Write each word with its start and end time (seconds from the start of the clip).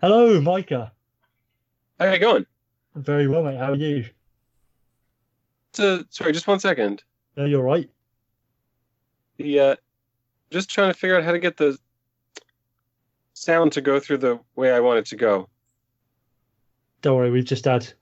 Hello, 0.00 0.40
Micah. 0.40 0.92
How 1.98 2.12
you 2.12 2.20
going? 2.20 2.46
I'm 2.94 3.02
very 3.02 3.26
well, 3.26 3.42
mate. 3.42 3.58
How 3.58 3.72
are 3.72 3.74
you? 3.74 4.04
So, 5.72 6.04
sorry, 6.10 6.32
just 6.32 6.46
one 6.46 6.60
second. 6.60 7.02
No, 7.36 7.44
you're 7.44 7.64
right. 7.64 7.90
The 9.38 9.58
uh, 9.60 9.76
just 10.52 10.70
trying 10.70 10.92
to 10.92 10.98
figure 10.98 11.16
out 11.16 11.24
how 11.24 11.32
to 11.32 11.40
get 11.40 11.56
the 11.56 11.76
sound 13.34 13.72
to 13.72 13.80
go 13.80 13.98
through 13.98 14.18
the 14.18 14.38
way 14.54 14.70
I 14.70 14.78
want 14.78 15.00
it 15.00 15.06
to 15.06 15.16
go. 15.16 15.48
Don't 17.02 17.16
worry, 17.16 17.32
we've 17.32 17.44
just 17.44 17.64
had 17.64 17.92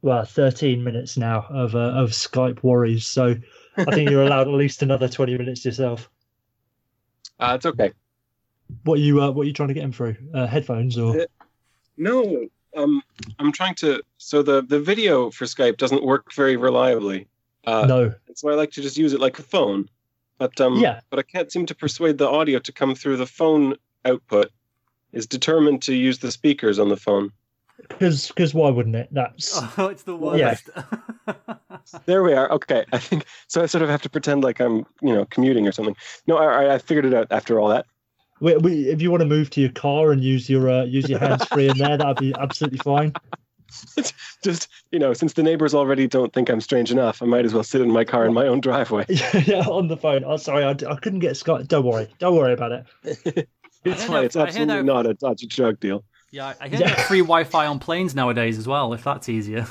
well 0.00 0.24
13 0.24 0.82
minutes 0.82 1.18
now 1.18 1.44
of 1.50 1.74
uh, 1.74 1.92
of 1.92 2.10
Skype 2.12 2.62
worries, 2.62 3.06
so 3.06 3.34
I 3.76 3.94
think 3.94 4.08
you're 4.08 4.24
allowed 4.24 4.48
at 4.48 4.54
least 4.54 4.82
another 4.82 5.06
20 5.06 5.36
minutes 5.36 5.66
yourself. 5.66 6.08
Uh, 7.38 7.52
it's 7.56 7.66
okay. 7.66 7.92
What 8.84 8.94
are 8.94 9.02
you 9.02 9.22
uh, 9.22 9.30
what 9.30 9.42
are 9.42 9.46
you 9.46 9.52
trying 9.52 9.68
to 9.68 9.74
get 9.74 9.84
him 9.84 9.92
through? 9.92 10.16
Uh, 10.32 10.46
headphones 10.46 10.96
or? 10.96 11.26
No, 12.02 12.48
um, 12.76 13.02
I'm 13.38 13.52
trying 13.52 13.76
to. 13.76 14.02
So 14.18 14.42
the 14.42 14.62
the 14.62 14.80
video 14.80 15.30
for 15.30 15.44
Skype 15.44 15.76
doesn't 15.76 16.02
work 16.04 16.32
very 16.32 16.56
reliably. 16.56 17.28
Uh, 17.64 17.86
no. 17.86 18.14
So 18.34 18.50
I 18.50 18.54
like 18.54 18.72
to 18.72 18.82
just 18.82 18.96
use 18.96 19.12
it 19.12 19.20
like 19.20 19.38
a 19.38 19.42
phone. 19.42 19.88
But 20.38 20.60
um, 20.60 20.76
Yeah. 20.80 21.00
But 21.10 21.20
I 21.20 21.22
can't 21.22 21.52
seem 21.52 21.64
to 21.66 21.74
persuade 21.74 22.18
the 22.18 22.28
audio 22.28 22.58
to 22.58 22.72
come 22.72 22.94
through 22.96 23.18
the 23.18 23.26
phone 23.26 23.76
output. 24.04 24.50
Is 25.12 25.26
determined 25.26 25.82
to 25.82 25.94
use 25.94 26.18
the 26.18 26.32
speakers 26.32 26.78
on 26.78 26.88
the 26.88 26.96
phone. 26.96 27.30
Because 27.88 28.28
because 28.28 28.52
why 28.54 28.70
wouldn't 28.70 28.96
it? 28.96 29.08
That's 29.12 29.60
Oh, 29.78 29.86
it's 29.86 30.02
the 30.02 30.16
worst. 30.16 30.68
Yeah. 30.76 31.34
There 32.06 32.22
we 32.22 32.32
are. 32.32 32.50
Okay, 32.52 32.84
I 32.92 32.98
think 32.98 33.26
so. 33.48 33.60
I 33.60 33.66
sort 33.66 33.82
of 33.82 33.88
have 33.90 34.02
to 34.02 34.08
pretend 34.08 34.44
like 34.44 34.60
I'm, 34.60 34.86
you 35.00 35.12
know, 35.12 35.24
commuting 35.26 35.66
or 35.66 35.72
something. 35.72 35.96
No, 36.28 36.36
I, 36.38 36.74
I 36.74 36.78
figured 36.78 37.04
it 37.04 37.12
out 37.12 37.26
after 37.32 37.58
all 37.58 37.68
that. 37.70 37.86
We, 38.42 38.56
we, 38.56 38.88
if 38.88 39.00
you 39.00 39.10
want 39.10 39.20
to 39.22 39.26
move 39.26 39.48
to 39.50 39.60
your 39.60 39.70
car 39.70 40.12
and 40.12 40.22
use 40.22 40.50
your 40.50 40.68
uh, 40.68 40.84
use 40.84 41.08
your 41.08 41.18
hands 41.18 41.44
free 41.46 41.68
in 41.68 41.78
there, 41.78 41.96
that'd 41.96 42.16
be 42.18 42.34
absolutely 42.38 42.78
fine. 42.78 43.12
Just 44.42 44.68
you 44.90 44.98
know, 44.98 45.14
since 45.14 45.32
the 45.32 45.42
neighbors 45.42 45.74
already 45.74 46.06
don't 46.06 46.32
think 46.32 46.50
I'm 46.50 46.60
strange 46.60 46.90
enough, 46.90 47.22
I 47.22 47.26
might 47.26 47.44
as 47.44 47.54
well 47.54 47.62
sit 47.62 47.80
in 47.80 47.90
my 47.90 48.04
car 48.04 48.26
in 48.26 48.34
my 48.34 48.46
own 48.46 48.60
driveway. 48.60 49.06
yeah, 49.46 49.64
on 49.66 49.88
the 49.88 49.96
phone. 49.96 50.24
Oh, 50.24 50.36
sorry, 50.36 50.64
I, 50.64 50.70
I 50.70 50.96
couldn't 50.96 51.20
get 51.20 51.36
Scott. 51.36 51.68
Don't 51.68 51.86
worry, 51.86 52.08
don't 52.18 52.36
worry 52.36 52.52
about 52.52 52.72
it. 53.04 53.48
It's 53.84 54.04
fine. 54.04 54.12
that- 54.12 54.24
It's 54.26 54.36
absolutely 54.36 54.76
that- 54.76 54.84
not 54.84 55.06
a 55.06 55.14
dodgy 55.14 55.46
drug 55.48 55.80
deal. 55.80 56.04
Yeah, 56.30 56.54
I 56.60 56.68
hear 56.68 56.80
Yeah. 56.80 56.94
free 57.02 57.18
Wi-Fi 57.18 57.66
on 57.66 57.78
planes 57.80 58.14
nowadays 58.14 58.56
as 58.56 58.68
well. 58.68 58.92
If 58.92 59.02
that's 59.02 59.28
easier. 59.28 59.66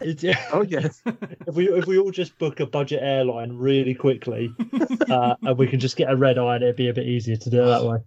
It's, 0.00 0.22
yeah. 0.22 0.42
Oh 0.52 0.62
yes. 0.62 1.02
if 1.46 1.54
we 1.54 1.68
if 1.68 1.86
we 1.86 1.98
all 1.98 2.10
just 2.10 2.38
book 2.38 2.60
a 2.60 2.66
budget 2.66 3.00
airline 3.02 3.52
really 3.56 3.94
quickly, 3.94 4.52
uh, 5.10 5.34
and 5.42 5.58
we 5.58 5.66
can 5.66 5.80
just 5.80 5.96
get 5.96 6.10
a 6.10 6.16
red 6.16 6.38
eye, 6.38 6.56
and 6.56 6.64
it'd 6.64 6.76
be 6.76 6.88
a 6.88 6.94
bit 6.94 7.06
easier 7.06 7.36
to 7.36 7.50
do 7.50 7.64
that 7.64 7.84
way. 7.84 7.98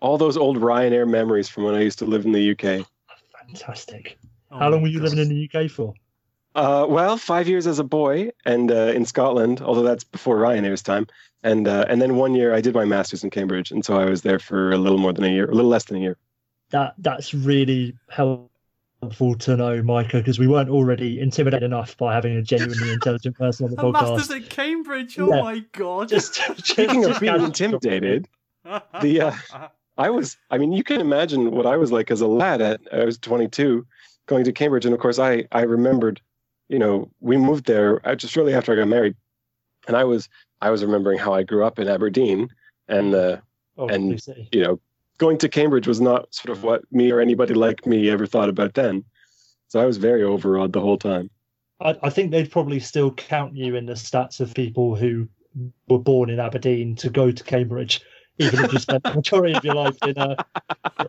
all 0.00 0.18
those 0.18 0.36
old 0.36 0.58
Ryanair 0.58 1.08
memories 1.08 1.48
from 1.48 1.64
when 1.64 1.74
I 1.74 1.82
used 1.82 1.98
to 2.00 2.04
live 2.04 2.24
in 2.24 2.32
the 2.32 2.50
UK. 2.52 2.86
Fantastic. 3.46 4.18
Oh 4.50 4.58
How 4.58 4.70
long 4.70 4.82
were 4.82 4.88
you 4.88 4.98
God. 5.00 5.10
living 5.10 5.18
in 5.18 5.28
the 5.28 5.50
UK 5.64 5.70
for? 5.70 5.94
Uh, 6.54 6.86
well, 6.88 7.18
five 7.18 7.48
years 7.48 7.66
as 7.66 7.78
a 7.78 7.84
boy, 7.84 8.30
and 8.46 8.72
uh, 8.72 8.92
in 8.94 9.04
Scotland, 9.04 9.60
although 9.60 9.82
that's 9.82 10.04
before 10.04 10.38
Ryanair's 10.38 10.82
time, 10.82 11.06
and 11.42 11.68
uh, 11.68 11.84
and 11.88 12.00
then 12.00 12.16
one 12.16 12.34
year 12.34 12.54
I 12.54 12.62
did 12.62 12.74
my 12.74 12.86
masters 12.86 13.22
in 13.22 13.30
Cambridge, 13.30 13.70
and 13.70 13.84
so 13.84 13.98
I 13.98 14.06
was 14.06 14.22
there 14.22 14.38
for 14.38 14.72
a 14.72 14.78
little 14.78 14.98
more 14.98 15.12
than 15.12 15.24
a 15.24 15.28
year, 15.28 15.44
a 15.50 15.54
little 15.54 15.70
less 15.70 15.84
than 15.84 15.98
a 15.98 16.00
year. 16.00 16.16
That 16.70 16.94
that's 16.98 17.34
really 17.34 17.94
helpful 18.08 18.50
to 19.10 19.56
know, 19.56 19.82
Micah, 19.82 20.18
because 20.18 20.38
we 20.38 20.46
weren't 20.46 20.68
already 20.70 21.20
intimidated 21.20 21.64
enough 21.64 21.96
by 21.96 22.14
having 22.14 22.36
a 22.36 22.42
genuinely 22.42 22.92
intelligent 22.92 23.36
person 23.36 23.66
on 23.66 23.74
the 23.74 23.86
A 23.86 23.92
master's 23.92 24.30
at 24.30 24.48
Cambridge. 24.50 25.18
Oh 25.18 25.32
Yeah. 25.34 25.42
my 25.42 25.58
god. 25.72 26.08
Just, 26.08 26.34
just 26.56 26.66
Speaking 26.66 27.04
of 27.04 27.18
being 27.20 27.40
intimidated, 27.42 28.28
the 29.00 29.20
uh, 29.20 29.68
I 29.98 30.10
was, 30.10 30.36
I 30.50 30.58
mean, 30.58 30.72
you 30.72 30.84
can 30.84 31.00
imagine 31.00 31.50
what 31.52 31.66
I 31.66 31.76
was 31.76 31.90
like 31.92 32.10
as 32.10 32.20
a 32.20 32.26
lad 32.26 32.60
at, 32.60 32.80
I 32.92 33.04
was 33.04 33.18
22 33.18 33.86
going 34.26 34.44
to 34.44 34.52
Cambridge. 34.52 34.84
And 34.84 34.92
of 34.94 35.00
course, 35.00 35.18
I, 35.18 35.44
I 35.52 35.62
remembered, 35.62 36.20
you 36.68 36.78
know, 36.78 37.10
we 37.20 37.36
moved 37.36 37.66
there 37.66 38.06
uh, 38.06 38.14
just 38.14 38.32
shortly 38.34 38.54
after 38.54 38.72
I 38.72 38.76
got 38.76 38.88
married. 38.88 39.14
And 39.88 39.96
I 39.96 40.04
was, 40.04 40.28
I 40.60 40.70
was 40.70 40.84
remembering 40.84 41.18
how 41.18 41.32
I 41.32 41.44
grew 41.44 41.64
up 41.64 41.78
in 41.78 41.88
Aberdeen 41.88 42.48
and, 42.88 43.14
uh, 43.14 43.36
Oh, 43.78 43.88
and- 43.88 44.18
you 44.52 44.62
know, 44.62 44.80
going 45.18 45.38
to 45.38 45.48
Cambridge 45.48 45.86
was 45.86 46.00
not 46.00 46.32
sort 46.34 46.56
of 46.56 46.62
what 46.62 46.82
me 46.92 47.10
or 47.10 47.20
anybody 47.20 47.54
like 47.54 47.86
me 47.86 48.10
ever 48.10 48.26
thought 48.26 48.48
about 48.48 48.74
then. 48.74 49.04
So 49.68 49.80
I 49.80 49.86
was 49.86 49.96
very 49.96 50.22
overawed 50.22 50.72
the 50.72 50.80
whole 50.80 50.98
time. 50.98 51.30
I, 51.80 51.96
I 52.02 52.10
think 52.10 52.30
they'd 52.30 52.50
probably 52.50 52.80
still 52.80 53.12
count 53.12 53.56
you 53.56 53.76
in 53.76 53.86
the 53.86 53.94
stats 53.94 54.40
of 54.40 54.54
people 54.54 54.94
who 54.94 55.28
were 55.88 55.98
born 55.98 56.30
in 56.30 56.38
Aberdeen 56.40 56.94
to 56.96 57.10
go 57.10 57.30
to 57.30 57.44
Cambridge, 57.44 58.00
even 58.38 58.64
if 58.64 58.72
you 58.72 58.78
spent 58.78 59.02
the 59.02 59.14
majority 59.14 59.54
of 59.54 59.64
your 59.64 59.74
life 59.74 59.96
in 60.02 60.16
uh, 60.18 60.36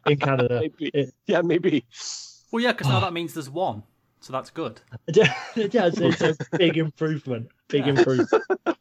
in 0.05 0.17
Canada. 0.17 0.59
Maybe. 0.61 0.91
It- 0.93 1.13
Yeah, 1.27 1.41
maybe. 1.41 1.85
well, 2.51 2.63
yeah, 2.63 2.71
because 2.71 2.87
now 2.87 2.99
that 3.01 3.13
means 3.13 3.33
there's 3.33 3.49
one, 3.49 3.83
so 4.21 4.33
that's 4.33 4.49
good. 4.49 4.81
yeah, 5.13 5.33
it's, 5.55 5.99
it's 5.99 6.21
a 6.21 6.35
big 6.57 6.77
improvement. 6.77 7.49
Big 7.69 7.85
Yeah. 7.85 7.93
improvement. 7.93 8.43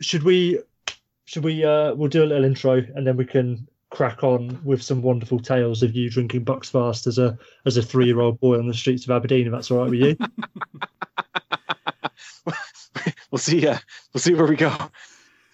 should 0.00 0.22
we? 0.22 0.60
Should 1.32 1.44
we? 1.44 1.64
Uh, 1.64 1.94
we'll 1.94 2.10
do 2.10 2.22
a 2.22 2.26
little 2.26 2.44
intro, 2.44 2.84
and 2.94 3.06
then 3.06 3.16
we 3.16 3.24
can 3.24 3.66
crack 3.88 4.22
on 4.22 4.60
with 4.64 4.82
some 4.82 5.00
wonderful 5.00 5.40
tales 5.40 5.82
of 5.82 5.96
you 5.96 6.10
drinking 6.10 6.44
Buckfast 6.44 7.06
as 7.06 7.16
a 7.16 7.38
as 7.64 7.78
a 7.78 7.82
three 7.82 8.04
year 8.04 8.20
old 8.20 8.38
boy 8.38 8.58
on 8.58 8.68
the 8.68 8.74
streets 8.74 9.04
of 9.04 9.12
Aberdeen. 9.12 9.46
If 9.46 9.52
that's 9.52 9.70
all 9.70 9.78
right 9.78 9.90
with 9.90 10.00
you. 10.00 10.16
we'll 13.30 13.38
see. 13.38 13.66
Uh, 13.66 13.78
we'll 14.12 14.20
see 14.20 14.34
where 14.34 14.46
we 14.46 14.56
go. 14.56 14.76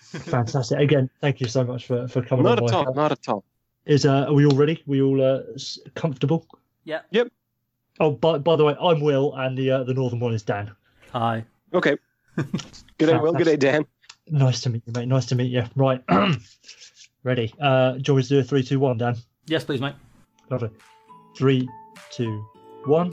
Fantastic. 0.01 0.81
Again, 0.81 1.09
thank 1.21 1.41
you 1.41 1.47
so 1.47 1.63
much 1.63 1.87
for 1.87 2.09
for 2.09 2.23
coming 2.23 2.45
on. 2.45 2.57
Not 2.57 2.63
on. 2.63 2.65
at 2.65 2.73
Mike. 2.73 2.87
all. 2.89 2.95
Not 2.95 3.13
at 3.13 3.29
all. 3.29 3.45
Is 3.87 4.05
uh, 4.05 4.25
are 4.27 4.35
we 4.35 4.47
all 4.47 4.57
ready? 4.57 4.79
Are 4.79 4.83
We 4.87 5.01
all 5.01 5.23
uh, 5.23 5.43
comfortable? 5.95 6.45
Yeah. 6.83 7.03
Yep. 7.13 7.29
Oh, 8.01 8.11
by 8.11 8.39
by 8.39 8.57
the 8.57 8.65
way, 8.65 8.75
I'm 8.81 9.01
Will, 9.01 9.33
and 9.37 9.57
the 9.57 9.71
uh, 9.71 9.85
the 9.85 9.95
northern 9.95 10.19
one 10.19 10.35
is 10.35 10.43
Dan. 10.43 10.73
Hi. 11.13 11.45
Okay. 11.73 11.97
Good 12.37 12.49
day, 12.99 13.19
Will. 13.19 13.33
Good 13.33 13.45
day, 13.45 13.57
Dan. 13.57 13.87
Nice 14.31 14.61
to 14.63 14.71
meet 14.71 14.83
you, 14.87 14.93
mate. 14.95 15.09
Nice 15.09 15.27
to 15.27 15.35
meet 15.35 15.51
you. 15.51 15.65
Right, 15.75 16.03
ready. 17.25 17.53
Uh, 17.61 17.93
do 17.93 18.03
you 18.07 18.15
want 18.15 18.29
do 18.29 18.39
a 18.39 18.45
three, 18.45 18.63
two, 18.63 18.81
one, 18.81 18.99
Dan? 18.99 19.17
Yes, 19.47 19.65
please, 19.65 19.81
mate. 19.81 19.95
Lovely. 20.51 20.71
Three, 21.37 21.69
two, 22.11 22.45
one. 22.85 23.13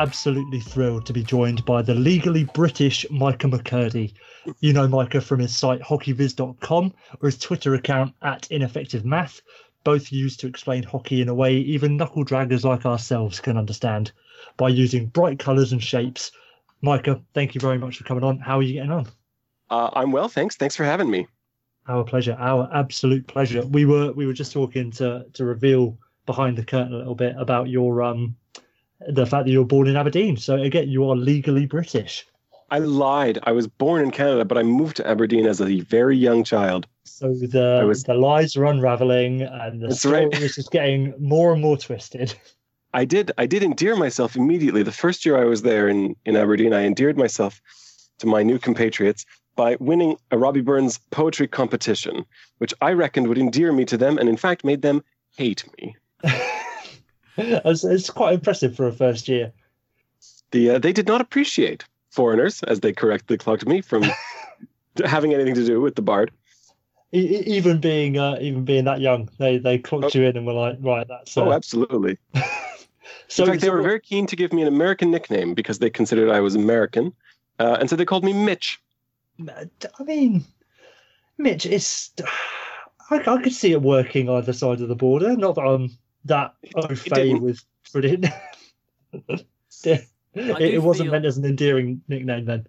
Absolutely 0.00 0.60
thrilled 0.60 1.04
to 1.04 1.12
be 1.12 1.22
joined 1.22 1.62
by 1.66 1.82
the 1.82 1.94
legally 1.94 2.44
British 2.44 3.04
Micah 3.10 3.48
McCurdy. 3.48 4.14
You 4.60 4.72
know 4.72 4.88
Micah 4.88 5.20
from 5.20 5.40
his 5.40 5.54
site 5.54 5.82
hockeyviz.com 5.82 6.94
or 7.20 7.26
his 7.26 7.36
Twitter 7.36 7.74
account 7.74 8.14
at 8.22 8.50
ineffective 8.50 9.04
math, 9.04 9.42
both 9.84 10.10
used 10.10 10.40
to 10.40 10.46
explain 10.46 10.84
hockey 10.84 11.20
in 11.20 11.28
a 11.28 11.34
way 11.34 11.54
even 11.56 11.98
knuckle 11.98 12.24
draggers 12.24 12.64
like 12.64 12.86
ourselves 12.86 13.40
can 13.40 13.58
understand 13.58 14.12
by 14.56 14.70
using 14.70 15.04
bright 15.04 15.38
colours 15.38 15.72
and 15.72 15.82
shapes. 15.82 16.32
Micah, 16.80 17.20
thank 17.34 17.54
you 17.54 17.60
very 17.60 17.76
much 17.76 17.98
for 17.98 18.04
coming 18.04 18.24
on. 18.24 18.38
How 18.38 18.58
are 18.58 18.62
you 18.62 18.72
getting 18.72 18.92
on? 18.92 19.06
Uh, 19.68 19.90
I'm 19.92 20.12
well, 20.12 20.30
thanks. 20.30 20.56
Thanks 20.56 20.76
for 20.76 20.84
having 20.84 21.10
me. 21.10 21.26
Our 21.88 22.04
pleasure, 22.04 22.38
our 22.38 22.70
absolute 22.72 23.26
pleasure. 23.26 23.66
We 23.66 23.84
were 23.84 24.12
we 24.12 24.24
were 24.24 24.32
just 24.32 24.52
talking 24.52 24.92
to 24.92 25.26
to 25.34 25.44
reveal 25.44 25.98
behind 26.24 26.56
the 26.56 26.64
curtain 26.64 26.94
a 26.94 26.96
little 26.96 27.14
bit 27.14 27.34
about 27.36 27.68
your 27.68 28.00
um 28.02 28.36
the 29.08 29.26
fact 29.26 29.46
that 29.46 29.50
you 29.50 29.60
were 29.60 29.66
born 29.66 29.88
in 29.88 29.96
Aberdeen. 29.96 30.36
So 30.36 30.56
again, 30.56 30.88
you 30.88 31.08
are 31.08 31.16
legally 31.16 31.66
British. 31.66 32.26
I 32.72 32.78
lied. 32.78 33.38
I 33.44 33.52
was 33.52 33.66
born 33.66 34.02
in 34.02 34.10
Canada, 34.12 34.44
but 34.44 34.56
I 34.56 34.62
moved 34.62 34.96
to 34.98 35.06
Aberdeen 35.06 35.46
as 35.46 35.60
a 35.60 35.80
very 35.80 36.16
young 36.16 36.44
child. 36.44 36.86
So 37.04 37.34
the 37.34 37.84
was- 37.86 38.04
the 38.04 38.14
lies 38.14 38.56
are 38.56 38.64
unraveling 38.64 39.42
and 39.42 39.82
the 39.82 39.94
story 39.94 40.26
right. 40.26 40.42
is 40.42 40.54
just 40.54 40.70
getting 40.70 41.14
more 41.18 41.52
and 41.52 41.60
more 41.60 41.76
twisted. 41.76 42.34
I 42.92 43.04
did. 43.04 43.30
I 43.38 43.46
did 43.46 43.62
endear 43.62 43.94
myself 43.94 44.34
immediately. 44.34 44.82
The 44.82 44.92
first 44.92 45.24
year 45.24 45.40
I 45.40 45.44
was 45.44 45.62
there 45.62 45.88
in 45.88 46.16
in 46.24 46.36
Aberdeen, 46.36 46.72
I 46.72 46.82
endeared 46.82 47.16
myself 47.16 47.60
to 48.18 48.26
my 48.26 48.42
new 48.42 48.58
compatriots 48.58 49.24
by 49.54 49.76
winning 49.78 50.16
a 50.30 50.38
Robbie 50.38 50.60
Burns 50.60 50.98
poetry 51.10 51.46
competition, 51.46 52.24
which 52.58 52.74
I 52.80 52.92
reckoned 52.92 53.28
would 53.28 53.38
endear 53.38 53.72
me 53.72 53.84
to 53.86 53.96
them, 53.96 54.18
and 54.18 54.28
in 54.28 54.36
fact 54.36 54.64
made 54.64 54.82
them 54.82 55.04
hate 55.36 55.64
me. 55.78 55.96
it's, 57.36 57.84
it's 57.84 58.10
quite 58.10 58.34
impressive 58.34 58.76
for 58.76 58.86
a 58.86 58.92
first 58.92 59.28
year. 59.28 59.52
The 60.50 60.70
uh, 60.70 60.78
they 60.78 60.92
did 60.92 61.06
not 61.06 61.20
appreciate 61.20 61.84
foreigners, 62.10 62.62
as 62.64 62.80
they 62.80 62.92
correctly 62.92 63.38
clocked 63.38 63.66
me 63.66 63.80
from 63.80 64.04
having 65.04 65.32
anything 65.32 65.54
to 65.54 65.64
do 65.64 65.80
with 65.80 65.94
the 65.94 66.02
bard. 66.02 66.32
E- 67.12 67.42
even 67.46 67.80
being 67.80 68.18
uh, 68.18 68.38
even 68.40 68.64
being 68.64 68.84
that 68.84 69.00
young, 69.00 69.28
they 69.38 69.58
they 69.58 69.78
clocked 69.78 70.14
you 70.14 70.24
in 70.24 70.36
and 70.36 70.46
were 70.46 70.52
like, 70.52 70.78
right, 70.80 71.06
that's 71.08 71.36
uh, 71.36 71.44
Oh, 71.44 71.52
absolutely. 71.52 72.18
so. 73.28 73.44
in 73.44 73.50
fact, 73.50 73.62
they 73.62 73.70
were 73.70 73.82
very 73.82 74.00
keen 74.00 74.26
to 74.26 74.36
give 74.36 74.52
me 74.52 74.62
an 74.62 74.68
American 74.68 75.10
nickname 75.10 75.54
because 75.54 75.78
they 75.78 75.90
considered 75.90 76.30
I 76.30 76.40
was 76.40 76.54
American, 76.54 77.12
uh, 77.58 77.76
and 77.80 77.88
so 77.88 77.96
they 77.96 78.04
called 78.04 78.24
me 78.24 78.32
Mitch. 78.32 78.80
I 79.48 80.02
mean, 80.04 80.44
Mitch, 81.38 81.66
it's 81.66 82.12
I, 83.10 83.18
I 83.18 83.42
could 83.42 83.52
see 83.52 83.72
it 83.72 83.82
working 83.82 84.28
either 84.28 84.52
side 84.52 84.80
of 84.80 84.88
the 84.88 84.94
border. 84.94 85.36
Not 85.36 85.56
that 85.56 85.62
I'm 85.62 85.90
that 86.26 86.54
au 86.74 86.94
fait 86.94 87.24
didn't. 87.24 87.42
with 87.42 87.64
it, 88.04 88.30
it 90.34 90.82
wasn't 90.82 91.06
feel- 91.06 91.12
meant 91.12 91.24
as 91.24 91.38
an 91.38 91.44
endearing 91.44 92.02
nickname 92.08 92.44
then. 92.44 92.66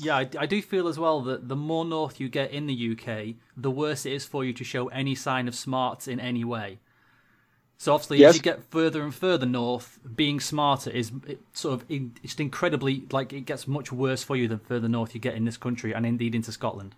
Yeah, 0.00 0.16
I, 0.16 0.28
I 0.40 0.46
do 0.46 0.60
feel 0.60 0.88
as 0.88 0.98
well 0.98 1.22
that 1.22 1.48
the 1.48 1.56
more 1.56 1.84
north 1.84 2.20
you 2.20 2.28
get 2.28 2.50
in 2.50 2.66
the 2.66 2.92
UK, 2.92 3.34
the 3.56 3.70
worse 3.70 4.04
it 4.04 4.12
is 4.12 4.26
for 4.26 4.44
you 4.44 4.52
to 4.52 4.64
show 4.64 4.88
any 4.88 5.14
sign 5.14 5.48
of 5.48 5.54
smarts 5.54 6.06
in 6.06 6.20
any 6.20 6.44
way. 6.44 6.80
So 7.78 7.94
obviously, 7.94 8.18
Yes. 8.18 8.30
as 8.30 8.36
you 8.36 8.42
get 8.42 8.62
further 8.70 9.02
and 9.02 9.14
further 9.14 9.46
north, 9.46 9.98
being 10.14 10.38
smarter 10.40 10.90
is 10.90 11.12
it 11.26 11.40
sort 11.52 11.74
of 11.80 11.90
in- 11.90 12.12
it's 12.22 12.34
incredibly 12.34 13.04
like 13.10 13.32
it 13.32 13.42
gets 13.42 13.66
much 13.68 13.90
worse 13.92 14.22
for 14.22 14.36
you 14.36 14.48
the 14.48 14.58
further 14.58 14.88
north 14.88 15.14
you 15.14 15.20
get 15.20 15.34
in 15.34 15.44
this 15.44 15.56
country 15.56 15.94
and 15.94 16.04
indeed 16.04 16.34
into 16.34 16.52
Scotland. 16.52 16.94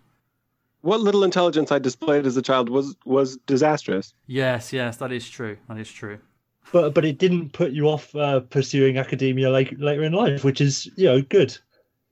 What 0.81 1.01
little 1.01 1.23
intelligence 1.23 1.71
I 1.71 1.79
displayed 1.79 2.25
as 2.25 2.37
a 2.37 2.41
child 2.41 2.69
was 2.69 2.95
was 3.05 3.37
disastrous. 3.45 4.13
Yes, 4.27 4.71
yes, 4.71 4.97
that 4.97 5.11
is 5.11 5.29
true. 5.29 5.57
That 5.67 5.77
is 5.77 5.91
true. 5.91 6.19
But 6.71 6.93
but 6.93 7.03
it 7.03 7.17
didn't 7.17 7.51
put 7.51 7.71
you 7.71 7.89
off 7.89 8.15
uh, 8.15 8.41
pursuing 8.41 8.97
academia 8.97 9.49
like, 9.49 9.73
later 9.77 10.03
in 10.03 10.13
life, 10.13 10.43
which 10.43 10.61
is 10.61 10.89
you 10.95 11.05
know 11.05 11.21
good. 11.21 11.57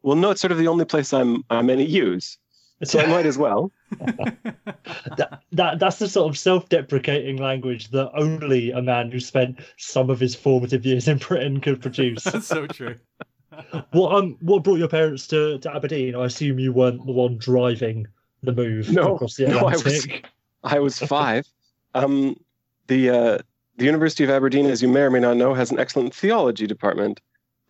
Well, 0.01 0.17
no, 0.17 0.31
it's 0.31 0.41
sort 0.41 0.51
of 0.51 0.57
the 0.57 0.67
only 0.67 0.85
place 0.85 1.13
I'm 1.13 1.43
I'm 1.49 1.69
any 1.69 1.85
use, 1.85 2.37
so 2.83 2.99
I 2.99 3.05
might 3.05 3.25
as 3.25 3.37
well. 3.37 3.71
that, 3.99 5.41
that 5.53 5.79
that's 5.79 5.99
the 5.99 6.09
sort 6.09 6.29
of 6.29 6.37
self-deprecating 6.37 7.37
language 7.37 7.89
that 7.91 8.11
only 8.15 8.71
a 8.71 8.81
man 8.81 9.11
who 9.11 9.19
spent 9.21 9.59
some 9.77 10.09
of 10.09 10.19
his 10.19 10.35
formative 10.35 10.85
years 10.85 11.07
in 11.07 11.19
Britain 11.19 11.61
could 11.61 11.81
produce. 11.81 12.23
That's 12.25 12.47
so 12.47 12.67
true. 12.67 12.95
what 13.91 14.13
um 14.13 14.37
what 14.41 14.63
brought 14.63 14.79
your 14.79 14.89
parents 14.89 15.25
to, 15.27 15.57
to 15.59 15.73
Aberdeen? 15.73 16.15
I 16.15 16.25
assume 16.25 16.59
you 16.59 16.73
weren't 16.73 17.05
the 17.05 17.13
one 17.13 17.37
driving 17.37 18.07
the 18.43 18.53
move 18.53 18.91
No, 18.91 19.15
across 19.15 19.35
the 19.35 19.47
no, 19.47 19.59
I 19.59 19.73
was 19.77 20.07
I 20.63 20.79
was 20.79 20.99
five. 20.99 21.47
Um, 21.93 22.39
the 22.87 23.09
uh, 23.09 23.37
the 23.77 23.85
University 23.85 24.23
of 24.23 24.29
Aberdeen, 24.29 24.65
as 24.65 24.81
you 24.81 24.87
may 24.87 25.01
or 25.01 25.11
may 25.11 25.19
not 25.19 25.37
know, 25.37 25.53
has 25.53 25.71
an 25.71 25.79
excellent 25.79 26.13
theology 26.13 26.67
department, 26.67 27.21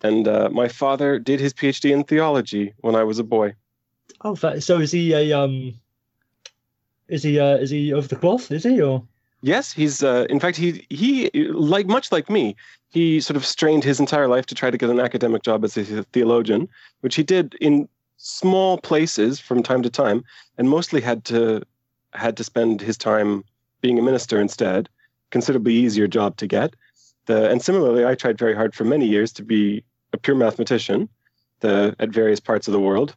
and 0.02 0.26
uh, 0.26 0.48
my 0.50 0.68
father 0.68 1.18
did 1.18 1.40
his 1.40 1.52
PhD 1.52 1.90
in 1.92 2.04
theology 2.04 2.74
when 2.80 2.94
I 2.94 3.04
was 3.04 3.18
a 3.18 3.24
boy. 3.24 3.54
Oh, 4.22 4.34
so 4.34 4.78
is 4.78 4.92
he 4.92 5.12
a 5.12 5.32
um? 5.32 5.74
Is 7.08 7.22
he 7.22 7.38
uh? 7.38 7.56
Is 7.56 7.70
he 7.70 7.92
of 7.92 8.08
the 8.08 8.16
cloth? 8.16 8.50
Is 8.50 8.64
he 8.64 8.80
or? 8.80 9.02
Yes, 9.40 9.72
he's 9.72 10.02
uh, 10.02 10.26
in 10.28 10.40
fact 10.40 10.56
he 10.56 10.84
he 10.90 11.30
like 11.52 11.86
much 11.86 12.10
like 12.10 12.28
me, 12.28 12.56
he 12.90 13.20
sort 13.20 13.36
of 13.36 13.46
strained 13.46 13.84
his 13.84 14.00
entire 14.00 14.26
life 14.26 14.46
to 14.46 14.54
try 14.54 14.70
to 14.70 14.78
get 14.78 14.90
an 14.90 14.98
academic 15.00 15.42
job 15.42 15.64
as 15.64 15.76
a 15.76 16.02
theologian, 16.04 16.68
which 17.00 17.14
he 17.14 17.22
did 17.22 17.54
in 17.60 17.88
small 18.18 18.78
places 18.78 19.40
from 19.40 19.62
time 19.62 19.82
to 19.82 19.90
time, 19.90 20.22
and 20.58 20.68
mostly 20.68 21.00
had 21.00 21.24
to 21.24 21.62
had 22.12 22.36
to 22.36 22.44
spend 22.44 22.80
his 22.80 22.98
time 22.98 23.44
being 23.80 23.98
a 23.98 24.02
minister 24.02 24.40
instead. 24.40 24.88
Considerably 25.30 25.74
easier 25.74 26.06
job 26.06 26.36
to 26.36 26.46
get. 26.46 26.74
The, 27.26 27.50
and 27.50 27.60
similarly, 27.62 28.06
I 28.06 28.14
tried 28.14 28.38
very 28.38 28.54
hard 28.54 28.74
for 28.74 28.84
many 28.84 29.06
years 29.06 29.32
to 29.34 29.42
be 29.42 29.84
a 30.14 30.18
pure 30.18 30.36
mathematician, 30.36 31.08
the, 31.60 31.94
at 31.98 32.08
various 32.08 32.40
parts 32.40 32.66
of 32.66 32.72
the 32.72 32.80
world, 32.80 33.14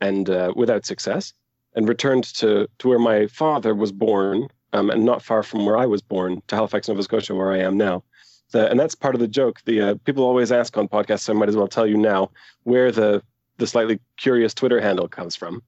and 0.00 0.28
uh, 0.28 0.52
without 0.54 0.84
success. 0.84 1.32
And 1.74 1.88
returned 1.88 2.24
to 2.34 2.68
to 2.78 2.88
where 2.88 3.00
my 3.00 3.26
father 3.26 3.74
was 3.74 3.90
born, 3.90 4.48
um, 4.72 4.90
and 4.90 5.04
not 5.04 5.22
far 5.22 5.42
from 5.42 5.66
where 5.66 5.76
I 5.76 5.86
was 5.86 6.02
born, 6.02 6.42
to 6.46 6.54
Halifax, 6.54 6.88
Nova 6.88 7.02
Scotia, 7.02 7.34
where 7.34 7.50
I 7.50 7.58
am 7.58 7.76
now. 7.76 8.04
The, 8.52 8.70
and 8.70 8.78
that's 8.78 8.94
part 8.94 9.16
of 9.16 9.20
the 9.20 9.26
joke. 9.26 9.62
The 9.64 9.80
uh, 9.80 9.94
people 10.04 10.22
always 10.22 10.52
ask 10.52 10.76
on 10.76 10.86
podcasts, 10.86 11.22
so 11.22 11.32
I 11.32 11.36
might 11.36 11.48
as 11.48 11.56
well 11.56 11.66
tell 11.66 11.86
you 11.86 11.96
now 11.96 12.30
where 12.62 12.92
the 12.92 13.22
the 13.58 13.66
slightly 13.66 14.00
curious 14.16 14.54
Twitter 14.54 14.80
handle 14.80 15.08
comes 15.08 15.36
from. 15.36 15.62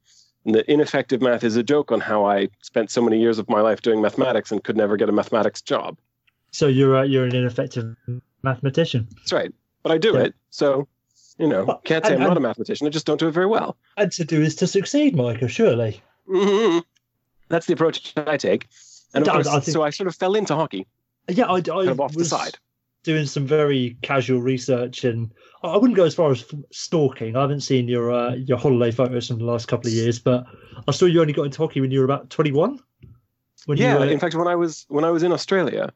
And 0.45 0.55
the 0.55 0.71
ineffective 0.71 1.21
math 1.21 1.43
is 1.45 1.57
a 1.57 1.63
joke 1.63 1.91
on 1.91 2.01
how 2.01 2.25
I 2.25 2.49
spent 2.63 2.91
so 2.91 3.03
many 3.03 3.21
years 3.21 3.39
of 3.39 3.49
my 3.49 3.61
life 3.61 3.83
doing 3.83 4.01
mathematics 4.01 4.53
and 4.53 4.63
could 4.63 4.77
never 4.77 4.97
get 4.97 5.09
a 5.09 5.13
mathematics 5.13 5.61
job. 5.61 5.99
So 6.53 6.69
you're 6.69 6.97
uh, 6.97 7.03
you're 7.03 7.25
an 7.25 7.35
ineffective 7.35 7.97
mathematician, 8.43 9.09
That's 9.17 9.33
right, 9.33 9.53
but 9.83 9.93
I 9.93 9.99
do 9.99 10.13
Yeah. 10.15 10.21
it. 10.25 10.35
So, 10.51 10.87
you 11.39 11.49
know, 11.49 11.81
can't 11.85 12.07
say 12.07 12.15
and- 12.15 12.23
I'm 12.23 12.29
not 12.29 12.37
a 12.37 12.41
mathematician. 12.41 12.87
I 12.87 12.91
just 12.91 13.07
don't 13.07 13.19
do 13.21 13.29
it 13.29 13.33
very 13.33 13.47
well. 13.47 13.77
and 13.97 14.11
to 14.13 14.25
do 14.25 14.41
is 14.41 14.55
to 14.57 14.67
succeed, 14.67 15.17
Michael. 15.17 15.49
Surely. 15.49 16.01
Mhm. 16.29 16.85
That's 17.49 17.67
the 17.67 17.73
approach 17.75 18.13
I 18.17 18.37
take. 18.37 18.69
And 19.15 19.29
I- 19.29 19.33
course, 19.33 19.47
I 19.49 19.61
think- 19.61 19.73
so 19.75 19.83
I 19.83 19.91
sort 19.91 20.07
of 20.09 20.15
fell 20.15 20.35
into 20.35 20.55
hockey, 20.55 20.87
Yeah, 21.29 21.47
I, 21.47 21.57
I 21.57 21.61
kind 21.61 21.89
of 21.89 22.01
off 22.01 22.13
the 22.15 22.25
side. 22.25 22.57
Doing 23.07 23.25
some 23.25 23.47
very 23.47 23.97
casual 24.03 24.43
research, 24.43 25.05
and 25.05 25.33
I 25.63 25.77
wouldn't 25.77 25.97
go 25.97 26.05
as 26.05 26.15
far 26.15 26.31
as 26.33 26.45
stalking. 26.73 27.37
I 27.37 27.41
haven't 27.41 27.61
seen 27.61 27.89
your 27.89 28.13
uh, 28.13 28.35
your 28.35 28.59
holiday 28.59 28.91
photos 28.91 29.29
from 29.29 29.39
the 29.39 29.45
last 29.45 29.69
couple 29.69 29.89
of 29.89 29.95
years, 29.95 30.19
but 30.19 30.45
I 30.87 30.91
saw 30.91 31.07
you 31.07 31.21
only 31.21 31.33
got 31.33 31.45
into 31.45 31.59
hockey 31.59 31.81
when 31.81 31.91
you 31.91 32.01
were 32.01 32.05
about 32.05 32.29
twenty 32.29 32.53
one. 32.53 32.81
Yeah, 33.69 33.95
you 33.95 33.99
were, 34.01 34.07
in 34.07 34.19
fact, 34.19 34.35
when 34.35 34.49
I 34.49 34.57
was 34.57 34.85
when 34.89 35.05
I 35.05 35.11
was 35.11 35.23
in 35.23 35.33
Australia, 35.33 35.93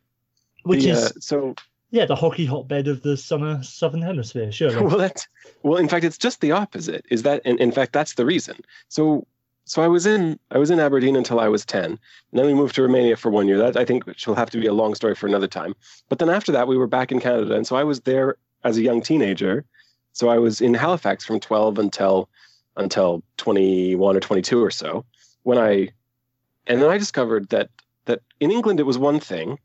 which 0.63 0.85
the, 0.85 0.91
is 0.91 1.05
uh, 1.05 1.11
so 1.21 1.55
yeah 1.91 2.07
the 2.07 2.17
hockey 2.17 2.47
hotbed 2.47 2.89
of 2.89 3.03
the 3.03 3.17
summer 3.17 3.63
southern 3.63 4.03
hemisphere. 4.03 4.51
Sure. 4.53 4.83
well 4.87 4.97
that's 4.97 5.29
well 5.63 5.77
in 5.77 5.89
fact 5.89 6.05
it's 6.05 6.19
just 6.19 6.41
the 6.41 6.53
opposite 6.53 7.05
is 7.11 7.25
that 7.25 7.43
and 7.45 7.61
in 7.61 7.73
fact 7.73 7.93
that's 7.93 8.15
the 8.15 8.25
reason 8.25 8.57
so 8.89 9.27
so 9.71 9.81
i 9.83 9.87
was 9.87 10.05
in 10.05 10.37
i 10.51 10.59
was 10.59 10.71
in 10.71 10.81
aberdeen 10.81 11.15
until 11.15 11.39
i 11.39 11.47
was 11.47 11.65
10 11.65 11.85
and 11.85 11.99
then 12.33 12.45
we 12.45 12.55
moved 12.55 12.75
to 12.75 12.83
romania 12.83 13.17
for 13.17 13.31
one 13.31 13.47
year. 13.47 13.57
That 13.57 13.77
i 13.77 13.85
think 13.85 14.05
will 14.27 14.35
have 14.35 14.51
to 14.51 14.61
be 14.61 14.67
a 14.67 14.73
long 14.73 14.97
story 14.97 15.15
for 15.15 15.29
another 15.29 15.47
time. 15.47 15.75
But 16.09 16.19
then 16.19 16.29
after 16.29 16.51
that 16.51 16.67
we 16.67 16.77
were 16.77 16.89
back 16.89 17.13
in 17.13 17.21
canada. 17.21 17.55
And 17.55 17.65
so 17.65 17.77
i 17.77 17.85
was 17.85 18.01
there 18.01 18.37
as 18.65 18.77
a 18.77 18.83
young 18.83 19.01
teenager. 19.01 19.65
So 20.13 20.29
i 20.29 20.39
was 20.39 20.61
in 20.61 20.75
halifax 20.75 21.25
from 21.25 21.39
12 21.39 21.79
until 21.79 22.29
until 22.77 23.23
21 23.37 24.17
or 24.17 24.21
22 24.21 24.65
or 24.65 24.73
so 24.73 25.05
when 25.45 25.59
i 25.59 25.89
and 26.67 26.83
then 26.83 26.91
i 26.91 26.99
discovered 26.99 27.49
that 27.51 27.69
that 28.07 28.21
in 28.41 28.51
england 28.51 28.81
it 28.81 28.89
was 28.91 28.99
one 28.99 29.21
thing 29.21 29.59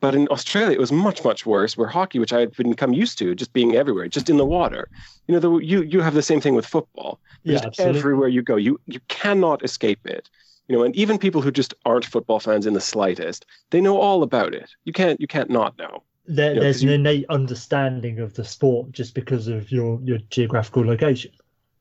but 0.00 0.14
in 0.14 0.28
Australia, 0.28 0.72
it 0.72 0.80
was 0.80 0.92
much, 0.92 1.24
much 1.24 1.44
worse. 1.46 1.76
Where 1.76 1.88
hockey, 1.88 2.18
which 2.18 2.32
I 2.32 2.40
had 2.40 2.52
become 2.56 2.92
used 2.92 3.18
to, 3.18 3.34
just 3.34 3.52
being 3.52 3.76
everywhere, 3.76 4.08
just 4.08 4.30
in 4.30 4.36
the 4.36 4.46
water. 4.46 4.88
You 5.26 5.34
know, 5.34 5.40
the, 5.40 5.58
you 5.58 5.82
you 5.82 6.00
have 6.00 6.14
the 6.14 6.22
same 6.22 6.40
thing 6.40 6.54
with 6.54 6.66
football. 6.66 7.20
yeah, 7.44 7.60
Just 7.60 7.80
everywhere 7.80 8.28
you 8.28 8.42
go, 8.42 8.56
you 8.56 8.80
you 8.86 9.00
cannot 9.08 9.64
escape 9.64 10.00
it. 10.06 10.28
You 10.68 10.76
know, 10.76 10.84
and 10.84 10.94
even 10.94 11.18
people 11.18 11.42
who 11.42 11.50
just 11.50 11.74
aren't 11.84 12.04
football 12.04 12.38
fans 12.40 12.66
in 12.66 12.74
the 12.74 12.80
slightest, 12.80 13.44
they 13.70 13.80
know 13.80 13.98
all 13.98 14.22
about 14.22 14.54
it. 14.54 14.70
You 14.84 14.92
can't 14.92 15.20
you 15.20 15.26
can't 15.26 15.50
not 15.50 15.76
know. 15.78 16.02
There, 16.26 16.54
Yeah, 16.54 16.60
there's 16.60 16.76
'cause 16.76 16.82
an 16.82 16.88
you- 16.88 16.94
innate 16.94 17.26
understanding 17.28 18.20
of 18.20 18.34
the 18.34 18.44
sport 18.44 18.92
just 18.92 19.14
because 19.14 19.48
of 19.48 19.70
your 19.72 20.00
your 20.04 20.18
geographical 20.30 20.84
location. 20.84 21.32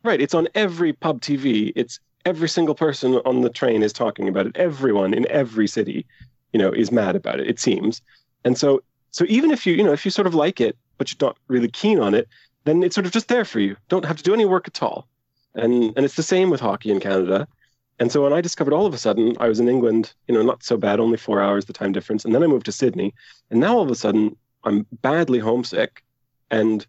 Right? 0.03 0.21
It's 0.21 0.33
on 0.33 0.47
every 0.55 0.93
pub 0.93 1.21
TV. 1.21 1.71
It's 1.75 1.99
every 2.25 2.49
single 2.49 2.75
person 2.75 3.15
on 3.25 3.41
the 3.41 3.49
train 3.49 3.83
is 3.83 3.93
talking 3.93 4.27
about 4.27 4.47
it. 4.47 4.57
Everyone 4.57 5.13
in 5.13 5.29
every 5.29 5.67
city, 5.67 6.05
you 6.53 6.59
know, 6.59 6.71
is 6.71 6.91
mad 6.91 7.15
about 7.15 7.39
it. 7.39 7.47
It 7.47 7.59
seems, 7.59 8.01
and 8.43 8.57
so 8.57 8.81
so 9.11 9.25
even 9.27 9.51
if 9.51 9.65
you 9.65 9.73
you 9.73 9.83
know 9.83 9.93
if 9.93 10.05
you 10.05 10.11
sort 10.11 10.27
of 10.27 10.35
like 10.35 10.61
it, 10.61 10.77
but 10.97 11.11
you're 11.11 11.27
not 11.27 11.37
really 11.47 11.69
keen 11.69 11.99
on 11.99 12.13
it, 12.13 12.27
then 12.65 12.83
it's 12.83 12.95
sort 12.95 13.05
of 13.05 13.11
just 13.11 13.27
there 13.27 13.45
for 13.45 13.59
you. 13.59 13.75
Don't 13.87 14.05
have 14.05 14.17
to 14.17 14.23
do 14.23 14.33
any 14.33 14.45
work 14.45 14.67
at 14.67 14.83
all. 14.83 15.07
And 15.55 15.93
and 15.95 16.05
it's 16.05 16.15
the 16.15 16.23
same 16.23 16.49
with 16.49 16.61
hockey 16.61 16.91
in 16.91 16.99
Canada. 16.99 17.47
And 17.99 18.11
so 18.11 18.23
when 18.23 18.31
I 18.31 18.39
discovered 18.39 18.73
all 18.73 18.85
of 18.85 18.93
a 18.93 18.97
sudden 18.97 19.35
I 19.39 19.49
was 19.49 19.59
in 19.59 19.67
England, 19.67 20.13
you 20.27 20.33
know, 20.33 20.41
not 20.41 20.63
so 20.63 20.77
bad, 20.77 20.99
only 20.99 21.17
four 21.17 21.41
hours 21.41 21.65
the 21.65 21.73
time 21.73 21.91
difference, 21.91 22.23
and 22.23 22.33
then 22.33 22.43
I 22.43 22.47
moved 22.47 22.65
to 22.67 22.71
Sydney, 22.71 23.13
and 23.49 23.59
now 23.59 23.75
all 23.75 23.83
of 23.83 23.91
a 23.91 23.95
sudden 23.95 24.37
I'm 24.63 24.85
badly 25.01 25.39
homesick, 25.39 26.03
and 26.49 26.85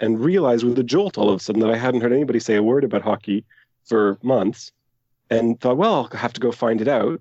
and 0.00 0.20
realized 0.20 0.64
with 0.64 0.78
a 0.78 0.84
jolt 0.84 1.18
all 1.18 1.28
of 1.28 1.40
a 1.40 1.42
sudden 1.42 1.60
that 1.62 1.70
I 1.70 1.76
hadn't 1.76 2.00
heard 2.00 2.12
anybody 2.12 2.40
say 2.40 2.56
a 2.56 2.62
word 2.62 2.84
about 2.84 3.02
hockey 3.02 3.44
for 3.84 4.18
months, 4.22 4.72
and 5.30 5.60
thought, 5.60 5.76
well, 5.76 5.94
I'll 5.94 6.18
have 6.18 6.32
to 6.34 6.40
go 6.40 6.52
find 6.52 6.80
it 6.80 6.88
out. 6.88 7.20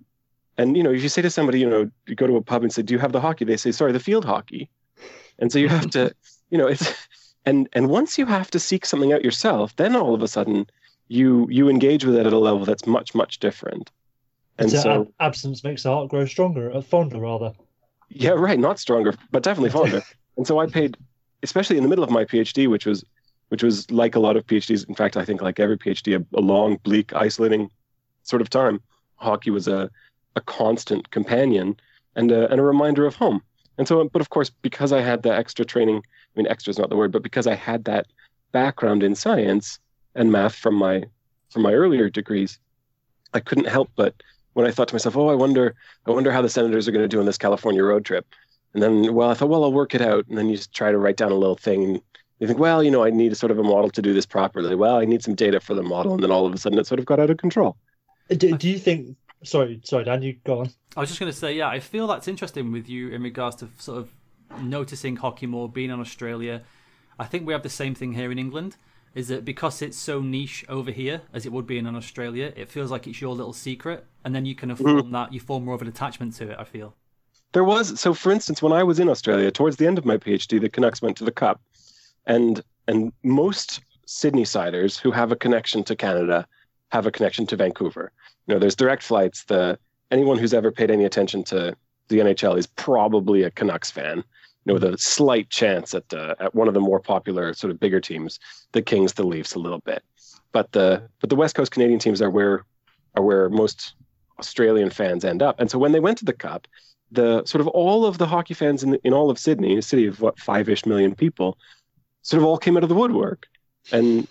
And 0.57 0.75
you 0.75 0.83
know, 0.83 0.91
if 0.91 1.03
you 1.03 1.09
say 1.09 1.21
to 1.21 1.29
somebody, 1.29 1.59
you 1.59 1.69
know, 1.69 1.89
you 2.07 2.15
go 2.15 2.27
to 2.27 2.35
a 2.35 2.41
pub 2.41 2.63
and 2.63 2.73
say, 2.73 2.81
"Do 2.81 2.93
you 2.93 2.99
have 2.99 3.11
the 3.11 3.21
hockey?" 3.21 3.45
They 3.45 3.57
say, 3.57 3.71
"Sorry, 3.71 3.91
the 3.91 3.99
field 3.99 4.25
hockey." 4.25 4.69
And 5.39 5.51
so 5.51 5.59
you 5.59 5.69
have 5.69 5.89
to, 5.91 6.13
you 6.49 6.57
know, 6.57 6.67
it's 6.67 6.93
and 7.45 7.69
and 7.73 7.89
once 7.89 8.17
you 8.17 8.25
have 8.25 8.49
to 8.51 8.59
seek 8.59 8.85
something 8.85 9.13
out 9.13 9.23
yourself, 9.23 9.75
then 9.75 9.95
all 9.95 10.13
of 10.15 10.23
a 10.23 10.27
sudden 10.27 10.67
you 11.07 11.47
you 11.49 11.69
engage 11.69 12.05
with 12.05 12.15
it 12.15 12.25
at 12.25 12.33
a 12.33 12.39
level 12.39 12.65
that's 12.65 12.87
much 12.87 13.13
much 13.13 13.39
different. 13.39 13.91
And 14.57 14.71
So, 14.71 14.77
so, 14.77 14.91
ab- 15.01 15.13
absence 15.19 15.63
makes 15.63 15.83
the 15.83 15.89
heart 15.89 16.09
grow 16.09 16.25
stronger, 16.25 16.73
uh, 16.73 16.81
fonder 16.81 17.19
rather. 17.19 17.53
yeah, 18.09 18.31
right, 18.31 18.59
not 18.59 18.79
stronger, 18.79 19.13
but 19.31 19.43
definitely 19.43 19.69
fonder. 19.69 20.01
and 20.37 20.47
so 20.47 20.59
I 20.59 20.65
paid, 20.65 20.97
especially 21.43 21.77
in 21.77 21.83
the 21.83 21.89
middle 21.89 22.03
of 22.03 22.09
my 22.09 22.25
PhD, 22.25 22.67
which 22.67 22.85
was 22.85 23.03
which 23.49 23.63
was 23.63 23.89
like 23.91 24.15
a 24.15 24.19
lot 24.19 24.35
of 24.35 24.45
PhDs. 24.47 24.87
In 24.89 24.95
fact, 24.95 25.15
I 25.15 25.23
think 25.23 25.41
like 25.41 25.59
every 25.59 25.77
PhD, 25.77 26.19
a, 26.19 26.37
a 26.37 26.41
long, 26.41 26.77
bleak, 26.83 27.13
isolating 27.13 27.69
sort 28.23 28.41
of 28.41 28.49
time. 28.49 28.81
Hockey 29.15 29.51
was 29.51 29.67
a 29.67 29.89
a 30.37 30.41
constant 30.41 31.11
companion 31.11 31.75
and 32.15 32.31
a, 32.31 32.49
and 32.49 32.59
a 32.59 32.63
reminder 32.63 33.05
of 33.05 33.15
home. 33.15 33.41
And 33.77 33.87
so, 33.87 34.07
but 34.09 34.21
of 34.21 34.29
course, 34.29 34.49
because 34.49 34.91
I 34.91 35.01
had 35.01 35.23
the 35.23 35.35
extra 35.35 35.65
training, 35.65 35.97
I 35.97 36.33
mean, 36.35 36.47
extra 36.47 36.71
is 36.71 36.79
not 36.79 36.89
the 36.89 36.95
word, 36.95 37.11
but 37.11 37.23
because 37.23 37.47
I 37.47 37.55
had 37.55 37.83
that 37.85 38.07
background 38.51 39.03
in 39.03 39.13
science 39.13 39.79
and 40.15 40.31
math 40.31 40.55
from 40.55 40.75
my 40.75 41.03
from 41.49 41.61
my 41.61 41.73
earlier 41.73 42.09
degrees, 42.09 42.59
I 43.33 43.39
couldn't 43.39 43.67
help 43.67 43.89
but 43.95 44.13
when 44.57 44.65
I 44.65 44.71
thought 44.71 44.87
to 44.87 44.95
myself, 44.95 45.15
oh, 45.15 45.29
I 45.29 45.35
wonder, 45.35 45.75
I 46.07 46.11
wonder 46.11 46.31
how 46.31 46.41
the 46.41 46.49
senators 46.49 46.87
are 46.87 46.91
going 46.91 47.03
to 47.03 47.07
do 47.07 47.19
on 47.19 47.27
this 47.27 47.37
California 47.37 47.83
road 47.83 48.03
trip. 48.03 48.25
And 48.73 48.81
then, 48.81 49.13
well, 49.13 49.29
I 49.29 49.35
thought, 49.35 49.49
well, 49.49 49.63
I'll 49.63 49.71
work 49.71 49.93
it 49.93 50.01
out. 50.01 50.25
And 50.27 50.35
then 50.35 50.49
you 50.49 50.57
just 50.57 50.73
try 50.73 50.91
to 50.91 50.97
write 50.97 51.15
down 51.15 51.31
a 51.31 51.35
little 51.35 51.55
thing, 51.55 51.83
And 51.83 52.01
you 52.39 52.47
think, 52.47 52.57
well, 52.57 52.81
you 52.81 52.89
know, 52.89 53.03
I 53.03 53.11
need 53.11 53.31
a 53.31 53.35
sort 53.35 53.51
of 53.51 53.59
a 53.59 53.63
model 53.63 53.91
to 53.91 54.01
do 54.01 54.15
this 54.15 54.25
properly. 54.25 54.73
Well, 54.73 54.97
I 54.97 55.05
need 55.05 55.21
some 55.21 55.35
data 55.35 55.59
for 55.59 55.75
the 55.75 55.83
model, 55.83 56.15
and 56.15 56.23
then 56.23 56.31
all 56.31 56.47
of 56.47 56.53
a 56.55 56.57
sudden, 56.57 56.79
it 56.79 56.87
sort 56.87 56.99
of 56.99 57.05
got 57.05 57.19
out 57.19 57.29
of 57.29 57.37
control. 57.37 57.77
Uh, 58.31 58.33
do, 58.33 58.57
do 58.57 58.67
you 58.67 58.79
think? 58.79 59.15
Sorry, 59.43 59.79
sorry, 59.83 60.03
Dan, 60.03 60.21
you 60.21 60.37
go 60.43 60.61
on. 60.61 60.69
I 60.95 61.01
was 61.01 61.09
just 61.09 61.19
going 61.19 61.31
to 61.31 61.37
say, 61.37 61.53
yeah, 61.53 61.69
I 61.69 61.79
feel 61.79 62.07
that's 62.07 62.27
interesting 62.27 62.71
with 62.71 62.89
you 62.89 63.09
in 63.09 63.21
regards 63.21 63.55
to 63.57 63.69
sort 63.77 63.99
of 63.99 64.09
noticing 64.61 65.17
hockey 65.17 65.45
more, 65.45 65.69
being 65.69 65.91
in 65.91 65.99
Australia. 65.99 66.63
I 67.19 67.25
think 67.25 67.45
we 67.45 67.53
have 67.53 67.63
the 67.63 67.69
same 67.69 67.95
thing 67.95 68.13
here 68.13 68.31
in 68.31 68.39
England. 68.39 68.77
Is 69.15 69.29
that 69.29 69.45
because 69.45 69.81
it's 69.81 69.97
so 69.97 70.21
niche 70.21 70.63
over 70.69 70.91
here, 70.91 71.21
as 71.33 71.47
it 71.47 71.51
would 71.51 71.65
be 71.65 71.79
in 71.79 71.87
Australia, 71.87 72.53
it 72.55 72.69
feels 72.69 72.91
like 72.91 73.07
it's 73.07 73.19
your 73.19 73.33
little 73.33 73.53
secret, 73.53 74.05
and 74.23 74.35
then 74.35 74.45
you 74.45 74.53
can 74.53 74.75
form 74.75 74.97
mm-hmm. 74.97 75.11
that. 75.11 75.33
You 75.33 75.39
form 75.39 75.65
more 75.65 75.73
of 75.73 75.81
an 75.81 75.87
attachment 75.87 76.35
to 76.35 76.51
it. 76.51 76.57
I 76.59 76.65
feel. 76.65 76.95
There 77.53 77.63
was 77.63 77.99
so, 77.99 78.13
for 78.13 78.31
instance, 78.31 78.61
when 78.61 78.73
I 78.73 78.83
was 78.83 78.99
in 78.99 79.09
Australia, 79.09 79.49
towards 79.49 79.77
the 79.77 79.87
end 79.87 79.97
of 79.97 80.05
my 80.05 80.17
PhD, 80.17 80.61
the 80.61 80.69
Canucks 80.69 81.01
went 81.01 81.17
to 81.17 81.23
the 81.23 81.31
Cup, 81.31 81.59
and 82.27 82.61
and 82.87 83.11
most 83.23 83.81
Sydney 84.05 84.45
siders 84.45 84.99
who 84.99 85.09
have 85.09 85.31
a 85.31 85.35
connection 85.35 85.83
to 85.85 85.95
Canada 85.95 86.47
have 86.91 87.07
a 87.07 87.11
connection 87.11 87.47
to 87.47 87.55
Vancouver. 87.55 88.11
You 88.47 88.53
know, 88.53 88.59
there's 88.59 88.75
direct 88.75 89.03
flights. 89.03 89.43
The 89.43 89.77
anyone 90.11 90.37
who's 90.37 90.53
ever 90.53 90.71
paid 90.71 90.89
any 90.89 91.05
attention 91.05 91.43
to 91.45 91.75
the 92.07 92.19
NHL 92.19 92.57
is 92.57 92.67
probably 92.67 93.43
a 93.43 93.51
Canucks 93.51 93.91
fan. 93.91 94.17
You 94.17 94.23
know, 94.65 94.73
with 94.73 94.83
a 94.83 94.97
slight 94.97 95.49
chance 95.49 95.93
at 95.93 96.11
uh, 96.13 96.35
at 96.39 96.55
one 96.55 96.67
of 96.67 96.73
the 96.73 96.79
more 96.79 96.99
popular 96.99 97.53
sort 97.53 97.71
of 97.71 97.79
bigger 97.79 98.01
teams, 98.01 98.39
the 98.71 98.81
Kings, 98.81 99.13
the 99.13 99.25
Leafs, 99.25 99.55
a 99.55 99.59
little 99.59 99.79
bit. 99.79 100.03
But 100.51 100.71
the 100.71 101.07
but 101.19 101.29
the 101.29 101.35
West 101.35 101.55
Coast 101.55 101.71
Canadian 101.71 101.99
teams 101.99 102.21
are 102.21 102.29
where 102.29 102.65
are 103.15 103.23
where 103.23 103.49
most 103.49 103.93
Australian 104.39 104.89
fans 104.89 105.25
end 105.25 105.41
up. 105.41 105.59
And 105.59 105.69
so 105.69 105.77
when 105.77 105.91
they 105.91 105.99
went 105.99 106.17
to 106.19 106.25
the 106.25 106.33
Cup, 106.33 106.67
the 107.11 107.45
sort 107.45 107.61
of 107.61 107.67
all 107.67 108.05
of 108.05 108.17
the 108.17 108.27
hockey 108.27 108.53
fans 108.53 108.83
in 108.83 108.95
in 109.03 109.13
all 109.13 109.29
of 109.29 109.39
Sydney, 109.39 109.77
a 109.77 109.81
city 109.81 110.05
of 110.05 110.21
what 110.21 110.39
five 110.39 110.69
ish 110.69 110.85
million 110.85 111.15
people, 111.15 111.57
sort 112.21 112.41
of 112.41 112.47
all 112.47 112.57
came 112.57 112.77
out 112.77 112.83
of 112.83 112.89
the 112.89 112.95
woodwork, 112.95 113.47
and 113.91 114.27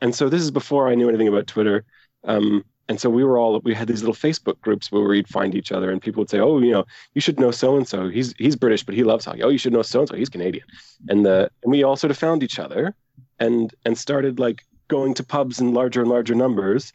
and 0.00 0.14
so 0.14 0.28
this 0.28 0.42
is 0.42 0.50
before 0.50 0.88
I 0.88 0.94
knew 0.94 1.08
anything 1.08 1.28
about 1.28 1.46
Twitter. 1.46 1.84
Um, 2.24 2.64
and 2.90 3.00
so 3.00 3.08
we 3.08 3.22
were 3.22 3.38
all 3.38 3.60
we 3.60 3.72
had 3.72 3.86
these 3.86 4.02
little 4.02 4.16
Facebook 4.16 4.60
groups 4.62 4.90
where 4.90 5.04
we'd 5.04 5.28
find 5.28 5.54
each 5.54 5.70
other, 5.70 5.92
and 5.92 6.02
people 6.02 6.22
would 6.22 6.28
say, 6.28 6.40
"Oh, 6.40 6.58
you 6.58 6.72
know, 6.72 6.84
you 7.14 7.20
should 7.20 7.38
know 7.38 7.52
so 7.52 7.76
and 7.76 7.86
so. 7.86 8.08
He's 8.08 8.34
he's 8.36 8.56
British, 8.56 8.82
but 8.82 8.96
he 8.96 9.04
loves 9.04 9.24
hockey. 9.24 9.44
Oh, 9.44 9.48
you 9.48 9.58
should 9.58 9.72
know 9.72 9.82
so 9.82 10.00
and 10.00 10.08
so. 10.08 10.16
He's 10.16 10.28
Canadian." 10.28 10.64
And 11.08 11.24
the 11.24 11.48
and 11.62 11.70
we 11.70 11.84
all 11.84 11.94
sort 11.94 12.10
of 12.10 12.18
found 12.18 12.42
each 12.42 12.58
other, 12.58 12.96
and 13.38 13.72
and 13.84 13.96
started 13.96 14.40
like 14.40 14.64
going 14.88 15.14
to 15.14 15.22
pubs 15.22 15.60
in 15.60 15.72
larger 15.72 16.00
and 16.00 16.10
larger 16.10 16.34
numbers, 16.34 16.92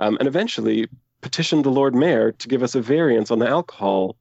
um, 0.00 0.16
and 0.18 0.26
eventually 0.26 0.88
petitioned 1.20 1.64
the 1.64 1.70
Lord 1.70 1.94
Mayor 1.94 2.32
to 2.32 2.48
give 2.48 2.64
us 2.64 2.74
a 2.74 2.80
variance 2.80 3.30
on 3.30 3.38
the 3.38 3.46
alcohol 3.46 4.16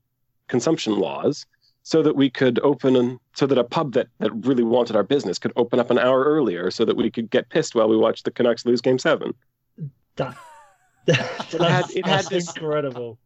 consumption 0.47 0.99
laws, 0.99 1.47
so 1.81 2.03
that 2.03 2.15
we 2.15 2.29
could 2.29 2.59
open 2.59 2.95
and 2.95 3.19
so 3.33 3.47
that 3.47 3.57
a 3.57 3.63
pub 3.63 3.93
that 3.93 4.09
that 4.19 4.31
really 4.45 4.63
wanted 4.63 4.95
our 4.95 5.03
business 5.03 5.39
could 5.39 5.53
open 5.55 5.79
up 5.79 5.89
an 5.89 5.97
hour 5.97 6.23
earlier, 6.23 6.69
so 6.69 6.85
that 6.85 6.95
we 6.95 7.09
could 7.09 7.31
get 7.31 7.49
pissed 7.49 7.73
while 7.73 7.89
we 7.89 7.97
watched 7.97 8.25
the 8.25 8.31
Canucks 8.31 8.63
lose 8.63 8.79
Game 8.79 8.99
Seven. 8.99 9.33
That 10.17 10.37
it 11.07 11.61
had 11.61 11.85
it 11.91 12.05
had 12.05 12.25
this 12.25 12.47
incredible. 12.55 13.17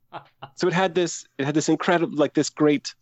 So 0.56 0.68
it 0.68 0.74
had 0.74 0.96
this 0.96 1.26
it 1.38 1.46
had 1.46 1.56
this 1.56 1.70
incredible 1.70 2.18
like 2.18 2.34
this 2.34 2.50
great, 2.50 2.94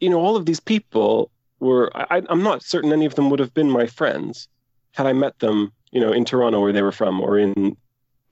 you 0.00 0.10
know, 0.10 0.20
all 0.20 0.36
of 0.36 0.46
these 0.46 0.60
people 0.60 1.30
were 1.60 1.90
I, 1.94 2.22
I'm 2.28 2.42
not 2.42 2.62
certain 2.62 2.92
any 2.92 3.06
of 3.06 3.14
them 3.14 3.30
would 3.30 3.40
have 3.40 3.54
been 3.54 3.70
my 3.70 3.86
friends 3.86 4.48
had 4.92 5.06
I 5.06 5.12
met 5.12 5.38
them, 5.38 5.72
you 5.92 6.00
know, 6.00 6.12
in 6.12 6.24
Toronto 6.24 6.60
where 6.60 6.72
they 6.72 6.82
were 6.82 6.92
from 6.92 7.20
or 7.20 7.38
in 7.38 7.76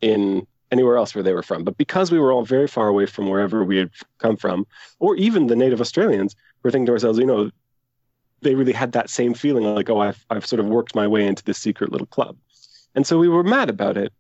in 0.00 0.46
anywhere 0.70 0.96
else 0.96 1.14
where 1.14 1.24
they 1.24 1.32
were 1.32 1.42
from. 1.42 1.64
But 1.64 1.78
because 1.78 2.10
we 2.10 2.18
were 2.18 2.32
all 2.32 2.44
very 2.44 2.68
far 2.68 2.88
away 2.88 3.06
from 3.06 3.28
wherever 3.28 3.64
we 3.64 3.76
had 3.76 3.90
come 4.18 4.36
from, 4.36 4.66
or 4.98 5.16
even 5.16 5.46
the 5.46 5.56
native 5.56 5.80
Australians, 5.80 6.36
we're 6.62 6.70
thinking 6.70 6.86
to 6.86 6.92
ourselves, 6.92 7.18
you 7.18 7.26
know, 7.26 7.50
they 8.42 8.54
really 8.54 8.72
had 8.72 8.92
that 8.92 9.10
same 9.10 9.34
feeling 9.34 9.64
like, 9.64 9.90
oh, 9.90 10.00
I've 10.00 10.24
I've 10.30 10.46
sort 10.46 10.60
of 10.60 10.66
worked 10.66 10.94
my 10.94 11.06
way 11.06 11.26
into 11.26 11.44
this 11.44 11.58
secret 11.58 11.90
little 11.92 12.06
club. 12.06 12.36
And 12.94 13.06
so 13.06 13.18
we 13.18 13.28
were 13.28 13.44
mad 13.44 13.70
about 13.70 13.96
it 13.96 14.12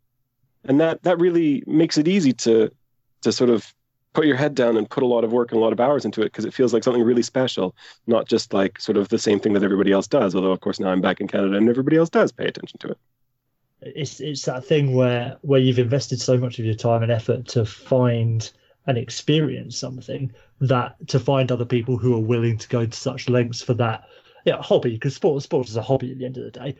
and 0.64 0.80
that 0.80 1.02
that 1.02 1.18
really 1.18 1.62
makes 1.66 1.98
it 1.98 2.08
easy 2.08 2.32
to 2.32 2.70
to 3.22 3.32
sort 3.32 3.50
of 3.50 3.74
put 4.14 4.26
your 4.26 4.36
head 4.36 4.54
down 4.54 4.76
and 4.76 4.88
put 4.88 5.02
a 5.02 5.06
lot 5.06 5.24
of 5.24 5.32
work 5.32 5.52
and 5.52 5.60
a 5.60 5.62
lot 5.62 5.72
of 5.72 5.80
hours 5.80 6.04
into 6.04 6.22
it 6.22 6.26
because 6.26 6.44
it 6.44 6.54
feels 6.54 6.72
like 6.72 6.82
something 6.82 7.02
really 7.02 7.22
special, 7.22 7.76
not 8.06 8.26
just 8.26 8.52
like 8.52 8.80
sort 8.80 8.96
of 8.96 9.08
the 9.10 9.18
same 9.18 9.38
thing 9.38 9.52
that 9.52 9.62
everybody 9.62 9.92
else 9.92 10.06
does. 10.08 10.34
Although 10.34 10.52
of 10.52 10.60
course 10.60 10.80
now 10.80 10.88
I'm 10.88 11.00
back 11.00 11.20
in 11.20 11.28
Canada 11.28 11.56
and 11.56 11.68
everybody 11.68 11.96
else 11.96 12.10
does 12.10 12.32
pay 12.32 12.46
attention 12.46 12.78
to 12.80 12.88
it. 12.88 12.98
It's 13.80 14.20
it's 14.20 14.44
that 14.46 14.64
thing 14.64 14.94
where 14.94 15.36
where 15.42 15.60
you've 15.60 15.78
invested 15.78 16.20
so 16.20 16.36
much 16.36 16.58
of 16.58 16.64
your 16.64 16.74
time 16.74 17.02
and 17.02 17.12
effort 17.12 17.46
to 17.48 17.64
find 17.64 18.50
and 18.86 18.98
experience 18.98 19.76
something 19.76 20.32
that 20.60 20.96
to 21.08 21.20
find 21.20 21.52
other 21.52 21.64
people 21.64 21.96
who 21.96 22.14
are 22.14 22.20
willing 22.20 22.58
to 22.58 22.68
go 22.68 22.86
to 22.86 22.98
such 22.98 23.28
lengths 23.28 23.62
for 23.62 23.74
that 23.74 24.04
yeah 24.44 24.60
hobby 24.60 24.94
because 24.94 25.14
sport 25.14 25.42
sports 25.42 25.70
is 25.70 25.76
a 25.76 25.82
hobby 25.82 26.10
at 26.10 26.18
the 26.18 26.24
end 26.24 26.38
of 26.38 26.44
the 26.44 26.50
day 26.50 26.74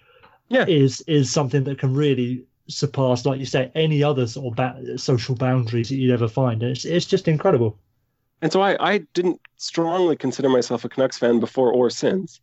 yeah 0.48 0.64
is 0.66 1.02
is 1.02 1.30
something 1.30 1.64
that 1.64 1.78
can 1.78 1.94
really 1.94 2.44
surpass, 2.68 3.24
like 3.24 3.38
you 3.40 3.46
say, 3.46 3.70
any 3.74 4.02
other 4.02 4.26
sort 4.26 4.46
of 4.46 4.56
ba- 4.56 4.98
social 4.98 5.34
boundaries 5.34 5.88
that 5.88 5.96
you'd 5.96 6.12
ever 6.12 6.28
find. 6.28 6.62
And 6.62 6.72
it's 6.72 6.84
it's 6.84 7.06
just 7.06 7.28
incredible. 7.28 7.78
And 8.40 8.52
so 8.52 8.60
I, 8.60 8.76
I 8.94 8.98
didn't 9.14 9.40
strongly 9.56 10.16
consider 10.16 10.48
myself 10.48 10.84
a 10.84 10.88
Canucks 10.88 11.18
fan 11.18 11.40
before 11.40 11.72
or 11.72 11.90
since, 11.90 12.40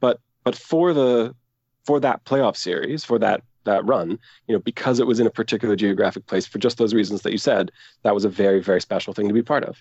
but 0.00 0.20
but 0.44 0.54
for 0.54 0.92
the 0.92 1.34
for 1.84 2.00
that 2.00 2.24
playoff 2.24 2.56
series, 2.56 3.04
for 3.04 3.18
that 3.18 3.42
that 3.64 3.84
run, 3.86 4.18
you 4.46 4.54
know, 4.54 4.60
because 4.60 5.00
it 5.00 5.06
was 5.06 5.20
in 5.20 5.26
a 5.26 5.30
particular 5.30 5.76
geographic 5.76 6.26
place 6.26 6.46
for 6.46 6.58
just 6.58 6.78
those 6.78 6.94
reasons 6.94 7.22
that 7.22 7.32
you 7.32 7.38
said, 7.38 7.70
that 8.02 8.14
was 8.14 8.24
a 8.24 8.28
very 8.28 8.60
very 8.60 8.80
special 8.80 9.14
thing 9.14 9.28
to 9.28 9.34
be 9.34 9.42
part 9.42 9.64
of. 9.64 9.76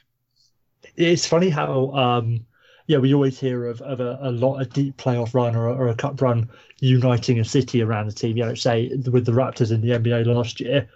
It's 0.95 1.27
funny 1.27 1.49
how 1.49 1.91
um, 1.91 2.45
yeah, 2.87 2.97
we 2.97 3.13
always 3.13 3.37
hear 3.37 3.65
of, 3.65 3.81
of 3.81 3.99
a, 3.99 4.17
a 4.21 4.31
lot 4.31 4.59
a 4.59 4.65
deep 4.65 4.95
playoff 4.95 5.33
run 5.33 5.55
or, 5.55 5.67
or 5.67 5.89
a 5.89 5.95
cup 5.95 6.21
run 6.21 6.49
uniting 6.79 7.37
a 7.37 7.45
city 7.45 7.81
around 7.81 8.07
a 8.07 8.13
team. 8.13 8.37
You 8.37 8.45
know, 8.45 8.55
say 8.55 8.89
with 9.11 9.25
the 9.25 9.33
Raptors 9.33 9.71
in 9.71 9.81
the 9.81 9.89
NBA 9.89 10.25
last 10.25 10.61
year. 10.61 10.89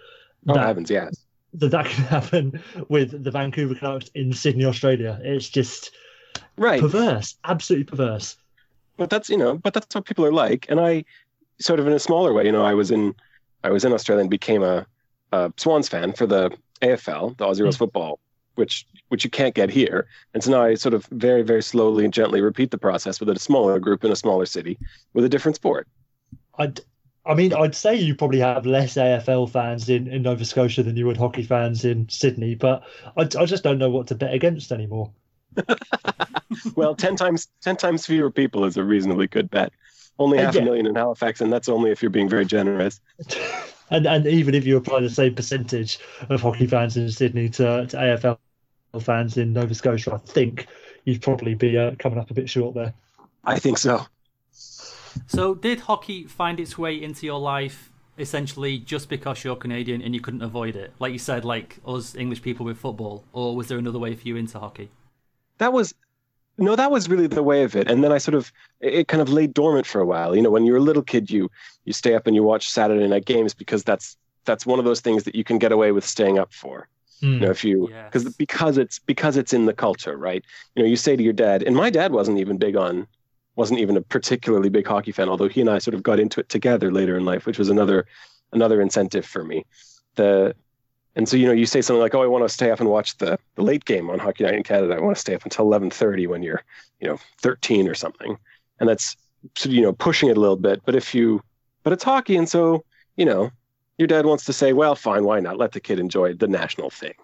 Oh, 0.48 0.54
that, 0.54 0.66
happens, 0.66 0.90
yes. 0.90 1.14
That 1.54 1.70
that 1.70 1.86
can 1.86 2.04
happen 2.06 2.62
with 2.88 3.22
the 3.22 3.30
Vancouver 3.30 3.74
Canucks 3.74 4.10
in 4.14 4.32
Sydney, 4.32 4.64
Australia. 4.64 5.20
It's 5.22 5.48
just 5.48 5.90
right 6.56 6.80
perverse, 6.80 7.36
absolutely 7.44 7.84
perverse. 7.84 8.36
But 8.96 9.10
that's 9.10 9.28
you 9.28 9.36
know, 9.36 9.58
but 9.58 9.74
that's 9.74 9.94
what 9.94 10.06
people 10.06 10.24
are 10.24 10.32
like. 10.32 10.66
And 10.70 10.80
I 10.80 11.04
sort 11.60 11.78
of 11.78 11.86
in 11.86 11.92
a 11.92 11.98
smaller 11.98 12.32
way, 12.32 12.46
you 12.46 12.52
know, 12.52 12.64
I 12.64 12.72
was 12.72 12.90
in 12.90 13.14
I 13.62 13.70
was 13.70 13.84
in 13.84 13.92
Australia 13.92 14.22
and 14.22 14.30
became 14.30 14.62
a, 14.62 14.86
a 15.32 15.52
Swans 15.58 15.90
fan 15.90 16.14
for 16.14 16.26
the 16.26 16.50
AFL, 16.80 17.36
the 17.36 17.44
Aussie 17.44 17.60
Rules 17.60 17.76
mm. 17.76 17.80
football 17.80 18.18
which 18.54 18.86
which 19.12 19.24
you 19.24 19.30
can't 19.30 19.54
get 19.54 19.68
here. 19.68 20.08
And 20.32 20.42
so 20.42 20.50
now 20.50 20.62
I 20.62 20.74
sort 20.74 20.94
of 20.94 21.04
very 21.12 21.42
very 21.42 21.62
slowly 21.62 22.02
and 22.04 22.14
gently 22.14 22.40
repeat 22.40 22.70
the 22.70 22.78
process 22.78 23.20
with 23.20 23.28
a 23.28 23.38
smaller 23.38 23.78
group 23.78 24.04
in 24.04 24.10
a 24.10 24.16
smaller 24.16 24.46
city 24.46 24.78
with 25.12 25.26
a 25.26 25.28
different 25.28 25.56
sport. 25.56 25.86
I'd, 26.58 26.80
I 27.26 27.34
mean, 27.34 27.52
I'd 27.52 27.74
say 27.74 27.94
you 27.94 28.14
probably 28.14 28.38
have 28.38 28.64
less 28.64 28.94
AFL 28.94 29.50
fans 29.50 29.90
in, 29.90 30.08
in 30.08 30.22
Nova 30.22 30.46
Scotia 30.46 30.82
than 30.82 30.96
you 30.96 31.06
would 31.06 31.18
hockey 31.18 31.42
fans 31.42 31.84
in 31.84 32.08
Sydney, 32.08 32.54
but 32.54 32.84
I, 33.18 33.28
I 33.38 33.44
just 33.44 33.62
don't 33.62 33.76
know 33.76 33.90
what 33.90 34.06
to 34.06 34.14
bet 34.14 34.32
against 34.32 34.72
anymore. 34.72 35.12
well, 36.74 36.94
ten 36.94 37.14
times 37.14 37.48
ten 37.60 37.76
times 37.76 38.06
fewer 38.06 38.30
people 38.30 38.64
is 38.64 38.78
a 38.78 38.82
reasonably 38.82 39.26
good 39.26 39.50
bet. 39.50 39.74
Only 40.18 40.38
half 40.38 40.54
yeah. 40.54 40.62
a 40.62 40.64
million 40.64 40.86
in 40.86 40.94
Halifax, 40.94 41.42
and 41.42 41.52
that's 41.52 41.68
only 41.68 41.90
if 41.90 42.02
you're 42.02 42.10
being 42.10 42.30
very 42.30 42.46
generous. 42.46 42.98
and 43.90 44.06
and 44.06 44.26
even 44.26 44.54
if 44.54 44.64
you 44.64 44.78
apply 44.78 45.00
the 45.00 45.10
same 45.10 45.34
percentage 45.34 45.98
of 46.30 46.40
hockey 46.40 46.66
fans 46.66 46.96
in 46.96 47.10
Sydney 47.10 47.50
to, 47.50 47.86
to 47.88 47.96
AFL 47.96 48.38
fans 49.00 49.36
in 49.36 49.52
Nova 49.52 49.74
Scotia, 49.74 50.14
I 50.14 50.18
think 50.18 50.66
you'd 51.04 51.22
probably 51.22 51.54
be 51.54 51.76
uh, 51.78 51.94
coming 51.98 52.18
up 52.18 52.30
a 52.30 52.34
bit 52.34 52.48
short 52.48 52.74
there. 52.74 52.94
I 53.44 53.58
think 53.58 53.78
so. 53.78 54.06
So, 55.26 55.54
did 55.54 55.80
hockey 55.80 56.24
find 56.24 56.58
its 56.60 56.78
way 56.78 57.02
into 57.02 57.26
your 57.26 57.38
life 57.38 57.90
essentially 58.18 58.78
just 58.78 59.08
because 59.08 59.42
you're 59.42 59.56
Canadian 59.56 60.02
and 60.02 60.14
you 60.14 60.20
couldn't 60.20 60.42
avoid 60.42 60.76
it? 60.76 60.92
Like 60.98 61.12
you 61.12 61.18
said, 61.18 61.44
like 61.44 61.78
us 61.86 62.14
English 62.14 62.42
people 62.42 62.64
with 62.64 62.78
football, 62.78 63.24
or 63.32 63.56
was 63.56 63.68
there 63.68 63.78
another 63.78 63.98
way 63.98 64.14
for 64.14 64.26
you 64.26 64.36
into 64.36 64.58
hockey? 64.58 64.90
That 65.58 65.72
was 65.72 65.94
no, 66.58 66.76
that 66.76 66.90
was 66.90 67.08
really 67.08 67.26
the 67.26 67.42
way 67.42 67.64
of 67.64 67.74
it. 67.74 67.90
And 67.90 68.04
then 68.04 68.12
I 68.12 68.18
sort 68.18 68.34
of 68.34 68.52
it 68.80 69.08
kind 69.08 69.22
of 69.22 69.28
lay 69.28 69.46
dormant 69.46 69.86
for 69.86 70.00
a 70.00 70.06
while. 70.06 70.36
You 70.36 70.42
know, 70.42 70.50
when 70.50 70.64
you're 70.64 70.76
a 70.76 70.80
little 70.80 71.02
kid, 71.02 71.30
you 71.30 71.50
you 71.84 71.92
stay 71.92 72.14
up 72.14 72.26
and 72.26 72.36
you 72.36 72.42
watch 72.42 72.70
Saturday 72.70 73.06
night 73.08 73.24
games 73.24 73.54
because 73.54 73.84
that's 73.84 74.16
that's 74.44 74.66
one 74.66 74.78
of 74.78 74.84
those 74.84 75.00
things 75.00 75.24
that 75.24 75.34
you 75.34 75.44
can 75.44 75.58
get 75.58 75.72
away 75.72 75.92
with 75.92 76.04
staying 76.04 76.38
up 76.38 76.52
for. 76.52 76.88
Mm. 77.22 77.34
You 77.34 77.40
know, 77.40 77.50
if 77.50 77.64
you 77.64 77.88
because 78.06 78.24
yes. 78.24 78.34
because 78.34 78.78
it's 78.78 78.98
because 78.98 79.36
it's 79.36 79.52
in 79.52 79.66
the 79.66 79.72
culture, 79.72 80.16
right? 80.16 80.44
You 80.74 80.82
know, 80.82 80.88
you 80.88 80.96
say 80.96 81.16
to 81.16 81.22
your 81.22 81.32
dad, 81.32 81.62
and 81.62 81.76
my 81.76 81.88
dad 81.88 82.12
wasn't 82.12 82.38
even 82.38 82.58
big 82.58 82.76
on 82.76 83.06
wasn't 83.54 83.80
even 83.80 83.96
a 83.96 84.02
particularly 84.02 84.70
big 84.70 84.86
hockey 84.86 85.12
fan, 85.12 85.28
although 85.28 85.48
he 85.48 85.60
and 85.60 85.70
I 85.70 85.78
sort 85.78 85.94
of 85.94 86.02
got 86.02 86.18
into 86.18 86.40
it 86.40 86.48
together 86.48 86.90
later 86.90 87.16
in 87.16 87.24
life, 87.24 87.46
which 87.46 87.58
was 87.58 87.68
another 87.68 88.06
another 88.52 88.80
incentive 88.80 89.24
for 89.24 89.44
me. 89.44 89.64
The 90.16 90.54
and 91.14 91.28
so, 91.28 91.36
you 91.36 91.46
know, 91.46 91.52
you 91.52 91.66
say 91.66 91.82
something 91.82 92.00
like, 92.00 92.14
"Oh, 92.14 92.22
I 92.22 92.26
want 92.26 92.44
to 92.44 92.48
stay 92.48 92.70
up 92.70 92.80
and 92.80 92.88
watch 92.88 93.18
the, 93.18 93.38
the 93.56 93.62
late 93.62 93.84
game 93.84 94.08
on 94.08 94.18
Hockey 94.18 94.44
Night 94.44 94.54
in 94.54 94.62
Canada. 94.62 94.94
I 94.94 95.00
want 95.00 95.14
to 95.16 95.20
stay 95.20 95.34
up 95.34 95.44
until 95.44 95.66
11:30 95.66 96.26
when 96.26 96.42
you're, 96.42 96.62
you 97.00 97.08
know, 97.08 97.18
13 97.42 97.88
or 97.88 97.94
something." 97.94 98.38
And 98.80 98.88
that's, 98.88 99.16
you 99.64 99.82
know, 99.82 99.92
pushing 99.92 100.30
it 100.30 100.36
a 100.36 100.40
little 100.40 100.56
bit. 100.56 100.82
But 100.84 100.94
if 100.94 101.14
you, 101.14 101.42
but 101.82 101.92
it's 101.92 102.04
hockey, 102.04 102.36
and 102.36 102.48
so, 102.48 102.84
you 103.16 103.26
know, 103.26 103.50
your 103.98 104.08
dad 104.08 104.26
wants 104.26 104.44
to 104.46 104.52
say, 104.52 104.72
"Well, 104.72 104.94
fine, 104.94 105.24
why 105.24 105.40
not? 105.40 105.58
Let 105.58 105.72
the 105.72 105.80
kid 105.80 105.98
enjoy 105.98 106.34
the 106.34 106.48
national 106.48 106.90
thing." 106.90 107.14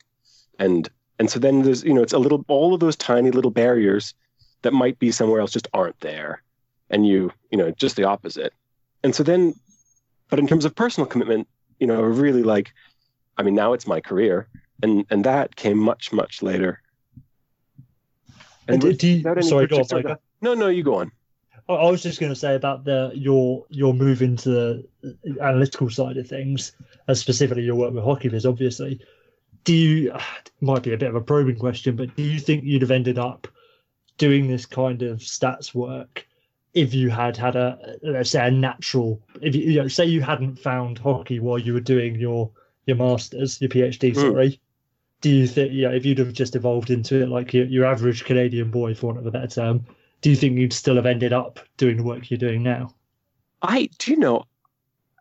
And 0.59 0.89
and 1.19 1.31
so 1.31 1.39
then 1.41 1.63
there's, 1.63 1.83
you 1.85 1.95
know, 1.95 2.03
it's 2.03 2.13
a 2.13 2.19
little 2.19 2.45
all 2.49 2.75
of 2.75 2.81
those 2.81 2.97
tiny 2.97 3.31
little 3.31 3.51
barriers 3.51 4.15
that 4.63 4.73
might 4.73 4.99
be 4.99 5.11
somewhere 5.11 5.41
else 5.41 5.53
just 5.53 5.69
aren't 5.73 5.99
there. 6.01 6.43
and 6.91 7.07
you 7.07 7.31
you 7.51 7.59
know 7.59 7.71
just 7.73 7.97
the 7.97 8.05
opposite 8.05 8.53
and 9.03 9.15
so 9.15 9.23
then 9.23 9.55
but 10.31 10.39
in 10.39 10.47
terms 10.47 10.65
of 10.65 10.75
personal 10.75 11.07
commitment 11.07 11.47
you 11.81 11.87
know 11.87 12.01
really 12.03 12.43
like 12.43 12.73
i 13.37 13.43
mean 13.43 13.55
now 13.55 13.73
it's 13.73 13.87
my 13.87 14.01
career 14.01 14.49
and 14.83 15.05
and 15.11 15.25
that 15.25 15.57
came 15.57 15.79
much 15.79 16.13
much 16.13 16.43
later 16.43 16.81
and 18.69 18.81
do, 18.81 18.93
do 18.93 19.07
you, 19.09 19.43
sorry 19.43 19.67
go 19.67 19.79
on, 19.79 20.17
no 20.41 20.55
no 20.55 20.69
you 20.69 20.83
go 20.83 20.97
on 20.97 21.13
I 21.69 21.91
was 21.91 22.03
just 22.03 22.19
going 22.19 22.33
to 22.33 22.39
say 22.39 22.55
about 22.55 22.85
the 22.85 23.13
your 23.15 23.67
your 23.69 23.93
move 23.93 24.23
into 24.23 24.49
the 24.51 24.87
analytical 25.41 25.91
side 25.91 26.17
of 26.17 26.27
things, 26.27 26.73
and 27.07 27.17
specifically 27.17 27.65
your 27.65 27.75
work 27.75 27.93
with 27.93 28.05
HockeyViz, 28.05 28.49
obviously. 28.49 29.01
Do 29.65 29.75
you 29.75 30.15
might 30.61 30.83
be 30.83 30.95
a 30.95 30.99
bit 30.99 31.11
of 31.11 31.15
a 31.15 31.21
probing 31.21 31.59
question, 31.59 31.95
but 31.95 32.17
do 32.17 32.23
you 32.23 32.39
think 32.39 32.65
you'd 32.65 32.83
have 32.83 32.91
ended 32.91 33.19
up 33.19 33.47
doing 34.17 34.49
this 34.49 34.67
kind 34.67 35.03
of 35.03 35.19
stats 35.19 35.75
work 35.75 36.27
if 36.75 36.93
you 36.93 37.09
had 37.09 37.37
had 37.37 37.57
a 37.57 37.97
let's 38.03 38.31
say 38.31 38.47
a 38.47 38.51
natural 38.51 39.23
if 39.41 39.55
you, 39.55 39.63
you 39.63 39.83
know 39.83 39.89
say 39.89 40.05
you 40.05 40.21
hadn't 40.21 40.59
found 40.59 40.99
hockey 40.99 41.41
while 41.41 41.59
you 41.59 41.73
were 41.73 41.81
doing 41.81 42.15
your 42.17 42.51
your 42.87 42.97
masters 42.97 43.61
your 43.61 43.71
phd 43.71 44.13
mm. 44.13 44.15
sorry 44.15 44.61
do 45.21 45.31
you 45.31 45.47
think 45.47 45.71
yeah 45.73 45.89
if 45.89 46.05
you'd 46.05 46.19
have 46.19 46.33
just 46.33 46.57
evolved 46.57 46.91
into 46.91 47.23
it 47.23 47.29
like 47.29 47.55
your, 47.55 47.65
your 47.67 47.85
average 47.87 48.25
canadian 48.25 48.71
boy 48.71 48.95
for 48.95 49.07
want 49.07 49.19
of 49.19 49.27
a 49.27 49.31
better 49.31 49.47
term 49.47 49.87
do 50.21 50.31
you 50.31 50.37
think 50.37 50.59
you'd 50.59 50.73
still 50.73 50.97
have 50.97 51.07
ended 51.07 51.33
up 51.33 51.61
doing 51.77 51.97
the 51.97 52.03
work 52.03 52.31
you're 52.31 52.39
doing 52.39 52.63
now? 52.63 52.95
I 53.63 53.89
do 53.99 54.13
you 54.13 54.17
know 54.17 54.45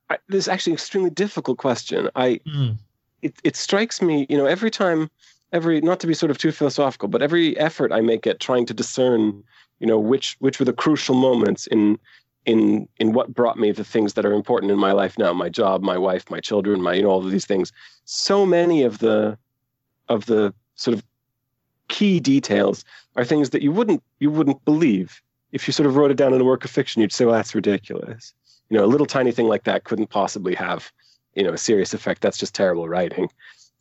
I, 0.10 0.18
this 0.28 0.46
is 0.46 0.48
actually 0.48 0.72
an 0.72 0.76
extremely 0.76 1.10
difficult 1.10 1.58
question. 1.58 2.10
I 2.16 2.40
mm. 2.48 2.78
it 3.22 3.36
it 3.44 3.56
strikes 3.56 4.02
me, 4.02 4.26
you 4.30 4.38
know, 4.38 4.46
every 4.46 4.72
time 4.72 5.10
every 5.54 5.82
not 5.82 6.00
to 6.02 6.08
be 6.08 6.14
sort 6.14 6.32
of 6.32 6.38
too 6.38 6.52
philosophical, 6.52 7.08
but 7.08 7.22
every 7.22 7.58
effort 7.58 7.92
I 7.92 8.02
make 8.02 8.28
at 8.28 8.40
trying 8.40 8.66
to 8.68 8.74
discern, 8.74 9.44
you 9.80 9.88
know, 9.88 10.00
which 10.00 10.38
which 10.40 10.60
were 10.60 10.66
the 10.66 10.74
crucial 10.74 11.16
moments 11.16 11.68
in 11.68 12.00
in 12.46 12.88
in 12.98 13.14
what 13.14 13.34
brought 13.34 13.58
me 13.58 13.72
the 13.72 13.84
things 13.84 14.14
that 14.14 14.26
are 14.26 14.34
important 14.34 14.72
in 14.72 14.80
my 14.80 14.94
life 14.94 15.18
now, 15.18 15.34
my 15.34 15.50
job, 15.50 15.82
my 15.82 15.98
wife, 15.98 16.30
my 16.30 16.40
children, 16.40 16.82
my 16.82 16.94
you 16.94 17.04
know 17.04 17.10
all 17.10 17.26
of 17.26 17.32
these 17.32 17.46
things. 17.46 17.72
So 18.06 18.46
many 18.46 18.84
of 18.84 19.00
the 19.00 19.38
of 20.08 20.26
the 20.26 20.54
sort 20.76 20.96
of 20.96 21.04
key 21.88 22.20
details 22.20 22.84
are 23.16 23.26
things 23.26 23.52
that 23.52 23.62
you 23.62 23.72
wouldn't 23.72 24.04
you 24.20 24.30
wouldn't 24.30 24.64
believe 24.66 25.22
if 25.52 25.68
you 25.68 25.72
sort 25.72 25.88
of 25.88 25.96
wrote 25.96 26.12
it 26.12 26.18
down 26.18 26.34
in 26.34 26.42
a 26.42 26.46
work 26.46 26.66
of 26.66 26.72
fiction. 26.72 27.02
You'd 27.02 27.12
say, 27.12 27.26
"Well, 27.26 27.36
that's 27.36 27.56
ridiculous." 27.56 28.34
You 28.70 28.78
know, 28.78 28.86
a 28.86 28.88
little 28.88 29.08
tiny 29.08 29.32
thing 29.32 29.48
like 29.48 29.64
that 29.64 29.86
couldn't 29.86 30.10
possibly 30.10 30.56
have 30.56 30.92
you 31.36 31.44
know 31.44 31.54
a 31.54 31.58
serious 31.58 31.94
effect. 31.94 32.22
That's 32.22 32.38
just 32.38 32.56
terrible 32.56 32.90
writing. 32.90 33.30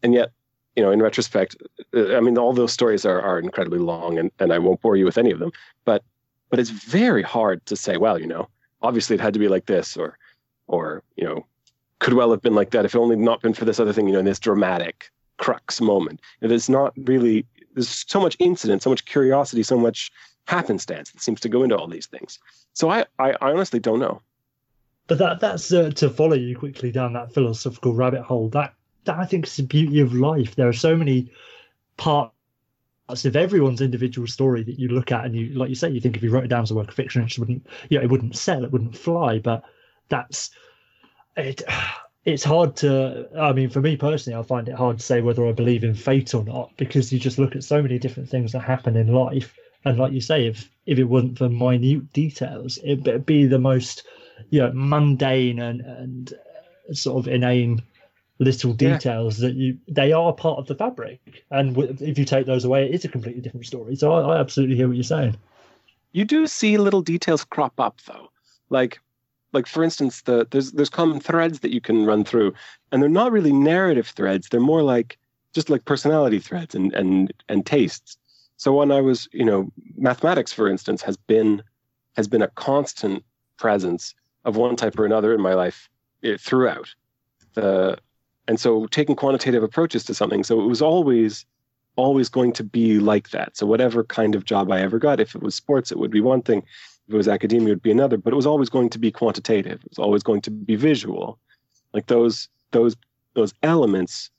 And 0.03 0.15
yet, 0.15 0.31
you 0.77 0.83
know, 0.83 0.91
in 0.91 1.03
retrospect, 1.03 1.57
uh, 1.95 2.17
I 2.17 2.21
mean, 2.21 2.39
all 2.39 2.53
those 2.53 2.73
stories 2.73 3.05
are 3.05 3.21
are 3.21 3.39
incredibly 3.39 3.79
long, 3.79 4.19
and 4.19 4.31
and 4.39 4.53
I 4.53 4.59
won't 4.59 4.81
bore 4.81 4.97
you 4.97 5.05
with 5.05 5.19
any 5.19 5.31
of 5.31 5.39
them. 5.39 5.53
But 5.85 6.05
but 6.51 6.59
it's 6.59 6.71
very 6.71 7.23
hard 7.23 7.65
to 7.67 7.77
say, 7.77 7.97
well, 7.97 8.21
you 8.21 8.27
know, 8.27 8.49
obviously 8.83 9.15
it 9.15 9.21
had 9.21 9.33
to 9.35 9.41
be 9.41 9.49
like 9.49 9.67
this, 9.67 9.97
or 9.97 10.19
or 10.69 11.03
you 11.17 11.25
know, 11.25 11.45
could 11.99 12.15
well 12.15 12.31
have 12.31 12.43
been 12.43 12.55
like 12.55 12.71
that 12.71 12.85
if 12.85 12.95
it 12.95 12.99
only 12.99 13.17
not 13.17 13.43
been 13.43 13.55
for 13.55 13.65
this 13.65 13.81
other 13.81 13.93
thing. 13.93 14.07
You 14.07 14.15
know, 14.15 14.21
in 14.21 14.27
this 14.27 14.39
dramatic 14.39 15.11
crux 15.39 15.81
moment. 15.81 16.21
It 16.41 16.51
is 16.51 16.69
not 16.69 16.93
really 16.97 17.47
there's 17.77 18.05
so 18.09 18.19
much 18.21 18.37
incident, 18.39 18.83
so 18.83 18.91
much 18.91 19.05
curiosity, 19.05 19.63
so 19.63 19.79
much 19.79 20.11
happenstance 20.47 21.11
that 21.11 21.21
seems 21.21 21.41
to 21.41 21.49
go 21.49 21.63
into 21.63 21.77
all 21.77 21.87
these 21.87 22.07
things. 22.07 22.39
So 22.73 22.91
I, 22.91 23.05
I, 23.19 23.35
honestly 23.43 23.79
don't 23.79 24.01
know. 24.01 24.23
But 25.09 25.19
that 25.19 25.41
that's 25.41 25.73
uh, 25.73 25.91
to 25.97 26.09
follow 26.09 26.35
you 26.35 26.57
quickly 26.57 26.91
down 26.91 27.13
that 27.13 27.35
philosophical 27.35 27.93
rabbit 27.93 28.23
hole. 28.23 28.49
That 28.49 28.75
that 29.05 29.19
I 29.19 29.27
think 29.27 29.47
is 29.47 29.57
the 29.57 29.63
beauty 29.63 30.01
of 30.01 30.15
life. 30.15 30.57
There 30.57 30.69
are 30.69 30.73
so 30.73 30.97
many 30.97 31.31
parts 31.99 32.33
of 33.09 33.37
everyone's 33.37 33.83
individual 33.83 34.27
story 34.27 34.65
that 34.65 34.79
you 34.81 34.89
look 34.89 35.13
at 35.13 35.27
and 35.27 35.37
you 35.37 35.51
like 35.51 35.69
you 35.69 35.77
say 35.77 35.91
you 35.91 36.01
think 36.01 36.17
if 36.17 36.23
you 36.23 36.31
wrote 36.31 36.45
it 36.45 36.49
down 36.49 36.63
as 36.63 36.73
a 36.73 36.75
work 36.75 36.89
of 36.89 36.95
fiction 36.95 37.23
it 37.23 37.39
wouldn't 37.39 37.65
you 37.89 37.97
know 37.97 38.03
it 38.03 38.11
wouldn't 38.11 38.37
sell 38.37 38.65
it 38.65 38.73
wouldn't 38.73 38.97
fly 38.97 39.39
but 39.39 39.63
that's 40.09 40.51
it 41.37 41.63
it's 42.27 42.43
hard 42.43 42.77
to 42.77 43.27
i 43.39 43.53
mean 43.53 43.71
for 43.71 43.81
me 43.81 43.97
personally 43.97 44.39
i 44.39 44.43
find 44.43 44.69
it 44.69 44.75
hard 44.75 44.99
to 44.99 45.05
say 45.05 45.23
whether 45.23 45.47
i 45.47 45.53
believe 45.53 45.85
in 45.85 45.95
fate 45.95 46.35
or 46.35 46.45
not 46.45 46.71
because 46.77 47.13
you 47.13 47.19
just 47.19 47.39
look 47.39 47.57
at 47.57 47.65
so 47.65 47.81
many 47.81 47.99
different 47.99 48.29
things 48.29 48.53
that 48.53 48.61
happen 48.61 48.97
in 48.97 49.15
life. 49.15 49.57
And 49.85 49.99
like 49.99 50.13
you 50.13 50.21
say 50.21 50.47
if 50.47 50.69
if 50.85 50.99
it 50.99 51.05
wasn't 51.05 51.39
for 51.39 51.49
minute 51.49 52.13
details 52.13 52.79
it'd 52.85 53.25
be 53.25 53.47
the 53.47 53.61
most 53.61 54.03
you 54.51 54.61
know 54.61 54.73
mundane 54.75 55.61
and 55.61 55.81
and 55.81 56.33
uh, 56.91 56.93
sort 56.93 57.25
of 57.25 57.33
inane 57.33 57.81
little 58.41 58.75
details 58.75 59.41
yeah. 59.41 59.49
that 59.49 59.57
you 59.57 59.79
they 59.87 60.13
are 60.13 60.33
part 60.33 60.59
of 60.59 60.67
the 60.67 60.75
fabric. 60.75 61.21
And 61.53 61.79
if 62.01 62.19
you 62.19 62.25
take 62.25 62.47
those 62.47 62.65
away 62.65 62.91
it's 62.91 63.05
a 63.05 63.09
completely 63.09 63.41
different 63.41 63.67
story. 63.67 63.95
So 63.95 64.13
I, 64.13 64.35
I 64.35 64.41
absolutely 64.41 64.75
hear 64.75 64.89
what 64.89 64.97
you're 64.97 65.05
saying. 65.05 65.37
You 66.11 66.25
do 66.25 66.49
see 66.49 66.77
little 66.77 67.03
details 67.03 67.45
crop 67.45 67.79
up 67.79 68.01
though. 68.07 68.31
Like 68.69 68.99
like 69.57 69.67
for 69.67 69.83
instance 69.83 70.23
the 70.23 70.47
there's 70.51 70.73
there's 70.73 70.91
common 70.91 71.19
threads 71.19 71.61
that 71.61 71.73
you 71.73 71.81
can 71.81 72.05
run 72.05 72.23
through 72.25 72.53
and 72.93 73.03
they're 73.03 73.21
not 73.23 73.33
really 73.33 73.53
narrative 73.53 74.09
threads. 74.09 74.49
They're 74.49 74.61
more 74.61 74.83
like 74.83 75.19
just 75.55 75.71
like 75.71 75.87
personality 75.87 76.39
threads 76.39 76.75
and 76.75 76.93
and 76.93 77.33
and 77.49 77.65
tastes. 77.65 78.19
So 78.59 78.73
when 78.79 78.93
i 78.93 79.01
was 79.01 79.29
you 79.33 79.45
know 79.45 79.73
mathematics 79.97 80.53
for 80.53 80.69
instance 80.69 81.01
has 81.03 81.17
been 81.17 81.63
has 82.19 82.29
been 82.29 82.43
a 82.43 82.49
constant 82.49 83.25
presence 83.57 84.15
of 84.45 84.57
one 84.57 84.77
type 84.77 84.99
or 84.99 85.07
another 85.07 85.35
in 85.35 85.41
my 85.41 85.55
life 85.55 85.89
eh, 86.23 86.37
throughout. 86.39 86.95
The 87.55 87.97
and 88.47 88.61
so 88.61 88.87
taking 88.99 89.17
quantitative 89.17 89.63
approaches 89.63 90.05
to 90.05 90.15
something 90.15 90.45
so 90.45 90.61
it 90.61 90.67
was 90.67 90.83
always 90.83 91.47
always 91.97 92.29
going 92.29 92.53
to 92.53 92.63
be 92.63 92.99
like 92.99 93.31
that. 93.31 93.57
So 93.57 93.65
whatever 93.65 94.05
kind 94.05 94.35
of 94.35 94.45
job 94.45 94.71
i 94.71 94.81
ever 94.81 94.99
got 94.99 95.19
if 95.19 95.35
it 95.35 95.43
was 95.43 95.55
sports 95.55 95.91
it 95.91 95.99
would 95.99 96.11
be 96.19 96.21
one 96.21 96.43
thing 96.43 96.63
if 97.09 97.15
it 97.15 97.17
was 97.17 97.29
academia, 97.29 97.69
it 97.69 97.73
would 97.73 97.83
be 97.83 97.93
another. 97.93 98.17
But 98.17 98.33
it 98.33 98.37
was 98.37 98.47
always 98.47 98.69
going 98.69 98.91
to 98.91 98.99
be 98.99 99.11
quantitative. 99.11 99.81
It 99.85 99.91
was 99.91 99.99
always 99.99 100.23
going 100.23 100.41
to 100.43 100.51
be 100.51 100.77
visual. 100.77 101.39
Like 101.93 102.07
those 102.07 102.49
those 102.73 102.97
those 103.35 103.53
elements 103.63 104.31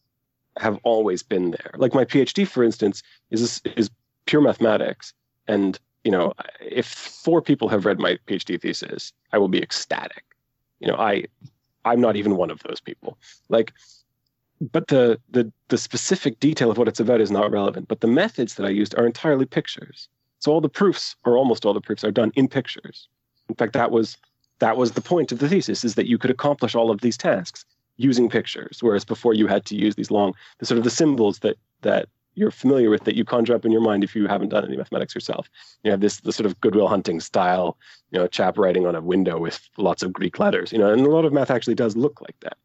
have 0.57 0.77
always 0.83 1.23
been 1.23 1.51
there. 1.51 1.71
Like 1.77 1.93
my 1.93 2.05
PhD, 2.05 2.47
for 2.47 2.63
instance, 2.63 3.03
is 3.31 3.61
is 3.75 3.89
pure 4.25 4.41
mathematics. 4.41 5.13
And 5.47 5.79
you 6.03 6.11
know, 6.11 6.33
if 6.59 6.85
four 6.85 7.41
people 7.41 7.69
have 7.69 7.85
read 7.85 7.99
my 7.99 8.17
PhD 8.27 8.61
thesis, 8.61 9.13
I 9.31 9.37
will 9.37 9.47
be 9.47 9.61
ecstatic. 9.61 10.23
You 10.79 10.87
know, 10.87 10.95
I 10.95 11.25
I'm 11.85 12.01
not 12.01 12.15
even 12.15 12.35
one 12.35 12.51
of 12.51 12.61
those 12.63 12.81
people. 12.81 13.17
Like, 13.49 13.73
but 14.59 14.87
the 14.87 15.19
the 15.29 15.51
the 15.69 15.77
specific 15.77 16.39
detail 16.39 16.69
of 16.69 16.77
what 16.77 16.87
it's 16.87 16.99
about 16.99 17.21
is 17.21 17.31
not 17.31 17.51
relevant. 17.51 17.87
But 17.87 18.01
the 18.01 18.07
methods 18.07 18.55
that 18.55 18.65
I 18.65 18.69
used 18.69 18.95
are 18.95 19.05
entirely 19.05 19.45
pictures. 19.45 20.09
So 20.39 20.51
all 20.51 20.61
the 20.61 20.69
proofs, 20.69 21.15
or 21.25 21.37
almost 21.37 21.65
all 21.65 21.73
the 21.73 21.81
proofs, 21.81 22.03
are 22.03 22.11
done 22.11 22.31
in 22.35 22.47
pictures. 22.47 23.07
In 23.49 23.55
fact, 23.55 23.73
that 23.73 23.91
was 23.91 24.17
that 24.59 24.77
was 24.77 24.93
the 24.93 25.01
point 25.01 25.31
of 25.31 25.39
the 25.39 25.49
thesis: 25.49 25.83
is 25.83 25.95
that 25.95 26.07
you 26.07 26.17
could 26.17 26.31
accomplish 26.31 26.75
all 26.75 26.91
of 26.91 27.01
these 27.01 27.17
tasks 27.17 27.65
using 27.97 28.29
pictures, 28.29 28.77
whereas 28.81 29.03
before 29.03 29.33
you 29.33 29.47
had 29.47 29.65
to 29.65 29.75
use 29.75 29.95
these 29.95 30.11
long, 30.11 30.33
the 30.59 30.65
sort 30.65 30.77
of 30.77 30.83
the 30.83 30.89
symbols 30.89 31.39
that 31.39 31.57
that 31.81 32.07
you're 32.35 32.51
familiar 32.51 32.91
with 32.91 33.03
that 33.05 33.15
you 33.15 33.25
conjure 33.25 33.55
up 33.55 33.65
in 33.65 33.71
your 33.71 33.81
mind 33.81 34.03
if 34.03 34.15
you 34.15 34.27
haven't 34.27 34.49
done 34.49 34.63
any 34.63 34.77
mathematics 34.77 35.15
yourself. 35.15 35.49
You 35.83 35.89
have 35.89 36.01
this 36.01 36.19
the 36.19 36.31
sort 36.31 36.45
of 36.45 36.59
Good 36.61 36.75
Will 36.75 36.87
Hunting 36.87 37.19
style, 37.19 37.77
you 38.11 38.19
know, 38.19 38.25
a 38.25 38.29
chap 38.29 38.59
writing 38.59 38.85
on 38.85 38.95
a 38.95 39.01
window 39.01 39.39
with 39.39 39.67
lots 39.77 40.03
of 40.03 40.13
Greek 40.13 40.37
letters, 40.37 40.71
you 40.71 40.77
know, 40.77 40.91
and 40.93 41.01
a 41.01 41.09
lot 41.09 41.25
of 41.25 41.33
math 41.33 41.49
actually 41.49 41.75
does 41.75 41.97
look 41.97 42.21
like 42.21 42.39
that. 42.41 42.57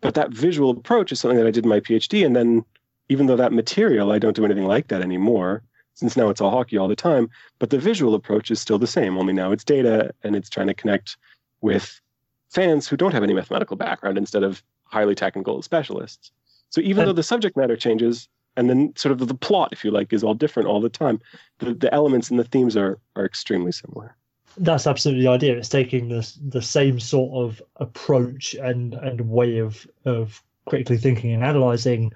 But 0.00 0.14
that 0.14 0.30
visual 0.30 0.70
approach 0.70 1.12
is 1.12 1.20
something 1.20 1.38
that 1.38 1.46
I 1.46 1.52
did 1.52 1.64
in 1.64 1.70
my 1.70 1.78
PhD, 1.78 2.26
and 2.26 2.34
then 2.34 2.64
even 3.08 3.26
though 3.26 3.36
that 3.36 3.52
material 3.52 4.10
I 4.10 4.18
don't 4.18 4.34
do 4.34 4.44
anything 4.44 4.66
like 4.66 4.88
that 4.88 5.02
anymore, 5.02 5.62
since 6.00 6.16
now 6.16 6.30
it's 6.30 6.40
all 6.40 6.50
hockey 6.50 6.78
all 6.78 6.88
the 6.88 6.96
time. 6.96 7.28
But 7.58 7.68
the 7.68 7.78
visual 7.78 8.14
approach 8.14 8.50
is 8.50 8.58
still 8.58 8.78
the 8.78 8.86
same, 8.86 9.18
only 9.18 9.34
now 9.34 9.52
it's 9.52 9.64
data 9.64 10.14
and 10.22 10.34
it's 10.34 10.48
trying 10.48 10.68
to 10.68 10.74
connect 10.74 11.18
with 11.60 12.00
fans 12.48 12.88
who 12.88 12.96
don't 12.96 13.12
have 13.12 13.22
any 13.22 13.34
mathematical 13.34 13.76
background 13.76 14.16
instead 14.16 14.42
of 14.42 14.62
highly 14.84 15.14
technical 15.14 15.60
specialists. 15.60 16.32
So 16.70 16.80
even 16.80 17.04
though 17.04 17.12
the 17.12 17.22
subject 17.22 17.54
matter 17.54 17.76
changes, 17.76 18.28
and 18.56 18.68
then 18.68 18.92
sort 18.96 19.12
of 19.12 19.28
the 19.28 19.34
plot, 19.34 19.68
if 19.72 19.84
you 19.84 19.90
like, 19.90 20.12
is 20.12 20.24
all 20.24 20.34
different 20.34 20.68
all 20.68 20.80
the 20.80 20.88
time, 20.88 21.20
the, 21.58 21.74
the 21.74 21.92
elements 21.94 22.30
and 22.30 22.38
the 22.38 22.44
themes 22.44 22.76
are 22.76 22.98
are 23.14 23.24
extremely 23.26 23.72
similar. 23.72 24.16
That's 24.56 24.86
absolutely 24.86 25.24
the 25.24 25.30
idea. 25.30 25.56
It's 25.56 25.68
taking 25.68 26.08
the 26.08 26.26
the 26.48 26.62
same 26.62 26.98
sort 26.98 27.44
of 27.44 27.62
approach 27.76 28.54
and 28.54 28.94
and 28.94 29.20
way 29.28 29.58
of 29.58 29.86
of 30.04 30.42
critically 30.66 30.96
thinking 30.96 31.32
and 31.32 31.44
analyzing, 31.44 32.12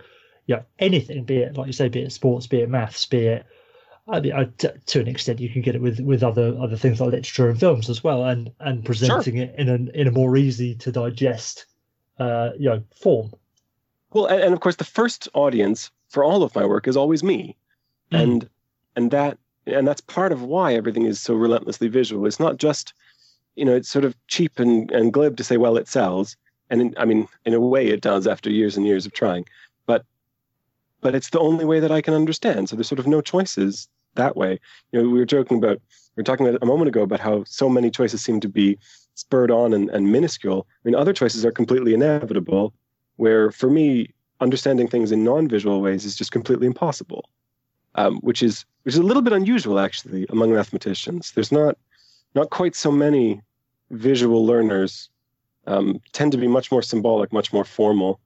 yeah, 0.47 0.63
anything, 0.79 1.25
be 1.25 1.39
it 1.39 1.57
like 1.57 1.67
you 1.67 1.73
say, 1.73 1.89
be 1.89 2.01
it 2.01 2.13
sports, 2.13 2.47
be 2.47 2.61
it 2.61 2.69
maths, 2.69 3.07
be 3.07 3.27
it 3.27 3.47
I 4.07 4.21
mean, 4.21 4.33
I, 4.35 4.45
to, 4.59 4.75
to 4.87 5.01
an 5.01 5.09
extent, 5.09 5.41
you 5.41 5.49
can 5.49 5.63
get 5.63 5.75
it 5.75 5.81
with, 5.81 5.99
with 6.01 6.23
other 6.23 6.55
other 6.61 6.77
things 6.77 7.01
like 7.01 7.11
literature 7.11 7.49
and 7.49 7.59
films 7.59 7.89
as 7.89 8.05
well, 8.05 8.25
and 8.25 8.51
and 8.61 8.85
presenting 8.85 9.37
sure. 9.37 9.45
it 9.45 9.55
in 9.57 9.69
an 9.69 9.91
in 9.95 10.07
a 10.07 10.11
more 10.11 10.37
easy 10.37 10.75
to 10.77 10.93
digest, 10.93 11.65
uh, 12.19 12.51
you 12.59 12.69
know, 12.69 12.83
form. 13.01 13.33
Well, 14.13 14.27
and, 14.27 14.43
and, 14.43 14.55
of 14.55 14.61
course, 14.61 14.77
the 14.77 14.85
first 14.85 15.29
audience 15.33 15.91
for 16.11 16.23
all 16.23 16.43
of 16.43 16.55
my 16.55 16.67
work 16.67 16.87
is 16.87 16.97
always 16.97 17.25
me, 17.25 17.57
mm. 18.13 18.23
and 18.23 18.49
and 18.95 19.11
that 19.11 19.39
and 19.67 19.89
that's 19.89 20.03
part 20.03 20.33
of 20.33 20.43
why 20.43 20.75
everything 20.75 21.07
is 21.07 21.19
so 21.19 21.33
relentlessly 21.35 21.89
visual. 21.89 22.27
It's 22.27 22.39
not 22.39 22.59
just, 22.59 22.93
you 23.57 23.65
know, 23.65 23.75
it's 23.75 23.89
sort 23.89 24.05
of 24.05 24.15
cheap 24.29 24.59
and 24.59 24.91
and 24.91 25.15
glib 25.15 25.39
to 25.39 25.45
say, 25.45 25.57
well, 25.57 25.79
it 25.79 25.89
sells, 25.89 26.37
and 26.69 26.83
in, 26.83 26.95
I 26.99 27.07
mean, 27.07 27.27
in 27.47 27.55
a 27.55 27.61
way, 27.61 27.89
it 27.89 28.03
does 28.03 28.27
after 28.27 28.51
years 28.51 28.77
and 28.77 28.87
years 28.87 29.07
of 29.07 29.15
trying, 29.15 29.47
but 29.87 30.05
but 31.01 31.15
it's 31.15 31.31
the 31.31 31.41
only 31.41 31.65
way 31.65 31.81
that 31.81 31.91
I 31.91 32.03
can 32.03 32.13
understand. 32.13 32.69
So 32.69 32.77
there's 32.77 32.89
sort 32.89 32.99
of 32.99 33.07
no 33.07 33.23
choices 33.23 33.89
that 34.17 34.37
way. 34.37 34.59
You 34.93 35.03
know, 35.03 35.09
we 35.09 35.19
were 35.19 35.27
joking 35.27 35.59
about 35.59 35.81
we 36.17 36.21
were 36.21 36.25
talking 36.25 36.47
about 36.47 36.63
a 36.63 36.67
moment 36.67 36.89
ago 36.89 37.03
about 37.03 37.21
how 37.21 37.45
so 37.45 37.69
many 37.69 37.91
choices 37.91 38.23
seem 38.23 38.41
to 38.41 38.49
be 38.49 38.79
spurred 39.15 39.51
on 39.51 39.73
and, 39.73 39.91
and 39.91 40.13
minuscule. 40.13 40.67
I 40.69 40.89
mean, 40.89 40.95
other 40.95 41.13
choices 41.13 41.45
are 41.45 41.53
completely 41.53 41.95
inevitable. 41.95 42.73
Where 43.17 43.51
for 43.51 43.71
me, 43.71 44.13
understanding 44.41 44.89
things 44.89 45.13
in 45.13 45.25
non-visual 45.25 45.81
ways 45.81 46.05
is 46.05 46.17
just 46.17 46.33
completely 46.33 46.67
impossible, 46.67 47.29
um, 47.95 48.17
which 48.19 48.43
is 48.43 48.65
which 48.83 48.95
is 48.95 49.01
a 49.01 49.05
little 49.05 49.23
bit 49.23 49.33
unusual 49.33 49.79
actually 49.79 50.27
among 50.31 50.53
mathematicians. 50.53 51.33
There's 51.33 51.53
not 51.53 51.79
not 52.35 52.51
quite 52.51 52.75
so 52.75 52.91
many 52.91 53.41
visual 53.91 54.45
learners. 54.45 55.09
Um, 55.67 56.01
tend 56.13 56.33
to 56.33 56.39
be 56.39 56.47
much 56.47 56.71
more 56.71 56.83
symbolic, 56.83 57.33
much 57.33 57.53
more 57.53 57.65
formal, 57.65 58.21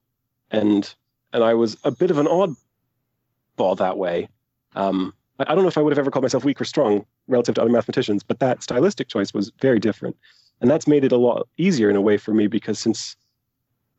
and 0.51 0.93
and 1.31 1.43
I 1.43 1.53
was 1.53 1.77
a 1.83 1.91
bit 1.91 2.11
of 2.11 2.17
an 2.17 2.27
oddball 2.27 3.77
that 3.77 3.97
way. 3.97 4.27
Um, 4.75 5.13
I 5.39 5.55
don't 5.55 5.63
know 5.63 5.69
if 5.69 5.77
I 5.77 5.81
would 5.81 5.91
have 5.91 5.99
ever 5.99 6.11
called 6.11 6.23
myself 6.23 6.43
weak 6.43 6.59
or 6.59 6.65
strong 6.65 7.05
relative 7.27 7.55
to 7.55 7.61
other 7.61 7.71
mathematicians, 7.71 8.23
but 8.23 8.39
that 8.39 8.61
stylistic 8.61 9.07
choice 9.07 9.33
was 9.33 9.51
very 9.61 9.79
different. 9.79 10.17
And 10.61 10.69
that's 10.69 10.87
made 10.87 11.05
it 11.05 11.11
a 11.11 11.17
lot 11.17 11.47
easier 11.57 11.89
in 11.89 11.95
a 11.95 12.01
way 12.01 12.17
for 12.17 12.33
me 12.33 12.47
because 12.47 12.77
since 12.77 13.15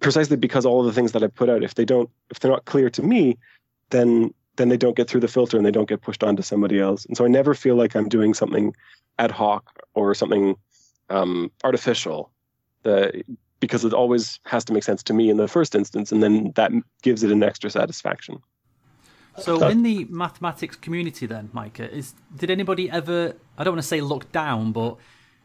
precisely 0.01 0.37
because 0.37 0.67
all 0.67 0.81
of 0.81 0.87
the 0.87 0.93
things 0.93 1.13
that 1.13 1.23
I 1.23 1.29
put 1.29 1.49
out, 1.49 1.63
if 1.63 1.75
they 1.75 1.85
don't, 1.85 2.11
if 2.31 2.41
they're 2.41 2.51
not 2.51 2.67
clear 2.67 2.91
to 2.91 3.03
me, 3.03 3.39
then 3.91 4.35
then 4.57 4.69
they 4.69 4.77
don't 4.77 4.97
get 4.97 5.09
through 5.09 5.21
the 5.21 5.29
filter 5.29 5.57
and 5.57 5.65
they 5.65 5.71
don't 5.71 5.89
get 5.89 6.03
pushed 6.03 6.23
on 6.23 6.37
to 6.37 6.43
somebody 6.43 6.79
else. 6.79 7.07
And 7.07 7.17
so 7.17 7.25
I 7.25 7.29
never 7.29 7.55
feel 7.55 7.77
like 7.77 7.95
I'm 7.95 8.09
doing 8.09 8.35
something 8.35 8.75
ad 9.19 9.31
hoc 9.31 9.65
or 9.95 10.15
something 10.15 10.55
um, 11.09 11.51
artificial. 11.65 12.31
The 12.83 13.23
because 13.61 13.85
it 13.85 13.93
always 13.93 14.41
has 14.45 14.65
to 14.65 14.73
make 14.73 14.83
sense 14.83 15.03
to 15.05 15.13
me 15.13 15.31
in 15.31 15.37
the 15.37 15.49
first 15.49 15.75
instance, 15.75 16.11
and 16.11 16.23
then 16.23 16.53
that 16.57 16.73
gives 17.03 17.23
it 17.23 17.31
an 17.31 17.43
extra 17.43 17.71
satisfaction. 17.71 18.39
So, 19.39 19.67
in 19.69 19.83
the 19.83 20.05
mathematics 20.11 20.77
community, 20.77 21.27
then, 21.27 21.51
Micah, 21.53 21.91
is 21.91 22.15
did 22.37 22.51
anybody 22.51 22.91
ever? 22.91 23.35
I 23.57 23.65
don't 23.65 23.75
want 23.75 23.83
to 23.83 23.89
say 23.89 24.01
look 24.01 24.31
down, 24.33 24.73
but 24.73 24.97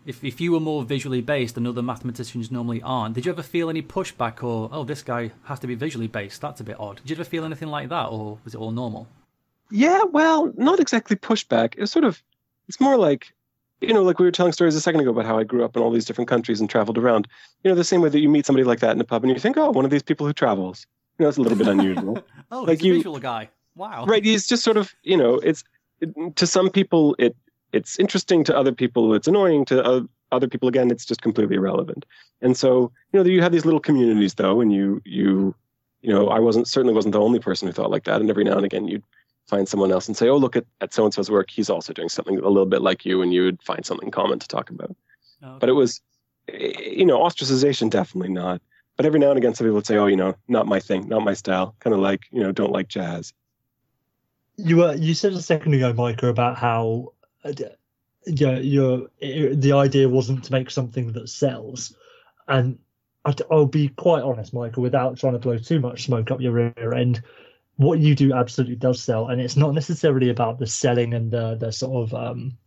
if 0.06 0.24
if 0.24 0.42
you 0.42 0.52
were 0.52 0.60
more 0.60 0.84
visually 0.84 1.22
based 1.22 1.58
and 1.58 1.68
other 1.68 1.82
mathematicians 1.82 2.52
normally 2.52 2.82
aren't, 2.82 3.16
did 3.16 3.26
you 3.26 3.32
ever 3.32 3.44
feel 3.44 3.70
any 3.70 3.82
pushback 3.82 4.44
or 4.44 4.70
oh, 4.72 4.84
this 4.84 5.02
guy 5.02 5.32
has 5.44 5.60
to 5.60 5.68
be 5.68 5.76
visually 5.76 6.08
based? 6.08 6.42
That's 6.42 6.62
a 6.62 6.64
bit 6.64 6.80
odd. 6.80 6.98
Did 6.98 7.12
you 7.12 7.16
ever 7.16 7.24
feel 7.24 7.46
anything 7.46 7.70
like 7.70 7.90
that, 7.90 8.06
or 8.08 8.40
was 8.44 8.56
it 8.56 8.60
all 8.60 8.72
normal? 8.72 9.08
Yeah, 9.72 10.04
well, 10.04 10.52
not 10.56 10.80
exactly 10.80 11.16
pushback. 11.16 11.74
It's 11.78 11.92
sort 11.92 12.06
of, 12.06 12.22
it's 12.68 12.80
more 12.80 12.98
like 12.98 13.34
you 13.82 13.94
know, 13.94 14.04
like 14.04 14.20
we 14.20 14.26
were 14.26 14.32
telling 14.32 14.52
stories 14.52 14.76
a 14.76 14.82
second 14.82 15.02
ago 15.02 15.12
about 15.12 15.26
how 15.26 15.38
I 15.38 15.44
grew 15.44 15.64
up 15.64 15.76
in 15.76 15.82
all 15.82 15.92
these 15.92 16.06
different 16.06 16.30
countries 16.30 16.60
and 16.60 16.70
traveled 16.70 16.98
around. 16.98 17.28
You 17.64 17.70
know, 17.70 17.76
the 17.76 17.84
same 17.84 18.02
way 18.02 18.10
that 18.10 18.20
you 18.20 18.30
meet 18.30 18.46
somebody 18.46 18.64
like 18.64 18.80
that 18.80 18.92
in 18.92 19.02
a 19.02 19.04
pub 19.04 19.24
and 19.24 19.34
you 19.34 19.40
think, 19.40 19.58
oh, 19.58 19.72
one 19.72 19.86
of 19.86 19.92
these 19.92 20.04
people 20.04 20.26
who 20.26 20.34
travels. 20.34 20.88
You 21.18 21.24
know, 21.24 21.30
it's 21.30 21.38
a 21.38 21.42
little 21.42 21.58
bit 21.58 21.68
unusual. 21.68 22.24
oh, 22.52 22.64
like 22.64 22.80
he's 22.80 22.84
a 22.84 22.88
you, 22.88 22.94
visual 22.96 23.20
guy. 23.20 23.50
Wow. 23.76 24.06
Right. 24.06 24.24
He's 24.24 24.48
just 24.48 24.64
sort 24.64 24.78
of, 24.78 24.94
you 25.04 25.18
know, 25.18 25.36
it's 25.36 25.64
it, 26.02 26.36
to 26.38 26.48
some 26.48 26.70
people 26.70 27.16
it 27.20 27.36
it's 27.74 28.00
interesting. 28.00 28.44
To 28.46 28.58
other 28.58 28.72
people, 28.72 29.14
it's 29.14 29.28
annoying. 29.28 29.66
To 29.66 29.84
uh, 29.84 30.02
other 30.32 30.48
people, 30.48 30.70
again, 30.70 30.92
it's 30.92 31.06
just 31.06 31.22
completely 31.22 31.58
irrelevant. 31.58 32.06
And 32.42 32.56
so, 32.56 32.92
you 33.12 33.20
know, 33.20 33.30
you 33.30 33.42
have 33.42 33.52
these 33.52 33.66
little 33.66 33.80
communities 33.80 34.36
though, 34.36 34.62
and 34.62 34.72
you 34.74 35.02
you 35.06 35.54
you 36.02 36.14
know, 36.14 36.30
I 36.30 36.40
wasn't 36.40 36.68
certainly 36.68 36.94
wasn't 36.94 37.14
the 37.14 37.20
only 37.22 37.40
person 37.40 37.68
who 37.68 37.74
thought 37.74 37.92
like 37.92 38.06
that. 38.06 38.22
And 38.22 38.30
every 38.30 38.44
now 38.44 38.58
and 38.58 38.66
again, 38.66 38.88
you'd 38.88 39.04
find 39.48 39.68
someone 39.68 39.92
else 39.92 40.08
and 40.08 40.16
say, 40.16 40.30
"Oh, 40.30 40.38
look 40.38 40.56
at 40.56 40.66
at 40.82 40.94
so 40.94 41.04
and 41.04 41.14
so's 41.14 41.30
work. 41.30 41.50
He's 41.50 41.70
also 41.70 41.94
doing 41.94 42.10
something 42.10 42.38
a 42.38 42.48
little 42.48 42.66
bit 42.66 42.82
like 42.82 43.06
you," 43.06 43.22
and 43.22 43.34
you 43.34 43.44
would 43.44 43.62
find 43.62 43.86
something 43.86 44.12
common 44.12 44.40
to 44.40 44.48
talk 44.48 44.70
about. 44.70 44.96
Okay. 45.44 45.58
But 45.60 45.70
it 45.70 45.74
was, 45.74 46.02
you 46.54 47.06
know, 47.06 47.20
ostracization 47.20 47.90
definitely 47.90 48.32
not. 48.32 48.62
But 48.98 49.06
every 49.06 49.20
now 49.20 49.30
and 49.30 49.38
again, 49.38 49.54
some 49.54 49.66
people 49.66 49.76
would 49.76 49.86
say, 49.86 49.98
"Oh, 49.98 50.08
you 50.08 50.16
know, 50.16 50.36
not 50.48 50.68
my 50.68 50.80
thing, 50.80 51.08
not 51.10 51.24
my 51.24 51.34
style." 51.34 51.76
Kind 51.80 51.94
of 51.94 52.00
like, 52.00 52.22
you 52.32 52.42
know, 52.42 52.52
don't 52.52 52.72
like 52.72 52.88
jazz. 52.88 53.34
You 54.58 54.78
were 54.78 54.96
you 54.96 55.14
said 55.14 55.34
a 55.34 55.42
second 55.42 55.74
ago, 55.74 55.94
Micah, 55.94 56.28
about 56.28 56.58
how. 56.58 57.14
Uh, 57.44 57.54
yeah, 58.28 58.58
your 58.58 59.08
the 59.22 59.74
idea 59.74 60.10
wasn't 60.10 60.46
to 60.46 60.52
make 60.52 60.72
something 60.72 61.12
that 61.12 61.30
sells, 61.30 61.96
and 62.48 62.80
I'll 63.52 63.68
be 63.68 63.90
quite 63.90 64.24
honest, 64.24 64.52
Michael, 64.52 64.82
without 64.82 65.20
trying 65.20 65.34
to 65.34 65.40
blow 65.40 65.60
too 65.60 65.80
much 65.80 66.06
smoke 66.06 66.32
up 66.32 66.42
your 66.42 66.54
rear 66.54 66.94
end 66.96 67.22
what 67.78 68.00
you 68.00 68.16
do 68.16 68.34
absolutely 68.34 68.76
does 68.76 69.02
sell, 69.02 69.28
and 69.28 69.42
it's 69.42 69.58
not 69.58 69.74
necessarily 69.74 70.30
about 70.30 70.60
the 70.60 70.68
selling 70.68 71.14
and 71.14 71.32
the 71.32 71.56
the 71.56 71.72
sort 71.72 72.04
of 72.04 72.14
um, 72.14 72.58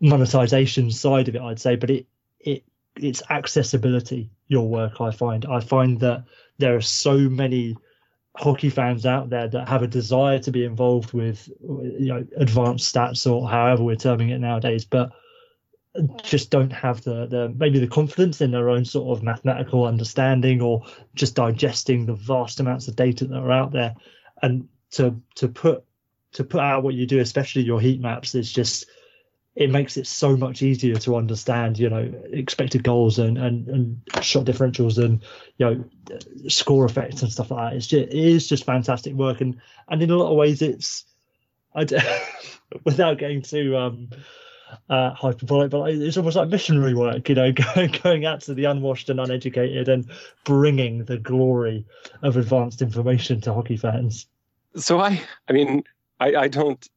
monetization 0.00 0.90
side 0.90 1.28
of 1.28 1.34
it. 1.34 1.42
I'd 1.42 1.60
say, 1.60 1.76
but 1.76 1.90
it 1.90 2.06
it 2.40 2.64
it's 2.96 3.22
accessibility. 3.30 4.30
Your 4.46 4.68
work, 4.68 5.00
I 5.00 5.10
find, 5.10 5.44
I 5.44 5.60
find 5.60 6.00
that 6.00 6.24
there 6.56 6.74
are 6.74 6.80
so 6.80 7.18
many 7.18 7.76
hockey 8.38 8.70
fans 8.70 9.04
out 9.04 9.30
there 9.30 9.48
that 9.48 9.68
have 9.68 9.82
a 9.82 9.86
desire 9.86 10.38
to 10.38 10.50
be 10.50 10.64
involved 10.64 11.12
with 11.12 11.48
you 11.60 12.06
know 12.06 12.26
advanced 12.36 12.94
stats 12.94 13.30
or 13.30 13.48
however 13.48 13.82
we're 13.82 13.96
terming 13.96 14.30
it 14.30 14.38
nowadays, 14.38 14.84
but 14.84 15.12
just 16.22 16.50
don't 16.50 16.72
have 16.72 17.02
the, 17.02 17.26
the 17.26 17.48
maybe 17.56 17.78
the 17.78 17.86
confidence 17.86 18.40
in 18.40 18.50
their 18.50 18.68
own 18.68 18.84
sort 18.84 19.16
of 19.16 19.24
mathematical 19.24 19.84
understanding 19.84 20.60
or 20.60 20.84
just 21.14 21.34
digesting 21.34 22.06
the 22.06 22.14
vast 22.14 22.60
amounts 22.60 22.86
of 22.88 22.96
data 22.96 23.26
that 23.26 23.36
are 23.36 23.52
out 23.52 23.72
there. 23.72 23.94
And 24.42 24.68
to 24.92 25.20
to 25.36 25.48
put 25.48 25.84
to 26.32 26.44
put 26.44 26.60
out 26.60 26.82
what 26.82 26.94
you 26.94 27.06
do, 27.06 27.20
especially 27.20 27.62
your 27.62 27.80
heat 27.80 28.00
maps, 28.00 28.34
is 28.34 28.52
just 28.52 28.86
it 29.58 29.70
makes 29.72 29.96
it 29.96 30.06
so 30.06 30.36
much 30.36 30.62
easier 30.62 30.94
to 30.94 31.16
understand, 31.16 31.80
you 31.80 31.90
know, 31.90 32.14
expected 32.32 32.84
goals 32.84 33.18
and 33.18 33.36
and, 33.36 33.66
and 33.66 34.00
shot 34.22 34.44
differentials 34.44 35.02
and 35.04 35.20
you 35.56 35.66
know 35.66 35.84
score 36.48 36.84
effects 36.84 37.22
and 37.22 37.32
stuff 37.32 37.50
like 37.50 37.72
that. 37.72 37.76
It's 37.76 37.88
just 37.88 38.08
it 38.08 38.14
is 38.14 38.46
just 38.46 38.64
fantastic 38.64 39.14
work, 39.14 39.40
and 39.40 39.60
and 39.88 40.00
in 40.00 40.10
a 40.10 40.16
lot 40.16 40.30
of 40.30 40.36
ways, 40.36 40.62
it's 40.62 41.04
I 41.74 41.86
without 42.84 43.18
getting 43.18 43.42
too 43.42 43.76
um 43.76 44.10
uh, 44.88 45.12
hyperbolic, 45.14 45.70
but 45.70 45.90
it's 45.90 46.16
almost 46.16 46.36
like 46.36 46.50
missionary 46.50 46.94
work, 46.94 47.28
you 47.28 47.34
know, 47.34 47.50
going 47.74 47.90
going 48.04 48.24
out 48.26 48.42
to 48.42 48.54
the 48.54 48.66
unwashed 48.66 49.10
and 49.10 49.18
uneducated 49.18 49.88
and 49.88 50.08
bringing 50.44 51.04
the 51.04 51.18
glory 51.18 51.84
of 52.22 52.36
advanced 52.36 52.80
information 52.80 53.40
to 53.40 53.52
hockey 53.52 53.76
fans. 53.76 54.26
So 54.76 55.00
I, 55.00 55.20
I 55.48 55.52
mean, 55.52 55.82
I, 56.20 56.36
I 56.36 56.48
don't. 56.48 56.88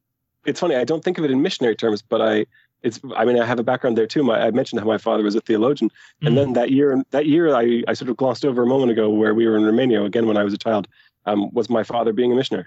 It's 0.44 0.60
funny. 0.60 0.76
I 0.76 0.84
don't 0.84 1.04
think 1.04 1.18
of 1.18 1.24
it 1.24 1.30
in 1.30 1.42
missionary 1.42 1.76
terms, 1.76 2.02
but 2.02 2.20
I, 2.20 2.46
it's. 2.82 3.00
I 3.16 3.24
mean, 3.24 3.40
I 3.40 3.46
have 3.46 3.58
a 3.58 3.62
background 3.62 3.96
there 3.96 4.06
too. 4.06 4.22
My, 4.22 4.40
I 4.40 4.50
mentioned 4.50 4.80
how 4.80 4.86
my 4.86 4.98
father 4.98 5.22
was 5.22 5.34
a 5.34 5.40
theologian, 5.40 5.90
mm. 6.22 6.26
and 6.26 6.36
then 6.36 6.52
that 6.54 6.70
year, 6.70 7.02
that 7.10 7.26
year, 7.26 7.54
I, 7.54 7.82
I 7.86 7.94
sort 7.94 8.10
of 8.10 8.16
glossed 8.16 8.44
over 8.44 8.62
a 8.62 8.66
moment 8.66 8.90
ago 8.90 9.08
where 9.08 9.34
we 9.34 9.46
were 9.46 9.56
in 9.56 9.64
Romania 9.64 10.02
again 10.04 10.26
when 10.26 10.36
I 10.36 10.44
was 10.44 10.52
a 10.52 10.58
child. 10.58 10.88
Um, 11.24 11.54
was 11.54 11.70
my 11.70 11.84
father 11.84 12.12
being 12.12 12.32
a 12.32 12.34
missionary, 12.34 12.66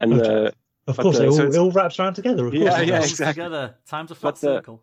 and 0.00 0.12
okay. 0.12 0.22
the 0.22 0.54
of 0.88 0.96
course, 0.98 1.18
the, 1.18 1.24
it, 1.24 1.28
all, 1.28 1.36
so 1.36 1.46
it 1.46 1.56
all 1.56 1.70
wraps 1.70 1.98
around 1.98 2.14
together. 2.14 2.46
Of 2.46 2.54
yeah, 2.54 2.68
course, 2.68 2.88
yeah, 2.88 2.98
exactly. 2.98 3.42
Together, 3.44 3.74
time's 3.86 4.10
a 4.10 4.14
flat 4.14 4.32
but 4.32 4.38
circle. 4.38 4.82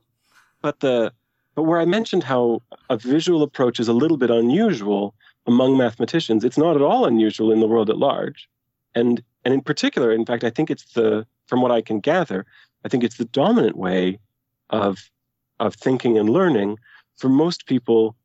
but 0.61 0.79
the 0.79 1.13
but 1.55 1.63
where 1.63 1.79
I 1.79 1.85
mentioned 1.85 2.23
how 2.23 2.61
a 2.89 2.97
visual 2.97 3.43
approach 3.43 3.79
is 3.79 3.87
a 3.87 3.93
little 3.93 4.17
bit 4.17 4.29
unusual 4.29 5.13
among 5.47 5.77
mathematicians, 5.77 6.43
it's 6.43 6.57
not 6.57 6.75
at 6.75 6.81
all 6.81 7.05
unusual 7.05 7.51
in 7.51 7.59
the 7.59 7.67
world 7.67 7.89
at 7.89 7.97
large, 7.97 8.49
and 8.93 9.21
and 9.43 9.53
in 9.53 9.61
particular, 9.61 10.11
in 10.11 10.25
fact, 10.25 10.43
I 10.43 10.49
think 10.49 10.71
it's 10.71 10.93
the 10.93 11.25
from 11.47 11.61
what 11.61 11.71
I 11.71 11.81
can 11.81 11.99
gather, 11.99 12.45
I 12.83 12.89
think 12.89 13.03
it's 13.03 13.17
the 13.17 13.25
dominant 13.25 13.77
way 13.77 14.19
of 14.69 15.09
of 15.59 15.75
thinking 15.75 16.17
and 16.17 16.29
learning 16.29 16.77
for 17.17 17.29
most 17.29 17.65
people 17.65 18.15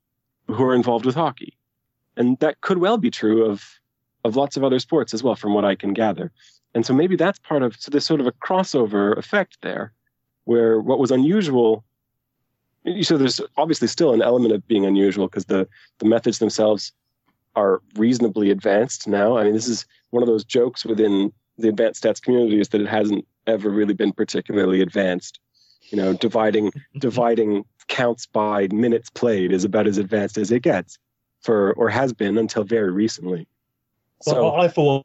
who 0.48 0.64
are 0.64 0.74
involved 0.74 1.06
with 1.06 1.14
hockey, 1.14 1.56
and 2.16 2.38
that 2.40 2.60
could 2.60 2.78
well 2.78 2.98
be 2.98 3.10
true 3.10 3.44
of 3.44 3.80
of 4.24 4.36
lots 4.36 4.56
of 4.56 4.64
other 4.64 4.78
sports 4.78 5.14
as 5.14 5.22
well, 5.22 5.34
from 5.34 5.54
what 5.54 5.64
I 5.64 5.74
can 5.74 5.92
gather. 5.92 6.30
And 6.74 6.84
so 6.84 6.92
maybe 6.92 7.16
that's 7.16 7.38
part 7.38 7.62
of 7.62 7.76
so 7.76 7.90
there's 7.90 8.06
sort 8.06 8.20
of 8.20 8.26
a 8.26 8.32
crossover 8.32 9.16
effect 9.16 9.58
there, 9.62 9.92
where 10.44 10.80
what 10.80 10.98
was 10.98 11.10
unusual. 11.10 11.84
So 13.02 13.18
there's 13.18 13.40
obviously 13.56 13.88
still 13.88 14.14
an 14.14 14.22
element 14.22 14.54
of 14.54 14.66
being 14.66 14.86
unusual 14.86 15.26
because 15.26 15.46
the 15.46 15.68
the 15.98 16.06
methods 16.06 16.38
themselves 16.38 16.92
are 17.56 17.82
reasonably 17.96 18.50
advanced 18.50 19.08
now. 19.08 19.36
I 19.36 19.44
mean, 19.44 19.54
this 19.54 19.68
is 19.68 19.84
one 20.10 20.22
of 20.22 20.28
those 20.28 20.44
jokes 20.44 20.84
within 20.84 21.32
the 21.60 21.68
advanced 21.68 22.02
stats 22.02 22.22
community 22.22 22.60
is 22.60 22.68
that 22.68 22.80
it 22.80 22.88
hasn't 22.88 23.26
ever 23.46 23.70
really 23.70 23.94
been 23.94 24.12
particularly 24.12 24.80
advanced. 24.80 25.40
You 25.90 25.96
know, 25.96 26.12
dividing 26.14 26.72
dividing 26.98 27.64
counts 27.88 28.26
by 28.26 28.68
minutes 28.68 29.10
played 29.10 29.52
is 29.52 29.64
about 29.64 29.86
as 29.86 29.98
advanced 29.98 30.38
as 30.38 30.50
it 30.50 30.62
gets 30.62 30.98
for 31.40 31.72
or 31.74 31.88
has 31.88 32.12
been 32.12 32.38
until 32.38 32.64
very 32.64 32.92
recently. 32.92 33.46
So 34.22 34.44
well, 34.44 34.60
I 34.60 34.68
for 34.68 35.04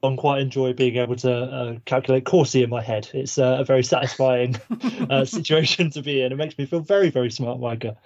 one 0.00 0.16
quite 0.16 0.40
enjoy 0.40 0.72
being 0.72 0.96
able 0.96 1.14
to 1.16 1.32
uh, 1.32 1.74
calculate 1.84 2.24
Corsi 2.24 2.62
in 2.62 2.70
my 2.70 2.82
head. 2.82 3.08
It's 3.14 3.38
uh, 3.38 3.58
a 3.60 3.64
very 3.64 3.84
satisfying 3.84 4.56
uh, 5.10 5.24
situation 5.24 5.90
to 5.90 6.02
be 6.02 6.22
in. 6.22 6.32
It 6.32 6.36
makes 6.36 6.58
me 6.58 6.66
feel 6.66 6.80
very, 6.80 7.10
very 7.10 7.30
smart, 7.30 7.60
Micah. 7.60 7.96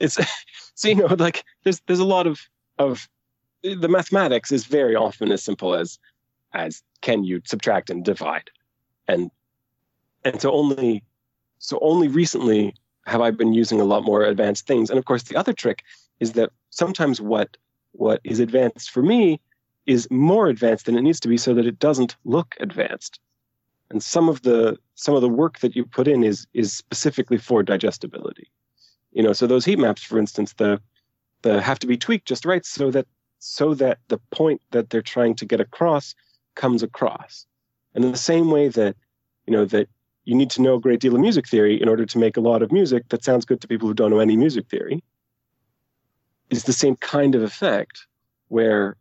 It's 0.00 0.18
so 0.74 0.88
you 0.88 0.94
know, 0.94 1.14
like 1.18 1.44
there's 1.64 1.80
there's 1.86 1.98
a 1.98 2.04
lot 2.04 2.26
of 2.26 2.40
of 2.78 3.08
the 3.62 3.88
mathematics 3.88 4.50
is 4.50 4.64
very 4.64 4.96
often 4.96 5.30
as 5.30 5.42
simple 5.42 5.74
as 5.74 5.98
as 6.54 6.82
can 7.00 7.24
you 7.24 7.40
subtract 7.44 7.90
and 7.90 8.04
divide, 8.04 8.50
and 9.08 9.30
and 10.24 10.40
so 10.40 10.52
only 10.52 11.02
so 11.58 11.78
only 11.80 12.08
recently 12.08 12.74
have 13.06 13.20
I 13.20 13.30
been 13.30 13.52
using 13.52 13.80
a 13.80 13.84
lot 13.84 14.04
more 14.04 14.22
advanced 14.22 14.66
things. 14.66 14.90
And 14.90 14.98
of 14.98 15.04
course, 15.04 15.24
the 15.24 15.36
other 15.36 15.52
trick 15.52 15.82
is 16.20 16.32
that 16.32 16.50
sometimes 16.70 17.20
what 17.20 17.56
what 17.92 18.20
is 18.24 18.40
advanced 18.40 18.90
for 18.90 19.02
me 19.02 19.40
is 19.86 20.10
more 20.10 20.46
advanced 20.48 20.86
than 20.86 20.96
it 20.96 21.02
needs 21.02 21.20
to 21.20 21.28
be 21.28 21.36
so 21.36 21.54
that 21.54 21.66
it 21.66 21.78
doesn't 21.78 22.16
look 22.24 22.54
advanced. 22.60 23.18
And 23.90 24.02
some 24.02 24.28
of 24.28 24.42
the 24.42 24.78
some 24.94 25.14
of 25.14 25.20
the 25.20 25.28
work 25.28 25.58
that 25.58 25.76
you 25.76 25.84
put 25.84 26.08
in 26.08 26.22
is 26.24 26.46
is 26.54 26.72
specifically 26.72 27.38
for 27.38 27.62
digestibility. 27.62 28.50
You 29.12 29.22
know, 29.22 29.32
so 29.32 29.46
those 29.46 29.64
heat 29.64 29.78
maps, 29.78 30.02
for 30.02 30.18
instance, 30.18 30.54
the 30.54 30.80
the 31.42 31.60
have 31.60 31.78
to 31.80 31.86
be 31.86 31.96
tweaked 31.96 32.26
just 32.26 32.46
right 32.46 32.64
so 32.64 32.90
that 32.90 33.06
so 33.38 33.74
that 33.74 33.98
the 34.08 34.18
point 34.30 34.62
that 34.70 34.90
they're 34.90 35.02
trying 35.02 35.34
to 35.34 35.44
get 35.44 35.60
across 35.60 36.14
comes 36.54 36.82
across. 36.82 37.46
And 37.94 38.04
in 38.04 38.12
the 38.12 38.18
same 38.18 38.50
way 38.50 38.68
that, 38.68 38.96
you 39.46 39.52
know, 39.52 39.64
that 39.66 39.88
you 40.24 40.34
need 40.34 40.50
to 40.50 40.62
know 40.62 40.74
a 40.76 40.80
great 40.80 41.00
deal 41.00 41.14
of 41.14 41.20
music 41.20 41.48
theory 41.48 41.80
in 41.80 41.88
order 41.88 42.06
to 42.06 42.18
make 42.18 42.36
a 42.36 42.40
lot 42.40 42.62
of 42.62 42.72
music 42.72 43.08
that 43.08 43.24
sounds 43.24 43.44
good 43.44 43.60
to 43.60 43.68
people 43.68 43.88
who 43.88 43.94
don't 43.94 44.10
know 44.10 44.20
any 44.20 44.36
music 44.36 44.68
theory, 44.68 45.02
is 46.50 46.64
the 46.64 46.72
same 46.72 46.96
kind 46.96 47.34
of 47.34 47.42
effect 47.42 48.06
where 48.48 48.96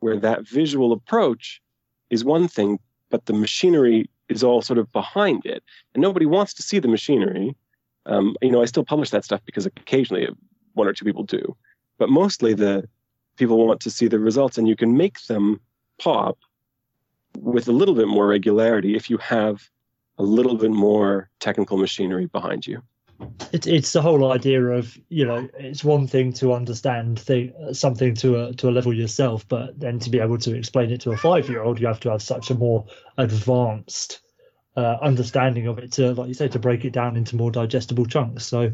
where 0.00 0.18
that 0.18 0.46
visual 0.46 0.92
approach 0.92 1.62
is 2.10 2.24
one 2.24 2.46
thing, 2.46 2.78
but 3.08 3.24
the 3.24 3.32
machinery 3.32 4.10
is 4.28 4.44
all 4.44 4.60
sort 4.60 4.78
of 4.78 4.92
behind 4.92 5.46
it, 5.46 5.62
and 5.94 6.02
nobody 6.02 6.26
wants 6.26 6.52
to 6.52 6.62
see 6.62 6.78
the 6.78 6.88
machinery. 6.88 7.56
Um, 8.04 8.36
you 8.42 8.50
know, 8.50 8.62
I 8.62 8.66
still 8.66 8.84
publish 8.84 9.10
that 9.10 9.24
stuff 9.24 9.40
because 9.46 9.66
occasionally 9.66 10.28
one 10.74 10.86
or 10.86 10.92
two 10.92 11.04
people 11.04 11.24
do, 11.24 11.56
but 11.98 12.10
mostly 12.10 12.52
the 12.52 12.86
people 13.36 13.66
want 13.66 13.80
to 13.80 13.90
see 13.90 14.06
the 14.06 14.18
results, 14.18 14.58
and 14.58 14.68
you 14.68 14.76
can 14.76 14.96
make 14.96 15.20
them 15.22 15.60
pop 15.98 16.38
with 17.40 17.68
a 17.68 17.72
little 17.72 17.94
bit 17.94 18.08
more 18.08 18.26
regularity 18.26 18.96
if 18.96 19.10
you 19.10 19.18
have 19.18 19.68
a 20.18 20.22
little 20.22 20.56
bit 20.56 20.70
more 20.70 21.30
technical 21.40 21.76
machinery 21.76 22.26
behind 22.26 22.66
you. 22.66 22.82
It, 23.52 23.66
it's 23.66 23.92
the 23.92 24.02
whole 24.02 24.30
idea 24.32 24.62
of 24.62 24.98
you 25.08 25.24
know 25.24 25.48
it's 25.58 25.82
one 25.82 26.06
thing 26.06 26.32
to 26.34 26.52
understand 26.52 27.18
the, 27.18 27.52
something 27.72 28.14
to 28.16 28.44
a 28.44 28.52
to 28.54 28.68
a 28.68 28.72
level 28.72 28.92
yourself, 28.92 29.48
but 29.48 29.78
then 29.78 29.98
to 30.00 30.10
be 30.10 30.20
able 30.20 30.38
to 30.38 30.54
explain 30.54 30.90
it 30.90 31.00
to 31.02 31.12
a 31.12 31.16
five 31.16 31.48
year 31.48 31.62
old, 31.62 31.80
you 31.80 31.86
have 31.86 32.00
to 32.00 32.10
have 32.10 32.22
such 32.22 32.50
a 32.50 32.54
more 32.54 32.84
advanced 33.16 34.20
uh, 34.76 34.98
understanding 35.00 35.66
of 35.66 35.78
it 35.78 35.92
to, 35.92 36.12
like 36.12 36.28
you 36.28 36.34
say, 36.34 36.48
to 36.48 36.58
break 36.58 36.84
it 36.84 36.92
down 36.92 37.16
into 37.16 37.36
more 37.36 37.50
digestible 37.50 38.04
chunks. 38.04 38.44
So 38.46 38.72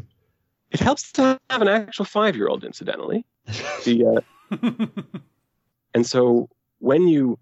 it 0.71 0.79
helps 0.79 1.11
to 1.13 1.39
have 1.49 1.61
an 1.61 1.69
actual 1.69 2.05
five 2.05 2.35
year 2.35 2.49
old, 2.49 2.65
incidentally. 2.65 3.25
the 3.85 4.23
uh, 4.51 4.57
and 5.93 6.05
so 6.05 6.49
when 6.79 7.07
you 7.07 7.39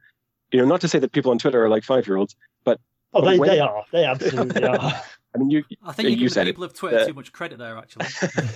you 0.52 0.60
know 0.60 0.66
not 0.66 0.82
to 0.82 0.88
say 0.88 1.00
that 1.00 1.12
people 1.12 1.32
on 1.32 1.38
Twitter 1.38 1.64
are 1.64 1.70
like 1.70 1.84
five 1.84 2.08
year 2.08 2.18
olds, 2.18 2.36
but 2.64 2.80
oh, 3.14 3.22
they, 3.22 3.40
when, 3.40 3.50
they 3.50 3.60
are, 3.60 3.84
they 3.92 4.06
absolutely 4.06 4.64
are. 4.64 4.80
I 5.34 5.38
mean, 5.38 5.50
you. 5.50 5.64
I 5.86 5.94
think 5.94 6.10
you, 6.10 6.16
you 6.16 6.30
give 6.30 6.34
the 6.34 6.44
people 6.46 6.64
of 6.64 6.74
Twitter 6.74 7.00
uh, 7.00 7.06
too 7.06 7.14
much 7.14 7.32
credit 7.32 7.58
there, 7.58 7.78
actually. 7.78 8.08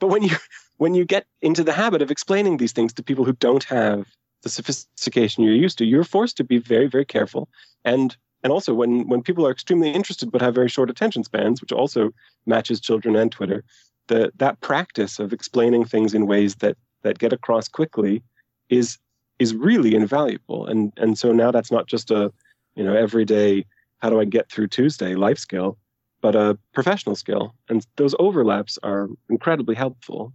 but 0.00 0.08
when 0.08 0.22
you 0.22 0.36
when 0.78 0.94
you 0.94 1.04
get 1.04 1.26
into 1.40 1.62
the 1.62 1.72
habit 1.72 2.02
of 2.02 2.10
explaining 2.10 2.56
these 2.56 2.72
things 2.72 2.92
to 2.94 3.02
people 3.02 3.24
who 3.24 3.32
don't 3.34 3.64
have 3.64 4.06
the 4.42 4.48
sophistication 4.48 5.42
you're 5.42 5.54
used 5.54 5.78
to, 5.78 5.84
you're 5.84 6.04
forced 6.04 6.36
to 6.36 6.44
be 6.44 6.58
very, 6.58 6.86
very 6.86 7.04
careful. 7.04 7.48
And 7.84 8.16
and 8.42 8.52
also 8.52 8.74
when 8.74 9.08
when 9.08 9.22
people 9.22 9.46
are 9.46 9.50
extremely 9.50 9.90
interested 9.90 10.30
but 10.30 10.42
have 10.42 10.54
very 10.54 10.68
short 10.68 10.90
attention 10.90 11.24
spans, 11.24 11.60
which 11.60 11.72
also 11.72 12.10
matches 12.46 12.80
children 12.80 13.16
and 13.16 13.30
Twitter, 13.30 13.64
the 14.08 14.32
that 14.36 14.60
practice 14.60 15.18
of 15.18 15.32
explaining 15.32 15.84
things 15.84 16.14
in 16.14 16.26
ways 16.26 16.56
that 16.56 16.76
that 17.02 17.18
get 17.18 17.32
across 17.32 17.68
quickly 17.68 18.22
is 18.68 18.98
is 19.38 19.54
really 19.54 19.94
invaluable. 19.94 20.66
And 20.66 20.92
and 20.96 21.18
so 21.18 21.32
now 21.32 21.50
that's 21.50 21.70
not 21.70 21.86
just 21.86 22.10
a 22.10 22.32
you 22.74 22.84
know 22.84 22.94
everyday 22.94 23.66
how 23.98 24.10
do 24.10 24.20
I 24.20 24.24
get 24.24 24.50
through 24.50 24.68
Tuesday 24.68 25.14
life 25.14 25.38
skill 25.38 25.78
but 26.24 26.34
a 26.34 26.58
professional 26.72 27.14
skill. 27.14 27.54
And 27.68 27.86
those 27.96 28.14
overlaps 28.18 28.78
are 28.82 29.10
incredibly 29.28 29.74
helpful. 29.74 30.32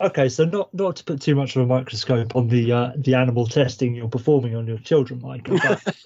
Okay, 0.00 0.28
so 0.28 0.44
not 0.44 0.72
not 0.72 0.94
to 0.96 1.04
put 1.04 1.20
too 1.20 1.34
much 1.34 1.56
of 1.56 1.62
a 1.62 1.66
microscope 1.66 2.36
on 2.36 2.46
the 2.46 2.70
uh, 2.70 2.92
the 2.96 3.16
animal 3.16 3.48
testing 3.48 3.92
you're 3.92 4.06
performing 4.06 4.54
on 4.54 4.68
your 4.68 4.78
children. 4.78 5.18
But 5.18 5.96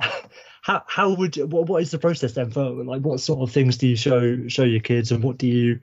how 0.62 0.82
how 0.88 1.14
would 1.14 1.36
what 1.52 1.68
what 1.68 1.82
is 1.82 1.92
the 1.92 2.00
process 2.00 2.32
then 2.32 2.50
for 2.50 2.68
like 2.84 3.02
what 3.02 3.20
sort 3.20 3.38
of 3.40 3.54
things 3.54 3.76
do 3.76 3.86
you 3.86 3.94
show 3.94 4.48
show 4.48 4.64
your 4.64 4.80
kids 4.80 5.12
and 5.12 5.22
what 5.22 5.38
do 5.38 5.46
you 5.46 5.78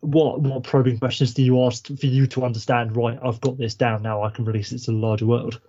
what 0.00 0.40
what 0.40 0.64
probing 0.64 0.98
questions 0.98 1.34
do 1.34 1.42
you 1.42 1.62
ask 1.64 1.86
for 1.86 2.06
you 2.06 2.26
to 2.28 2.44
understand? 2.44 2.96
Right, 2.96 3.18
I've 3.22 3.40
got 3.40 3.58
this 3.58 3.74
down 3.74 4.02
now. 4.02 4.22
I 4.22 4.30
can 4.30 4.44
release 4.44 4.72
it 4.72 4.78
to 4.80 4.92
the 4.92 4.96
larger 4.96 5.26
world. 5.26 5.60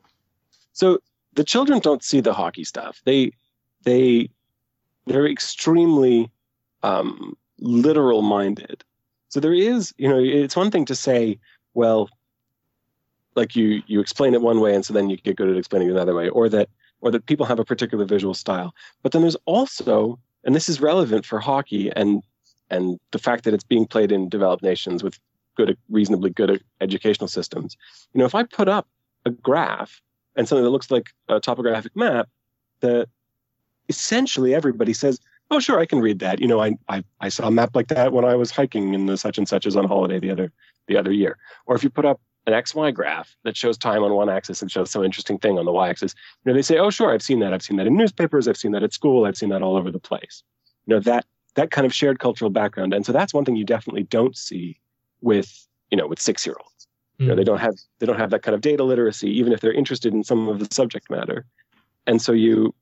So 0.74 1.00
the 1.34 1.44
children 1.44 1.80
don't 1.80 2.04
see 2.04 2.22
the 2.22 2.34
hockey 2.34 2.64
stuff. 2.64 3.02
They 3.06 3.34
they 3.84 4.30
they're 5.06 5.28
extremely 5.28 6.32
um, 6.84 7.36
literal 7.60 8.22
minded. 8.22 8.84
So 9.30 9.40
there 9.40 9.54
is, 9.54 9.94
you 9.98 10.10
know, 10.10 10.20
it's 10.20 10.56
one 10.56 10.72
thing 10.72 10.86
to 10.86 10.96
say, 10.96 11.40
well, 11.74 12.10
like 13.36 13.56
you 13.56 13.82
you 13.88 14.00
explain 14.00 14.34
it 14.34 14.42
one 14.42 14.60
way, 14.60 14.76
and 14.76 14.86
so 14.86 14.94
then 14.94 15.10
you 15.10 15.18
get 15.18 15.38
good 15.38 15.50
at 15.50 15.58
explaining 15.58 15.90
it 15.90 15.92
another 15.92 16.16
way, 16.16 16.30
or 16.30 16.50
that 16.50 16.70
or 17.02 17.12
that 17.12 17.26
people 17.26 17.46
have 17.46 17.60
a 17.60 17.66
particular 17.66 18.06
visual 18.06 18.34
style. 18.34 18.74
But 19.04 19.12
then 19.12 19.22
there's 19.22 19.38
also, 19.46 20.20
and 20.44 20.56
this 20.56 20.70
is 20.70 20.80
relevant 20.80 21.26
for 21.26 21.40
hockey 21.40 21.92
and 21.96 22.24
and 22.72 23.00
the 23.12 23.20
fact 23.20 23.44
that 23.44 23.54
it's 23.54 23.64
being 23.64 23.86
played 23.86 24.12
in 24.12 24.30
developed 24.30 24.64
nations 24.64 25.04
with 25.04 25.20
good, 25.56 25.78
reasonably 25.90 26.30
good 26.30 26.64
educational 26.80 27.28
systems. 27.28 27.78
You 28.14 28.20
know, 28.20 28.26
if 28.26 28.34
I 28.34 28.44
put 28.44 28.68
up 28.68 28.88
a 29.26 29.30
graph 29.30 30.02
and 30.36 30.48
something 30.48 30.64
that 30.64 30.72
looks 30.72 30.90
like 30.90 31.10
a 31.28 31.40
topographic 31.40 31.96
map, 31.96 32.30
that 32.80 33.08
essentially 33.90 34.56
everybody 34.56 34.94
says, 34.94 35.20
oh 35.52 35.60
sure 35.60 35.80
i 35.80 35.86
can 35.86 36.00
read 36.00 36.20
that. 36.20 36.40
You 36.40 36.48
know 36.48 36.62
I, 36.62 36.76
I 36.88 37.04
i 37.20 37.30
saw 37.30 37.48
a 37.48 37.52
map 37.52 37.76
like 37.76 37.90
that 37.90 38.14
when 38.14 38.26
i 38.26 38.36
was 38.36 38.50
hiking 38.50 38.94
in 38.94 39.06
the 39.06 39.18
such 39.18 39.38
and 39.38 39.48
such 39.48 39.68
as 39.68 39.76
on 39.76 39.86
holiday 39.86 40.18
the 40.18 40.32
other 40.32 40.52
the 40.88 40.98
other 40.98 41.12
year. 41.12 41.38
Or 41.68 41.76
if 41.76 41.84
you 41.84 41.90
put 41.90 42.06
up 42.06 42.20
an 42.48 42.54
xy 42.54 42.92
graph 42.94 43.36
that 43.44 43.56
shows 43.56 43.78
time 43.78 44.02
on 44.02 44.14
one 44.14 44.30
axis 44.30 44.62
and 44.62 44.72
shows 44.72 44.90
some 44.90 45.04
interesting 45.04 45.38
thing 45.38 45.60
on 45.60 45.66
the 45.66 45.72
y 45.72 45.90
axis 45.90 46.16
you 46.44 46.50
know 46.50 46.56
they 46.56 46.64
say 46.64 46.80
oh 46.80 46.90
sure 46.90 47.14
i've 47.14 47.22
seen 47.22 47.40
that 47.40 47.54
i've 47.54 47.62
seen 47.62 47.78
that 47.78 47.86
in 47.86 47.96
newspapers 47.96 48.48
i've 48.48 48.58
seen 48.58 48.72
that 48.72 48.82
at 48.82 48.94
school 48.94 49.26
i've 49.26 49.38
seen 49.38 49.50
that 49.50 49.62
all 49.62 49.76
over 49.78 49.92
the 49.92 50.00
place. 50.00 50.42
You 50.88 50.96
know 50.96 51.00
that 51.02 51.26
that 51.56 51.72
kind 51.72 51.86
of 51.86 51.94
shared 51.94 52.20
cultural 52.20 52.50
background 52.50 52.94
and 52.94 53.06
so 53.06 53.12
that's 53.12 53.34
one 53.34 53.46
thing 53.46 53.56
you 53.56 53.66
definitely 53.66 54.04
don't 54.04 54.38
see 54.38 54.80
with 55.22 55.68
you 55.90 55.98
know 55.98 56.08
with 56.08 56.20
six 56.20 56.46
year 56.46 56.56
olds 56.60 56.88
mm. 57.20 57.24
you 57.24 57.28
know 57.28 57.36
they 57.36 57.44
don't 57.44 57.60
have 57.60 57.76
they 58.00 58.06
don't 58.06 58.20
have 58.20 58.30
that 58.30 58.44
kind 58.44 58.56
of 58.56 58.62
data 58.62 58.84
literacy 58.84 59.30
even 59.30 59.54
if 59.54 59.60
they're 59.60 59.74
interested 59.74 60.14
in 60.14 60.24
some 60.24 60.48
of 60.48 60.60
the 60.60 60.68
subject 60.74 61.10
matter 61.10 61.46
and 62.08 62.22
so 62.22 62.32
you 62.32 62.74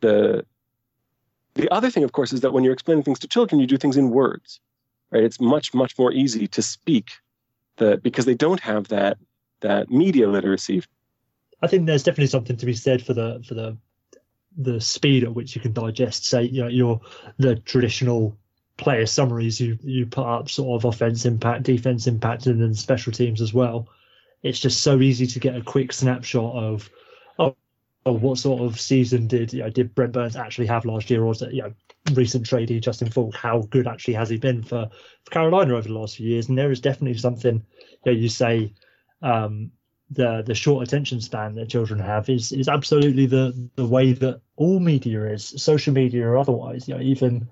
the 0.00 0.44
the 1.58 1.68
other 1.72 1.90
thing, 1.90 2.04
of 2.04 2.12
course, 2.12 2.32
is 2.32 2.40
that 2.42 2.52
when 2.52 2.62
you're 2.62 2.72
explaining 2.72 3.02
things 3.02 3.18
to 3.18 3.26
children, 3.26 3.60
you 3.60 3.66
do 3.66 3.76
things 3.76 3.96
in 3.96 4.10
words, 4.10 4.60
right? 5.10 5.24
It's 5.24 5.40
much, 5.40 5.74
much 5.74 5.98
more 5.98 6.12
easy 6.12 6.46
to 6.46 6.62
speak 6.62 7.10
the, 7.78 7.98
because 7.98 8.26
they 8.26 8.34
don't 8.34 8.60
have 8.60 8.88
that 8.88 9.18
that 9.60 9.90
media 9.90 10.28
literacy. 10.28 10.84
I 11.62 11.66
think 11.66 11.86
there's 11.86 12.04
definitely 12.04 12.28
something 12.28 12.56
to 12.56 12.64
be 12.64 12.74
said 12.74 13.04
for 13.04 13.12
the 13.12 13.42
for 13.46 13.54
the 13.54 13.76
the 14.58 14.80
speed 14.80 15.22
at 15.22 15.34
which 15.34 15.54
you 15.54 15.62
can 15.62 15.72
digest, 15.72 16.26
say, 16.26 16.42
you 16.42 16.62
know, 16.62 16.68
your 16.68 17.00
the 17.38 17.56
traditional 17.56 18.36
player 18.76 19.06
summaries 19.06 19.60
you 19.60 19.78
you 19.82 20.06
put 20.06 20.26
up, 20.26 20.50
sort 20.50 20.80
of 20.80 20.84
offense 20.84 21.24
impact, 21.24 21.62
defense 21.62 22.06
impact, 22.06 22.46
and 22.46 22.60
then 22.60 22.74
special 22.74 23.12
teams 23.12 23.40
as 23.40 23.54
well. 23.54 23.88
It's 24.42 24.60
just 24.60 24.82
so 24.82 25.00
easy 25.00 25.26
to 25.28 25.40
get 25.40 25.56
a 25.56 25.62
quick 25.62 25.92
snapshot 25.92 26.54
of 26.54 26.90
oh, 27.38 27.56
oh 28.04 28.12
what 28.12 28.38
sort 28.38 28.62
of 28.62 28.80
season 28.80 29.28
did 29.28 29.52
you 29.52 29.62
know, 29.62 29.70
did 29.70 29.94
Brent 29.94 30.12
Burns 30.12 30.36
actually 30.36 30.66
have 30.66 30.84
last 30.84 31.08
year, 31.08 31.22
or 31.22 31.34
you 31.50 31.62
know 31.62 31.72
recent 32.12 32.44
tradie 32.44 32.82
Justin 32.82 33.10
Faulk? 33.10 33.36
How 33.36 33.60
good 33.70 33.86
actually 33.86 34.14
has 34.14 34.28
he 34.28 34.38
been 34.38 34.62
for, 34.62 34.90
for 35.24 35.30
Carolina 35.30 35.74
over 35.74 35.86
the 35.86 35.94
last 35.94 36.16
few 36.16 36.28
years? 36.28 36.48
And 36.48 36.58
there 36.58 36.72
is 36.72 36.80
definitely 36.80 37.18
something 37.18 37.64
you, 38.04 38.12
know, 38.12 38.18
you 38.18 38.28
say 38.28 38.72
um, 39.22 39.70
the 40.10 40.42
the 40.44 40.54
short 40.54 40.86
attention 40.86 41.20
span 41.20 41.54
that 41.56 41.68
children 41.68 42.00
have 42.00 42.28
is 42.28 42.52
is 42.52 42.68
absolutely 42.68 43.26
the 43.26 43.70
the 43.76 43.86
way 43.86 44.12
that 44.12 44.40
all 44.58 44.80
media 44.80 45.24
is, 45.24 45.54
social 45.56 45.94
media 45.94 46.26
or 46.26 46.36
otherwise. 46.36 46.88
You 46.88 46.94
know, 46.94 47.00
even 47.00 47.48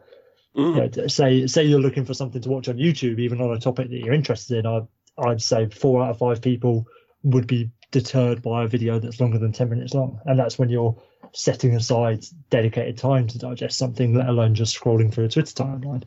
mm. 0.56 0.96
you 0.96 1.02
know, 1.02 1.06
say 1.08 1.46
say 1.46 1.64
you're 1.64 1.80
looking 1.80 2.04
for 2.04 2.14
something 2.14 2.42
to 2.42 2.48
watch 2.48 2.68
on 2.68 2.76
YouTube, 2.76 3.18
even 3.18 3.40
on 3.40 3.52
a 3.52 3.60
topic 3.60 3.88
that 3.90 3.98
you're 3.98 4.14
interested 4.14 4.58
in. 4.58 4.66
I 4.66 4.82
I'd 5.18 5.40
say 5.40 5.68
four 5.68 6.02
out 6.02 6.10
of 6.10 6.18
five 6.18 6.42
people 6.42 6.86
would 7.22 7.46
be 7.46 7.70
deterred 7.90 8.42
by 8.42 8.64
a 8.64 8.68
video 8.68 8.98
that's 8.98 9.20
longer 9.20 9.38
than 9.38 9.52
10 9.52 9.70
minutes 9.70 9.94
long. 9.94 10.20
And 10.26 10.38
that's 10.38 10.58
when 10.58 10.68
you're 10.68 11.00
setting 11.32 11.74
aside 11.74 12.24
dedicated 12.50 12.98
time 12.98 13.26
to 13.28 13.38
digest 13.38 13.78
something, 13.78 14.14
let 14.14 14.28
alone 14.28 14.54
just 14.54 14.78
scrolling 14.78 15.12
through 15.12 15.24
a 15.24 15.28
Twitter 15.28 15.54
timeline. 15.54 16.04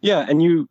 Yeah, 0.00 0.24
and 0.28 0.42
you 0.42 0.68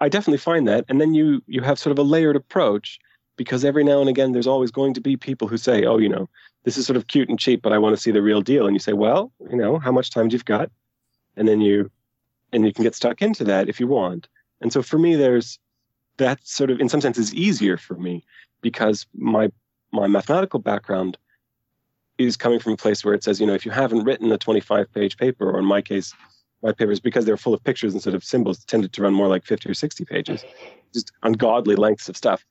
I 0.00 0.08
definitely 0.08 0.38
find 0.38 0.68
that. 0.68 0.84
And 0.88 1.00
then 1.00 1.14
you 1.14 1.42
you 1.46 1.62
have 1.62 1.78
sort 1.78 1.92
of 1.92 1.98
a 1.98 2.08
layered 2.08 2.36
approach 2.36 2.98
because 3.36 3.64
every 3.64 3.84
now 3.84 4.00
and 4.00 4.08
again 4.08 4.32
there's 4.32 4.46
always 4.46 4.70
going 4.70 4.94
to 4.94 5.00
be 5.00 5.16
people 5.16 5.48
who 5.48 5.56
say, 5.56 5.84
Oh, 5.84 5.98
you 5.98 6.08
know, 6.08 6.28
this 6.64 6.76
is 6.76 6.86
sort 6.86 6.96
of 6.96 7.06
cute 7.06 7.28
and 7.28 7.38
cheap, 7.38 7.62
but 7.62 7.72
I 7.72 7.78
want 7.78 7.94
to 7.94 8.00
see 8.00 8.10
the 8.10 8.22
real 8.22 8.40
deal. 8.40 8.66
And 8.66 8.74
you 8.74 8.80
say, 8.80 8.92
Well, 8.92 9.32
you 9.50 9.56
know, 9.56 9.78
how 9.78 9.92
much 9.92 10.10
time 10.10 10.28
do 10.28 10.34
you've 10.34 10.44
got? 10.44 10.70
And 11.36 11.46
then 11.46 11.60
you 11.60 11.90
and 12.52 12.64
you 12.64 12.72
can 12.72 12.84
get 12.84 12.94
stuck 12.94 13.22
into 13.22 13.44
that 13.44 13.68
if 13.68 13.80
you 13.80 13.86
want. 13.86 14.28
And 14.60 14.72
so 14.72 14.82
for 14.82 14.98
me 14.98 15.16
there's 15.16 15.58
that 16.16 16.46
sort 16.46 16.70
of 16.70 16.80
in 16.80 16.88
some 16.88 17.00
sense 17.00 17.18
is 17.18 17.34
easier 17.34 17.76
for 17.76 17.94
me 17.94 18.24
because 18.60 19.06
my 19.14 19.50
my 19.92 20.06
mathematical 20.06 20.60
background 20.60 21.18
is 22.18 22.36
coming 22.36 22.60
from 22.60 22.72
a 22.72 22.76
place 22.76 23.04
where 23.04 23.14
it 23.14 23.24
says, 23.24 23.40
you 23.40 23.46
know, 23.46 23.54
if 23.54 23.64
you 23.64 23.72
haven't 23.72 24.04
written 24.04 24.30
a 24.30 24.38
25 24.38 24.92
page 24.92 25.16
paper, 25.16 25.50
or 25.50 25.58
in 25.58 25.64
my 25.64 25.82
case, 25.82 26.14
my 26.62 26.72
papers, 26.72 27.00
because 27.00 27.24
they're 27.24 27.36
full 27.36 27.54
of 27.54 27.62
pictures 27.64 27.94
instead 27.94 28.14
of 28.14 28.24
symbols, 28.24 28.64
tended 28.64 28.92
to 28.92 29.02
run 29.02 29.12
more 29.12 29.28
like 29.28 29.44
50 29.44 29.68
or 29.68 29.74
60 29.74 30.04
pages, 30.04 30.44
just 30.92 31.12
ungodly 31.22 31.76
lengths 31.76 32.08
of 32.08 32.16
stuff. 32.16 32.44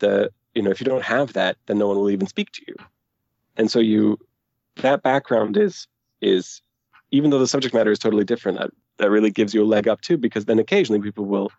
The, 0.00 0.30
you 0.54 0.62
know, 0.62 0.70
if 0.70 0.80
you 0.80 0.84
don't 0.84 1.02
have 1.02 1.32
that, 1.32 1.56
then 1.66 1.78
no 1.78 1.88
one 1.88 1.96
will 1.96 2.10
even 2.10 2.26
speak 2.26 2.52
to 2.52 2.62
you. 2.68 2.74
And 3.56 3.70
so 3.70 3.78
you, 3.78 4.18
that 4.76 5.02
background 5.02 5.56
is, 5.56 5.86
is 6.20 6.60
even 7.10 7.30
though 7.30 7.38
the 7.38 7.46
subject 7.46 7.74
matter 7.74 7.90
is 7.90 7.98
totally 7.98 8.24
different, 8.24 8.58
that, 8.58 8.70
that 8.98 9.10
really 9.10 9.30
gives 9.30 9.54
you 9.54 9.62
a 9.62 9.66
leg 9.66 9.88
up 9.88 10.00
too, 10.00 10.16
because 10.16 10.44
then 10.44 10.58
occasionally 10.58 11.00
people 11.00 11.24
will, 11.24 11.50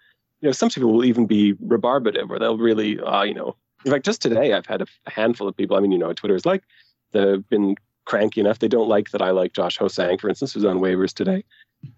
you 0.42 0.48
know, 0.48 0.52
some 0.52 0.70
people 0.70 0.92
will 0.92 1.06
even 1.06 1.26
be 1.26 1.54
rebarbative 1.56 2.30
or 2.30 2.40
they'll 2.40 2.58
really, 2.58 3.00
uh, 3.00 3.24
you 3.24 3.34
know, 3.34 3.56
in 3.86 3.92
fact, 3.92 4.06
just 4.06 4.22
today 4.22 4.54
I've 4.54 4.66
had 4.66 4.82
a, 4.82 4.88
handful 5.10 5.48
of 5.48 5.56
people. 5.56 5.78
I 5.78 5.80
mean, 5.80 5.92
you 5.92 5.98
know, 5.98 6.12
Twitter 6.14 6.36
is 6.36 6.46
like, 6.46 6.64
they've 7.12 7.48
been 7.50 7.76
cranky 8.06 8.42
enough. 8.42 8.60
They 8.60 8.68
don't 8.68 8.90
like 8.90 9.12
that 9.12 9.22
I 9.22 9.32
like 9.32 9.54
Josh 9.54 9.78
Ho-Sang, 9.78 10.18
for 10.18 10.30
instance, 10.30 10.54
who's 10.54 10.66
on 10.66 10.80
waivers 10.80 11.14
today, 11.14 11.44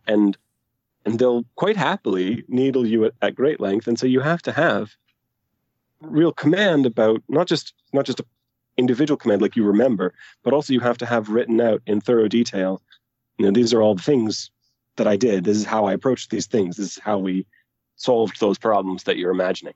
and 0.08 0.38
and 1.06 1.18
they'll 1.18 1.46
quite 1.56 1.78
happily 1.78 2.44
needle 2.48 2.86
you 2.86 3.06
at, 3.06 3.14
at 3.22 3.36
great 3.36 3.60
length. 3.62 3.88
And 3.88 3.98
so 3.98 4.06
you 4.06 4.20
have 4.20 4.42
to 4.44 4.52
have 4.52 4.96
real 6.02 6.34
command 6.34 6.86
about 6.86 7.24
not 7.30 7.48
just 7.48 7.74
not 7.94 8.06
just 8.06 8.20
a 8.20 8.26
individual 8.80 9.18
command 9.18 9.42
like 9.42 9.56
you 9.56 9.64
remember, 9.64 10.14
but 10.44 10.54
also 10.54 10.74
you 10.74 10.80
have 10.80 10.98
to 11.00 11.06
have 11.06 11.30
written 11.30 11.62
out 11.62 11.82
in 11.86 12.02
thorough 12.02 12.28
detail. 12.28 12.82
You 13.38 13.46
know, 13.46 13.52
these 13.52 13.74
are 13.74 13.82
all 13.82 13.96
the 13.96 14.04
things 14.04 14.50
that 14.96 15.08
I 15.08 15.16
did. 15.16 15.44
This 15.44 15.58
is 15.58 15.66
how 15.66 15.86
I 15.86 15.94
approached 15.94 16.30
these 16.30 16.48
things. 16.48 16.78
This 16.78 16.98
is 16.98 17.04
how 17.04 17.18
we 17.18 17.46
solved 17.96 18.40
those 18.40 18.58
problems 18.58 19.04
that 19.04 19.18
you're 19.18 19.32
imagining. 19.32 19.74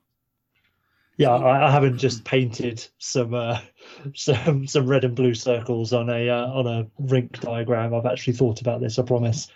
Yeah, 1.17 1.29
I, 1.29 1.67
I 1.67 1.71
haven't 1.71 1.99
just 1.99 2.23
painted 2.23 2.85
some 2.97 3.33
uh, 3.33 3.59
some 4.15 4.65
some 4.65 4.87
red 4.87 5.03
and 5.03 5.15
blue 5.15 5.33
circles 5.35 5.93
on 5.93 6.09
a 6.09 6.29
uh, 6.29 6.47
on 6.47 6.67
a 6.67 6.87
rink 6.97 7.39
diagram. 7.39 7.93
I've 7.93 8.05
actually 8.05 8.33
thought 8.33 8.61
about 8.61 8.81
this. 8.81 8.97
I 8.97 9.03
promise. 9.03 9.47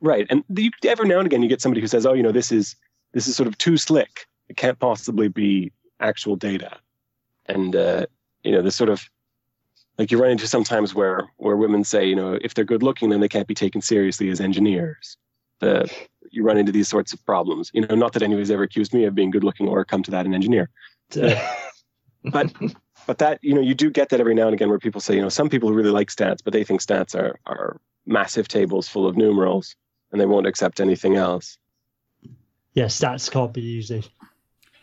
Right, 0.00 0.26
and 0.30 0.44
you, 0.54 0.70
every 0.84 1.08
now 1.08 1.18
and 1.18 1.26
again 1.26 1.42
you 1.42 1.48
get 1.48 1.62
somebody 1.62 1.80
who 1.80 1.88
says, 1.88 2.04
"Oh, 2.04 2.12
you 2.12 2.22
know, 2.22 2.32
this 2.32 2.52
is 2.52 2.76
this 3.12 3.26
is 3.26 3.36
sort 3.36 3.46
of 3.46 3.56
too 3.58 3.76
slick. 3.76 4.26
It 4.48 4.56
can't 4.56 4.78
possibly 4.78 5.28
be 5.28 5.72
actual 5.98 6.36
data." 6.36 6.76
And 7.46 7.74
uh, 7.74 8.06
you 8.42 8.52
know, 8.52 8.62
this 8.62 8.76
sort 8.76 8.90
of 8.90 9.08
like 9.98 10.10
you 10.10 10.20
run 10.20 10.30
into 10.30 10.46
sometimes 10.46 10.94
where 10.94 11.28
where 11.36 11.56
women 11.56 11.84
say, 11.84 12.06
you 12.06 12.16
know, 12.16 12.38
if 12.42 12.54
they're 12.54 12.64
good 12.64 12.82
looking, 12.82 13.10
then 13.10 13.20
they 13.20 13.28
can't 13.28 13.48
be 13.48 13.54
taken 13.54 13.80
seriously 13.80 14.30
as 14.30 14.40
engineers. 14.40 15.16
The, 15.60 15.92
you 16.30 16.44
run 16.44 16.56
into 16.56 16.70
these 16.70 16.88
sorts 16.88 17.12
of 17.12 17.24
problems. 17.26 17.70
You 17.74 17.84
know, 17.84 17.96
not 17.96 18.12
that 18.12 18.22
anybody's 18.22 18.50
ever 18.50 18.62
accused 18.62 18.94
me 18.94 19.04
of 19.04 19.14
being 19.14 19.30
good 19.30 19.42
looking 19.42 19.66
or 19.66 19.84
come 19.84 20.04
to 20.04 20.10
that 20.12 20.24
an 20.24 20.34
engineer. 20.34 20.70
but 22.24 22.52
but 23.06 23.18
that 23.18 23.38
you 23.42 23.54
know 23.54 23.60
you 23.60 23.74
do 23.74 23.90
get 23.90 24.10
that 24.10 24.20
every 24.20 24.34
now 24.34 24.46
and 24.46 24.54
again 24.54 24.68
where 24.68 24.78
people 24.78 25.00
say 25.00 25.14
you 25.14 25.22
know 25.22 25.28
some 25.28 25.48
people 25.48 25.72
really 25.72 25.90
like 25.90 26.08
stats 26.08 26.38
but 26.44 26.52
they 26.52 26.64
think 26.64 26.80
stats 26.80 27.14
are 27.14 27.38
are 27.46 27.80
massive 28.06 28.48
tables 28.48 28.88
full 28.88 29.06
of 29.06 29.16
numerals 29.16 29.76
and 30.12 30.20
they 30.20 30.26
won't 30.26 30.46
accept 30.46 30.80
anything 30.80 31.16
else 31.16 31.58
yeah 32.74 32.84
stats 32.84 33.30
can't 33.30 33.52
be 33.52 33.62
easy 33.62 34.04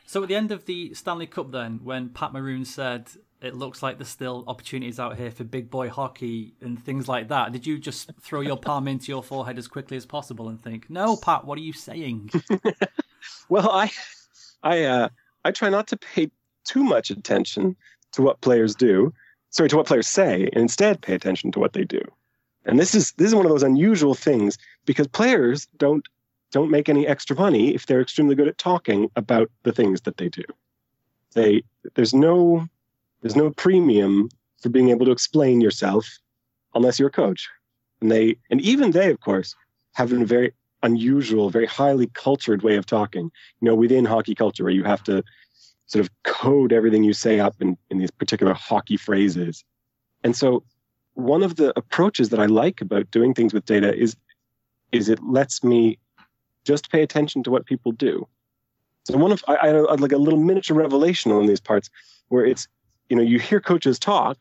so 0.05 0.23
at 0.23 0.29
the 0.29 0.35
end 0.35 0.51
of 0.51 0.65
the 0.65 0.93
stanley 0.93 1.27
cup 1.27 1.51
then 1.51 1.79
when 1.83 2.09
pat 2.09 2.33
maroon 2.33 2.65
said 2.65 3.07
it 3.45 3.55
looks 3.55 3.83
like 3.83 3.97
there's 3.97 4.09
still 4.09 4.43
opportunities 4.47 4.99
out 4.99 5.17
here 5.17 5.31
for 5.31 5.43
big 5.43 5.69
boy 5.69 5.89
hockey 5.89 6.53
and 6.61 6.83
things 6.83 7.07
like 7.07 7.27
that 7.27 7.51
did 7.51 7.65
you 7.65 7.77
just 7.77 8.11
throw 8.21 8.41
your 8.41 8.57
palm 8.57 8.87
into 8.87 9.11
your 9.11 9.23
forehead 9.23 9.57
as 9.57 9.67
quickly 9.67 9.97
as 9.97 10.05
possible 10.05 10.49
and 10.49 10.61
think 10.61 10.89
no 10.89 11.15
pat 11.15 11.45
what 11.45 11.57
are 11.57 11.61
you 11.61 11.73
saying 11.73 12.29
well 13.49 13.69
i 13.69 13.91
i 14.63 14.83
uh 14.83 15.09
I 15.45 15.51
try 15.51 15.69
not 15.69 15.87
to 15.89 15.97
pay 15.97 16.31
too 16.65 16.83
much 16.83 17.11
attention 17.11 17.75
to 18.13 18.23
what 18.23 18.41
players 18.41 18.75
do, 18.75 19.13
sorry, 19.51 19.69
to 19.69 19.77
what 19.77 19.85
players 19.85 20.07
say, 20.07 20.49
and 20.51 20.57
instead 20.63 21.01
pay 21.01 21.13
attention 21.13 21.51
to 21.51 21.59
what 21.59 21.73
they 21.73 21.83
do. 21.83 22.01
And 22.65 22.79
this 22.79 22.95
is 22.95 23.11
this 23.13 23.27
is 23.27 23.35
one 23.35 23.45
of 23.45 23.51
those 23.51 23.61
unusual 23.61 24.15
things 24.15 24.57
because 24.85 25.07
players 25.07 25.67
don't 25.77 26.05
don't 26.51 26.71
make 26.71 26.89
any 26.89 27.05
extra 27.05 27.35
money 27.35 27.75
if 27.75 27.85
they're 27.85 28.01
extremely 28.01 28.33
good 28.33 28.47
at 28.47 28.57
talking 28.57 29.11
about 29.15 29.51
the 29.61 29.71
things 29.71 30.01
that 30.01 30.17
they 30.17 30.29
do. 30.29 30.43
They 31.33 31.61
there's 31.93 32.13
no 32.13 32.67
there's 33.21 33.35
no 33.35 33.49
premium 33.51 34.29
for 34.61 34.69
being 34.69 34.89
able 34.89 35.05
to 35.05 35.11
explain 35.11 35.61
yourself 35.61 36.07
unless 36.73 36.99
you're 36.99 37.09
a 37.09 37.11
coach. 37.11 37.47
And 38.01 38.11
they 38.11 38.37
and 38.49 38.61
even 38.61 38.91
they, 38.91 39.09
of 39.09 39.19
course, 39.19 39.55
have 39.93 40.11
a 40.11 40.25
very 40.25 40.53
unusual, 40.83 41.49
very 41.49 41.65
highly 41.65 42.07
cultured 42.07 42.61
way 42.61 42.75
of 42.75 42.85
talking. 42.85 43.31
You 43.61 43.65
know, 43.65 43.75
within 43.75 44.05
hockey 44.05 44.35
culture, 44.35 44.63
where 44.63 44.73
you 44.73 44.83
have 44.83 45.03
to 45.03 45.23
sort 45.87 46.05
of 46.05 46.11
code 46.23 46.73
everything 46.73 47.03
you 47.03 47.13
say 47.13 47.39
up 47.39 47.55
in, 47.59 47.77
in 47.89 47.97
these 47.99 48.11
particular 48.11 48.53
hockey 48.53 48.97
phrases. 48.97 49.63
And 50.23 50.35
so, 50.35 50.63
one 51.13 51.43
of 51.43 51.55
the 51.55 51.73
approaches 51.77 52.29
that 52.29 52.39
I 52.39 52.45
like 52.45 52.81
about 52.81 53.11
doing 53.11 53.33
things 53.33 53.53
with 53.53 53.65
data 53.65 53.95
is 53.95 54.15
is 54.91 55.09
it 55.09 55.23
lets 55.23 55.63
me 55.63 55.97
just 56.63 56.91
pay 56.91 57.01
attention 57.01 57.43
to 57.43 57.51
what 57.51 57.65
people 57.65 57.91
do. 57.91 58.27
So 59.03 59.17
one 59.17 59.31
of 59.31 59.43
I, 59.47 59.55
I, 59.55 59.71
like 59.95 60.11
a 60.11 60.17
little 60.17 60.39
miniature 60.39 60.75
revelation 60.75 61.31
on 61.31 61.45
these 61.45 61.59
parts 61.59 61.89
where 62.29 62.45
it's 62.45 62.67
you 63.09 63.15
know 63.15 63.23
you 63.23 63.39
hear 63.39 63.59
coaches 63.59 63.99
talk 63.99 64.37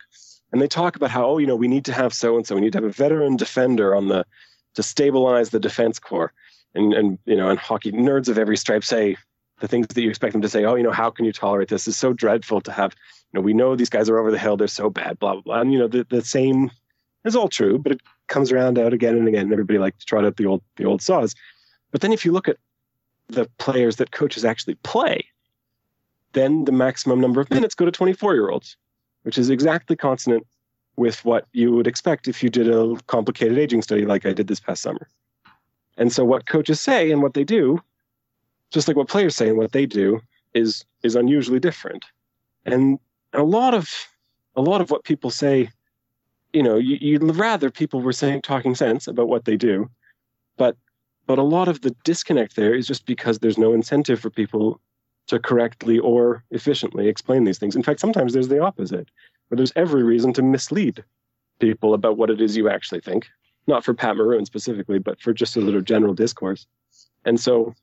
and 0.53 0.61
they 0.61 0.69
talk 0.69 0.97
about 0.97 1.11
how 1.11 1.27
oh 1.27 1.39
you 1.39 1.47
know 1.47 1.57
we 1.57 1.69
need 1.69 1.85
to 1.85 1.93
have 1.93 2.15
so 2.15 2.37
and 2.37 2.47
so 2.47 2.55
we 2.55 2.61
need 2.61 2.73
to 2.73 2.79
have 2.79 2.85
a 2.85 2.91
veteran 2.91 3.37
defender 3.37 3.95
on 3.95 4.09
the 4.09 4.25
to 4.75 4.83
stabilize 4.83 5.51
the 5.51 5.61
defense 5.61 5.99
core. 5.99 6.33
And, 6.75 6.93
and 6.93 7.19
you 7.25 7.37
know, 7.37 7.49
and 7.49 7.59
hockey 7.59 7.93
nerds 7.93 8.29
of 8.29 8.39
every 8.39 8.57
stripe 8.57 8.85
say 8.85 9.17
the 9.61 9.69
things 9.69 9.87
that 9.87 10.01
you 10.01 10.09
expect 10.09 10.33
them 10.33 10.43
to 10.43 10.49
say. 10.49 10.65
Oh, 10.65 10.75
you 10.75 10.83
know, 10.83 10.91
how 10.91 11.11
can 11.11 11.25
you 11.25 11.33
tolerate 11.33 11.69
this? 11.69 11.87
It's 11.87 11.97
so 11.97 12.13
dreadful 12.13 12.61
to 12.63 12.73
have. 12.73 12.95
You 13.33 13.39
know, 13.39 13.45
we 13.45 13.53
know 13.53 13.77
these 13.77 13.91
guys 13.91 14.09
are 14.09 14.19
over 14.19 14.31
the 14.31 14.39
hill. 14.39 14.57
They're 14.57 14.67
so 14.67 14.91
bad. 14.91 15.19
Blah 15.19 15.35
blah 15.35 15.43
blah. 15.43 15.61
And 15.61 15.73
you 15.73 15.79
know, 15.79 15.89
the 15.89 16.05
the 16.09 16.23
same 16.23 16.71
is 17.25 17.37
all 17.37 17.49
true, 17.49 17.79
but 17.79 17.93
it 17.93 18.01
comes 18.27 18.51
around 18.51 18.79
out 18.79 18.93
again 18.93 19.17
and 19.17 19.29
again. 19.29 19.45
And 19.45 19.53
everybody 19.53 19.79
likes 19.79 19.99
to 20.01 20.07
trot 20.07 20.25
out 20.25 20.37
the 20.37 20.47
old 20.47 20.63
the 20.77 20.85
old 20.85 21.01
saws. 21.01 21.35
But 21.93 22.01
then 22.01 22.13
if 22.13 22.25
you 22.25 22.33
look 22.33 22.49
at 22.49 22.57
the 23.29 23.49
players 23.59 23.97
that 23.97 24.11
coaches 24.11 24.45
actually 24.45 24.75
play, 24.77 25.25
then 26.35 26.65
the 26.65 26.73
maximum 26.73 27.21
number 27.21 27.41
of 27.41 27.51
minutes 27.51 27.75
go 27.75 27.85
to 27.85 27.91
24 27.91 28.35
year 28.35 28.51
olds, 28.51 28.77
which 29.23 29.39
is 29.39 29.51
exactly 29.51 29.97
consonant 29.97 30.47
with 30.97 31.25
what 31.25 31.47
you 31.53 31.73
would 31.73 31.87
expect 31.87 32.29
if 32.29 32.43
you 32.43 32.51
did 32.51 32.69
a 32.69 32.97
complicated 33.07 33.59
aging 33.59 33.83
study 33.83 34.05
like 34.05 34.27
I 34.27 34.33
did 34.33 34.47
this 34.47 34.61
past 34.61 34.83
summer. 34.83 35.09
And 35.97 36.13
so 36.13 36.25
what 36.25 36.47
coaches 36.47 36.81
say 36.81 37.11
and 37.11 37.23
what 37.23 37.35
they 37.35 37.45
do, 37.45 37.81
just 38.71 38.87
like 38.89 38.97
what 38.97 39.09
players 39.09 39.35
say 39.35 39.49
and 39.49 39.59
what 39.59 39.73
they 39.73 39.87
do, 39.87 40.21
is 40.53 40.85
is 41.03 41.17
unusually 41.17 41.61
different. 41.61 42.05
And 42.65 42.99
a 43.33 43.43
lot 43.43 43.75
of 43.75 43.91
a 44.57 44.61
lot 44.61 44.81
of 44.81 44.91
what 44.91 45.05
people 45.05 45.31
say, 45.31 45.71
you 46.53 46.63
know, 46.63 46.77
you, 46.77 46.97
you'd 47.01 47.23
rather 47.37 47.71
people 47.71 48.01
were 48.01 48.13
saying 48.13 48.43
talking 48.43 48.75
sense 48.75 49.09
about 49.09 49.29
what 49.29 49.45
they 49.45 49.57
do, 49.57 49.91
but 50.57 50.77
but 51.27 51.39
a 51.39 51.43
lot 51.43 51.69
of 51.69 51.81
the 51.81 51.95
disconnect 52.05 52.57
there 52.57 52.75
is 52.75 52.87
just 52.87 53.07
because 53.07 53.39
there's 53.39 53.59
no 53.59 53.73
incentive 53.73 54.21
for 54.21 54.31
people 54.31 54.81
to 55.27 55.39
correctly 55.39 55.99
or 55.99 56.45
efficiently 56.51 57.09
explain 57.09 57.45
these 57.45 57.59
things. 57.59 57.77
In 57.77 57.83
fact, 57.83 58.01
sometimes 58.01 58.33
there's 58.33 58.49
the 58.49 58.61
opposite 58.61 59.09
where 59.49 59.57
there's 59.57 59.73
every 59.77 60.03
reason 60.03 60.33
to 60.35 60.43
mislead 60.43 61.03
people 61.61 61.95
about 61.95 62.17
what 62.17 62.31
it 62.31 62.41
is 62.41 62.57
you 62.57 62.69
actually 62.69 63.01
think. 63.01 63.29
Not 63.67 63.85
for 63.85 63.95
Pat 63.95 64.17
Maroon 64.17 64.45
specifically, 64.45 64.99
but 64.99 65.21
for 65.21 65.33
just 65.33 65.57
a 65.57 65.61
little 65.61 65.81
general 65.81 66.13
discourse. 66.13 66.67
And 67.25 67.41
so 67.41 67.75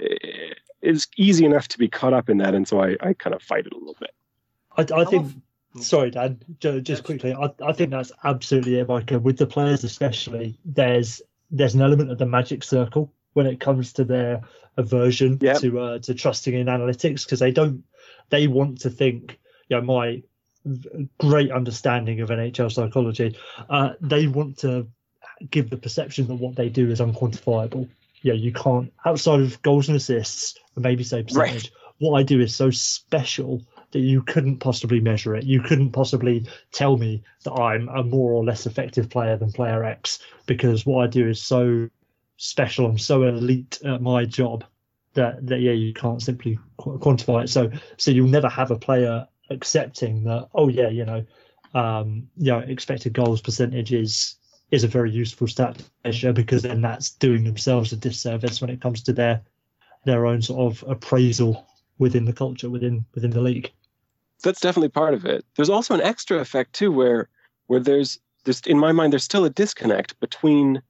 eh, 0.00 0.54
it's 0.82 1.06
easy 1.16 1.44
enough 1.44 1.68
to 1.68 1.78
be 1.78 1.88
caught 1.88 2.12
up 2.12 2.28
in 2.28 2.38
that. 2.38 2.54
And 2.54 2.66
so 2.66 2.82
I, 2.82 2.96
I 3.00 3.12
kind 3.12 3.34
of 3.34 3.42
fight 3.42 3.66
it 3.66 3.72
a 3.72 3.78
little 3.78 3.96
bit. 4.00 4.10
I, 4.76 5.00
I 5.00 5.04
think, 5.04 5.32
sorry, 5.80 6.10
Dan, 6.10 6.40
just 6.60 7.04
quickly, 7.04 7.32
I, 7.34 7.50
I 7.64 7.72
think 7.72 7.90
that's 7.90 8.12
absolutely 8.24 8.78
it, 8.78 8.88
Micah. 8.88 9.18
With 9.18 9.38
the 9.38 9.46
players, 9.46 9.84
especially, 9.84 10.58
there's 10.64 11.22
there's 11.50 11.74
an 11.74 11.82
element 11.82 12.10
of 12.10 12.18
the 12.18 12.26
magic 12.26 12.62
circle 12.62 13.12
when 13.32 13.46
it 13.46 13.60
comes 13.60 13.92
to 13.94 14.04
their 14.04 14.42
aversion 14.76 15.38
yep. 15.40 15.60
to 15.60 15.80
uh, 15.80 15.98
to 15.98 16.14
trusting 16.14 16.54
in 16.54 16.66
analytics 16.66 17.24
because 17.24 17.40
they 17.40 17.50
don't 17.50 17.84
they 18.30 18.46
want 18.46 18.80
to 18.82 18.90
think, 18.90 19.38
you 19.68 19.76
know, 19.76 19.82
my 19.82 20.22
great 21.18 21.50
understanding 21.50 22.20
of 22.20 22.30
NHL 22.30 22.70
psychology. 22.72 23.36
Uh, 23.68 23.90
they 24.00 24.26
want 24.26 24.58
to 24.58 24.88
give 25.50 25.70
the 25.70 25.76
perception 25.76 26.26
that 26.26 26.34
what 26.34 26.56
they 26.56 26.68
do 26.68 26.90
is 26.90 27.00
unquantifiable. 27.00 27.88
Yeah, 28.22 28.34
you 28.34 28.52
can't 28.52 28.92
outside 29.04 29.40
of 29.40 29.62
goals 29.62 29.88
and 29.88 29.96
assists, 29.96 30.58
maybe 30.76 31.04
say 31.04 31.22
percentage. 31.22 31.64
Right. 31.64 31.70
What 31.98 32.18
I 32.18 32.22
do 32.22 32.40
is 32.40 32.54
so 32.54 32.70
special 32.70 33.62
that 33.92 34.00
you 34.00 34.22
couldn't 34.22 34.58
possibly 34.58 35.00
measure 35.00 35.34
it. 35.34 35.44
You 35.44 35.60
couldn't 35.60 35.92
possibly 35.92 36.46
tell 36.72 36.96
me 36.96 37.22
that 37.44 37.52
I'm 37.52 37.88
a 37.88 38.02
more 38.02 38.32
or 38.32 38.44
less 38.44 38.66
effective 38.66 39.08
player 39.08 39.36
than 39.36 39.52
player 39.52 39.82
X 39.84 40.18
because 40.46 40.84
what 40.84 41.04
I 41.04 41.06
do 41.06 41.28
is 41.28 41.40
so 41.40 41.88
special. 42.38 42.86
I'm 42.86 42.98
so 42.98 43.24
elite 43.24 43.78
at 43.84 44.00
my 44.00 44.24
job 44.24 44.64
that, 45.14 45.46
that 45.46 45.60
yeah, 45.60 45.72
you 45.72 45.92
can't 45.92 46.22
simply 46.22 46.58
quantify 46.78 47.44
it. 47.44 47.48
So 47.48 47.70
so 47.98 48.10
you'll 48.10 48.28
never 48.28 48.48
have 48.48 48.70
a 48.70 48.78
player 48.78 49.28
accepting 49.50 50.24
that 50.24 50.48
oh 50.54 50.68
yeah 50.68 50.88
you 50.88 51.04
know 51.04 51.24
um 51.74 52.28
you 52.36 52.52
know 52.52 52.58
expected 52.58 53.12
goals 53.12 53.40
percentage 53.40 53.92
is 53.92 54.36
is 54.70 54.84
a 54.84 54.88
very 54.88 55.10
useful 55.10 55.46
stat 55.46 55.82
measure 56.04 56.32
because 56.32 56.62
then 56.62 56.80
that's 56.80 57.10
doing 57.10 57.44
themselves 57.44 57.92
a 57.92 57.96
disservice 57.96 58.60
when 58.60 58.70
it 58.70 58.80
comes 58.80 59.02
to 59.02 59.12
their 59.12 59.40
their 60.04 60.26
own 60.26 60.42
sort 60.42 60.72
of 60.72 60.84
appraisal 60.88 61.66
within 61.98 62.24
the 62.24 62.32
culture 62.32 62.70
within 62.70 63.04
within 63.14 63.30
the 63.30 63.40
league 63.40 63.72
that's 64.42 64.60
definitely 64.60 64.88
part 64.88 65.14
of 65.14 65.24
it 65.24 65.44
there's 65.56 65.70
also 65.70 65.94
an 65.94 66.02
extra 66.02 66.38
effect 66.38 66.72
too 66.72 66.92
where 66.92 67.28
where 67.66 67.80
there's 67.80 68.18
there's 68.44 68.60
in 68.62 68.78
my 68.78 68.92
mind 68.92 69.12
there's 69.12 69.24
still 69.24 69.44
a 69.44 69.50
disconnect 69.50 70.18
between 70.20 70.80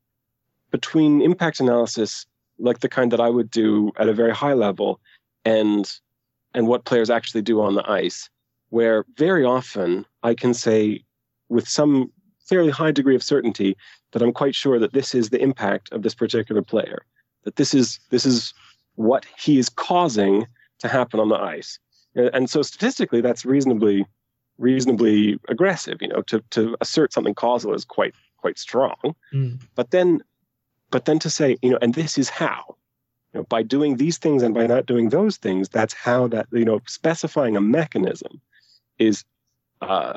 between 0.71 1.23
impact 1.23 1.61
analysis 1.61 2.27
like 2.59 2.81
the 2.81 2.89
kind 2.89 3.13
that 3.13 3.21
I 3.21 3.29
would 3.29 3.51
do 3.51 3.93
at 3.99 4.09
a 4.09 4.13
very 4.13 4.35
high 4.35 4.55
level 4.55 5.01
and 5.45 5.91
and 6.55 6.67
what 6.67 6.85
players 6.85 7.11
actually 7.11 7.43
do 7.43 7.61
on 7.61 7.75
the 7.75 7.89
ice 7.89 8.29
where 8.71 9.05
very 9.17 9.45
often 9.45 10.05
I 10.23 10.35
can 10.35 10.55
say 10.55 11.05
with 11.49 11.69
some 11.69 12.13
fairly 12.49 12.71
high 12.71 12.93
degree 12.93 13.15
of 13.15 13.23
certainty 13.23 13.77
that 14.13 14.23
I'm 14.23 14.33
quite 14.33 14.55
sure 14.55 14.79
that 14.79 14.93
this 14.93 15.15
is 15.15 15.31
the 15.31 15.41
impact 15.41 15.93
of 15.93 16.03
this 16.03 16.15
particular 16.15 16.63
player, 16.63 17.03
that 17.45 17.57
this 17.57 17.75
is 17.75 18.01
this 18.11 18.25
is 18.25 18.55
what 18.95 19.27
he 19.39 19.59
is 19.59 19.69
causing 19.69 20.47
to 20.81 20.89
happen 20.89 21.21
on 21.21 21.29
the 21.29 21.37
ice. 21.37 21.79
And 22.15 22.49
so 22.51 22.63
statistically, 22.63 23.21
that's 23.21 23.45
reasonably 23.45 24.07
reasonably 24.59 25.39
aggressive. 25.49 25.99
You 26.01 26.09
know, 26.09 26.23
to 26.23 26.43
to 26.51 26.77
assert 26.81 27.13
something 27.13 27.35
causal 27.35 27.75
is 27.75 27.85
quite 27.85 28.15
quite 28.39 28.59
strong. 28.59 29.15
Mm. 29.33 29.61
But 29.75 29.91
then, 29.91 30.21
but 30.91 31.05
then 31.05 31.19
to 31.21 31.31
say, 31.31 31.57
you 31.63 31.71
know, 31.71 31.79
and 31.81 31.95
this 31.95 32.19
is 32.19 32.29
how. 32.29 32.77
You 33.33 33.41
know, 33.41 33.45
by 33.45 33.63
doing 33.63 33.97
these 33.97 34.17
things 34.17 34.43
and 34.43 34.55
by 34.55 34.67
not 34.67 34.87
doing 34.87 35.11
those 35.11 35.37
things, 35.37 35.69
that's 35.69 35.93
how 35.93 36.29
that 36.29 36.47
you 36.51 36.65
know 36.65 36.81
specifying 36.87 37.57
a 37.57 37.61
mechanism 37.61 38.41
is 38.99 39.25
uh, 39.83 40.15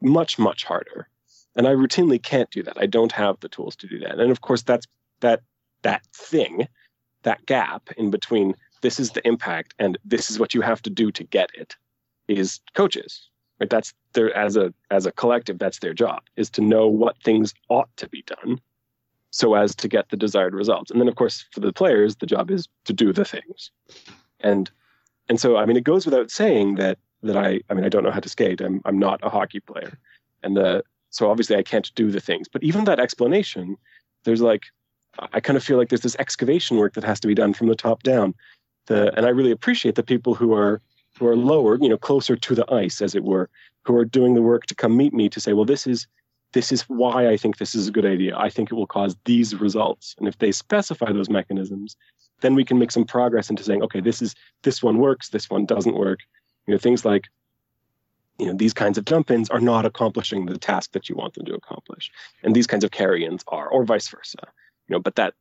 much 0.00 0.38
much 0.38 0.64
harder. 0.64 1.08
And 1.56 1.66
I 1.66 1.72
routinely 1.72 2.22
can't 2.22 2.50
do 2.50 2.62
that. 2.62 2.78
I 2.78 2.86
don't 2.86 3.12
have 3.12 3.40
the 3.40 3.48
tools 3.48 3.76
to 3.76 3.86
do 3.86 3.98
that. 4.00 4.18
And 4.18 4.30
of 4.30 4.42
course, 4.42 4.62
that's 4.62 4.86
that 5.20 5.40
that 5.82 6.04
thing, 6.12 6.68
that 7.22 7.44
gap 7.46 7.90
in 7.96 8.10
between 8.10 8.54
this 8.82 9.00
is 9.00 9.12
the 9.12 9.26
impact 9.26 9.74
and 9.78 9.96
this 10.04 10.30
is 10.30 10.38
what 10.38 10.54
you 10.54 10.60
have 10.60 10.82
to 10.82 10.90
do 10.90 11.10
to 11.12 11.24
get 11.24 11.50
it 11.54 11.74
is 12.28 12.60
coaches 12.74 13.28
right 13.58 13.70
that's 13.70 13.94
their 14.12 14.36
as 14.36 14.56
a 14.56 14.72
as 14.90 15.06
a 15.06 15.12
collective 15.12 15.58
that's 15.58 15.78
their 15.78 15.94
job 15.94 16.22
is 16.36 16.50
to 16.50 16.60
know 16.60 16.86
what 16.86 17.16
things 17.22 17.54
ought 17.68 17.88
to 17.96 18.08
be 18.08 18.22
done 18.22 18.60
so 19.32 19.54
as 19.54 19.74
to 19.74 19.88
get 19.88 20.10
the 20.10 20.16
desired 20.16 20.54
results. 20.54 20.90
And 20.90 21.00
then 21.00 21.08
of 21.08 21.16
course 21.16 21.44
for 21.50 21.60
the 21.60 21.72
players 21.72 22.16
the 22.16 22.26
job 22.26 22.50
is 22.50 22.68
to 22.84 22.92
do 22.92 23.12
the 23.12 23.24
things. 23.24 23.70
And 24.40 24.70
and 25.28 25.40
so 25.40 25.56
i 25.56 25.64
mean 25.66 25.76
it 25.76 25.84
goes 25.84 26.04
without 26.04 26.30
saying 26.30 26.76
that 26.76 26.98
that 27.22 27.36
i 27.36 27.60
i 27.68 27.74
mean 27.74 27.84
i 27.84 27.88
don't 27.88 28.04
know 28.04 28.10
how 28.12 28.20
to 28.20 28.28
skate. 28.28 28.60
I'm 28.60 28.80
i'm 28.84 28.98
not 28.98 29.20
a 29.22 29.30
hockey 29.30 29.60
player. 29.60 29.98
And 30.44 30.56
the 30.56 30.84
so 31.10 31.30
obviously 31.30 31.56
i 31.56 31.62
can't 31.62 31.90
do 31.94 32.10
the 32.10 32.20
things. 32.20 32.46
But 32.48 32.62
even 32.62 32.84
that 32.84 33.00
explanation 33.00 33.76
there's 34.24 34.42
like 34.42 34.64
i 35.32 35.40
kind 35.40 35.56
of 35.56 35.64
feel 35.64 35.78
like 35.78 35.88
there's 35.88 36.08
this 36.08 36.16
excavation 36.18 36.76
work 36.76 36.94
that 36.94 37.04
has 37.04 37.20
to 37.20 37.28
be 37.28 37.34
done 37.34 37.54
from 37.54 37.68
the 37.68 37.74
top 37.74 38.02
down. 38.02 38.34
The 38.86 39.16
and 39.16 39.26
i 39.26 39.30
really 39.30 39.50
appreciate 39.50 39.94
the 39.94 40.02
people 40.02 40.34
who 40.34 40.54
are 40.54 40.80
who 41.18 41.26
are 41.26 41.36
lower, 41.36 41.78
you 41.78 41.88
know, 41.88 41.98
closer 41.98 42.36
to 42.36 42.54
the 42.54 42.70
ice, 42.72 43.02
as 43.02 43.14
it 43.14 43.22
were, 43.22 43.48
who 43.82 43.94
are 43.96 44.04
doing 44.04 44.34
the 44.34 44.42
work 44.42 44.66
to 44.66 44.74
come 44.74 44.96
meet 44.96 45.12
me 45.12 45.28
to 45.28 45.40
say, 45.40 45.52
well, 45.52 45.64
this 45.66 45.86
is 45.86 46.06
this 46.52 46.72
is 46.72 46.82
why 46.82 47.28
I 47.28 47.36
think 47.36 47.58
this 47.58 47.74
is 47.74 47.88
a 47.88 47.92
good 47.92 48.06
idea. 48.06 48.36
I 48.36 48.50
think 48.50 48.70
it 48.70 48.74
will 48.74 48.86
cause 48.86 49.16
these 49.24 49.54
results. 49.54 50.14
And 50.18 50.28
if 50.28 50.38
they 50.38 50.52
specify 50.52 51.12
those 51.12 51.30
mechanisms, 51.30 51.96
then 52.40 52.54
we 52.54 52.64
can 52.64 52.78
make 52.78 52.90
some 52.90 53.04
progress 53.04 53.50
into 53.50 53.62
saying, 53.64 53.82
okay, 53.82 54.00
this 54.00 54.20
is 54.20 54.34
this 54.62 54.82
one 54.82 54.98
works, 54.98 55.30
this 55.30 55.48
one 55.48 55.64
doesn't 55.64 55.96
work. 55.96 56.20
You 56.66 56.74
know, 56.74 56.78
things 56.78 57.04
like, 57.04 57.28
you 58.38 58.46
know, 58.46 58.54
these 58.54 58.74
kinds 58.74 58.98
of 58.98 59.04
jump-ins 59.04 59.50
are 59.50 59.60
not 59.60 59.86
accomplishing 59.86 60.46
the 60.46 60.58
task 60.58 60.92
that 60.92 61.08
you 61.08 61.16
want 61.16 61.34
them 61.34 61.44
to 61.46 61.54
accomplish. 61.54 62.10
And 62.42 62.54
these 62.54 62.66
kinds 62.66 62.84
of 62.84 62.90
carry-ins 62.90 63.44
are, 63.48 63.68
or 63.68 63.84
vice 63.84 64.08
versa. 64.08 64.38
You 64.88 64.96
know, 64.96 65.00
but 65.00 65.16
that 65.16 65.34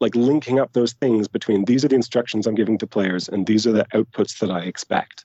like 0.00 0.14
linking 0.14 0.60
up 0.60 0.72
those 0.72 0.92
things 0.92 1.28
between 1.28 1.64
these 1.64 1.84
are 1.84 1.88
the 1.88 1.96
instructions 1.96 2.46
I'm 2.46 2.54
giving 2.54 2.78
to 2.78 2.86
players 2.86 3.28
and 3.28 3.46
these 3.46 3.66
are 3.66 3.72
the 3.72 3.86
outputs 3.94 4.38
that 4.38 4.50
I 4.50 4.60
expect. 4.60 5.24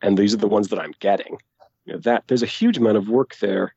And 0.00 0.18
these 0.18 0.34
are 0.34 0.38
the 0.38 0.48
ones 0.48 0.68
that 0.68 0.78
I'm 0.78 0.94
getting. 1.00 1.38
You 1.86 1.94
know, 1.94 1.98
that 2.00 2.24
there's 2.26 2.42
a 2.42 2.46
huge 2.46 2.78
amount 2.78 2.96
of 2.96 3.08
work 3.08 3.36
there 3.40 3.74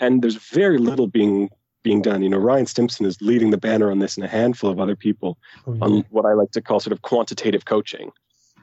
and 0.00 0.22
there's 0.22 0.36
very 0.36 0.78
little 0.78 1.06
being 1.06 1.50
being 1.82 2.02
done. 2.02 2.22
You 2.22 2.28
know, 2.28 2.38
Ryan 2.38 2.66
Stimson 2.66 3.06
is 3.06 3.20
leading 3.22 3.50
the 3.50 3.58
banner 3.58 3.90
on 3.90 3.98
this 3.98 4.16
and 4.16 4.24
a 4.24 4.28
handful 4.28 4.70
of 4.70 4.80
other 4.80 4.96
people 4.96 5.38
oh, 5.66 5.74
yeah. 5.74 5.84
on 5.84 6.04
what 6.10 6.26
I 6.26 6.32
like 6.32 6.50
to 6.52 6.60
call 6.60 6.80
sort 6.80 6.92
of 6.92 7.02
quantitative 7.02 7.64
coaching 7.64 8.10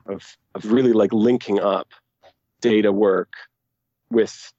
of 0.05 0.38
of 0.53 0.71
really 0.71 0.93
like 0.93 1.11
linking 1.13 1.59
up 1.59 1.88
data 2.61 2.91
work 2.91 3.33
with 4.09 4.51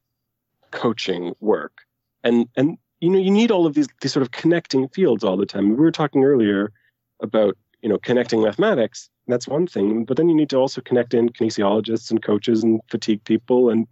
coaching 0.71 1.35
work. 1.41 1.83
And 2.25 2.49
and 2.57 2.79
you 3.01 3.11
know 3.11 3.19
you 3.19 3.31
need 3.31 3.51
all 3.51 3.67
of 3.67 3.75
these 3.75 3.89
these 4.01 4.13
sort 4.13 4.23
of 4.23 4.31
connecting 4.31 4.89
fields 4.89 5.25
all 5.25 5.37
the 5.37 5.47
time. 5.47 5.71
We 5.71 5.77
were 5.77 5.93
talking 5.93 6.25
earlier 6.25 6.73
about 7.23 7.57
you 7.83 7.89
know 7.89 7.99
connecting 7.99 8.43
mathematics. 8.43 9.11
That's 9.29 9.49
one 9.49 9.67
thing, 9.67 10.05
but 10.05 10.17
then 10.17 10.29
you 10.29 10.37
need 10.37 10.51
to 10.51 10.57
also 10.57 10.81
connect 10.81 11.13
in 11.13 11.31
kinesiologists 11.31 12.11
and 12.13 12.23
coaches 12.23 12.63
and 12.63 12.81
fatigue 12.89 13.25
people 13.25 13.71
and 13.71 13.89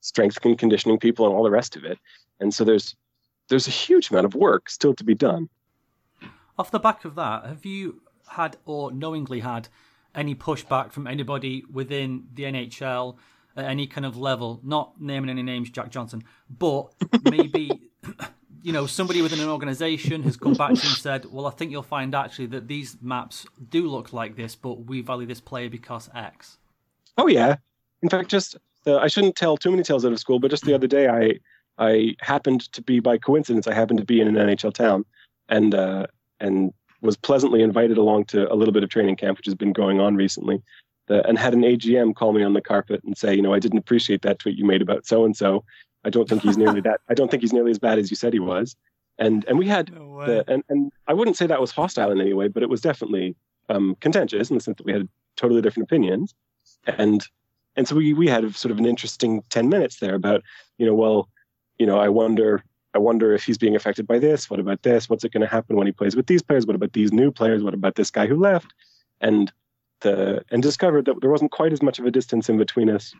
strength 0.00 0.38
and 0.44 0.56
conditioning 0.56 0.98
people 0.98 1.26
and 1.26 1.34
all 1.34 1.42
the 1.42 1.50
rest 1.50 1.74
of 1.74 1.84
it. 1.84 1.98
And 2.40 2.52
so 2.52 2.64
there's 2.64 2.94
there's 3.48 3.68
a 3.68 3.70
huge 3.70 4.10
amount 4.10 4.26
of 4.26 4.34
work 4.34 4.68
still 4.68 4.94
to 4.94 5.04
be 5.04 5.14
done. 5.14 5.48
Off 6.58 6.70
the 6.70 6.78
back 6.78 7.04
of 7.04 7.14
that, 7.14 7.44
have 7.44 7.64
you 7.64 8.00
had 8.28 8.56
or 8.64 8.90
knowingly 8.90 9.40
had 9.40 9.68
any 10.14 10.34
pushback 10.34 10.90
from 10.90 11.06
anybody 11.06 11.64
within 11.70 12.26
the 12.34 12.44
NHL 12.44 13.16
at 13.56 13.66
any 13.66 13.86
kind 13.86 14.04
of 14.04 14.16
level? 14.16 14.60
Not 14.64 15.00
naming 15.00 15.30
any 15.30 15.42
names, 15.42 15.70
Jack 15.70 15.90
Johnson, 15.90 16.24
but 16.50 16.92
maybe 17.24 17.90
you 18.62 18.72
know, 18.72 18.86
somebody 18.86 19.22
within 19.22 19.38
an 19.38 19.48
organization 19.48 20.24
has 20.24 20.36
come 20.36 20.54
back 20.54 20.70
to 20.70 20.82
you 20.82 20.88
and 20.88 20.98
said, 20.98 21.26
"Well, 21.30 21.46
I 21.46 21.50
think 21.50 21.70
you'll 21.70 21.84
find 21.84 22.14
actually 22.14 22.46
that 22.46 22.66
these 22.66 22.96
maps 23.00 23.46
do 23.70 23.86
look 23.88 24.12
like 24.12 24.34
this, 24.34 24.56
but 24.56 24.86
we 24.86 25.02
value 25.02 25.26
this 25.26 25.40
player 25.40 25.70
because 25.70 26.10
X." 26.14 26.58
Oh 27.16 27.28
yeah. 27.28 27.56
In 28.02 28.08
fact, 28.08 28.28
just 28.28 28.56
uh, 28.86 28.96
I 28.96 29.06
shouldn't 29.06 29.36
tell 29.36 29.56
too 29.56 29.70
many 29.70 29.84
tales 29.84 30.04
out 30.04 30.12
of 30.12 30.18
school, 30.18 30.40
but 30.40 30.50
just 30.50 30.64
the 30.64 30.74
other 30.74 30.88
day, 30.88 31.08
I 31.08 31.38
I 31.78 32.16
happened 32.20 32.72
to 32.72 32.82
be 32.82 33.00
by 33.00 33.18
coincidence, 33.18 33.66
I 33.66 33.74
happened 33.74 33.98
to 33.98 34.04
be 34.04 34.20
in 34.20 34.28
an 34.28 34.34
NHL 34.34 34.72
town, 34.72 35.04
and 35.48 35.74
uh, 35.74 36.06
and 36.40 36.72
was 37.02 37.16
pleasantly 37.16 37.62
invited 37.62 37.98
along 37.98 38.24
to 38.26 38.50
a 38.52 38.54
little 38.54 38.72
bit 38.72 38.82
of 38.82 38.88
training 38.88 39.16
camp, 39.16 39.36
which 39.36 39.46
has 39.46 39.54
been 39.54 39.72
going 39.72 40.00
on 40.00 40.16
recently. 40.16 40.62
The, 41.06 41.24
and 41.28 41.38
had 41.38 41.54
an 41.54 41.62
AGM 41.62 42.16
call 42.16 42.32
me 42.32 42.42
on 42.42 42.54
the 42.54 42.60
carpet 42.60 43.00
and 43.04 43.16
say, 43.16 43.32
you 43.32 43.42
know, 43.42 43.54
I 43.54 43.60
didn't 43.60 43.78
appreciate 43.78 44.22
that 44.22 44.40
tweet 44.40 44.58
you 44.58 44.64
made 44.64 44.82
about 44.82 45.06
so 45.06 45.24
and 45.24 45.36
so, 45.36 45.62
I 46.04 46.10
don't 46.10 46.28
think 46.28 46.42
he's 46.42 46.56
nearly 46.56 46.80
that. 46.80 47.00
I 47.08 47.14
don't 47.14 47.30
think 47.30 47.42
he's 47.42 47.52
nearly 47.52 47.70
as 47.70 47.78
bad 47.78 47.98
as 47.98 48.10
you 48.10 48.16
said 48.16 48.32
he 48.32 48.40
was. 48.40 48.76
And 49.18 49.44
and 49.46 49.58
we 49.58 49.66
had 49.66 49.92
no 49.92 50.26
the, 50.26 50.44
and 50.48 50.62
and 50.68 50.92
I 51.06 51.14
wouldn't 51.14 51.36
say 51.36 51.46
that 51.46 51.60
was 51.60 51.70
hostile 51.70 52.10
in 52.10 52.20
any 52.20 52.32
way, 52.32 52.48
but 52.48 52.62
it 52.62 52.68
was 52.68 52.80
definitely 52.80 53.34
um, 53.68 53.96
contentious 54.00 54.50
in 54.50 54.56
the 54.56 54.62
sense 54.62 54.76
that 54.78 54.86
we 54.86 54.92
had 54.92 55.08
totally 55.36 55.62
different 55.62 55.88
opinions. 55.88 56.34
And 56.86 57.26
and 57.76 57.88
so 57.88 57.96
we 57.96 58.12
we 58.12 58.28
had 58.28 58.54
sort 58.54 58.72
of 58.72 58.78
an 58.78 58.86
interesting 58.86 59.42
ten 59.50 59.68
minutes 59.68 59.98
there 59.98 60.14
about 60.14 60.42
you 60.78 60.86
know 60.86 60.94
well 60.94 61.28
you 61.78 61.86
know 61.86 61.98
I 61.98 62.08
wonder 62.08 62.62
I 62.94 62.98
wonder 62.98 63.34
if 63.34 63.44
he's 63.44 63.58
being 63.58 63.76
affected 63.76 64.06
by 64.06 64.18
this. 64.18 64.48
What 64.48 64.58
about 64.58 64.82
this? 64.82 65.08
What's 65.10 65.22
it 65.22 65.32
going 65.32 65.42
to 65.42 65.46
happen 65.46 65.76
when 65.76 65.86
he 65.86 65.92
plays 65.92 66.16
with 66.16 66.26
these 66.26 66.42
players? 66.42 66.66
What 66.66 66.76
about 66.76 66.94
these 66.94 67.12
new 67.12 67.30
players? 67.30 67.62
What 67.62 67.74
about 67.74 67.94
this 67.94 68.10
guy 68.10 68.26
who 68.26 68.36
left? 68.36 68.72
And 69.20 69.52
the 70.00 70.42
and 70.50 70.62
discovered 70.62 71.04
that 71.04 71.20
there 71.20 71.30
wasn't 71.30 71.50
quite 71.50 71.72
as 71.72 71.82
much 71.82 71.98
of 71.98 72.06
a 72.06 72.10
distance 72.10 72.48
in 72.48 72.56
between 72.56 72.88
us 72.88 73.14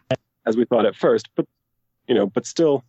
as 0.47 0.57
we 0.57 0.65
thought 0.65 0.87
at 0.87 0.97
first. 0.97 1.29
But 1.35 1.47
you 2.09 2.15
know, 2.15 2.27
but 2.27 2.47
still, 2.47 2.85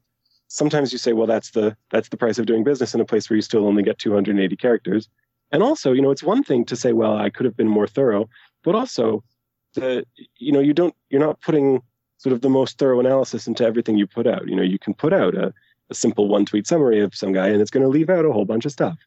sometimes 0.47 0.91
you 0.91 0.97
say, 0.97 1.13
well, 1.13 1.27
that's 1.27 1.51
the 1.51 1.75
that's 1.91 2.09
the 2.09 2.17
price 2.17 2.37
of 2.37 2.45
doing 2.45 2.63
business 2.63 2.93
in 2.93 3.01
a 3.01 3.05
place 3.05 3.29
where 3.29 3.35
you 3.35 3.41
still 3.41 3.67
only 3.67 3.83
get 3.83 3.97
280 3.99 4.55
characters. 4.55 5.09
And 5.51 5.63
also, 5.63 5.93
you 5.93 6.01
know, 6.01 6.11
it's 6.11 6.23
one 6.23 6.43
thing 6.43 6.65
to 6.65 6.75
say, 6.75 6.93
well, 6.93 7.17
I 7.17 7.29
could 7.29 7.45
have 7.45 7.55
been 7.55 7.69
more 7.69 7.87
thorough, 7.87 8.29
but 8.63 8.75
also, 8.75 9.23
the 9.73 10.05
you 10.37 10.51
know, 10.51 10.59
you 10.59 10.73
don't 10.73 10.95
you're 11.09 11.21
not 11.21 11.41
putting 11.41 11.81
sort 12.17 12.33
of 12.33 12.41
the 12.41 12.49
most 12.49 12.77
thorough 12.77 12.99
analysis 12.99 13.47
into 13.47 13.65
everything 13.65 13.97
you 13.97 14.07
put 14.07 14.27
out. 14.27 14.47
You 14.47 14.55
know, 14.55 14.63
you 14.63 14.79
can 14.79 14.93
put 14.93 15.13
out 15.13 15.35
a, 15.35 15.53
a 15.89 15.93
simple 15.93 16.27
one 16.27 16.45
tweet 16.45 16.67
summary 16.67 16.99
of 17.01 17.15
some 17.15 17.33
guy, 17.33 17.47
and 17.47 17.61
it's 17.61 17.71
going 17.71 17.83
to 17.83 17.89
leave 17.89 18.09
out 18.09 18.25
a 18.25 18.31
whole 18.31 18.45
bunch 18.45 18.65
of 18.65 18.71
stuff. 18.71 18.97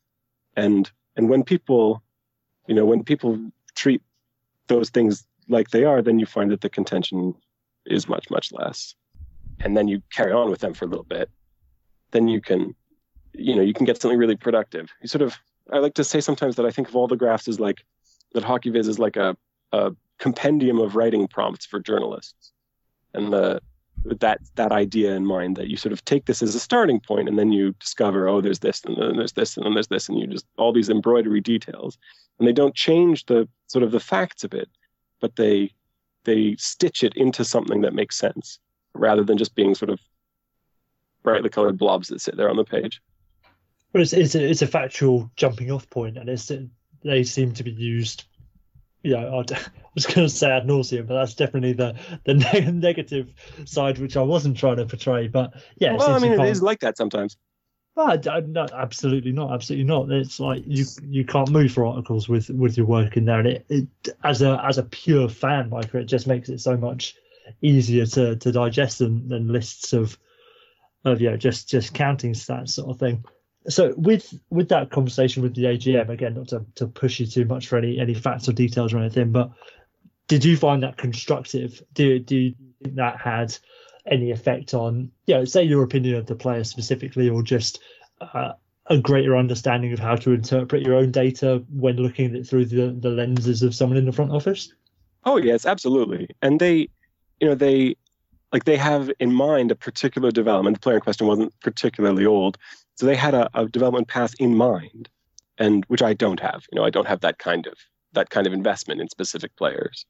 And 0.57 0.91
and 1.17 1.29
when 1.29 1.43
people, 1.43 2.03
you 2.67 2.75
know, 2.75 2.87
when 2.87 3.05
people 3.05 3.39
treat 3.75 4.03
those 4.69 4.91
things 4.91 5.27
like 5.49 5.71
they 5.71 5.85
are, 5.85 6.03
then 6.03 6.19
you 6.19 6.27
find 6.27 6.51
that 6.51 6.61
the 6.61 6.71
contention 6.71 7.35
is 7.87 8.09
much 8.09 8.31
much 8.31 8.53
less 8.53 8.95
and 9.63 9.77
then 9.77 9.89
you 9.89 10.03
carry 10.11 10.33
on 10.33 10.51
with 10.51 10.61
them 10.61 10.75
for 10.75 10.85
a 10.85 10.89
little 10.89 11.05
bit, 11.05 11.31
then 12.11 12.29
you 12.29 12.41
can, 12.41 12.75
you 13.33 13.55
know, 13.55 13.63
you 13.63 13.75
can 13.75 13.87
get 13.87 14.01
something 14.01 14.19
really 14.19 14.37
productive. 14.37 14.89
You 15.03 15.09
sort 15.09 15.23
of, 15.23 15.37
I 15.73 15.79
like 15.79 15.95
to 15.95 16.05
say 16.05 16.21
sometimes 16.21 16.57
that 16.57 16.67
I 16.67 16.71
think 16.71 16.89
of 16.89 16.97
all 16.97 17.07
the 17.07 17.17
graphs 17.17 17.47
as 17.47 17.61
like 17.61 17.85
that 18.33 18.45
HockeyViz 18.45 18.89
is 18.89 18.99
like 18.99 19.17
a, 19.17 19.37
a 19.73 19.93
compendium 20.19 20.79
of 20.79 20.97
writing 20.97 21.29
prompts 21.29 21.67
for 21.67 21.79
journalists, 21.79 22.53
and 23.15 23.33
the 23.33 23.61
that 24.05 24.41
that 24.55 24.73
idea 24.73 25.15
in 25.15 25.27
mind 25.27 25.57
that 25.57 25.69
you 25.69 25.77
sort 25.77 25.93
of 25.93 26.03
take 26.07 26.25
this 26.25 26.43
as 26.43 26.55
a 26.55 26.61
starting 26.61 27.01
point 27.01 27.29
and 27.29 27.39
then 27.39 27.53
you 27.53 27.73
discover 27.81 28.29
oh 28.29 28.41
there's 28.41 28.61
this 28.61 28.83
and 28.87 28.97
then 28.97 29.17
there's 29.17 29.33
this 29.33 29.57
and 29.57 29.67
then 29.67 29.75
there's 29.75 29.89
this 29.89 30.09
and 30.09 30.19
you 30.19 30.27
just 30.27 30.47
all 30.57 30.73
these 30.73 30.89
embroidery 30.89 31.41
details 31.41 31.99
and 32.39 32.49
they 32.49 32.53
don't 32.53 32.75
change 32.75 33.27
the 33.27 33.47
sort 33.67 33.83
of 33.83 33.91
the 33.91 34.01
facts 34.01 34.43
of 34.43 34.55
it 34.55 34.71
but 35.21 35.37
they 35.37 35.71
they 36.25 36.57
stitch 36.59 37.03
it 37.03 37.15
into 37.17 37.45
something 37.45 37.83
that 37.83 37.95
makes 37.95 38.17
sense 38.17 38.59
rather 38.95 39.23
than 39.23 39.39
just 39.39 39.55
being 39.55 39.75
sort 39.75 39.91
of 39.91 40.01
brightly 41.23 41.49
colored 41.49 41.79
blobs 41.79 42.09
that 42.09 42.21
sit 42.21 42.37
there 42.37 42.51
on 42.51 42.57
the 42.57 42.65
page. 42.65 43.01
But 43.93 44.03
it's 44.03 44.13
it's 44.13 44.35
a, 44.35 44.45
it's 44.45 44.63
a 44.63 44.67
factual 44.67 45.31
jumping 45.37 45.71
off 45.71 45.89
point, 45.91 46.17
and 46.17 46.29
it's 46.29 46.51
they 47.03 47.25
seem 47.25 47.53
to 47.55 47.65
be 47.65 47.73
used. 47.73 48.25
You 49.03 49.13
know, 49.17 49.45
I 49.51 49.57
was 49.95 50.07
going 50.07 50.27
to 50.27 50.29
say 50.29 50.51
ad 50.51 50.67
nauseum, 50.67 51.07
but 51.07 51.15
that's 51.15 51.35
definitely 51.35 51.73
the 51.73 51.97
the 52.25 52.35
negative 52.73 53.33
side, 53.65 53.99
which 53.99 54.17
I 54.17 54.23
wasn't 54.23 54.57
trying 54.57 54.77
to 54.77 54.87
portray. 54.87 55.29
But 55.29 55.55
yeah, 55.77 55.97
well, 55.97 56.15
I 56.15 56.19
mean, 56.19 56.33
it 56.33 56.49
is 56.49 56.63
like 56.63 56.81
that 56.81 56.97
sometimes. 56.97 57.37
But 57.97 58.25
no, 58.47 58.67
absolutely 58.73 59.33
not, 59.33 59.53
absolutely 59.53 59.85
not. 59.85 60.11
It's 60.11 60.41
like 60.41 60.63
you 60.67 60.85
you 61.03 61.25
can't 61.25 61.51
move 61.51 61.73
for 61.73 61.87
articles 61.87 62.29
with 62.29 62.49
with 62.51 62.77
your 62.77 62.87
work 62.87 63.17
in 63.17 63.25
there, 63.25 63.41
and 63.41 63.49
it, 63.49 63.67
it 63.69 63.89
as 64.23 64.43
a 64.43 64.63
as 64.65 64.79
a 64.79 64.85
pure 64.85 65.29
fan, 65.29 65.71
like 65.71 65.93
it 65.95 66.05
just 66.05 66.27
makes 66.27 66.49
it 66.49 66.61
so 66.61 66.77
much 66.77 67.17
easier 67.63 68.07
to, 68.07 68.37
to 68.37 68.53
digest 68.53 69.01
than, 69.01 69.29
than 69.29 69.49
lists 69.49 69.93
of 69.93 70.19
of 71.05 71.21
you 71.21 71.31
know 71.31 71.37
just 71.37 71.69
just 71.69 71.95
counting 71.95 72.33
stats 72.33 72.71
sort 72.71 72.91
of 72.91 72.99
thing. 72.99 73.25
So 73.69 73.95
with 73.97 74.33
with 74.51 74.69
that 74.71 74.91
conversation 74.91 75.43
with 75.43 75.55
the 75.55 75.65
AGM 75.65 76.09
again, 76.09 76.35
not 76.35 76.49
to, 76.49 76.65
to 76.77 76.87
push 76.87 77.21
you 77.21 77.27
too 77.27 77.45
much 77.45 77.69
for 77.69 77.77
any 77.77 77.99
any 77.99 78.15
facts 78.15 78.49
or 78.49 78.53
details 78.53 78.95
or 78.95 78.99
anything, 78.99 79.33
but 79.33 79.51
did 80.29 80.45
you 80.45 80.57
find 80.57 80.83
that 80.83 80.97
constructive? 80.97 81.83
Do 81.93 82.19
do 82.19 82.37
you 82.37 82.55
think 82.83 82.97
that 82.97 83.21
had 83.21 83.57
any 84.07 84.31
effect 84.31 84.75
on, 84.75 85.11
you 85.27 85.35
know, 85.35 85.45
say 85.45 85.63
your 85.63 85.83
opinion 85.83 86.15
of 86.17 86.27
the 86.27 86.35
player 86.35 86.65
specifically, 86.65 87.29
or 87.29 87.43
just 87.43 87.81
uh, 88.21 88.53
a 88.87 88.99
greater 88.99 89.37
understanding 89.37 89.93
of 89.93 89.99
how 89.99 90.17
to 90.17 90.33
interpret 90.33 90.83
your 90.83 90.95
own 90.95 91.11
data 91.11 91.63
when 91.71 91.97
looking 91.97 92.27
at 92.27 92.35
it 92.35 92.47
through 92.47 92.65
the, 92.65 92.97
the 92.99 93.11
lenses 93.11 93.63
of 93.63 93.75
someone 93.75 93.99
in 93.99 94.07
the 94.07 94.13
front 94.13 94.33
office? 94.33 94.73
Oh 95.25 95.37
yes, 95.37 95.67
absolutely. 95.67 96.29
And 96.43 96.59
they, 96.59 96.89
you 97.41 97.49
know, 97.49 97.55
they 97.55 97.97
like 98.53 98.65
they 98.65 98.77
have 98.77 99.11
in 99.21 99.33
mind 99.33 99.71
a 99.71 99.77
particular 99.77 100.31
development. 100.31 100.77
The 100.77 100.81
player 100.81 100.97
in 100.97 101.03
question 101.03 101.27
wasn't 101.27 101.59
particularly 101.61 102.27
old, 102.27 102.59
so 102.97 103.07
they 103.07 103.17
had 103.17 103.35
a, 103.35 103.49
a 103.55 103.67
development 103.67 104.09
path 104.09 104.35
in 104.39 104.57
mind, 104.57 105.09
and 105.59 105.85
which 105.87 106.03
I 106.03 106.15
don't 106.15 106.41
have. 106.41 106.65
You 106.71 106.77
know, 106.77 106.85
I 106.85 106.91
don't 106.91 107.09
have 107.09 107.21
that 107.21 107.39
kind 107.39 107.67
of 107.67 107.75
that 108.13 108.31
kind 108.31 108.47
of 108.47 108.53
investment 108.53 109.01
in 109.01 109.09
specific 109.09 109.55
players, 109.57 110.05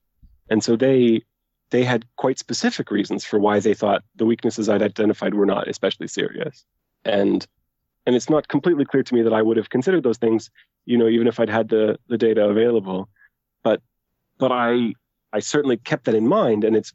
and 0.49 0.65
so 0.65 0.77
they 0.77 1.23
they 1.71 1.85
had 1.85 2.05
quite 2.17 2.39
specific 2.39 2.91
reasons 2.91 3.25
for 3.25 3.39
why 3.39 3.61
they 3.61 3.75
thought 3.75 4.03
the 4.17 4.27
weaknesses 4.27 4.69
I'd 4.69 4.83
identified 4.83 5.35
were 5.35 5.47
not 5.47 5.69
especially 5.69 6.09
serious, 6.09 6.65
and 7.05 7.47
and 8.07 8.17
it's 8.17 8.31
not 8.31 8.49
completely 8.49 8.85
clear 8.85 9.03
to 9.03 9.15
me 9.15 9.23
that 9.23 9.35
I 9.35 9.43
would 9.43 9.57
have 9.57 9.71
considered 9.71 10.03
those 10.03 10.19
things, 10.19 10.51
you 10.87 10.97
know, 10.97 11.09
even 11.09 11.27
if 11.27 11.39
I'd 11.39 11.51
had 11.51 11.69
the 11.69 11.99
the 12.09 12.19
data 12.19 12.49
available, 12.49 13.09
but 13.63 13.83
but 14.39 14.51
I 14.51 14.95
I 15.33 15.41
certainly 15.41 15.77
kept 15.77 16.07
that 16.07 16.15
in 16.15 16.27
mind, 16.27 16.65
and 16.65 16.75
it's 16.75 16.93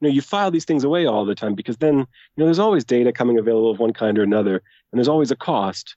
you 0.00 0.08
know 0.08 0.14
you 0.14 0.22
file 0.22 0.50
these 0.50 0.64
things 0.64 0.84
away 0.84 1.06
all 1.06 1.24
the 1.24 1.34
time 1.34 1.54
because 1.54 1.78
then 1.78 1.98
you 1.98 2.06
know 2.36 2.44
there's 2.46 2.58
always 2.58 2.84
data 2.84 3.12
coming 3.12 3.38
available 3.38 3.70
of 3.70 3.78
one 3.78 3.92
kind 3.92 4.18
or 4.18 4.22
another, 4.22 4.62
and 4.92 4.98
there's 4.98 5.08
always 5.08 5.30
a 5.30 5.36
cost. 5.36 5.96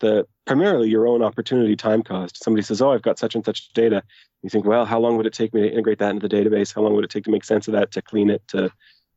The 0.00 0.26
primarily 0.46 0.88
your 0.88 1.08
own 1.08 1.22
opportunity 1.22 1.74
time 1.74 2.02
cost. 2.02 2.42
Somebody 2.42 2.62
says, 2.62 2.80
"Oh, 2.80 2.92
I've 2.92 3.02
got 3.02 3.18
such 3.18 3.34
and 3.34 3.44
such 3.44 3.72
data." 3.72 4.02
You 4.42 4.50
think, 4.50 4.64
"Well, 4.64 4.84
how 4.84 5.00
long 5.00 5.16
would 5.16 5.26
it 5.26 5.32
take 5.32 5.52
me 5.52 5.62
to 5.62 5.70
integrate 5.70 5.98
that 5.98 6.10
into 6.10 6.28
the 6.28 6.34
database? 6.34 6.74
How 6.74 6.82
long 6.82 6.94
would 6.94 7.04
it 7.04 7.10
take 7.10 7.24
to 7.24 7.30
make 7.30 7.44
sense 7.44 7.66
of 7.66 7.72
that, 7.72 7.90
to 7.92 8.02
clean 8.02 8.30
it, 8.30 8.42
to 8.48 8.70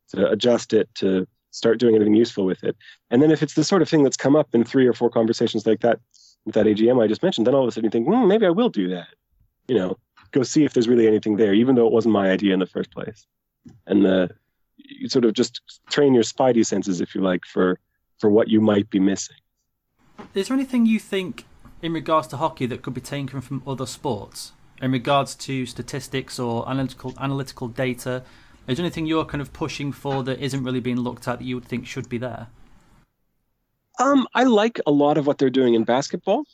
to 0.08 0.28
adjust 0.30 0.72
it, 0.72 0.88
to 0.96 1.26
start 1.52 1.78
doing 1.78 1.94
anything 1.94 2.14
useful 2.14 2.44
with 2.44 2.64
it?" 2.64 2.76
And 3.10 3.22
then 3.22 3.30
if 3.30 3.42
it's 3.42 3.54
the 3.54 3.64
sort 3.64 3.82
of 3.82 3.88
thing 3.88 4.02
that's 4.02 4.16
come 4.16 4.34
up 4.34 4.54
in 4.54 4.64
three 4.64 4.86
or 4.86 4.92
four 4.92 5.10
conversations 5.10 5.66
like 5.66 5.80
that 5.80 6.00
with 6.44 6.54
that 6.54 6.66
AGM 6.66 7.00
I 7.00 7.06
just 7.06 7.22
mentioned, 7.22 7.46
then 7.46 7.54
all 7.54 7.62
of 7.62 7.68
a 7.68 7.72
sudden 7.72 7.84
you 7.84 7.90
think, 7.90 8.08
hmm, 8.08 8.26
maybe 8.26 8.46
I 8.46 8.50
will 8.50 8.68
do 8.68 8.88
that. 8.88 9.08
You 9.68 9.76
know, 9.76 9.98
go 10.32 10.42
see 10.42 10.64
if 10.64 10.72
there's 10.72 10.88
really 10.88 11.06
anything 11.06 11.36
there, 11.36 11.54
even 11.54 11.76
though 11.76 11.86
it 11.86 11.92
wasn't 11.92 12.14
my 12.14 12.30
idea 12.30 12.52
in 12.52 12.60
the 12.60 12.66
first 12.66 12.90
place. 12.90 13.26
And 13.86 14.04
the 14.04 14.30
you 14.76 15.08
sort 15.08 15.24
of 15.24 15.32
just 15.34 15.60
train 15.90 16.14
your 16.14 16.22
spidey 16.22 16.64
senses, 16.64 17.00
if 17.00 17.14
you 17.14 17.20
like, 17.20 17.44
for 17.44 17.78
for 18.18 18.30
what 18.30 18.48
you 18.48 18.60
might 18.60 18.88
be 18.90 19.00
missing. 19.00 19.36
Is 20.34 20.48
there 20.48 20.56
anything 20.56 20.86
you 20.86 20.98
think 20.98 21.44
in 21.80 21.92
regards 21.92 22.28
to 22.28 22.36
hockey 22.36 22.66
that 22.66 22.82
could 22.82 22.94
be 22.94 23.00
taken 23.00 23.40
from 23.40 23.62
other 23.66 23.86
sports 23.86 24.52
in 24.80 24.92
regards 24.92 25.34
to 25.34 25.66
statistics 25.66 26.38
or 26.38 26.68
analytical 26.68 27.14
analytical 27.18 27.68
data? 27.68 28.22
Is 28.68 28.76
there 28.76 28.84
anything 28.84 29.06
you're 29.06 29.24
kind 29.24 29.42
of 29.42 29.52
pushing 29.52 29.90
for 29.92 30.22
that 30.22 30.38
isn't 30.38 30.62
really 30.62 30.80
being 30.80 31.00
looked 31.00 31.26
at 31.26 31.38
that 31.38 31.44
you 31.44 31.56
would 31.56 31.64
think 31.64 31.86
should 31.86 32.08
be 32.08 32.18
there? 32.18 32.46
Um, 33.98 34.26
I 34.34 34.44
like 34.44 34.80
a 34.86 34.90
lot 34.90 35.18
of 35.18 35.26
what 35.26 35.38
they're 35.38 35.50
doing 35.50 35.74
in 35.74 35.84
basketball. 35.84 36.44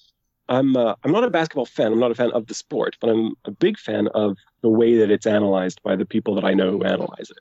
I'm 0.48 0.76
uh, 0.76 0.94
I'm 1.04 1.12
not 1.12 1.24
a 1.24 1.30
basketball 1.30 1.66
fan. 1.66 1.92
I'm 1.92 1.98
not 1.98 2.10
a 2.10 2.14
fan 2.14 2.30
of 2.32 2.46
the 2.46 2.54
sport, 2.54 2.96
but 3.00 3.10
I'm 3.10 3.34
a 3.44 3.50
big 3.50 3.78
fan 3.78 4.08
of 4.08 4.36
the 4.62 4.68
way 4.68 4.96
that 4.96 5.10
it's 5.10 5.26
analyzed 5.26 5.82
by 5.82 5.96
the 5.96 6.06
people 6.06 6.34
that 6.36 6.44
I 6.44 6.54
know 6.54 6.70
who 6.70 6.84
analyze 6.84 7.30
it. 7.30 7.38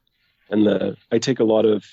And 0.50 0.66
the 0.66 0.98
I 1.12 1.18
take 1.18 1.40
a 1.40 1.46
lot 1.46 1.66
of 1.66 1.86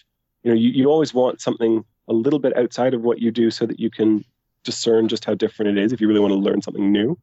you 0.42 0.50
know 0.50 0.56
you, 0.56 0.70
you 0.70 0.90
always 0.90 1.14
want 1.14 1.40
something 1.40 1.84
a 2.08 2.12
little 2.12 2.38
bit 2.38 2.56
outside 2.56 2.94
of 2.94 3.02
what 3.02 3.20
you 3.20 3.30
do 3.30 3.50
so 3.50 3.64
that 3.66 3.80
you 3.80 3.90
can 3.90 4.24
discern 4.62 5.08
just 5.08 5.24
how 5.24 5.34
different 5.34 5.76
it 5.76 5.82
is 5.82 5.92
if 5.92 6.00
you 6.00 6.08
really 6.08 6.20
want 6.20 6.32
to 6.32 6.38
learn 6.38 6.62
something 6.62 6.90
new. 6.90 7.18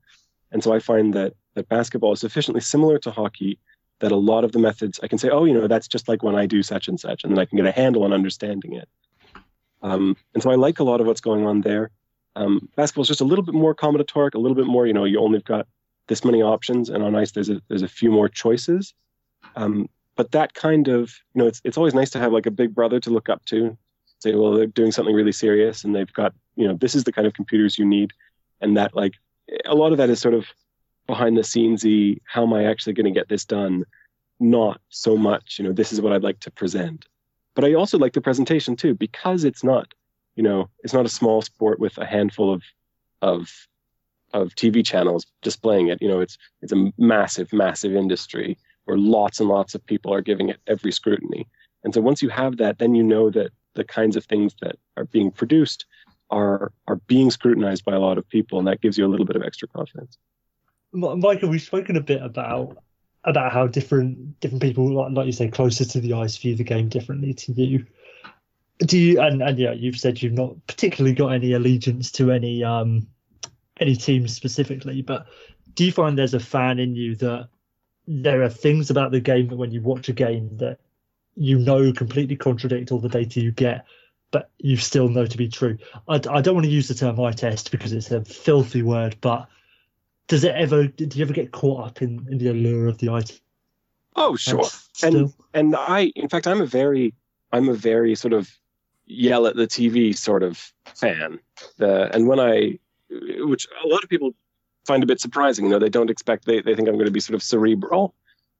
And 0.51 0.63
so 0.63 0.73
I 0.73 0.79
find 0.79 1.13
that 1.13 1.33
that 1.55 1.69
basketball 1.69 2.13
is 2.13 2.19
sufficiently 2.19 2.61
similar 2.61 2.97
to 2.99 3.11
hockey 3.11 3.59
that 3.99 4.11
a 4.11 4.17
lot 4.17 4.43
of 4.43 4.51
the 4.51 4.59
methods 4.59 4.99
I 5.03 5.07
can 5.07 5.17
say, 5.17 5.29
oh, 5.29 5.45
you 5.45 5.53
know, 5.53 5.67
that's 5.67 5.87
just 5.87 6.07
like 6.07 6.23
when 6.23 6.35
I 6.35 6.45
do 6.45 6.63
such 6.63 6.87
and 6.87 6.99
such, 6.99 7.23
and 7.23 7.31
then 7.31 7.39
I 7.39 7.45
can 7.45 7.57
get 7.57 7.65
a 7.65 7.71
handle 7.71 8.03
on 8.03 8.13
understanding 8.13 8.73
it. 8.73 8.89
Um, 9.83 10.15
and 10.33 10.41
so 10.41 10.51
I 10.51 10.55
like 10.55 10.79
a 10.79 10.83
lot 10.83 11.01
of 11.01 11.07
what's 11.07 11.21
going 11.21 11.45
on 11.45 11.61
there. 11.61 11.91
Um, 12.35 12.69
basketball 12.75 13.03
is 13.03 13.07
just 13.07 13.21
a 13.21 13.25
little 13.25 13.43
bit 13.43 13.55
more 13.55 13.75
combinatoric, 13.75 14.33
a 14.35 14.39
little 14.39 14.55
bit 14.55 14.67
more. 14.67 14.87
You 14.87 14.93
know, 14.93 15.05
you 15.05 15.19
only 15.19 15.39
got 15.41 15.67
this 16.07 16.23
many 16.23 16.41
options, 16.41 16.89
and 16.89 17.03
on 17.03 17.15
ice 17.15 17.31
there's 17.31 17.49
a 17.49 17.61
there's 17.67 17.81
a 17.81 17.87
few 17.87 18.11
more 18.11 18.29
choices. 18.29 18.93
Um, 19.55 19.89
but 20.15 20.31
that 20.31 20.53
kind 20.53 20.87
of 20.87 21.13
you 21.33 21.41
know, 21.41 21.47
it's 21.47 21.61
it's 21.63 21.77
always 21.77 21.93
nice 21.93 22.09
to 22.11 22.19
have 22.19 22.31
like 22.31 22.45
a 22.45 22.51
big 22.51 22.73
brother 22.73 22.99
to 23.01 23.09
look 23.09 23.29
up 23.29 23.43
to. 23.45 23.77
Say, 24.19 24.35
well, 24.35 24.53
they're 24.53 24.67
doing 24.67 24.91
something 24.91 25.15
really 25.15 25.31
serious, 25.31 25.83
and 25.83 25.95
they've 25.95 26.13
got 26.13 26.33
you 26.55 26.67
know, 26.67 26.75
this 26.75 26.95
is 26.95 27.03
the 27.03 27.11
kind 27.11 27.27
of 27.27 27.33
computers 27.33 27.77
you 27.77 27.85
need, 27.85 28.11
and 28.61 28.77
that 28.77 28.95
like 28.95 29.13
a 29.65 29.75
lot 29.75 29.91
of 29.91 29.97
that 29.97 30.09
is 30.09 30.19
sort 30.19 30.33
of 30.33 30.45
behind 31.07 31.37
the 31.37 31.41
scenesy. 31.41 32.21
How 32.25 32.43
am 32.43 32.53
I 32.53 32.65
actually 32.65 32.93
going 32.93 33.11
to 33.11 33.19
get 33.19 33.29
this 33.29 33.45
done? 33.45 33.85
Not 34.39 34.81
so 34.89 35.17
much, 35.17 35.59
you 35.59 35.65
know, 35.65 35.71
this 35.71 35.93
is 35.93 36.01
what 36.01 36.13
I'd 36.13 36.23
like 36.23 36.39
to 36.41 36.51
present. 36.51 37.05
But 37.53 37.65
I 37.65 37.73
also 37.73 37.97
like 37.97 38.13
the 38.13 38.21
presentation 38.21 38.75
too 38.75 38.95
because 38.95 39.43
it's 39.43 39.63
not 39.63 39.93
you 40.35 40.43
know, 40.43 40.69
it's 40.83 40.93
not 40.93 41.05
a 41.05 41.09
small 41.09 41.41
sport 41.41 41.79
with 41.79 41.97
a 41.97 42.05
handful 42.05 42.53
of 42.53 42.63
of 43.21 43.49
of 44.33 44.49
TV 44.55 44.85
channels 44.85 45.25
displaying 45.41 45.89
it. 45.89 46.01
You 46.01 46.07
know, 46.07 46.19
it's 46.21 46.37
it's 46.61 46.71
a 46.71 46.91
massive, 46.97 47.51
massive 47.51 47.95
industry 47.95 48.57
where 48.85 48.97
lots 48.97 49.39
and 49.39 49.49
lots 49.49 49.75
of 49.75 49.85
people 49.85 50.13
are 50.13 50.21
giving 50.21 50.49
it 50.49 50.59
every 50.67 50.91
scrutiny. 50.91 51.47
And 51.83 51.93
so 51.93 52.01
once 52.01 52.21
you 52.21 52.29
have 52.29 52.57
that, 52.57 52.79
then 52.79 52.95
you 52.95 53.03
know 53.03 53.29
that 53.31 53.51
the 53.73 53.83
kinds 53.83 54.15
of 54.15 54.25
things 54.25 54.55
that 54.61 54.75
are 54.97 55.05
being 55.05 55.31
produced 55.31 55.85
are 56.29 56.71
are 56.87 56.95
being 57.07 57.29
scrutinized 57.31 57.83
by 57.83 57.93
a 57.93 57.99
lot 57.99 58.17
of 58.17 58.27
people, 58.29 58.57
and 58.57 58.67
that 58.67 58.81
gives 58.81 58.97
you 58.97 59.05
a 59.05 59.09
little 59.09 59.25
bit 59.25 59.35
of 59.35 59.43
extra 59.43 59.67
confidence. 59.67 60.17
Michael, 60.93 61.49
we've 61.49 61.61
spoken 61.61 61.95
a 61.95 62.01
bit 62.01 62.21
about 62.21 62.77
about 63.23 63.51
how 63.51 63.67
different 63.67 64.39
different 64.39 64.61
people, 64.61 65.11
like 65.13 65.25
you 65.25 65.31
say, 65.31 65.49
closer 65.49 65.85
to 65.85 65.99
the 65.99 66.13
ice, 66.13 66.37
view 66.37 66.55
the 66.55 66.63
game 66.63 66.89
differently 66.89 67.33
to 67.33 67.51
you 67.53 67.85
do 68.85 68.97
you 68.97 69.21
and, 69.21 69.41
and 69.41 69.59
yeah 69.59 69.71
you've 69.71 69.99
said 69.99 70.21
you've 70.21 70.33
not 70.33 70.55
particularly 70.67 71.15
got 71.15 71.29
any 71.29 71.53
allegiance 71.53 72.11
to 72.11 72.31
any 72.31 72.63
um 72.63 73.07
any 73.79 73.95
team 73.95 74.27
specifically 74.27 75.01
but 75.01 75.27
do 75.75 75.85
you 75.85 75.91
find 75.91 76.17
there's 76.17 76.33
a 76.33 76.39
fan 76.39 76.79
in 76.79 76.95
you 76.95 77.15
that 77.15 77.47
there 78.07 78.41
are 78.41 78.49
things 78.49 78.89
about 78.89 79.11
the 79.11 79.19
game 79.19 79.47
that 79.47 79.55
when 79.55 79.71
you 79.71 79.81
watch 79.81 80.09
a 80.09 80.13
game 80.13 80.49
that 80.57 80.79
you 81.35 81.57
know 81.57 81.93
completely 81.93 82.35
contradict 82.35 82.91
all 82.91 82.99
the 82.99 83.09
data 83.09 83.39
you 83.39 83.51
get 83.51 83.85
but 84.31 84.49
you 84.59 84.77
still 84.77 85.09
know 85.09 85.25
to 85.25 85.37
be 85.37 85.49
true? 85.49 85.77
I, 86.07 86.15
I 86.15 86.39
don't 86.39 86.55
want 86.55 86.63
to 86.63 86.71
use 86.71 86.87
the 86.87 86.93
term 86.93 87.19
eye 87.19 87.33
test 87.33 87.69
because 87.69 87.91
it's 87.91 88.11
a 88.11 88.23
filthy 88.23 88.81
word 88.81 89.15
but 89.21 89.47
does 90.27 90.43
it 90.43 90.55
ever 90.55 90.87
do 90.87 91.17
you 91.17 91.23
ever 91.23 91.33
get 91.33 91.51
caught 91.51 91.87
up 91.87 92.01
in, 92.01 92.25
in 92.29 92.37
the 92.37 92.47
allure 92.47 92.87
of 92.87 92.97
the 92.97 93.09
eye 93.09 93.21
test? 93.21 93.41
oh 94.15 94.35
sure. 94.35 94.65
And 95.03 95.33
and 95.53 95.75
i 95.75 96.11
in 96.15 96.27
fact 96.27 96.47
i'm 96.47 96.61
a 96.61 96.65
very 96.65 97.13
i'm 97.51 97.69
a 97.69 97.73
very 97.73 98.15
sort 98.15 98.33
of 98.33 98.49
yell 99.11 99.45
at 99.45 99.55
the 99.55 99.67
TV 99.67 100.17
sort 100.17 100.43
of 100.43 100.71
fan. 100.95 101.39
The, 101.77 102.13
and 102.13 102.27
when 102.27 102.39
I, 102.39 102.79
which 103.09 103.67
a 103.83 103.87
lot 103.87 104.03
of 104.03 104.09
people 104.09 104.31
find 104.85 105.03
a 105.03 105.05
bit 105.05 105.19
surprising, 105.19 105.65
you 105.65 105.71
know, 105.71 105.79
they 105.79 105.89
don't 105.89 106.09
expect, 106.09 106.45
they, 106.45 106.61
they 106.61 106.75
think 106.75 106.87
I'm 106.87 106.95
going 106.95 107.05
to 107.05 107.11
be 107.11 107.19
sort 107.19 107.35
of 107.35 107.43
cerebral. 107.43 108.15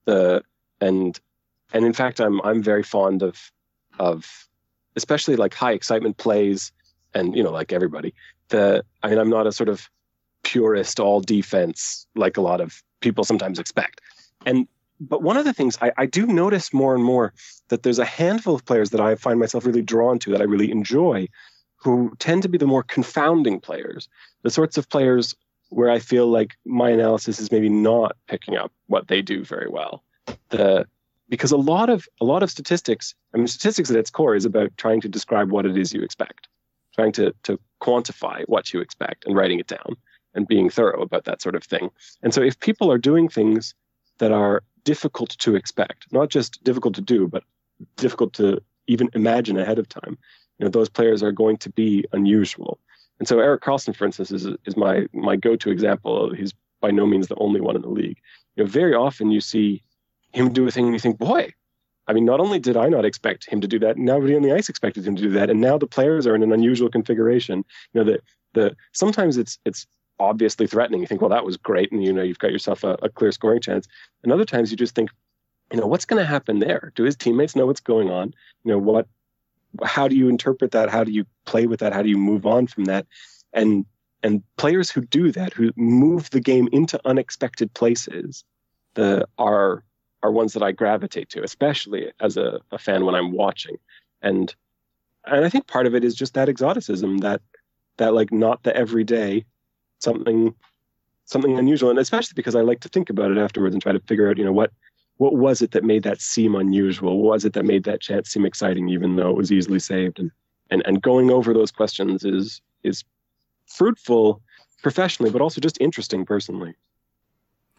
The, 0.06 0.44
and, 0.80 1.20
and 1.74 1.86
in 1.86 1.94
fact, 1.94 2.20
I'm, 2.20 2.42
I'm 2.42 2.62
very 2.62 2.84
fond 2.84 3.24
of, 3.24 3.52
of 3.98 4.48
especially 4.96 5.36
like 5.36 5.54
high 5.54 5.72
excitement 5.72 6.18
plays 6.18 6.72
and, 7.14 7.36
you 7.36 7.44
know, 7.44 7.52
like 7.52 7.72
everybody, 7.72 8.14
the, 8.50 8.84
I 9.04 9.10
mean, 9.10 9.20
I'm 9.20 9.30
not 9.30 9.48
a 9.48 9.52
sort 9.52 9.70
of 9.70 9.90
purist 10.44 11.00
all 11.00 11.22
defense 11.22 12.08
like 12.16 12.36
a 12.38 12.42
lot 12.42 12.62
of 12.62 12.84
people 13.00 13.24
sometimes 13.24 13.58
expect. 13.58 14.02
And 14.46 14.68
but 15.02 15.24
one 15.24 15.36
of 15.36 15.46
the 15.46 15.54
things 15.54 15.78
I, 15.82 15.92
I, 15.98 16.06
do 16.06 16.28
notice 16.28 16.74
more 16.74 16.94
and 16.94 17.04
more 17.04 17.34
that 17.70 17.82
there's 17.82 17.98
a 17.98 18.06
handful 18.06 18.54
of 18.54 18.66
players 18.66 18.92
that 18.92 19.02
I 19.02 19.16
find 19.16 19.40
myself 19.40 19.66
really 19.66 19.82
drawn 19.82 20.20
to 20.20 20.32
that 20.32 20.42
I 20.42 20.46
really 20.46 20.70
enjoy, 20.70 21.28
who 21.78 22.14
tend 22.20 22.44
to 22.44 22.50
be 22.50 22.60
the 22.60 22.68
more 22.68 22.84
confounding 22.84 23.60
players, 23.60 24.08
the 24.44 24.52
sorts 24.52 24.78
of 24.78 24.90
players 24.90 25.36
where 25.70 25.90
I 25.90 26.00
feel 26.00 26.28
like 26.28 26.56
my 26.66 26.92
analysis 26.92 27.40
is 27.40 27.52
maybe 27.52 27.70
not 27.70 28.16
picking 28.28 28.58
up 28.58 28.72
what 28.88 29.08
they 29.08 29.22
do 29.24 29.44
very 29.44 29.70
well. 29.70 30.04
The 30.50 30.86
because 31.30 31.52
a 31.52 31.58
lot 31.58 31.90
of 31.90 32.08
a 32.20 32.26
lot 32.26 32.44
of 32.44 32.52
statistics, 32.52 33.16
I 33.34 33.38
mean, 33.38 33.48
statistics 33.48 33.90
at 33.90 33.96
its 33.96 34.12
core 34.12 34.36
is 34.36 34.46
about 34.46 34.76
trying 34.78 35.02
to 35.02 35.10
describe 35.10 35.50
what 35.50 35.66
it 35.66 35.78
is 35.78 35.94
you 35.94 36.04
expect, 36.04 36.48
trying 36.94 37.14
to 37.14 37.34
to 37.44 37.60
quantify 37.82 38.44
what 38.48 38.72
you 38.72 38.82
expect 38.82 39.26
and 39.26 39.36
writing 39.36 39.60
it 39.60 39.68
down 39.68 39.96
and 40.36 40.48
being 40.48 40.70
thorough 40.70 41.02
about 41.02 41.24
that 41.24 41.42
sort 41.42 41.56
of 41.56 41.64
thing. 41.64 41.90
And 42.22 42.34
so 42.34 42.42
if 42.42 42.60
people 42.60 42.92
are 42.92 42.98
doing 42.98 43.28
things 43.28 43.74
that 44.20 44.32
are 44.32 44.62
difficult 44.84 45.32
to 45.40 45.56
expect, 45.56 46.12
not 46.12 46.30
just 46.30 46.64
difficult 46.64 46.96
to 46.96 47.02
do, 47.02 47.28
but 47.28 47.44
difficult 47.98 48.34
to 48.34 48.62
even 48.88 49.10
imagine 49.14 49.58
ahead 49.58 49.80
of 49.80 49.88
time. 49.90 50.18
You 50.58 50.66
know, 50.66 50.70
those 50.70 50.90
players 50.90 51.24
are 51.24 51.32
going 51.32 51.58
to 51.58 51.70
be 51.70 52.06
unusual. 52.12 52.80
And 53.20 53.28
so 53.28 53.40
Erik 53.40 53.62
Karlsson, 53.62 53.96
for 53.96 54.06
instance, 54.06 54.32
is, 54.32 54.48
is 54.66 54.76
my, 54.76 55.08
my 55.14 55.36
go-to 55.36 55.70
example. 55.70 56.34
He's 56.34 56.54
by 56.82 56.92
no 56.92 57.06
means 57.06 57.28
the 57.28 57.36
only 57.36 57.62
one 57.62 57.76
in 57.76 57.84
the 57.84 57.90
league. 57.90 58.18
You 58.56 58.64
know, 58.64 58.70
very 58.70 58.94
often 58.96 59.32
you 59.32 59.40
see 59.40 59.84
him 60.34 60.52
do 60.52 60.68
a 60.68 60.72
thing 60.72 60.86
and 60.86 60.94
you 60.94 61.00
think, 61.00 61.20
boy, 61.20 61.54
I 62.08 62.14
mean, 62.14 62.26
not 62.26 62.40
only 62.40 62.60
did 62.60 62.76
I 62.76 62.90
not 62.90 63.06
expect 63.06 63.48
him 63.48 63.62
to 63.62 63.68
do 63.68 63.80
that, 63.80 63.98
nobody 63.98 64.36
on 64.36 64.42
the 64.42 64.52
ice 64.52 64.68
expected 64.68 65.08
him 65.08 65.16
to 65.16 65.22
do 65.22 65.30
that, 65.30 65.50
and 65.50 65.62
now 65.62 65.78
the 65.78 65.88
players 65.88 66.26
are 66.28 66.36
in 66.36 66.44
an 66.44 66.52
unusual 66.52 66.90
configuration. 66.90 67.64
You 67.94 68.04
know, 68.04 68.12
the 68.12 68.20
the 68.54 68.76
sometimes 68.92 69.38
it's 69.38 69.60
it's 69.66 69.86
obviously 70.22 70.68
threatening. 70.68 71.02
You 71.02 71.08
think, 71.08 71.22
well, 71.22 71.30
that 71.30 71.46
was 71.46 71.58
great, 71.58 71.92
and 71.92 72.04
you 72.04 72.14
know, 72.14 72.24
you've 72.24 72.40
got 72.40 72.52
yourself 72.52 72.84
a, 72.84 72.98
a 73.02 73.10
clear 73.10 73.32
scoring 73.32 73.62
chance. 73.62 73.88
And 74.24 74.32
other 74.32 74.46
times 74.46 74.72
you 74.72 74.78
just 74.78 74.96
think, 74.96 75.10
you 75.72 75.80
know, 75.80 75.88
what's 75.88 76.06
going 76.06 76.22
to 76.22 76.28
happen 76.28 76.60
there? 76.60 76.92
Do 76.96 77.04
his 77.04 77.16
teammates 77.16 77.56
know 77.56 77.66
what's 77.66 77.80
going 77.80 78.10
on? 78.10 78.34
You 78.64 78.72
know, 78.72 78.78
what? 78.78 79.08
How 79.84 80.08
do 80.08 80.16
you 80.16 80.28
interpret 80.28 80.72
that? 80.72 80.90
How 80.90 81.04
do 81.04 81.12
you 81.12 81.26
play 81.46 81.66
with 81.66 81.80
that? 81.80 81.94
How 81.94 82.02
do 82.02 82.10
you 82.10 82.18
move 82.18 82.46
on 82.46 82.68
from 82.68 82.86
that? 82.86 83.06
And 83.54 83.86
and 84.24 84.44
players 84.58 84.92
who 84.92 85.02
do 85.02 85.32
that, 85.32 85.54
who 85.54 85.72
move 85.76 86.30
the 86.30 86.40
game 86.40 86.70
into 86.72 87.00
unexpected 87.06 87.74
places, 87.74 88.44
the 88.94 89.28
are 89.38 89.84
are 90.24 90.32
ones 90.32 90.54
that 90.54 90.64
I 90.64 90.72
gravitate 90.72 91.30
to, 91.30 91.44
especially 91.44 92.12
as 92.20 92.38
a, 92.38 92.60
a 92.72 92.78
fan 92.78 93.06
when 93.06 93.16
I'm 93.16 93.32
watching. 93.32 93.78
And 94.22 94.54
and 95.26 95.46
I 95.46 95.50
think 95.50 95.68
part 95.68 95.88
of 95.88 95.96
it 95.96 96.04
is 96.04 96.16
just 96.16 96.34
that 96.34 96.50
exoticism, 96.50 97.20
that 97.20 97.42
that 97.98 98.14
like 98.14 98.32
not 98.32 98.64
the 98.64 98.76
everyday, 98.76 99.46
something 100.02 100.54
something 101.26 101.58
unusual. 101.58 101.90
And 101.90 102.00
especially 102.00 102.34
because 102.36 102.56
I 102.56 102.62
like 102.62 102.82
to 102.82 102.90
think 102.90 103.10
about 103.10 103.32
it 103.32 103.38
afterwards 103.38 103.74
and 103.74 103.82
try 103.82 103.94
to 103.94 104.00
figure 104.02 104.30
out, 104.30 104.38
you 104.38 104.46
know, 104.46 104.52
what 104.52 104.72
what 105.18 105.36
was 105.36 105.62
it 105.62 105.72
that 105.72 105.84
made 105.84 106.04
that 106.04 106.20
seem 106.20 106.56
unusual? 106.56 107.22
What 107.22 107.34
was 107.34 107.46
it 107.46 107.54
that 107.54 107.66
made 107.66 107.84
that 107.84 108.02
chance 108.02 108.30
seem 108.30 108.46
exciting 108.46 108.90
even 108.90 109.16
though 109.16 109.30
it 109.30 109.38
was 109.38 109.52
easily 109.52 109.80
saved? 109.80 110.20
And 110.20 110.32
and, 110.70 110.82
and 110.86 111.02
going 111.02 111.30
over 111.32 111.54
those 111.54 111.72
questions 111.72 112.26
is 112.26 112.62
is 112.84 113.04
fruitful 113.68 114.42
professionally, 114.82 115.32
but 115.32 115.42
also 115.42 115.62
just 115.62 115.80
interesting 115.80 116.26
personally. 116.26 116.74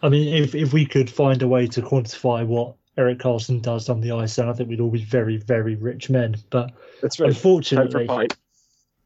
I 0.02 0.08
mean, 0.08 0.34
if 0.34 0.54
if 0.54 0.72
we 0.72 0.86
could 0.86 1.10
find 1.10 1.42
a 1.42 1.48
way 1.48 1.66
to 1.68 1.82
quantify 1.82 2.46
what 2.46 2.74
erik 2.96 3.18
karlsson 3.18 3.62
does 3.62 3.88
on 3.88 4.00
the 4.00 4.12
ice, 4.12 4.36
then 4.36 4.48
I 4.48 4.52
think 4.52 4.68
we'd 4.68 4.80
all 4.80 4.90
be 4.90 5.04
very, 5.04 5.36
very 5.36 5.76
rich 5.76 6.10
men. 6.10 6.36
But 6.50 6.72
That's 7.00 7.18
right. 7.18 7.28
unfortunately, 7.28 8.08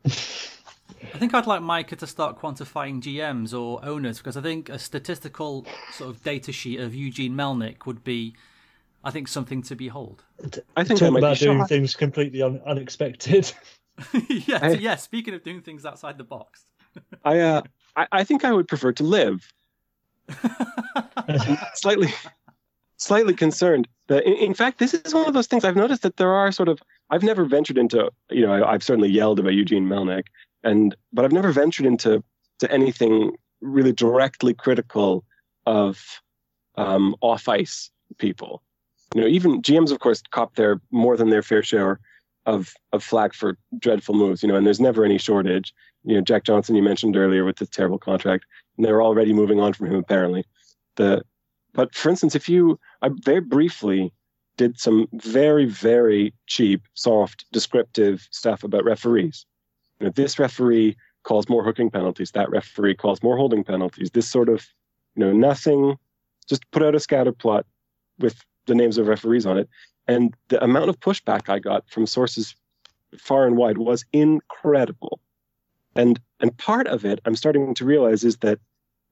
I 1.14 1.18
think 1.18 1.34
I'd 1.34 1.46
like 1.46 1.62
Micah 1.62 1.96
to 1.96 2.06
start 2.06 2.38
quantifying 2.40 3.00
GMs 3.02 3.58
or 3.58 3.84
owners 3.84 4.18
because 4.18 4.36
I 4.36 4.40
think 4.42 4.68
a 4.68 4.78
statistical 4.78 5.66
sort 5.92 6.10
of 6.10 6.22
data 6.22 6.52
sheet 6.52 6.80
of 6.80 6.94
Eugene 6.94 7.34
Melnyk 7.34 7.86
would 7.86 8.04
be, 8.04 8.34
I 9.04 9.10
think, 9.10 9.28
something 9.28 9.62
to 9.62 9.74
behold. 9.74 10.24
I 10.76 10.84
think 10.84 11.00
talk 11.00 11.06
that 11.06 11.10
might 11.12 11.18
about 11.20 11.38
doing 11.38 11.58
shocking. 11.58 11.68
things 11.68 11.94
completely 11.94 12.42
un- 12.42 12.60
unexpected. 12.66 13.52
yeah, 14.28 14.58
I- 14.62 14.70
yeah. 14.72 14.96
Speaking 14.96 15.34
of 15.34 15.42
doing 15.42 15.62
things 15.62 15.86
outside 15.86 16.18
the 16.18 16.24
box, 16.24 16.64
I, 17.24 17.38
uh, 17.40 17.62
I 17.96 18.06
I 18.12 18.24
think 18.24 18.44
I 18.44 18.52
would 18.52 18.68
prefer 18.68 18.92
to 18.92 19.02
live. 19.02 19.50
slightly 21.74 22.12
slightly 22.98 23.34
concerned 23.34 23.86
that 24.08 24.24
in, 24.26 24.34
in 24.34 24.54
fact 24.54 24.78
this 24.78 24.94
is 24.94 25.14
one 25.14 25.26
of 25.26 25.34
those 25.34 25.46
things 25.46 25.64
i've 25.64 25.76
noticed 25.76 26.02
that 26.02 26.16
there 26.16 26.32
are 26.32 26.50
sort 26.50 26.68
of 26.68 26.80
i've 27.10 27.22
never 27.22 27.44
ventured 27.44 27.78
into 27.78 28.10
you 28.30 28.44
know 28.44 28.52
I, 28.52 28.72
i've 28.72 28.82
certainly 28.82 29.08
yelled 29.08 29.38
about 29.38 29.54
eugene 29.54 29.86
melnyk 29.86 30.24
and 30.66 30.96
but 31.12 31.24
i've 31.24 31.32
never 31.32 31.52
ventured 31.52 31.86
into 31.86 32.22
to 32.58 32.70
anything 32.70 33.32
really 33.60 33.92
directly 33.92 34.52
critical 34.52 35.24
of 35.64 36.20
um, 36.76 37.16
off 37.20 37.48
ice 37.48 37.90
people. 38.18 38.62
You 39.14 39.22
know 39.22 39.26
even 39.28 39.62
gms 39.62 39.92
of 39.92 40.00
course 40.00 40.22
cop 40.30 40.56
their 40.56 40.80
more 40.90 41.16
than 41.16 41.30
their 41.30 41.42
fair 41.42 41.62
share 41.62 42.00
of 42.44 42.74
of 42.92 43.02
flack 43.02 43.32
for 43.32 43.56
dreadful 43.78 44.14
moves 44.14 44.42
you 44.42 44.48
know 44.48 44.56
and 44.56 44.66
there's 44.66 44.80
never 44.80 45.04
any 45.04 45.18
shortage. 45.18 45.72
You 46.04 46.16
know 46.16 46.20
jack 46.20 46.44
johnson 46.44 46.74
you 46.74 46.82
mentioned 46.82 47.16
earlier 47.16 47.44
with 47.44 47.56
this 47.56 47.70
terrible 47.70 47.98
contract 47.98 48.44
and 48.76 48.84
they're 48.84 49.02
already 49.02 49.32
moving 49.32 49.60
on 49.60 49.72
from 49.72 49.86
him 49.86 49.96
apparently. 49.96 50.44
The 50.96 51.22
but 51.72 51.94
for 51.94 52.10
instance 52.10 52.34
if 52.34 52.48
you 52.48 52.78
i 53.02 53.10
very 53.24 53.40
briefly 53.40 54.12
did 54.56 54.78
some 54.78 55.06
very 55.12 55.66
very 55.66 56.34
cheap 56.46 56.82
soft 56.94 57.46
descriptive 57.52 58.26
stuff 58.30 58.64
about 58.64 58.84
referees 58.84 59.46
you 60.00 60.06
know 60.06 60.12
this 60.14 60.38
referee 60.38 60.96
calls 61.22 61.48
more 61.48 61.64
hooking 61.64 61.90
penalties 61.90 62.30
that 62.32 62.50
referee 62.50 62.94
calls 62.94 63.22
more 63.22 63.36
holding 63.36 63.64
penalties 63.64 64.10
this 64.12 64.28
sort 64.28 64.48
of 64.48 64.66
you 65.14 65.24
know 65.24 65.32
nothing 65.32 65.96
just 66.48 66.68
put 66.70 66.82
out 66.82 66.94
a 66.94 67.00
scatter 67.00 67.32
plot 67.32 67.66
with 68.18 68.44
the 68.66 68.74
names 68.74 68.98
of 68.98 69.08
referees 69.08 69.46
on 69.46 69.58
it. 69.58 69.68
And 70.08 70.34
the 70.48 70.62
amount 70.62 70.88
of 70.88 71.00
pushback 71.00 71.48
i 71.48 71.58
got 71.58 71.88
from 71.90 72.06
sources 72.06 72.54
far 73.18 73.46
and 73.46 73.56
wide 73.56 73.78
was 73.78 74.04
incredible. 74.12 75.20
And 75.94 76.20
and 76.40 76.56
part 76.58 76.86
of 76.86 77.04
it 77.04 77.20
i'm 77.24 77.36
starting 77.36 77.74
to 77.74 77.84
realize 77.84 78.24
is 78.24 78.38
that 78.38 78.58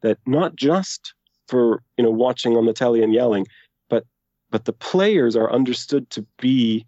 that 0.03 0.19
not 0.27 0.55
just 0.57 1.15
for 1.49 1.83
you 1.97 2.05
know 2.05 2.11
watching 2.11 2.57
on 2.57 2.67
the 2.67 2.73
telly 2.73 3.03
and 3.03 3.13
yelling, 3.13 3.47
but 3.89 4.05
but 4.51 4.67
the 4.67 4.73
players 4.73 5.37
are 5.37 5.53
understood 5.53 6.09
to 6.11 6.23
be 6.39 6.87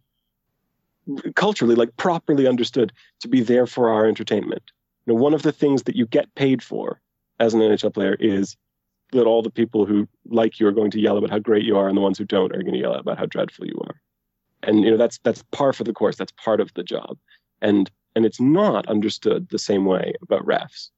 culturally 1.34 1.74
like 1.74 1.96
properly 1.96 2.46
understood 2.46 2.92
to 3.20 3.28
be 3.28 3.40
there 3.40 3.66
for 3.66 3.90
our 3.90 4.06
entertainment. 4.06 4.62
You 5.06 5.14
know, 5.14 5.20
one 5.20 5.34
of 5.34 5.42
the 5.42 5.52
things 5.52 5.84
that 5.84 5.96
you 5.96 6.06
get 6.06 6.34
paid 6.34 6.62
for 6.62 7.00
as 7.38 7.54
an 7.54 7.60
NHL 7.60 7.94
player 7.94 8.16
is 8.18 8.56
that 9.12 9.26
all 9.26 9.42
the 9.42 9.50
people 9.50 9.86
who 9.86 10.08
like 10.26 10.58
you 10.58 10.66
are 10.66 10.72
going 10.72 10.90
to 10.90 11.00
yell 11.00 11.16
about 11.16 11.30
how 11.30 11.38
great 11.38 11.64
you 11.64 11.76
are, 11.76 11.88
and 11.88 11.96
the 11.96 12.02
ones 12.02 12.18
who 12.18 12.24
don't 12.24 12.54
are 12.54 12.62
going 12.62 12.74
to 12.74 12.80
yell 12.80 12.94
about 12.94 13.18
how 13.18 13.26
dreadful 13.26 13.66
you 13.66 13.78
are. 13.86 14.00
And 14.62 14.82
you 14.82 14.90
know 14.90 14.96
that's 14.96 15.18
that's 15.18 15.44
par 15.52 15.72
for 15.72 15.84
the 15.84 15.92
course. 15.92 16.16
That's 16.16 16.32
part 16.32 16.60
of 16.60 16.72
the 16.74 16.82
job, 16.82 17.16
and 17.62 17.90
and 18.16 18.26
it's 18.26 18.40
not 18.40 18.88
understood 18.88 19.48
the 19.50 19.58
same 19.58 19.84
way 19.84 20.14
about 20.22 20.44
refs 20.44 20.90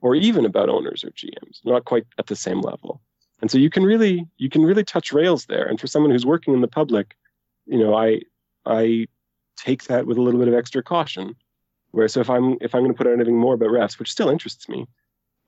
or 0.00 0.16
even 0.16 0.44
about 0.44 0.68
owners 0.68 1.04
or 1.04 1.10
GMs, 1.10 1.60
not 1.64 1.84
quite 1.84 2.04
at 2.18 2.26
the 2.26 2.34
same 2.34 2.60
level. 2.60 3.00
And 3.40 3.50
so 3.50 3.58
you 3.58 3.70
can 3.70 3.84
really 3.84 4.26
you 4.38 4.48
can 4.48 4.64
really 4.64 4.84
touch 4.84 5.12
rails 5.12 5.46
there. 5.46 5.64
And 5.64 5.80
for 5.80 5.86
someone 5.86 6.10
who's 6.10 6.26
working 6.26 6.54
in 6.54 6.60
the 6.60 6.68
public, 6.68 7.16
you 7.66 7.78
know, 7.78 7.94
I 7.94 8.22
I 8.66 9.06
take 9.62 9.84
that 9.84 10.06
with 10.06 10.18
a 10.18 10.22
little 10.22 10.40
bit 10.40 10.48
of 10.48 10.54
extra 10.54 10.82
caution. 10.82 11.34
Where 11.92 12.08
so 12.08 12.20
if 12.20 12.30
I'm 12.30 12.56
if 12.60 12.74
I'm 12.74 12.82
going 12.82 12.92
to 12.92 12.96
put 12.96 13.06
out 13.06 13.14
anything 13.14 13.38
more 13.38 13.54
about 13.54 13.68
refs, 13.68 13.98
which 13.98 14.10
still 14.10 14.28
interests 14.28 14.68
me, 14.68 14.86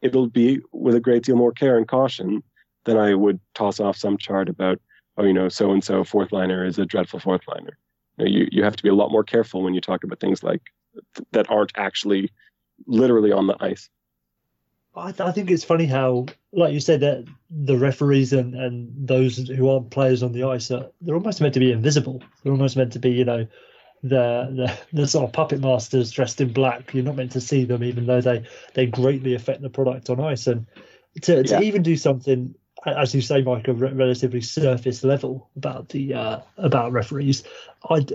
it'll 0.03 0.29
be 0.29 0.61
with 0.73 0.95
a 0.95 1.01
great 1.01 1.25
deal 1.25 1.37
more 1.37 1.53
care 1.53 1.77
and 1.77 1.89
caution 1.89 2.43
than 2.85 2.99
I 2.99 3.15
would 3.15 3.41
toss 3.55 3.81
off 3.81 3.97
some 3.97 4.19
chart 4.19 4.49
about 4.49 4.79
oh 5.17 5.25
you 5.25 5.33
know 5.33 5.49
so 5.49 5.73
and 5.73 5.83
so 5.83 6.05
fourth 6.05 6.33
liner 6.33 6.65
is 6.65 6.79
a 6.79 6.85
dreadful 6.85 7.21
fourth 7.21 7.43
liner. 7.49 7.79
You, 8.19 8.25
know, 8.25 8.31
you 8.31 8.49
you 8.53 8.65
have 8.65 8.77
to 8.77 8.83
be 8.83 8.91
a 8.91 8.95
lot 8.95 9.11
more 9.11 9.25
careful 9.25 9.63
when 9.63 9.75
you 9.75 9.81
talk 9.81 10.05
about 10.05 10.21
things 10.21 10.43
like 10.43 10.63
th- 11.15 11.27
that 11.33 11.51
aren't 11.51 11.73
actually 11.77 12.31
literally 12.87 13.33
on 13.33 13.47
the 13.47 13.57
ice. 13.61 13.89
I, 14.97 15.13
I 15.19 15.33
think 15.33 15.51
it's 15.51 15.65
funny 15.65 15.87
how, 15.87 16.27
like 16.53 16.73
you 16.73 16.81
said, 16.81 17.01
that 17.01 17.25
the 17.51 17.77
referees 17.77 18.33
and, 18.33 18.55
and 18.55 18.93
those 19.09 19.37
who 19.37 19.69
aren't 19.69 19.91
players 19.91 20.23
on 20.23 20.33
the 20.33 20.45
ice 20.45 20.71
are 20.71 20.91
they're 21.01 21.17
almost 21.17 21.41
meant 21.41 21.55
to 21.55 21.61
be 21.61 21.73
invisible. 21.73 22.23
They're 22.43 22.53
almost 22.53 22.77
meant 22.77 22.93
to 22.93 22.99
be, 22.99 23.11
you 23.11 23.25
know, 23.25 23.47
the 24.05 24.77
the, 24.93 25.01
the 25.03 25.07
sort 25.09 25.25
of 25.25 25.33
puppet 25.33 25.61
masters 25.61 26.11
dressed 26.13 26.41
in 26.41 26.53
black. 26.53 26.95
You're 26.95 27.05
not 27.05 27.17
meant 27.17 27.33
to 27.33 27.41
see 27.41 27.65
them, 27.65 27.83
even 27.83 28.07
though 28.07 28.21
they 28.21 28.45
they 28.75 28.87
greatly 28.87 29.35
affect 29.35 29.63
the 29.63 29.71
product 29.71 30.11
on 30.11 30.21
ice. 30.21 30.47
And 30.47 30.67
to, 31.23 31.43
to 31.43 31.55
Yeah. 31.55 31.61
even 31.61 31.83
do 31.83 31.97
something, 31.97 32.55
as 32.87 33.15
you 33.15 33.21
say, 33.23 33.43
Mike, 33.43 33.69
a 33.69 33.73
re- 33.73 33.93
relatively 33.93 34.41
surface 34.41 35.03
level 35.03 35.51
about 35.57 35.89
the 35.89 36.15
uh, 36.15 36.41
about 36.59 36.93
referees, 36.93 37.45
I. 37.91 38.07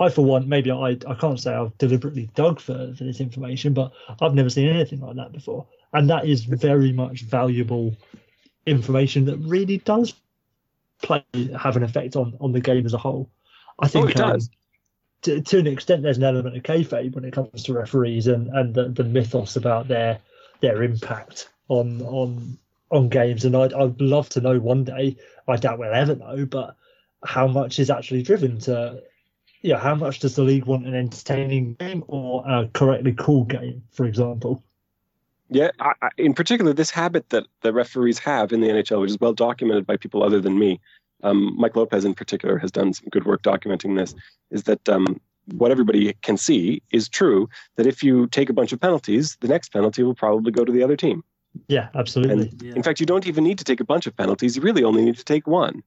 I, 0.00 0.10
for 0.10 0.24
one, 0.24 0.48
maybe 0.48 0.70
I, 0.70 0.90
I 0.90 1.14
can't 1.18 1.40
say 1.40 1.52
I've 1.52 1.76
deliberately 1.76 2.30
dug 2.36 2.60
for, 2.60 2.94
for 2.96 3.02
this 3.02 3.18
information, 3.18 3.74
but 3.74 3.90
I've 4.20 4.32
never 4.32 4.48
seen 4.48 4.68
anything 4.68 5.00
like 5.00 5.16
that 5.16 5.32
before 5.32 5.66
and 5.92 6.10
that 6.10 6.26
is 6.26 6.44
very 6.44 6.92
much 6.92 7.22
valuable 7.22 7.96
information 8.66 9.24
that 9.26 9.38
really 9.38 9.78
does 9.78 10.14
play 11.02 11.24
have 11.58 11.76
an 11.76 11.82
effect 11.82 12.16
on 12.16 12.36
on 12.40 12.52
the 12.52 12.60
game 12.60 12.84
as 12.84 12.94
a 12.94 12.98
whole. 12.98 13.30
I 13.78 13.88
think 13.88 14.06
Oh, 14.06 14.08
it 14.08 14.20
um, 14.20 14.32
does. 14.32 14.50
To, 15.22 15.40
to 15.40 15.58
an 15.58 15.66
extent 15.66 16.02
there's 16.02 16.18
an 16.18 16.24
element 16.24 16.56
of 16.56 16.62
kayfabe 16.62 17.14
when 17.14 17.24
it 17.24 17.32
comes 17.32 17.64
to 17.64 17.72
referees 17.72 18.26
and 18.26 18.48
and 18.48 18.74
the, 18.74 18.88
the 18.88 19.04
mythos 19.04 19.56
about 19.56 19.88
their 19.88 20.20
their 20.60 20.82
impact 20.82 21.48
on 21.68 22.02
on 22.02 22.58
on 22.90 23.08
games. 23.08 23.44
And 23.44 23.56
I'd 23.56 23.72
I'd 23.72 24.00
love 24.00 24.28
to 24.30 24.40
know 24.40 24.58
one 24.58 24.84
day. 24.84 25.16
I 25.46 25.56
doubt 25.56 25.78
we'll 25.78 25.94
ever 25.94 26.14
know, 26.14 26.44
but 26.44 26.76
how 27.24 27.46
much 27.48 27.78
is 27.78 27.90
actually 27.90 28.22
driven 28.22 28.58
to 28.60 29.02
yeah, 29.62 29.78
how 29.78 29.94
much 29.94 30.20
does 30.20 30.36
the 30.36 30.42
league 30.42 30.66
want 30.66 30.86
an 30.86 30.94
entertaining 30.94 31.74
game 31.74 32.04
or 32.06 32.44
a 32.48 32.68
correctly 32.72 33.12
cool 33.12 33.44
game, 33.44 33.82
for 33.90 34.06
example? 34.06 34.62
Yeah, 35.50 35.70
I, 35.80 35.92
I, 36.02 36.08
in 36.16 36.34
particular, 36.34 36.72
this 36.72 36.90
habit 36.90 37.30
that 37.30 37.46
the 37.62 37.72
referees 37.72 38.18
have 38.20 38.52
in 38.52 38.60
the 38.60 38.68
NHL, 38.68 39.00
which 39.00 39.10
is 39.10 39.20
well 39.20 39.32
documented 39.32 39.86
by 39.86 39.96
people 39.96 40.22
other 40.22 40.40
than 40.40 40.58
me, 40.58 40.80
um, 41.22 41.54
Mike 41.56 41.76
Lopez 41.76 42.04
in 42.04 42.14
particular 42.14 42.58
has 42.58 42.70
done 42.70 42.92
some 42.92 43.08
good 43.10 43.24
work 43.24 43.42
documenting 43.42 43.96
this, 43.96 44.14
is 44.50 44.64
that 44.64 44.88
um, 44.88 45.20
what 45.52 45.70
everybody 45.70 46.12
can 46.22 46.36
see 46.36 46.82
is 46.92 47.08
true 47.08 47.48
that 47.76 47.86
if 47.86 48.02
you 48.02 48.26
take 48.28 48.50
a 48.50 48.52
bunch 48.52 48.72
of 48.72 48.80
penalties, 48.80 49.36
the 49.40 49.48
next 49.48 49.72
penalty 49.72 50.02
will 50.02 50.14
probably 50.14 50.52
go 50.52 50.64
to 50.64 50.72
the 50.72 50.82
other 50.82 50.96
team. 50.96 51.24
Yeah, 51.66 51.88
absolutely. 51.94 52.52
Yeah. 52.60 52.74
In 52.74 52.82
fact, 52.82 53.00
you 53.00 53.06
don't 53.06 53.26
even 53.26 53.44
need 53.44 53.58
to 53.58 53.64
take 53.64 53.80
a 53.80 53.84
bunch 53.84 54.06
of 54.06 54.16
penalties, 54.16 54.56
you 54.56 54.62
really 54.62 54.84
only 54.84 55.04
need 55.04 55.16
to 55.16 55.24
take 55.24 55.46
one. 55.46 55.82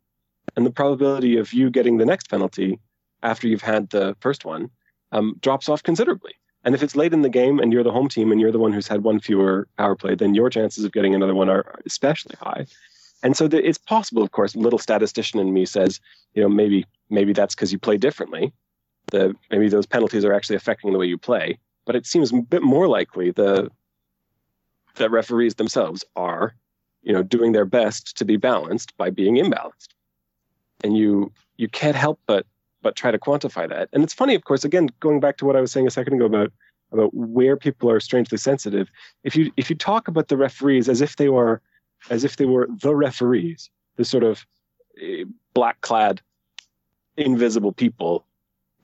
And 0.55 0.65
the 0.65 0.71
probability 0.71 1.37
of 1.37 1.53
you 1.53 1.69
getting 1.69 1.97
the 1.97 2.05
next 2.05 2.29
penalty 2.29 2.79
after 3.23 3.47
you've 3.47 3.61
had 3.61 3.89
the 3.91 4.17
first 4.19 4.43
one 4.43 4.69
um, 5.11 5.35
drops 5.41 5.69
off 5.69 5.83
considerably. 5.83 6.33
And 6.63 6.75
if 6.75 6.83
it's 6.83 6.95
late 6.95 7.13
in 7.13 7.21
the 7.21 7.29
game 7.29 7.59
and 7.59 7.73
you're 7.73 7.83
the 7.83 7.91
home 7.91 8.07
team 8.07 8.31
and 8.31 8.39
you're 8.39 8.51
the 8.51 8.59
one 8.59 8.73
who's 8.73 8.87
had 8.87 9.03
one 9.03 9.19
fewer 9.19 9.67
power 9.77 9.95
play, 9.95 10.15
then 10.15 10.35
your 10.35 10.49
chances 10.49 10.83
of 10.83 10.91
getting 10.91 11.15
another 11.15 11.33
one 11.33 11.49
are 11.49 11.79
especially 11.85 12.35
high. 12.39 12.65
And 13.23 13.37
so 13.37 13.47
the, 13.47 13.65
it's 13.65 13.77
possible, 13.77 14.23
of 14.23 14.31
course. 14.31 14.55
Little 14.55 14.79
statistician 14.79 15.39
in 15.39 15.53
me 15.53 15.65
says, 15.65 15.99
you 16.33 16.41
know, 16.41 16.49
maybe 16.49 16.85
maybe 17.09 17.33
that's 17.33 17.55
because 17.55 17.71
you 17.71 17.79
play 17.79 17.97
differently. 17.97 18.53
The 19.11 19.35
maybe 19.49 19.69
those 19.69 19.85
penalties 19.85 20.25
are 20.25 20.33
actually 20.33 20.55
affecting 20.55 20.91
the 20.91 20.99
way 20.99 21.05
you 21.05 21.17
play. 21.17 21.59
But 21.85 21.95
it 21.95 22.05
seems 22.05 22.31
a 22.31 22.37
bit 22.37 22.63
more 22.63 22.87
likely 22.87 23.31
the 23.31 23.69
that 24.95 25.11
referees 25.11 25.55
themselves 25.55 26.03
are, 26.15 26.55
you 27.03 27.13
know, 27.13 27.23
doing 27.23 27.51
their 27.51 27.65
best 27.65 28.17
to 28.17 28.25
be 28.25 28.37
balanced 28.37 28.95
by 28.97 29.09
being 29.09 29.35
imbalanced. 29.35 29.89
And 30.83 30.97
you 30.97 31.31
you 31.57 31.67
can't 31.67 31.95
help 31.95 32.19
but 32.25 32.45
but 32.81 32.95
try 32.95 33.11
to 33.11 33.19
quantify 33.19 33.69
that. 33.69 33.89
And 33.93 34.03
it's 34.03 34.13
funny, 34.13 34.33
of 34.33 34.43
course, 34.43 34.63
again, 34.63 34.89
going 34.99 35.19
back 35.19 35.37
to 35.37 35.45
what 35.45 35.55
I 35.55 35.61
was 35.61 35.71
saying 35.71 35.85
a 35.85 35.91
second 35.91 36.13
ago 36.13 36.25
about 36.25 36.51
about 36.91 37.13
where 37.13 37.55
people 37.55 37.89
are 37.89 37.99
strangely 37.99 38.37
sensitive. 38.37 38.89
If 39.23 39.35
you 39.35 39.51
if 39.57 39.69
you 39.69 39.75
talk 39.75 40.07
about 40.07 40.27
the 40.27 40.37
referees 40.37 40.89
as 40.89 41.01
if 41.01 41.15
they 41.17 41.29
were 41.29 41.61
as 42.09 42.23
if 42.23 42.37
they 42.37 42.45
were 42.45 42.67
the 42.81 42.95
referees, 42.95 43.69
the 43.95 44.05
sort 44.05 44.23
of 44.23 44.45
eh, 45.01 45.23
black 45.53 45.81
clad, 45.81 46.21
invisible 47.17 47.71
people, 47.71 48.25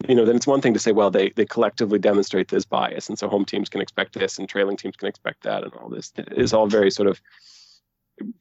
you 0.07 0.15
know, 0.15 0.25
then 0.25 0.35
it's 0.35 0.47
one 0.47 0.61
thing 0.61 0.73
to 0.73 0.79
say, 0.79 0.91
well, 0.91 1.09
they 1.09 1.31
they 1.31 1.45
collectively 1.45 1.97
demonstrate 1.97 2.49
this 2.49 2.65
bias, 2.65 3.09
and 3.09 3.17
so 3.17 3.27
home 3.27 3.45
teams 3.45 3.69
can 3.69 3.81
expect 3.81 4.13
this, 4.13 4.37
and 4.37 4.47
trailing 4.47 4.77
teams 4.77 4.95
can 4.95 5.07
expect 5.07 5.43
that, 5.43 5.63
and 5.63 5.73
all 5.73 5.89
this 5.89 6.13
is 6.31 6.53
all 6.53 6.67
very 6.67 6.91
sort 6.91 7.09
of 7.09 7.19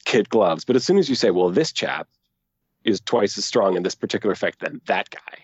kid 0.04 0.28
gloves. 0.28 0.64
But 0.64 0.76
as 0.76 0.84
soon 0.84 0.98
as 0.98 1.08
you 1.08 1.14
say, 1.14 1.30
well, 1.30 1.50
this 1.50 1.72
chap 1.72 2.08
is 2.84 3.00
twice 3.00 3.38
as 3.38 3.44
strong 3.44 3.76
in 3.76 3.82
this 3.82 3.94
particular 3.94 4.32
effect 4.32 4.60
than 4.60 4.80
that 4.86 5.08
guy, 5.10 5.38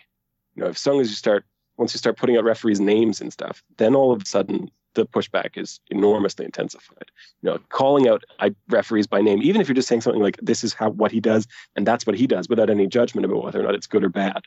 you 0.54 0.62
know, 0.62 0.68
as 0.70 0.78
soon 0.78 1.00
as 1.00 1.08
you 1.08 1.16
start 1.16 1.44
once 1.78 1.94
you 1.94 1.98
start 1.98 2.18
putting 2.18 2.36
out 2.36 2.44
referees' 2.44 2.80
names 2.80 3.20
and 3.20 3.32
stuff, 3.32 3.62
then 3.78 3.94
all 3.94 4.12
of 4.12 4.22
a 4.22 4.26
sudden 4.26 4.70
the 4.94 5.06
pushback 5.06 5.56
is 5.56 5.80
enormously 5.90 6.44
intensified. 6.44 7.10
You 7.42 7.50
know, 7.50 7.58
calling 7.68 8.08
out 8.08 8.24
referees 8.68 9.06
by 9.06 9.20
name, 9.20 9.42
even 9.42 9.60
if 9.60 9.68
you're 9.68 9.74
just 9.74 9.88
saying 9.88 10.02
something 10.02 10.22
like 10.22 10.38
"this 10.42 10.64
is 10.64 10.74
how 10.74 10.90
what 10.90 11.12
he 11.12 11.20
does" 11.20 11.46
and 11.76 11.86
that's 11.86 12.06
what 12.06 12.16
he 12.16 12.26
does, 12.26 12.48
without 12.48 12.70
any 12.70 12.86
judgment 12.86 13.24
about 13.24 13.44
whether 13.44 13.60
or 13.60 13.64
not 13.64 13.74
it's 13.74 13.86
good 13.86 14.04
or 14.04 14.08
bad, 14.08 14.42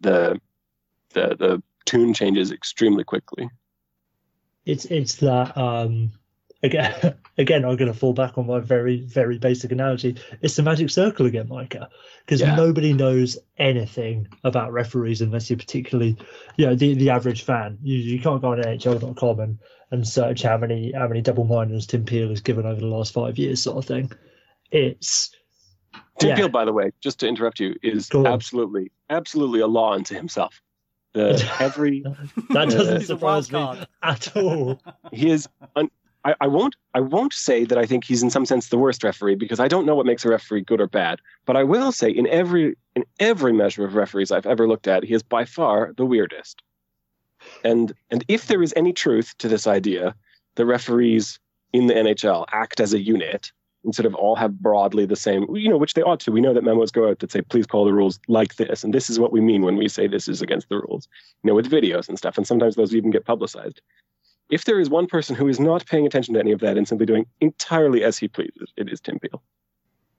the 0.00 0.40
the 1.10 1.36
the 1.38 1.62
tune 1.84 2.14
changes 2.14 2.52
extremely 2.52 3.04
quickly. 3.04 3.50
It's 4.66 4.84
it's 4.84 5.16
that 5.16 5.56
um, 5.56 6.12
again, 6.62 7.14
again, 7.38 7.64
I'm 7.64 7.76
going 7.76 7.92
to 7.92 7.98
fall 7.98 8.12
back 8.12 8.38
on 8.38 8.46
my 8.46 8.60
very, 8.60 9.02
very 9.02 9.38
basic 9.38 9.72
analogy. 9.72 10.16
It's 10.42 10.56
the 10.56 10.62
magic 10.62 10.90
circle 10.90 11.26
again, 11.26 11.48
Micah, 11.48 11.88
because 12.24 12.40
yeah. 12.40 12.54
nobody 12.54 12.92
knows 12.92 13.38
anything 13.58 14.28
about 14.44 14.72
referees 14.72 15.20
unless 15.20 15.50
you're 15.50 15.58
particularly, 15.58 16.16
you 16.56 16.66
know, 16.66 16.74
the, 16.74 16.94
the 16.94 17.10
average 17.10 17.42
fan. 17.42 17.78
You, 17.82 17.96
you 17.96 18.20
can't 18.20 18.40
go 18.40 18.52
on 18.52 18.58
NHL.com 18.58 19.40
and, 19.40 19.58
and 19.90 20.06
search 20.06 20.42
how 20.42 20.56
many 20.56 20.92
how 20.92 21.08
many 21.08 21.20
double 21.20 21.44
minors 21.44 21.86
Tim 21.86 22.04
Peel 22.04 22.28
has 22.28 22.40
given 22.40 22.66
over 22.66 22.80
the 22.80 22.86
last 22.86 23.12
five 23.12 23.38
years, 23.38 23.62
sort 23.62 23.78
of 23.78 23.84
thing. 23.84 24.12
It's 24.70 25.30
Tim 26.20 26.30
yeah. 26.30 26.36
Peel, 26.36 26.48
by 26.48 26.64
the 26.64 26.72
way, 26.72 26.92
just 27.00 27.18
to 27.20 27.28
interrupt 27.28 27.60
you, 27.60 27.74
is 27.82 28.08
absolutely, 28.14 28.92
absolutely 29.08 29.60
a 29.60 29.66
law 29.66 29.94
unto 29.94 30.14
himself. 30.14 30.60
The 31.12 31.50
every 31.58 32.04
that 32.50 32.68
doesn't 32.68 32.96
uh, 32.98 33.00
surprise 33.00 33.50
me 33.50 33.80
at 34.02 34.36
all. 34.36 34.80
He 35.12 35.30
is 35.30 35.48
un, 35.74 35.90
I, 36.24 36.34
I, 36.40 36.46
won't 36.46 36.76
I 36.94 37.00
won't 37.00 37.32
say 37.32 37.64
that 37.64 37.78
I 37.78 37.86
think 37.86 38.04
he's 38.04 38.22
in 38.22 38.30
some 38.30 38.44
sense 38.44 38.68
the 38.68 38.78
worst 38.78 39.02
referee 39.02 39.36
because 39.36 39.60
I 39.60 39.68
don't 39.68 39.86
know 39.86 39.94
what 39.94 40.06
makes 40.06 40.24
a 40.24 40.28
referee 40.28 40.62
good 40.62 40.80
or 40.80 40.86
bad. 40.86 41.20
But 41.46 41.56
I 41.56 41.64
will 41.64 41.92
say 41.92 42.10
in 42.10 42.26
every 42.26 42.76
in 42.94 43.04
every 43.18 43.52
measure 43.52 43.84
of 43.84 43.94
referees 43.94 44.30
I've 44.30 44.46
ever 44.46 44.68
looked 44.68 44.88
at, 44.88 45.04
he 45.04 45.14
is 45.14 45.22
by 45.22 45.44
far 45.44 45.94
the 45.96 46.06
weirdest. 46.06 46.62
And 47.64 47.92
and 48.10 48.24
if 48.28 48.46
there 48.46 48.62
is 48.62 48.74
any 48.76 48.92
truth 48.92 49.34
to 49.38 49.48
this 49.48 49.66
idea, 49.66 50.14
the 50.56 50.66
referees 50.66 51.38
in 51.72 51.86
the 51.86 51.94
NHL 51.94 52.44
act 52.52 52.80
as 52.80 52.92
a 52.92 53.00
unit 53.00 53.52
instead 53.84 54.04
of 54.04 54.14
all 54.14 54.36
have 54.36 54.58
broadly 54.60 55.06
the 55.06 55.16
same, 55.16 55.46
you 55.56 55.70
know, 55.70 55.78
which 55.78 55.94
they 55.94 56.02
ought 56.02 56.20
to. 56.20 56.30
We 56.30 56.42
know 56.42 56.52
that 56.52 56.64
memos 56.64 56.90
go 56.90 57.08
out 57.08 57.20
that 57.20 57.32
say, 57.32 57.40
please 57.40 57.66
call 57.66 57.86
the 57.86 57.94
rules 57.94 58.20
like 58.28 58.56
this. 58.56 58.84
And 58.84 58.92
this 58.92 59.08
is 59.08 59.18
what 59.18 59.32
we 59.32 59.40
mean 59.40 59.62
when 59.62 59.76
we 59.76 59.88
say 59.88 60.06
this 60.06 60.28
is 60.28 60.42
against 60.42 60.68
the 60.68 60.76
rules, 60.76 61.08
you 61.42 61.48
know, 61.48 61.54
with 61.54 61.70
videos 61.70 62.06
and 62.06 62.18
stuff. 62.18 62.36
And 62.36 62.46
sometimes 62.46 62.74
those 62.74 62.94
even 62.94 63.10
get 63.10 63.24
publicized 63.24 63.80
if 64.50 64.64
there 64.64 64.80
is 64.80 64.90
one 64.90 65.06
person 65.06 65.36
who 65.36 65.48
is 65.48 65.60
not 65.60 65.86
paying 65.86 66.06
attention 66.06 66.34
to 66.34 66.40
any 66.40 66.52
of 66.52 66.60
that 66.60 66.76
and 66.76 66.86
simply 66.86 67.06
doing 67.06 67.26
entirely 67.40 68.04
as 68.04 68.18
he 68.18 68.28
pleases, 68.28 68.72
it 68.76 68.90
is 68.90 69.00
Tim 69.00 69.18
Peel. 69.18 69.42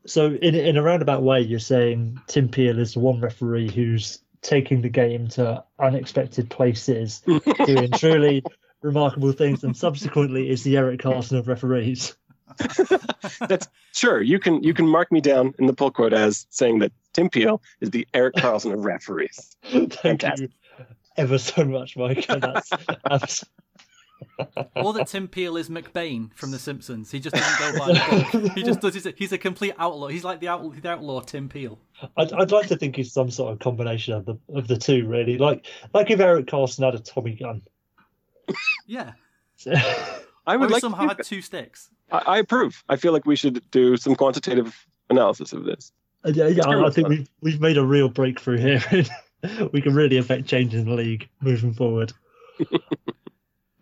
So, 0.05 0.27
in 0.27 0.55
in 0.55 0.77
a 0.77 0.81
roundabout 0.81 1.21
way, 1.21 1.41
you're 1.41 1.59
saying 1.59 2.19
Tim 2.27 2.49
Peel 2.49 2.79
is 2.79 2.93
the 2.93 2.99
one 2.99 3.19
referee 3.21 3.69
who's 3.69 4.19
taking 4.41 4.81
the 4.81 4.89
game 4.89 5.27
to 5.27 5.63
unexpected 5.79 6.49
places, 6.49 7.21
doing 7.65 7.91
truly 7.91 8.43
remarkable 8.81 9.31
things, 9.31 9.63
and 9.63 9.77
subsequently 9.77 10.49
is 10.49 10.63
the 10.63 10.77
Erik 10.77 11.01
Karlsson 11.01 11.37
of 11.37 11.47
referees. 11.47 12.15
That's 13.47 13.67
sure. 13.93 14.21
You 14.21 14.39
can 14.39 14.63
you 14.63 14.73
can 14.73 14.87
mark 14.87 15.11
me 15.11 15.21
down 15.21 15.53
in 15.59 15.67
the 15.67 15.73
pull 15.73 15.91
quote 15.91 16.13
as 16.13 16.47
saying 16.49 16.79
that 16.79 16.91
Tim 17.13 17.29
Peel 17.29 17.61
is 17.79 17.91
the 17.91 18.07
Erik 18.13 18.35
Karlsson 18.35 18.73
of 18.73 18.83
referees. 18.83 19.55
Thank 19.63 19.93
Fantastic. 19.93 20.51
you 20.79 20.85
ever 21.17 21.37
so 21.37 21.63
much, 21.63 21.95
Mike. 21.95 22.25
That's 22.27 23.45
or 24.75 24.93
that 24.93 25.07
Tim 25.07 25.27
Peel 25.27 25.57
is 25.57 25.69
McBain 25.69 26.33
from 26.33 26.51
The 26.51 26.59
Simpsons. 26.59 27.11
He 27.11 27.19
just 27.19 27.35
doesn't 27.35 27.73
go 27.73 27.79
by 27.79 27.87
the 27.93 28.39
book. 28.39 28.51
He 28.55 28.63
just 28.63 28.81
does. 28.81 28.93
His, 28.93 29.07
he's 29.17 29.31
a 29.31 29.37
complete 29.37 29.73
outlaw. 29.77 30.07
He's 30.07 30.23
like 30.23 30.39
the 30.39 30.47
outlaw, 30.47 30.69
the 30.69 30.89
outlaw 30.89 31.21
Tim 31.21 31.49
Peel. 31.49 31.79
I'd, 32.17 32.33
I'd 32.33 32.51
like 32.51 32.67
to 32.67 32.77
think 32.77 32.95
he's 32.95 33.11
some 33.11 33.29
sort 33.29 33.53
of 33.53 33.59
combination 33.59 34.13
of 34.13 34.25
the 34.25 34.37
of 34.53 34.67
the 34.67 34.77
two, 34.77 35.07
really. 35.07 35.37
Like 35.37 35.65
like 35.93 36.09
if 36.09 36.19
Erik 36.19 36.47
Karlsson 36.47 36.85
had 36.85 36.95
a 36.95 36.99
Tommy 36.99 37.35
gun. 37.35 37.61
Yeah. 38.87 39.13
I 40.47 40.57
would 40.57 40.71
like 40.71 40.81
somehow 40.81 41.07
had 41.07 41.23
two 41.23 41.41
sticks. 41.41 41.89
I, 42.11 42.17
I, 42.17 42.37
approve. 42.39 42.83
I 42.89 42.95
feel 42.95 43.13
like 43.13 43.25
we 43.25 43.35
should 43.35 43.61
do 43.71 43.95
some 43.95 44.15
quantitative 44.15 44.75
analysis 45.09 45.53
of 45.53 45.63
this. 45.65 45.91
Uh, 46.25 46.31
yeah, 46.33 46.47
yeah 46.47 46.67
I, 46.67 46.87
I 46.87 46.89
think 46.89 47.07
we've 47.07 47.29
we've 47.41 47.61
made 47.61 47.77
a 47.77 47.85
real 47.85 48.09
breakthrough 48.09 48.57
here. 48.57 49.05
we 49.71 49.81
can 49.81 49.93
really 49.93 50.17
affect 50.17 50.47
change 50.47 50.73
in 50.73 50.85
the 50.85 50.93
league 50.93 51.29
moving 51.41 51.73
forward. 51.73 52.13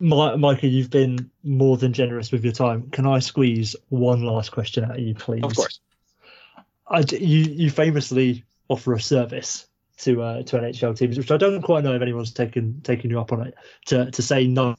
Micah, 0.00 0.66
you've 0.66 0.90
been 0.90 1.30
more 1.44 1.76
than 1.76 1.92
generous 1.92 2.32
with 2.32 2.42
your 2.42 2.54
time. 2.54 2.90
Can 2.90 3.06
I 3.06 3.18
squeeze 3.18 3.76
one 3.90 4.22
last 4.22 4.50
question 4.50 4.84
out 4.84 4.92
of 4.92 4.98
you, 4.98 5.14
please? 5.14 5.44
Of 5.44 5.54
course. 5.54 5.80
I, 6.88 7.00
you 7.10 7.44
you 7.44 7.70
famously 7.70 8.44
offer 8.68 8.94
a 8.94 9.00
service 9.00 9.68
to 9.98 10.22
uh, 10.22 10.42
to 10.42 10.58
NHL 10.58 10.96
teams, 10.96 11.18
which 11.18 11.30
I 11.30 11.36
don't 11.36 11.62
quite 11.62 11.84
know 11.84 11.94
if 11.94 12.02
anyone's 12.02 12.32
taken 12.32 12.80
taken 12.80 13.10
you 13.10 13.20
up 13.20 13.32
on 13.32 13.46
it 13.46 13.54
to 13.86 14.10
to 14.10 14.22
say 14.22 14.46
no 14.46 14.74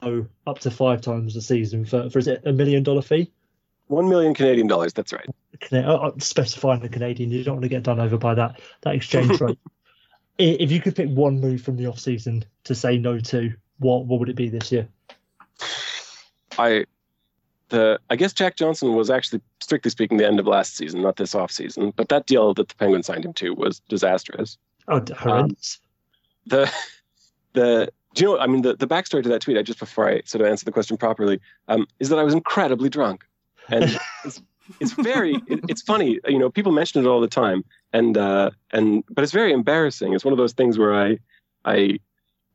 up 0.47 0.59
to 0.59 0.71
five 0.71 1.01
times 1.01 1.35
a 1.35 1.41
season 1.41 1.85
for 1.85 2.09
for 2.09 2.19
is 2.19 2.27
it 2.27 2.41
a 2.45 2.51
million 2.51 2.83
dollar 2.83 3.01
fee? 3.01 3.31
One 3.87 4.09
million 4.09 4.33
Canadian 4.33 4.67
dollars. 4.67 4.93
That's 4.93 5.13
right. 5.13 5.27
Can, 5.59 5.85
uh, 5.85 6.11
specifying 6.17 6.81
the 6.81 6.89
Canadian, 6.89 7.29
you 7.29 7.43
don't 7.43 7.55
want 7.55 7.63
to 7.63 7.69
get 7.69 7.83
done 7.83 7.99
over 7.99 8.17
by 8.17 8.33
that 8.33 8.59
that 8.81 8.95
exchange 8.95 9.39
rate. 9.39 9.59
if 10.37 10.71
you 10.71 10.81
could 10.81 10.95
pick 10.95 11.09
one 11.09 11.39
move 11.39 11.61
from 11.61 11.77
the 11.77 11.87
off 11.87 11.99
season 11.99 12.43
to 12.63 12.73
say 12.73 12.97
no 12.97 13.19
to, 13.19 13.53
what 13.77 14.05
what 14.05 14.19
would 14.19 14.29
it 14.29 14.35
be 14.35 14.49
this 14.49 14.71
year? 14.71 14.87
I 16.61 16.85
the 17.69 17.99
I 18.09 18.15
guess 18.15 18.33
Jack 18.33 18.57
Johnson 18.57 18.95
was 18.95 19.09
actually 19.09 19.41
strictly 19.59 19.89
speaking 19.89 20.17
the 20.17 20.27
end 20.27 20.39
of 20.39 20.47
last 20.47 20.75
season, 20.75 21.01
not 21.01 21.15
this 21.15 21.33
off 21.33 21.51
season. 21.51 21.93
But 21.95 22.09
that 22.09 22.27
deal 22.27 22.53
that 22.53 22.67
the 22.67 22.75
Penguins 22.75 23.07
signed 23.07 23.25
him 23.25 23.33
to 23.33 23.51
was 23.51 23.79
disastrous. 23.89 24.57
Oh, 24.87 25.01
horrendous. 25.17 25.79
Um, 25.81 25.87
the 26.47 26.73
the 27.53 27.91
do 28.13 28.23
you 28.23 28.29
know? 28.29 28.39
I 28.39 28.47
mean, 28.47 28.61
the, 28.61 28.75
the 28.75 28.87
backstory 28.87 29.23
to 29.23 29.29
that 29.29 29.41
tweet, 29.41 29.57
I 29.57 29.61
just 29.61 29.79
before 29.79 30.09
I 30.09 30.21
sort 30.25 30.41
of 30.41 30.47
answer 30.47 30.65
the 30.65 30.71
question 30.71 30.97
properly, 30.97 31.39
um, 31.67 31.87
is 31.99 32.09
that 32.09 32.19
I 32.19 32.23
was 32.23 32.33
incredibly 32.33 32.89
drunk, 32.89 33.25
and 33.69 33.97
it's, 34.25 34.41
it's 34.79 34.91
very 34.93 35.35
it, 35.47 35.61
it's 35.69 35.81
funny. 35.81 36.19
You 36.27 36.39
know, 36.39 36.49
people 36.49 36.71
mention 36.71 37.03
it 37.03 37.07
all 37.07 37.21
the 37.21 37.27
time, 37.27 37.63
and 37.93 38.17
uh, 38.17 38.51
and 38.71 39.03
but 39.09 39.23
it's 39.23 39.33
very 39.33 39.53
embarrassing. 39.53 40.13
It's 40.13 40.25
one 40.25 40.33
of 40.33 40.37
those 40.37 40.53
things 40.53 40.77
where 40.77 40.93
I 40.93 41.19
I 41.63 41.99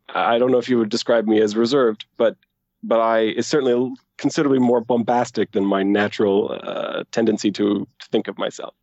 I 0.08 0.38
don't 0.38 0.50
know 0.50 0.58
if 0.58 0.68
you 0.68 0.78
would 0.78 0.90
describe 0.90 1.26
me 1.26 1.40
as 1.40 1.56
reserved, 1.56 2.04
but 2.16 2.36
but 2.82 3.00
I 3.00 3.20
is 3.20 3.46
certainly 3.46 3.94
considerably 4.18 4.58
more 4.58 4.80
bombastic 4.80 5.52
than 5.52 5.64
my 5.64 5.82
natural 5.82 6.58
uh, 6.62 7.04
tendency 7.10 7.50
to, 7.52 7.86
think 8.10 8.28
of 8.28 8.38
myself. 8.38 8.74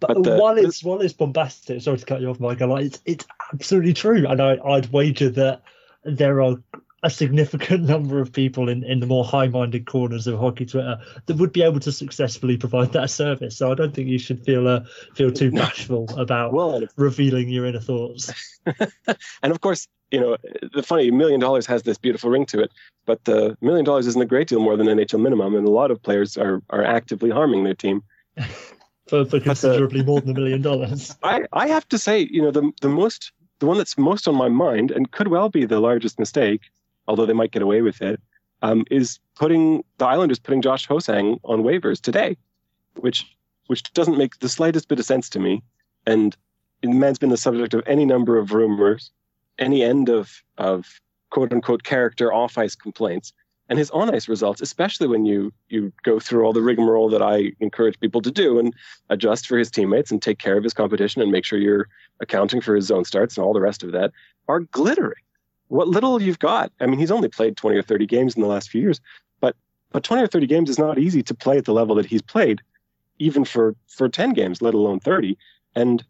But, 0.00 0.08
but 0.08 0.22
the, 0.24 0.36
while 0.36 0.58
it's 0.58 0.82
while 0.82 1.00
it's 1.00 1.12
bombastic, 1.12 1.80
sorry 1.80 1.98
to 1.98 2.04
cut 2.04 2.20
you 2.20 2.28
off, 2.28 2.40
Michael. 2.40 2.70
Like 2.70 2.86
it's 2.86 3.00
it's 3.04 3.26
absolutely 3.52 3.92
true, 3.92 4.26
and 4.26 4.42
I, 4.42 4.58
I'd 4.64 4.92
wager 4.92 5.30
that 5.30 5.62
there 6.04 6.42
are 6.42 6.56
a 7.02 7.10
significant 7.10 7.84
number 7.88 8.20
of 8.20 8.32
people 8.32 8.68
in, 8.68 8.82
in 8.82 9.00
the 9.00 9.06
more 9.06 9.24
high-minded 9.24 9.86
corners 9.86 10.26
of 10.26 10.40
hockey 10.40 10.66
Twitter 10.66 10.98
that 11.26 11.36
would 11.36 11.52
be 11.52 11.62
able 11.62 11.78
to 11.80 11.92
successfully 11.92 12.56
provide 12.56 12.92
that 12.92 13.10
service. 13.10 13.56
So 13.56 13.70
I 13.70 13.74
don't 13.74 13.94
think 13.94 14.08
you 14.08 14.18
should 14.18 14.44
feel 14.44 14.66
uh, 14.66 14.80
feel 15.14 15.30
too 15.30 15.52
bashful 15.52 16.08
about 16.18 16.52
well, 16.52 16.82
revealing 16.96 17.48
your 17.48 17.66
inner 17.66 17.80
thoughts. 17.80 18.32
and 19.42 19.52
of 19.52 19.60
course, 19.60 19.86
you 20.10 20.20
know, 20.20 20.36
the 20.74 20.82
funny 20.82 21.10
million 21.10 21.40
dollars 21.40 21.66
has 21.66 21.82
this 21.82 21.98
beautiful 21.98 22.30
ring 22.30 22.46
to 22.46 22.60
it, 22.60 22.72
but 23.06 23.24
the 23.24 23.56
million 23.60 23.84
dollars 23.84 24.06
isn't 24.06 24.22
a 24.22 24.26
great 24.26 24.48
deal 24.48 24.60
more 24.60 24.76
than 24.76 24.86
NHL 24.86 25.20
minimum, 25.20 25.54
and 25.54 25.66
a 25.66 25.70
lot 25.70 25.90
of 25.90 26.02
players 26.02 26.36
are 26.36 26.62
are 26.70 26.84
actively 26.84 27.30
harming 27.30 27.64
their 27.64 27.74
team. 27.74 28.02
for, 29.08 29.24
for 29.24 29.40
considerably 29.40 30.02
more 30.02 30.20
than 30.20 30.30
a 30.30 30.34
million 30.34 30.62
dollars. 30.62 31.16
I, 31.22 31.44
I 31.52 31.68
have 31.68 31.88
to 31.88 31.98
say, 31.98 32.28
you 32.30 32.42
know, 32.42 32.50
the 32.50 32.70
the 32.80 32.88
most 32.88 33.32
the 33.58 33.66
one 33.66 33.78
that's 33.78 33.96
most 33.96 34.28
on 34.28 34.34
my 34.34 34.48
mind 34.48 34.90
and 34.90 35.10
could 35.10 35.28
well 35.28 35.48
be 35.48 35.64
the 35.64 35.80
largest 35.80 36.18
mistake, 36.18 36.62
although 37.08 37.26
they 37.26 37.32
might 37.32 37.52
get 37.52 37.62
away 37.62 37.82
with 37.82 38.02
it, 38.02 38.20
um, 38.62 38.84
is 38.90 39.18
putting 39.34 39.82
the 39.98 40.06
Islanders 40.06 40.38
putting 40.38 40.62
Josh 40.62 40.86
Ho-Sang 40.86 41.40
on 41.44 41.62
waivers 41.62 42.00
today, 42.00 42.36
which 42.96 43.26
which 43.66 43.82
doesn't 43.94 44.18
make 44.18 44.38
the 44.38 44.48
slightest 44.48 44.88
bit 44.88 44.98
of 44.98 45.04
sense 45.04 45.28
to 45.30 45.40
me. 45.40 45.62
And 46.06 46.36
the 46.82 46.88
man's 46.88 47.18
been 47.18 47.30
the 47.30 47.36
subject 47.36 47.74
of 47.74 47.82
any 47.86 48.04
number 48.04 48.38
of 48.38 48.52
rumors, 48.52 49.10
any 49.58 49.82
end 49.82 50.08
of 50.08 50.42
of 50.58 51.00
quote 51.30 51.52
unquote 51.52 51.82
character 51.82 52.32
off 52.32 52.58
ice 52.58 52.74
complaints. 52.74 53.32
And 53.68 53.80
his 53.80 53.90
on 53.90 54.14
ice 54.14 54.28
results, 54.28 54.60
especially 54.60 55.08
when 55.08 55.26
you 55.26 55.52
you 55.68 55.92
go 56.04 56.20
through 56.20 56.44
all 56.44 56.52
the 56.52 56.62
rigmarole 56.62 57.08
that 57.10 57.22
I 57.22 57.52
encourage 57.58 57.98
people 57.98 58.22
to 58.22 58.30
do 58.30 58.60
and 58.60 58.72
adjust 59.10 59.46
for 59.46 59.58
his 59.58 59.70
teammates 59.70 60.10
and 60.12 60.22
take 60.22 60.38
care 60.38 60.56
of 60.56 60.62
his 60.62 60.72
competition 60.72 61.20
and 61.20 61.32
make 61.32 61.44
sure 61.44 61.58
you're 61.58 61.88
accounting 62.20 62.60
for 62.60 62.76
his 62.76 62.86
zone 62.86 63.04
starts 63.04 63.36
and 63.36 63.44
all 63.44 63.52
the 63.52 63.60
rest 63.60 63.82
of 63.82 63.92
that, 63.92 64.12
are 64.46 64.60
glittering. 64.60 65.22
What 65.68 65.88
little 65.88 66.22
you've 66.22 66.38
got. 66.38 66.70
I 66.80 66.86
mean, 66.86 67.00
he's 67.00 67.10
only 67.10 67.28
played 67.28 67.56
20 67.56 67.76
or 67.76 67.82
30 67.82 68.06
games 68.06 68.36
in 68.36 68.42
the 68.42 68.48
last 68.48 68.70
few 68.70 68.80
years, 68.80 69.00
but 69.40 69.56
but 69.90 70.04
20 70.04 70.22
or 70.22 70.28
30 70.28 70.46
games 70.46 70.70
is 70.70 70.78
not 70.78 70.98
easy 70.98 71.24
to 71.24 71.34
play 71.34 71.58
at 71.58 71.64
the 71.64 71.72
level 71.72 71.96
that 71.96 72.06
he's 72.06 72.22
played, 72.22 72.62
even 73.18 73.44
for 73.44 73.74
for 73.88 74.08
10 74.08 74.32
games, 74.32 74.62
let 74.62 74.74
alone 74.74 75.00
30. 75.00 75.36
And 75.74 76.04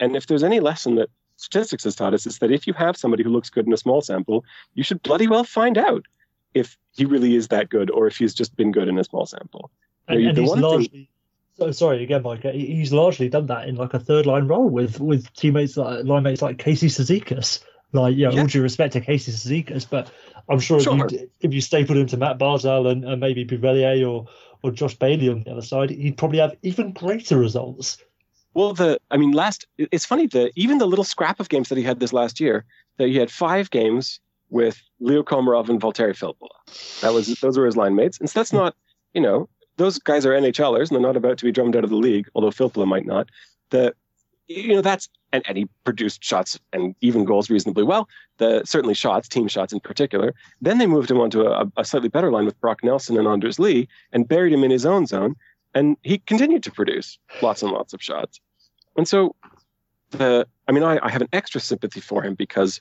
and 0.00 0.16
if 0.16 0.26
there's 0.26 0.42
any 0.42 0.58
lesson 0.58 0.96
that 0.96 1.10
statistics 1.38 1.84
has 1.84 1.94
taught 1.94 2.12
us, 2.12 2.26
is 2.26 2.38
that 2.40 2.50
if 2.50 2.66
you 2.66 2.74
have 2.74 2.96
somebody 2.96 3.22
who 3.22 3.30
looks 3.30 3.48
good 3.48 3.66
in 3.66 3.72
a 3.72 3.76
small 3.76 4.02
sample, 4.02 4.44
you 4.74 4.82
should 4.82 5.02
bloody 5.02 5.26
well 5.26 5.44
find 5.44 5.78
out 5.78 6.04
if 6.52 6.76
he 6.92 7.04
really 7.04 7.34
is 7.36 7.48
that 7.48 7.70
good 7.70 7.90
or 7.90 8.06
if 8.06 8.16
he's 8.16 8.34
just 8.34 8.56
been 8.56 8.72
good 8.72 8.88
in 8.88 8.98
a 8.98 9.04
small 9.04 9.24
sample. 9.24 9.70
And, 10.08 10.20
and 10.26 10.36
he's 10.36 10.50
largely, 10.50 10.88
thing... 10.88 11.08
so, 11.56 11.70
sorry 11.70 12.02
again, 12.02 12.22
Mike. 12.22 12.44
Uh, 12.44 12.52
he's 12.52 12.92
largely 12.92 13.28
done 13.28 13.46
that 13.46 13.68
in 13.68 13.76
like 13.76 13.94
a 13.94 14.00
third 14.00 14.26
line 14.26 14.48
role 14.48 14.68
with 14.68 15.00
with 15.00 15.32
teammates 15.34 15.76
like 15.76 16.04
line 16.04 16.24
mates 16.24 16.42
like 16.42 16.58
Casey 16.58 16.88
Cizikas. 16.88 17.62
Like, 17.92 18.16
yeah, 18.16 18.30
yeah, 18.30 18.40
all 18.40 18.46
due 18.46 18.60
respect 18.60 18.92
to 18.94 19.00
Casey 19.00 19.32
Cizikas, 19.32 19.88
but 19.88 20.10
I'm 20.50 20.60
sure, 20.60 20.80
sure. 20.80 21.06
If, 21.06 21.12
you, 21.12 21.30
if 21.40 21.54
you 21.54 21.60
stapled 21.62 21.96
him 21.96 22.06
to 22.08 22.18
Mat 22.18 22.38
Barzal 22.38 22.90
and, 22.90 23.02
and 23.04 23.20
maybe 23.20 23.46
Beauvillier 23.46 24.06
or 24.06 24.26
or 24.62 24.72
Josh 24.72 24.94
Bailey 24.96 25.28
on 25.28 25.44
the 25.44 25.52
other 25.52 25.62
side, 25.62 25.90
he'd 25.90 26.18
probably 26.18 26.38
have 26.38 26.56
even 26.62 26.92
greater 26.92 27.38
results. 27.38 27.98
Well, 28.54 28.72
the 28.72 29.00
I 29.10 29.16
mean, 29.16 29.32
last 29.32 29.66
it's 29.76 30.04
funny 30.04 30.26
that 30.28 30.52
even 30.56 30.78
the 30.78 30.86
little 30.86 31.04
scrap 31.04 31.40
of 31.40 31.48
games 31.48 31.68
that 31.68 31.78
he 31.78 31.84
had 31.84 32.00
this 32.00 32.12
last 32.12 32.40
year, 32.40 32.64
that 32.96 33.08
he 33.08 33.16
had 33.16 33.30
five 33.30 33.70
games 33.70 34.20
with 34.50 34.82
Leo 35.00 35.22
Komarov 35.22 35.68
and 35.68 35.80
Valtteri 35.80 36.16
Filppula. 36.16 37.00
That 37.00 37.12
was 37.12 37.26
those 37.40 37.58
were 37.58 37.66
his 37.66 37.76
line 37.76 37.94
mates, 37.94 38.18
and 38.18 38.28
so 38.28 38.38
that's 38.38 38.52
not 38.52 38.74
you 39.14 39.20
know 39.20 39.48
those 39.76 39.98
guys 39.98 40.26
are 40.26 40.32
NHLers 40.32 40.88
and 40.88 40.90
they're 40.90 41.00
not 41.00 41.16
about 41.16 41.38
to 41.38 41.44
be 41.44 41.52
drummed 41.52 41.76
out 41.76 41.84
of 41.84 41.90
the 41.90 41.96
league, 41.96 42.28
although 42.34 42.50
Filppula 42.50 42.86
might 42.86 43.06
not. 43.06 43.28
The 43.70 43.94
you 44.48 44.74
know 44.74 44.82
that's 44.82 45.08
and, 45.32 45.42
and 45.46 45.58
he 45.58 45.68
produced 45.84 46.24
shots 46.24 46.58
and 46.72 46.94
even 47.00 47.24
goals 47.24 47.50
reasonably 47.50 47.84
well. 47.84 48.08
The 48.38 48.62
certainly 48.64 48.94
shots, 48.94 49.28
team 49.28 49.46
shots 49.48 49.72
in 49.72 49.80
particular. 49.80 50.34
Then 50.60 50.78
they 50.78 50.86
moved 50.86 51.10
him 51.10 51.20
onto 51.20 51.42
a, 51.42 51.70
a 51.76 51.84
slightly 51.84 52.08
better 52.08 52.30
line 52.30 52.46
with 52.46 52.60
Brock 52.60 52.82
Nelson 52.82 53.18
and 53.18 53.28
Anders 53.28 53.58
Lee 53.58 53.88
and 54.12 54.28
buried 54.28 54.52
him 54.52 54.64
in 54.64 54.70
his 54.70 54.86
own 54.86 55.06
zone, 55.06 55.36
and 55.74 55.96
he 56.02 56.18
continued 56.18 56.62
to 56.64 56.70
produce 56.70 57.18
lots 57.42 57.62
and 57.62 57.72
lots 57.72 57.92
of 57.92 58.02
shots. 58.02 58.40
And 58.96 59.06
so 59.06 59.34
the 60.10 60.46
I 60.66 60.72
mean 60.72 60.82
I, 60.82 60.98
I 61.02 61.10
have 61.10 61.22
an 61.22 61.28
extra 61.32 61.60
sympathy 61.60 62.00
for 62.00 62.22
him 62.22 62.34
because 62.34 62.80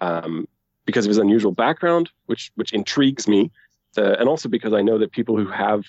um, 0.00 0.46
because 0.84 1.06
of 1.06 1.10
his 1.10 1.18
unusual 1.18 1.52
background, 1.52 2.10
which 2.26 2.52
which 2.56 2.72
intrigues 2.72 3.26
me, 3.26 3.50
the, 3.94 4.18
and 4.18 4.28
also 4.28 4.48
because 4.48 4.72
I 4.72 4.82
know 4.82 4.98
that 4.98 5.12
people 5.12 5.36
who 5.36 5.48
have 5.48 5.84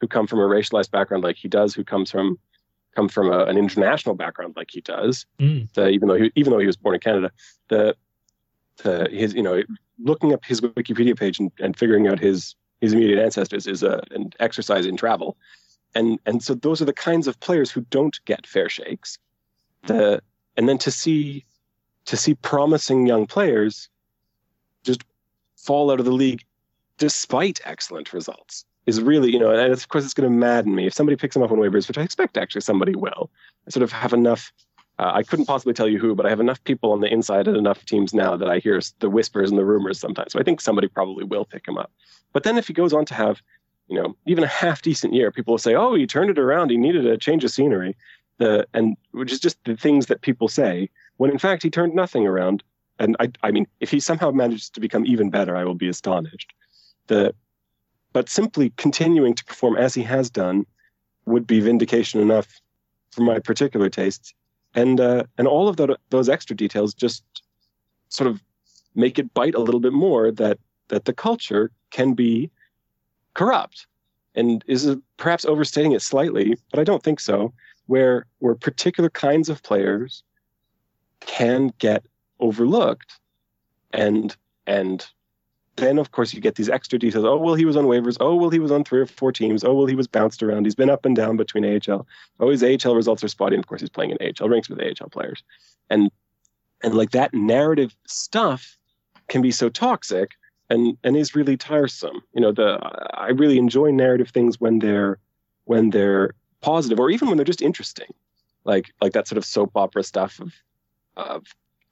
who 0.00 0.06
come 0.06 0.26
from 0.26 0.40
a 0.40 0.42
racialized 0.42 0.90
background 0.90 1.24
like 1.24 1.36
he 1.36 1.48
does, 1.48 1.74
who 1.74 1.84
comes 1.84 2.10
from 2.10 2.38
come 2.94 3.08
from 3.08 3.30
a, 3.30 3.44
an 3.44 3.58
international 3.58 4.14
background 4.14 4.54
like 4.56 4.68
he 4.70 4.80
does, 4.80 5.26
mm. 5.38 5.70
the, 5.74 5.88
even 5.88 6.08
though 6.08 6.16
he 6.16 6.32
even 6.34 6.52
though 6.52 6.58
he 6.58 6.66
was 6.66 6.76
born 6.76 6.94
in 6.94 7.00
Canada, 7.00 7.30
the, 7.68 7.96
the 8.82 9.08
his 9.10 9.34
you 9.34 9.42
know 9.42 9.62
looking 9.98 10.32
up 10.32 10.44
his 10.44 10.60
Wikipedia 10.60 11.18
page 11.18 11.38
and, 11.38 11.50
and 11.58 11.76
figuring 11.76 12.06
out 12.06 12.18
his 12.18 12.54
his 12.80 12.92
immediate 12.92 13.22
ancestors 13.22 13.66
is 13.66 13.82
a, 13.82 14.02
an 14.10 14.30
exercise 14.38 14.86
in 14.86 14.96
travel, 14.96 15.36
and 15.96 16.18
and 16.26 16.42
so 16.42 16.54
those 16.54 16.80
are 16.82 16.84
the 16.84 16.92
kinds 16.92 17.26
of 17.26 17.40
players 17.40 17.70
who 17.70 17.80
don't 17.90 18.18
get 18.24 18.46
fair 18.46 18.68
shakes, 18.68 19.18
the 19.86 20.20
and 20.56 20.68
then 20.68 20.78
to 20.78 20.90
see 20.90 21.44
to 22.06 22.16
see 22.16 22.34
promising 22.34 23.06
young 23.06 23.26
players 23.26 23.88
just 24.84 25.02
fall 25.56 25.90
out 25.90 25.98
of 25.98 26.06
the 26.06 26.12
league 26.12 26.44
despite 26.98 27.60
excellent 27.64 28.12
results 28.12 28.64
is 28.86 29.02
really, 29.02 29.32
you 29.32 29.38
know, 29.38 29.50
and 29.50 29.72
of 29.72 29.88
course 29.88 30.04
it's 30.04 30.14
going 30.14 30.30
to 30.30 30.34
madden 30.34 30.74
me 30.74 30.86
if 30.86 30.94
somebody 30.94 31.16
picks 31.16 31.34
him 31.34 31.42
up 31.42 31.50
on 31.50 31.58
waivers, 31.58 31.88
which 31.88 31.98
I 31.98 32.02
expect 32.02 32.36
actually 32.36 32.60
somebody 32.60 32.94
will. 32.94 33.30
I 33.66 33.70
sort 33.70 33.82
of 33.82 33.92
have 33.92 34.12
enough. 34.12 34.52
Uh, 34.98 35.10
I 35.12 35.22
couldn't 35.24 35.44
possibly 35.44 35.74
tell 35.74 35.88
you 35.88 35.98
who, 35.98 36.14
but 36.14 36.24
I 36.24 36.30
have 36.30 36.40
enough 36.40 36.62
people 36.64 36.92
on 36.92 37.00
the 37.00 37.12
inside 37.12 37.48
and 37.48 37.56
enough 37.56 37.84
teams 37.84 38.14
now 38.14 38.36
that 38.36 38.48
I 38.48 38.60
hear 38.60 38.80
the 39.00 39.10
whispers 39.10 39.50
and 39.50 39.58
the 39.58 39.64
rumors 39.64 40.00
sometimes. 40.00 40.32
So 40.32 40.40
I 40.40 40.42
think 40.42 40.60
somebody 40.60 40.88
probably 40.88 41.24
will 41.24 41.44
pick 41.44 41.68
him 41.68 41.76
up. 41.76 41.92
But 42.32 42.44
then 42.44 42.56
if 42.56 42.68
he 42.68 42.72
goes 42.72 42.94
on 42.94 43.04
to 43.06 43.14
have, 43.14 43.42
you 43.88 44.00
know, 44.00 44.16
even 44.26 44.44
a 44.44 44.48
half 44.48 44.82
decent 44.82 45.14
year, 45.14 45.30
people 45.30 45.52
will 45.52 45.58
say, 45.58 45.74
"Oh, 45.74 45.94
he 45.94 46.06
turned 46.06 46.30
it 46.30 46.38
around. 46.38 46.70
He 46.70 46.76
needed 46.76 47.06
a 47.06 47.16
change 47.16 47.44
of 47.44 47.50
scenery," 47.50 47.96
the 48.38 48.66
and 48.74 48.96
which 49.12 49.32
is 49.32 49.40
just 49.40 49.62
the 49.64 49.76
things 49.76 50.06
that 50.06 50.22
people 50.22 50.48
say 50.48 50.90
when 51.16 51.30
in 51.30 51.38
fact 51.38 51.62
he 51.62 51.70
turned 51.70 51.94
nothing 51.94 52.26
around 52.26 52.62
and 52.98 53.16
I, 53.20 53.30
I 53.42 53.50
mean, 53.50 53.66
if 53.80 53.90
he 53.90 54.00
somehow 54.00 54.30
manages 54.30 54.70
to 54.70 54.80
become 54.80 55.04
even 55.06 55.30
better, 55.30 55.56
I 55.56 55.64
will 55.64 55.74
be 55.74 55.88
astonished. 55.88 56.52
The, 57.08 57.34
but 58.12 58.28
simply 58.28 58.70
continuing 58.76 59.34
to 59.34 59.44
perform 59.44 59.76
as 59.76 59.94
he 59.94 60.02
has 60.02 60.30
done 60.30 60.64
would 61.26 61.46
be 61.46 61.60
vindication 61.60 62.20
enough 62.20 62.60
for 63.10 63.22
my 63.22 63.38
particular 63.38 63.90
tastes, 63.90 64.34
and 64.74 65.00
uh, 65.00 65.24
and 65.36 65.46
all 65.46 65.68
of 65.68 65.76
the, 65.76 65.98
those 66.10 66.28
extra 66.28 66.56
details 66.56 66.94
just 66.94 67.22
sort 68.08 68.28
of 68.30 68.42
make 68.94 69.18
it 69.18 69.34
bite 69.34 69.54
a 69.54 69.60
little 69.60 69.80
bit 69.80 69.92
more 69.92 70.30
that 70.30 70.58
that 70.88 71.04
the 71.04 71.12
culture 71.12 71.70
can 71.90 72.14
be 72.14 72.50
corrupt, 73.36 73.86
and 74.34 74.64
is 74.66 74.96
perhaps 75.18 75.44
overstating 75.44 75.92
it 75.92 76.02
slightly, 76.02 76.56
but 76.70 76.80
I 76.80 76.84
don't 76.84 77.02
think 77.02 77.20
so. 77.20 77.52
Where 77.86 78.26
where 78.38 78.54
particular 78.54 79.10
kinds 79.10 79.48
of 79.48 79.62
players 79.62 80.24
can 81.20 81.72
get 81.78 82.04
overlooked. 82.40 83.20
And 83.92 84.34
and 84.66 85.06
then 85.76 85.98
of 85.98 86.10
course 86.10 86.32
you 86.32 86.40
get 86.40 86.56
these 86.56 86.70
extra 86.70 86.98
details. 86.98 87.24
Oh 87.24 87.36
well 87.36 87.54
he 87.54 87.64
was 87.64 87.76
on 87.76 87.84
waivers. 87.84 88.16
Oh 88.20 88.34
well 88.34 88.50
he 88.50 88.58
was 88.58 88.72
on 88.72 88.84
three 88.84 89.00
or 89.00 89.06
four 89.06 89.32
teams. 89.32 89.62
Oh 89.62 89.74
well 89.74 89.86
he 89.86 89.94
was 89.94 90.08
bounced 90.08 90.42
around. 90.42 90.64
He's 90.64 90.74
been 90.74 90.90
up 90.90 91.04
and 91.04 91.14
down 91.14 91.36
between 91.36 91.64
AHL 91.64 92.06
oh 92.40 92.50
his 92.50 92.64
AHL 92.64 92.96
results 92.96 93.22
are 93.22 93.28
spotty. 93.28 93.54
And 93.54 93.64
of 93.64 93.68
course 93.68 93.82
he's 93.82 93.90
playing 93.90 94.10
in 94.10 94.18
AHL 94.40 94.48
ranks 94.48 94.68
with 94.68 94.80
AHL 94.80 95.10
players. 95.10 95.44
And 95.90 96.10
and 96.82 96.94
like 96.94 97.10
that 97.10 97.34
narrative 97.34 97.94
stuff 98.06 98.76
can 99.28 99.42
be 99.42 99.50
so 99.50 99.68
toxic 99.68 100.30
and 100.70 100.96
and 101.04 101.16
is 101.16 101.34
really 101.34 101.56
tiresome 101.56 102.20
you 102.34 102.40
know 102.40 102.52
the 102.52 102.78
I 103.14 103.28
really 103.28 103.58
enjoy 103.58 103.90
narrative 103.90 104.30
things 104.30 104.60
when 104.60 104.78
they're 104.78 105.18
when 105.64 105.90
they're 105.90 106.34
positive 106.60 106.98
or 106.98 107.10
even 107.10 107.28
when 107.28 107.36
they're 107.36 107.44
just 107.44 107.62
interesting 107.62 108.08
like 108.64 108.92
like 109.00 109.12
that 109.12 109.28
sort 109.28 109.38
of 109.38 109.44
soap 109.44 109.76
opera 109.76 110.02
stuff 110.02 110.40
of 110.40 110.52
of 111.16 111.44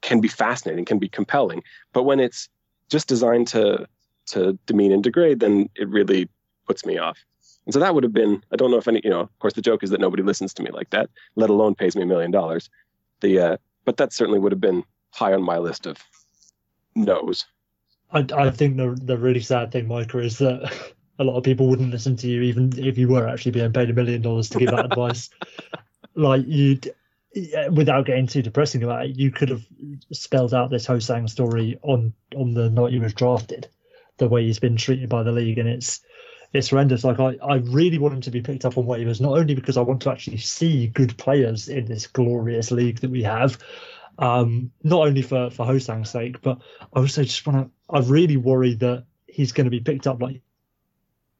can 0.05 0.21
be 0.21 0.27
fascinating, 0.27 0.85
can 0.85 0.99
be 0.99 1.09
compelling. 1.09 1.63
But 1.91 2.03
when 2.03 2.19
it's 2.19 2.47
just 2.89 3.07
designed 3.07 3.47
to 3.49 3.87
to 4.27 4.57
demean 4.67 4.91
and 4.91 5.03
degrade, 5.03 5.39
then 5.39 5.69
it 5.75 5.89
really 5.89 6.29
puts 6.67 6.85
me 6.85 6.97
off. 6.97 7.17
And 7.65 7.73
so 7.73 7.79
that 7.79 7.93
would 7.93 8.03
have 8.03 8.13
been, 8.13 8.43
I 8.51 8.55
don't 8.55 8.71
know 8.71 8.77
if 8.77 8.87
any, 8.87 9.01
you 9.03 9.09
know, 9.09 9.21
of 9.21 9.39
course 9.39 9.53
the 9.53 9.61
joke 9.61 9.83
is 9.83 9.91
that 9.91 9.99
nobody 9.99 10.23
listens 10.23 10.53
to 10.55 10.63
me 10.63 10.71
like 10.71 10.91
that, 10.91 11.09
let 11.35 11.49
alone 11.49 11.75
pays 11.75 11.95
me 11.95 12.03
a 12.03 12.07
million 12.07 12.31
dollars. 12.31 12.69
The, 13.21 13.39
uh, 13.39 13.57
but 13.85 13.97
that 13.97 14.13
certainly 14.13 14.39
would 14.39 14.51
have 14.51 14.61
been 14.61 14.83
high 15.11 15.33
on 15.33 15.43
my 15.43 15.59
list 15.59 15.85
of 15.85 16.03
no's. 16.95 17.45
I, 18.11 18.25
I 18.33 18.49
think 18.51 18.77
the 18.77 18.97
the 19.01 19.17
really 19.17 19.41
sad 19.41 19.71
thing, 19.71 19.87
Micah, 19.87 20.19
is 20.19 20.37
that 20.39 20.71
a 21.19 21.23
lot 21.23 21.37
of 21.37 21.43
people 21.43 21.67
wouldn't 21.67 21.91
listen 21.91 22.17
to 22.17 22.27
you 22.27 22.41
even 22.41 22.71
if 22.77 22.97
you 22.97 23.07
were 23.07 23.27
actually 23.27 23.51
being 23.51 23.71
paid 23.71 23.89
a 23.89 23.93
million 23.93 24.21
dollars 24.21 24.49
to 24.49 24.59
give 24.59 24.71
that 24.71 24.85
advice. 24.91 25.29
Like 26.15 26.43
you'd 26.45 26.93
without 27.71 28.05
getting 28.05 28.27
too 28.27 28.41
depressing 28.41 28.83
about 28.83 29.05
it, 29.05 29.17
you 29.17 29.31
could 29.31 29.49
have 29.49 29.65
spelled 30.11 30.53
out 30.53 30.69
this 30.69 30.85
Ho-Sang 30.85 31.27
story 31.27 31.77
on 31.81 32.13
on 32.35 32.53
the 32.53 32.69
night 32.69 32.93
he 32.93 32.99
was 32.99 33.13
drafted, 33.13 33.67
the 34.17 34.27
way 34.27 34.45
he's 34.45 34.59
been 34.59 34.77
treated 34.77 35.09
by 35.09 35.23
the 35.23 35.31
league, 35.31 35.57
and 35.57 35.67
it's 35.67 36.01
it's 36.53 36.69
horrendous. 36.69 37.03
Like 37.03 37.19
I, 37.19 37.35
I 37.41 37.55
really 37.57 37.97
want 37.97 38.13
him 38.13 38.21
to 38.21 38.31
be 38.31 38.41
picked 38.41 38.65
up 38.65 38.77
on 38.77 38.85
waivers, 38.85 39.19
not 39.19 39.37
only 39.37 39.55
because 39.55 39.77
I 39.77 39.81
want 39.81 40.01
to 40.03 40.11
actually 40.11 40.37
see 40.37 40.87
good 40.87 41.17
players 41.17 41.67
in 41.67 41.85
this 41.85 42.07
glorious 42.07 42.71
league 42.71 43.01
that 43.01 43.11
we 43.11 43.23
have, 43.23 43.57
um, 44.17 44.71
not 44.83 45.05
only 45.07 45.21
for 45.21 45.49
for 45.49 45.65
Ho-Sang's 45.65 46.09
sake, 46.09 46.41
but 46.41 46.59
I 46.93 46.99
also 46.99 47.23
just 47.23 47.45
want 47.45 47.67
to. 47.67 47.74
I 47.89 47.99
really 47.99 48.37
worry 48.37 48.75
that 48.75 49.05
he's 49.27 49.51
going 49.51 49.65
to 49.65 49.71
be 49.71 49.79
picked 49.79 50.07
up, 50.07 50.21
like 50.21 50.41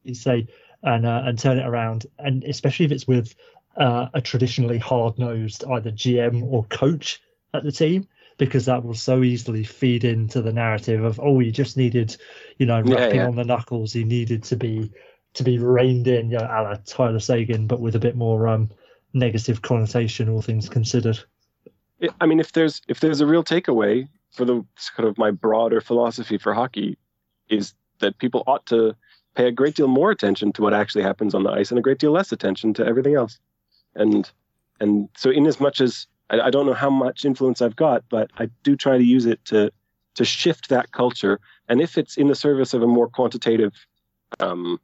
you 0.04 0.14
say, 0.14 0.48
and 0.82 1.06
uh, 1.06 1.22
and 1.24 1.38
turn 1.38 1.58
it 1.58 1.66
around, 1.66 2.06
and 2.18 2.44
especially 2.44 2.86
if 2.86 2.92
it's 2.92 3.08
with 3.08 3.34
uh, 3.76 4.08
a 4.14 4.20
traditionally 4.20 4.78
hard 4.78 5.18
nosed 5.18 5.64
either 5.70 5.90
GM 5.90 6.42
or 6.44 6.64
coach 6.64 7.20
at 7.52 7.62
the 7.62 7.72
team 7.72 8.06
because 8.38 8.66
that 8.66 8.84
will 8.84 8.94
so 8.94 9.22
easily 9.22 9.64
feed 9.64 10.04
into 10.04 10.42
the 10.42 10.52
narrative 10.52 11.04
of 11.04 11.20
oh 11.20 11.38
he 11.38 11.50
just 11.50 11.76
needed 11.76 12.16
you 12.58 12.66
know 12.66 12.80
rapping 12.80 13.16
yeah, 13.16 13.22
yeah. 13.22 13.26
on 13.26 13.36
the 13.36 13.44
knuckles 13.44 13.92
he 13.92 14.04
needed 14.04 14.42
to 14.42 14.56
be 14.56 14.90
to 15.34 15.44
be 15.44 15.58
reined 15.58 16.08
in 16.08 16.30
you 16.30 16.38
know, 16.38 16.44
a 16.44 16.60
la 16.62 16.74
Tyler 16.86 17.18
Seguin 17.18 17.66
but 17.66 17.80
with 17.80 17.94
a 17.94 18.00
bit 18.00 18.16
more 18.16 18.48
um, 18.48 18.70
negative 19.12 19.62
connotation 19.62 20.28
all 20.28 20.42
things 20.42 20.68
considered 20.68 21.18
I 22.20 22.26
mean 22.26 22.40
if 22.40 22.52
there's 22.52 22.82
if 22.88 23.00
there's 23.00 23.20
a 23.20 23.26
real 23.26 23.44
takeaway 23.44 24.08
for 24.36 24.44
the 24.44 24.64
kind 24.96 25.08
of 25.08 25.18
my 25.18 25.30
broader 25.30 25.80
philosophy 25.80 26.38
for 26.38 26.54
hockey 26.54 26.98
is 27.48 27.74
that 28.00 28.18
people 28.18 28.42
ought 28.46 28.66
to 28.66 28.94
pay 29.34 29.48
a 29.48 29.52
great 29.52 29.74
deal 29.74 29.88
more 29.88 30.10
attention 30.10 30.52
to 30.52 30.62
what 30.62 30.74
actually 30.74 31.02
happens 31.02 31.34
on 31.34 31.42
the 31.42 31.50
ice 31.50 31.70
and 31.70 31.78
a 31.78 31.82
great 31.82 31.98
deal 31.98 32.12
less 32.12 32.32
attention 32.32 32.74
to 32.74 32.84
everything 32.84 33.14
else 33.14 33.38
and 33.94 34.30
and 34.80 35.08
so 35.16 35.30
in 35.30 35.46
as 35.46 35.58
much 35.60 35.80
as 35.80 36.06
I, 36.30 36.40
I 36.40 36.50
don't 36.50 36.66
know 36.66 36.74
how 36.74 36.90
much 36.90 37.24
influence 37.24 37.62
I've 37.62 37.76
got, 37.76 38.04
but 38.08 38.30
I 38.38 38.48
do 38.62 38.76
try 38.76 38.98
to 38.98 39.04
use 39.04 39.26
it 39.26 39.44
to 39.46 39.70
to 40.14 40.24
shift 40.24 40.70
that 40.70 40.92
culture. 40.92 41.40
And 41.68 41.80
if 41.80 41.98
it's 41.98 42.16
in 42.16 42.28
the 42.28 42.34
service 42.34 42.72
of 42.72 42.82
a 42.82 42.86
more 42.86 43.08
quantitative 43.08 43.74
um, 44.40 44.80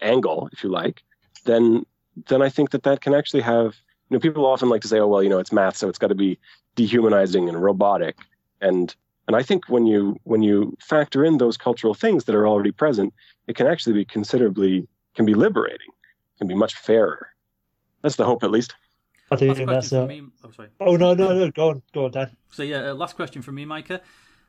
angle, 0.00 0.48
if 0.52 0.64
you 0.64 0.70
like, 0.70 1.02
then 1.44 1.84
then 2.28 2.42
I 2.42 2.48
think 2.48 2.70
that 2.70 2.84
that 2.84 3.00
can 3.00 3.14
actually 3.14 3.42
have. 3.42 3.76
You 4.08 4.16
know, 4.16 4.20
people 4.20 4.44
often 4.44 4.68
like 4.68 4.82
to 4.82 4.88
say, 4.88 4.98
"Oh, 4.98 5.06
well, 5.06 5.22
you 5.22 5.28
know, 5.28 5.38
it's 5.38 5.52
math, 5.52 5.76
so 5.76 5.88
it's 5.88 5.98
got 5.98 6.08
to 6.08 6.16
be 6.16 6.38
dehumanizing 6.74 7.48
and 7.48 7.62
robotic." 7.62 8.16
And 8.60 8.94
and 9.26 9.36
I 9.36 9.42
think 9.42 9.68
when 9.68 9.86
you 9.86 10.16
when 10.24 10.42
you 10.42 10.76
factor 10.80 11.24
in 11.24 11.38
those 11.38 11.56
cultural 11.56 11.94
things 11.94 12.24
that 12.24 12.34
are 12.34 12.48
already 12.48 12.72
present, 12.72 13.14
it 13.46 13.56
can 13.56 13.66
actually 13.66 13.94
be 13.94 14.04
considerably 14.04 14.86
can 15.14 15.26
be 15.26 15.34
liberating, 15.34 15.90
can 16.38 16.48
be 16.48 16.54
much 16.54 16.74
fairer. 16.74 17.28
That's 18.02 18.16
the 18.16 18.24
hope, 18.24 18.42
at 18.42 18.50
least. 18.50 18.74
I 19.30 19.36
do 19.36 19.48
Last 19.48 19.56
think 19.56 19.70
that's. 19.70 19.88
from 19.90 19.98
Uh... 19.98 20.06
me. 20.06 20.22
Oh, 20.44 20.50
sorry. 20.50 20.68
Oh 20.80 20.96
no 20.96 21.14
no 21.14 21.32
no! 21.32 21.50
Go 21.50 21.70
on 21.70 21.82
go 21.94 22.06
on, 22.06 22.10
Dan. 22.10 22.36
So 22.50 22.62
yeah, 22.62 22.90
uh, 22.90 22.94
last 22.94 23.16
question 23.16 23.42
from 23.42 23.54
me, 23.54 23.64
Micah. 23.64 24.00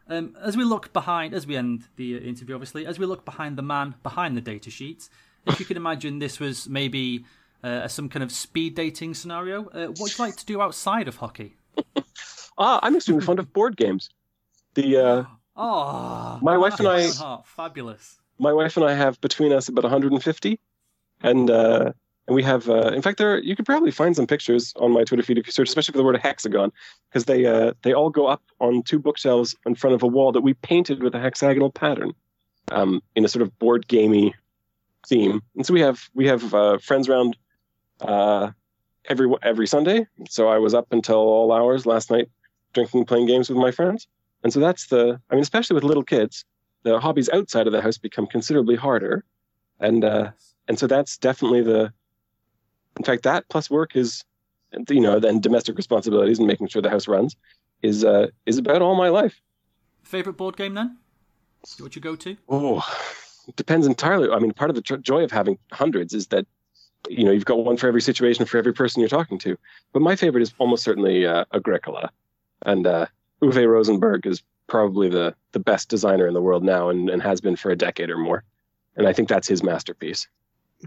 Um, 0.07 0.35
as 0.41 0.57
we 0.57 0.63
look 0.63 0.91
behind, 0.93 1.33
as 1.33 1.45
we 1.45 1.55
end 1.55 1.83
the 1.95 2.15
uh, 2.15 2.19
interview, 2.19 2.55
obviously, 2.55 2.85
as 2.85 2.97
we 2.97 3.05
look 3.05 3.23
behind 3.23 3.57
the 3.57 3.61
man 3.61 3.95
behind 4.03 4.35
the 4.35 4.41
data 4.41 4.71
sheets, 4.71 5.09
if 5.45 5.59
you 5.59 5.65
could 5.65 5.77
imagine 5.77 6.19
this 6.19 6.39
was 6.39 6.67
maybe 6.67 7.23
uh, 7.63 7.87
some 7.87 8.09
kind 8.09 8.23
of 8.23 8.31
speed 8.31 8.75
dating 8.75 9.13
scenario, 9.13 9.67
uh, 9.69 9.87
what 9.87 9.99
would 9.99 10.17
you 10.17 10.23
like 10.25 10.35
to 10.37 10.45
do 10.45 10.59
outside 10.61 11.07
of 11.07 11.17
hockey? 11.17 11.55
Ah, 12.61 12.79
I'm 12.83 12.95
extremely 12.95 13.25
fond 13.25 13.39
of 13.39 13.51
board 13.53 13.75
games. 13.75 14.09
The 14.75 14.97
uh, 14.97 15.23
Oh, 15.57 16.39
My 16.41 16.57
wife 16.57 16.79
and 16.79 16.87
I- 16.87 17.09
Heart, 17.11 17.47
fabulous. 17.47 18.19
my 18.39 18.53
wife 18.53 18.77
and 18.77 18.85
I 18.85 18.93
have 18.93 19.19
between 19.19 19.51
us 19.51 19.67
about 19.67 19.83
150, 19.83 20.59
and 21.23 21.49
uh, 21.49 21.91
and 22.27 22.35
we 22.35 22.43
have. 22.43 22.69
Uh, 22.69 22.91
in 22.93 23.01
fact, 23.01 23.17
there 23.17 23.39
you 23.39 23.55
could 23.55 23.65
probably 23.65 23.91
find 23.91 24.15
some 24.15 24.27
pictures 24.27 24.73
on 24.77 24.91
my 24.91 25.03
Twitter 25.03 25.23
feed 25.23 25.39
if 25.39 25.47
you 25.47 25.51
search, 25.51 25.69
especially 25.69 25.91
for 25.93 25.97
the 25.97 26.03
word 26.03 26.17
hexagon, 26.17 26.71
because 27.09 27.25
they 27.25 27.45
uh, 27.47 27.73
they 27.81 27.93
all 27.93 28.09
go 28.11 28.27
up 28.27 28.43
on 28.59 28.83
two 28.83 28.99
bookshelves 28.99 29.55
in 29.65 29.73
front 29.75 29.95
of 29.95 30.03
a 30.03 30.07
wall 30.07 30.31
that 30.31 30.41
we 30.41 30.53
painted 30.53 31.01
with 31.03 31.15
a 31.15 31.19
hexagonal 31.19 31.71
pattern, 31.71 32.13
um, 32.71 33.01
in 33.15 33.25
a 33.25 33.27
sort 33.27 33.41
of 33.41 33.57
board 33.59 33.87
gamey 33.87 34.33
theme. 35.07 35.41
And 35.55 35.65
so 35.65 35.73
we 35.73 35.81
have 35.81 35.99
we 36.13 36.27
have 36.27 36.53
uh, 36.53 36.77
friends 36.77 37.09
around 37.09 37.35
uh, 38.01 38.51
every 39.09 39.27
every 39.43 39.67
Sunday. 39.67 40.07
So 40.29 40.47
I 40.47 40.59
was 40.59 40.73
up 40.73 40.87
until 40.91 41.17
all 41.17 41.51
hours 41.51 41.85
last 41.85 42.09
night, 42.11 42.29
drinking, 42.73 43.05
playing 43.05 43.27
games 43.27 43.49
with 43.49 43.57
my 43.57 43.71
friends. 43.71 44.07
And 44.43 44.51
so 44.51 44.59
that's 44.59 44.87
the. 44.87 45.19
I 45.29 45.35
mean, 45.35 45.43
especially 45.43 45.75
with 45.75 45.83
little 45.83 46.03
kids, 46.03 46.45
the 46.83 46.99
hobbies 46.99 47.29
outside 47.29 47.67
of 47.67 47.73
the 47.73 47.81
house 47.81 47.97
become 47.97 48.25
considerably 48.25 48.75
harder, 48.75 49.23
and 49.79 50.03
uh, 50.03 50.31
and 50.67 50.79
so 50.79 50.87
that's 50.87 51.17
definitely 51.17 51.61
the. 51.61 51.93
In 52.97 53.05
fact, 53.05 53.23
that 53.23 53.47
plus 53.49 53.69
work 53.69 53.95
is, 53.95 54.23
you 54.89 54.99
know, 54.99 55.19
then 55.19 55.39
domestic 55.39 55.77
responsibilities 55.77 56.39
and 56.39 56.47
making 56.47 56.67
sure 56.67 56.81
the 56.81 56.89
house 56.89 57.07
runs, 57.07 57.35
is 57.81 58.03
uh, 58.03 58.27
is 58.45 58.57
about 58.57 58.81
all 58.81 58.95
my 58.95 59.09
life. 59.09 59.39
Favorite 60.03 60.37
board 60.37 60.57
game 60.57 60.73
then? 60.73 60.97
What 61.79 61.95
you 61.95 62.01
go 62.01 62.15
to? 62.15 62.35
Oh, 62.49 62.83
it 63.47 63.55
depends 63.55 63.85
entirely. 63.85 64.29
I 64.29 64.39
mean, 64.39 64.51
part 64.51 64.71
of 64.71 64.75
the 64.75 64.81
joy 64.81 65.23
of 65.23 65.31
having 65.31 65.57
hundreds 65.71 66.13
is 66.13 66.27
that, 66.27 66.45
you 67.07 67.23
know, 67.23 67.31
you've 67.31 67.45
got 67.45 67.63
one 67.63 67.77
for 67.77 67.87
every 67.87 68.01
situation 68.01 68.45
for 68.45 68.57
every 68.57 68.73
person 68.73 68.99
you're 68.99 69.09
talking 69.09 69.37
to. 69.39 69.57
But 69.93 70.01
my 70.01 70.15
favorite 70.15 70.41
is 70.41 70.53
almost 70.57 70.83
certainly 70.83 71.25
uh, 71.25 71.45
Agricola, 71.53 72.09
and 72.63 72.87
uh, 72.87 73.05
Uwe 73.41 73.67
Rosenberg 73.67 74.25
is 74.25 74.41
probably 74.67 75.09
the 75.09 75.35
the 75.51 75.59
best 75.59 75.89
designer 75.89 76.27
in 76.27 76.33
the 76.33 76.41
world 76.41 76.63
now, 76.63 76.89
and, 76.89 77.09
and 77.09 77.21
has 77.21 77.41
been 77.41 77.55
for 77.55 77.71
a 77.71 77.75
decade 77.75 78.09
or 78.09 78.17
more. 78.17 78.43
And 78.95 79.07
I 79.07 79.13
think 79.13 79.29
that's 79.29 79.47
his 79.47 79.63
masterpiece. 79.63 80.27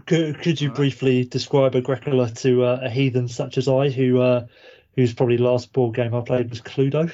Could, 0.05 0.41
could 0.41 0.59
you 0.59 0.71
briefly 0.71 1.23
describe 1.23 1.75
Agricola 1.75 2.29
to 2.29 2.63
uh, 2.63 2.79
a 2.83 2.89
heathen 2.89 3.27
such 3.27 3.57
as 3.57 3.67
I, 3.67 3.89
who 3.89 4.19
uh, 4.19 4.45
whose 4.95 5.13
probably 5.13 5.37
last 5.37 5.71
board 5.73 5.95
game 5.95 6.13
I 6.13 6.21
played 6.21 6.49
was 6.49 6.61
Cluedo? 6.61 7.11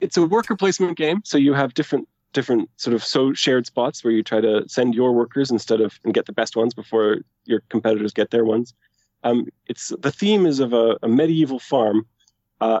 It's 0.00 0.16
a 0.16 0.26
worker 0.26 0.56
placement 0.56 0.96
game, 0.98 1.22
so 1.24 1.38
you 1.38 1.54
have 1.54 1.74
different 1.74 2.08
different 2.32 2.68
sort 2.76 2.94
of 2.94 3.04
so 3.04 3.32
shared 3.32 3.66
spots 3.66 4.02
where 4.02 4.12
you 4.12 4.22
try 4.22 4.40
to 4.40 4.66
send 4.68 4.94
your 4.94 5.12
workers 5.12 5.50
instead 5.50 5.80
of 5.80 5.98
and 6.04 6.14
get 6.14 6.26
the 6.26 6.32
best 6.32 6.56
ones 6.56 6.74
before 6.74 7.18
your 7.44 7.60
competitors 7.68 8.12
get 8.12 8.30
their 8.30 8.44
ones. 8.44 8.74
Um, 9.24 9.46
it's 9.66 9.92
the 10.00 10.10
theme 10.10 10.46
is 10.46 10.60
of 10.60 10.72
a, 10.72 10.98
a 11.02 11.08
medieval 11.08 11.58
farm, 11.58 12.06
uh, 12.60 12.80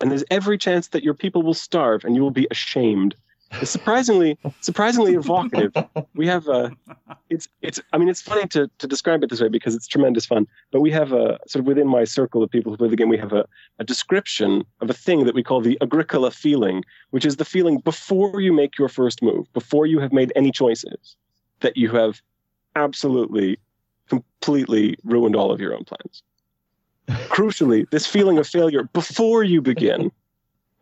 and 0.00 0.10
there's 0.10 0.24
every 0.30 0.58
chance 0.58 0.88
that 0.88 1.02
your 1.02 1.14
people 1.14 1.42
will 1.42 1.54
starve 1.54 2.04
and 2.04 2.14
you 2.14 2.22
will 2.22 2.30
be 2.30 2.46
ashamed. 2.50 3.14
It's 3.60 3.70
surprisingly 3.70 4.38
surprisingly 4.60 5.14
evocative. 5.14 5.72
We 6.14 6.26
have 6.28 6.46
a 6.46 6.70
it's 7.30 7.48
it's 7.62 7.80
I 7.92 7.98
mean 7.98 8.08
it's 8.08 8.22
funny 8.22 8.46
to 8.48 8.70
to 8.78 8.86
describe 8.86 9.24
it 9.24 9.30
this 9.30 9.40
way 9.40 9.48
because 9.48 9.74
it's 9.74 9.88
tremendous 9.88 10.24
fun. 10.24 10.46
But 10.70 10.80
we 10.80 10.90
have 10.92 11.12
a 11.12 11.38
sort 11.48 11.60
of 11.60 11.66
within 11.66 11.88
my 11.88 12.04
circle 12.04 12.42
of 12.42 12.50
people 12.50 12.70
who 12.70 12.78
play 12.78 12.88
the 12.88 12.96
game, 12.96 13.08
we 13.08 13.18
have 13.18 13.32
a, 13.32 13.44
a 13.78 13.84
description 13.84 14.64
of 14.80 14.88
a 14.88 14.94
thing 14.94 15.24
that 15.24 15.34
we 15.34 15.42
call 15.42 15.60
the 15.60 15.76
Agricola 15.80 16.30
feeling, 16.30 16.84
which 17.10 17.24
is 17.24 17.36
the 17.36 17.44
feeling 17.44 17.78
before 17.78 18.40
you 18.40 18.52
make 18.52 18.78
your 18.78 18.88
first 18.88 19.20
move, 19.20 19.52
before 19.52 19.84
you 19.86 19.98
have 19.98 20.12
made 20.12 20.32
any 20.36 20.52
choices, 20.52 21.16
that 21.60 21.76
you 21.76 21.90
have 21.90 22.22
absolutely, 22.76 23.58
completely 24.08 24.96
ruined 25.02 25.34
all 25.34 25.50
of 25.50 25.60
your 25.60 25.74
own 25.74 25.84
plans. 25.84 26.22
Crucially, 27.28 27.88
this 27.90 28.06
feeling 28.06 28.38
of 28.38 28.46
failure 28.46 28.84
before 28.92 29.42
you 29.42 29.60
begin, 29.60 30.10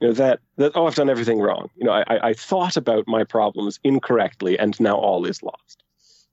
you 0.01 0.09
know, 0.09 0.13
that, 0.13 0.41
that 0.57 0.73
oh, 0.75 0.87
I've 0.87 0.95
done 0.95 1.11
everything 1.11 1.41
wrong. 1.41 1.71
You 1.77 1.85
know, 1.85 1.93
I, 1.93 2.29
I, 2.29 2.33
thought 2.33 2.77
about 2.77 3.09
my 3.09 3.25
problems 3.25 3.81
incorrectly 3.83 4.59
and 4.59 4.79
now 4.81 4.97
all 4.97 5.25
is 5.25 5.43
lost. 5.43 5.83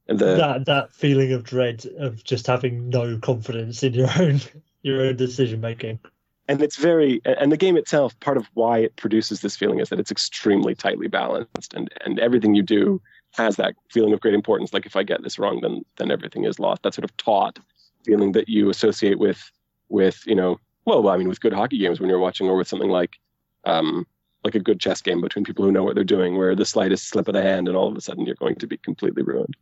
And 0.07 0.19
the, 0.19 0.35
that 0.35 0.65
that 0.65 0.93
feeling 0.93 1.33
of 1.33 1.43
dread 1.43 1.85
of 1.97 2.23
just 2.23 2.45
having 2.45 2.89
no 2.89 3.17
confidence 3.17 3.81
in 3.81 3.93
your 3.93 4.09
own 4.19 4.39
your 4.83 5.01
own 5.01 5.15
decision 5.15 5.61
making. 5.61 5.99
and 6.47 6.61
it's 6.61 6.77
very 6.77 7.21
and 7.25 7.51
the 7.51 7.57
game 7.57 7.77
itself 7.77 8.19
part 8.19 8.37
of 8.37 8.47
why 8.53 8.79
it 8.79 8.95
produces 8.95 9.41
this 9.41 9.55
feeling 9.55 9.79
is 9.79 9.89
that 9.89 9.99
it's 9.99 10.11
extremely 10.11 10.75
tightly 10.75 11.07
balanced 11.07 11.73
and 11.73 11.91
and 12.05 12.19
everything 12.19 12.55
you 12.55 12.63
do 12.63 13.01
has 13.31 13.55
that 13.55 13.73
feeling 13.89 14.13
of 14.13 14.21
great 14.21 14.33
importance 14.33 14.73
like 14.73 14.85
if 14.85 14.95
i 14.95 15.03
get 15.03 15.23
this 15.23 15.39
wrong 15.39 15.59
then 15.61 15.83
then 15.97 16.11
everything 16.11 16.43
is 16.45 16.59
lost 16.59 16.83
that 16.83 16.93
sort 16.93 17.03
of 17.03 17.15
taut 17.17 17.59
feeling 18.05 18.31
that 18.33 18.47
you 18.47 18.69
associate 18.69 19.19
with 19.19 19.51
with 19.89 20.21
you 20.25 20.35
know 20.35 20.59
well 20.85 21.07
i 21.09 21.17
mean 21.17 21.27
with 21.27 21.39
good 21.41 21.53
hockey 21.53 21.77
games 21.77 21.99
when 21.99 22.09
you're 22.09 22.19
watching 22.19 22.47
or 22.47 22.55
with 22.57 22.67
something 22.67 22.89
like 22.89 23.17
um 23.65 24.05
like 24.43 24.55
a 24.55 24.59
good 24.59 24.79
chess 24.79 25.01
game 25.01 25.21
between 25.21 25.43
people 25.43 25.65
who 25.65 25.71
know 25.71 25.83
what 25.83 25.95
they're 25.95 26.03
doing 26.03 26.37
where 26.37 26.55
the 26.55 26.65
slightest 26.65 27.07
slip 27.09 27.27
of 27.27 27.33
the 27.33 27.41
hand 27.41 27.67
and 27.67 27.75
all 27.77 27.87
of 27.87 27.95
a 27.97 28.01
sudden 28.01 28.25
you're 28.25 28.35
going 28.35 28.55
to 28.55 28.67
be 28.67 28.77
completely 28.77 29.23
ruined 29.23 29.55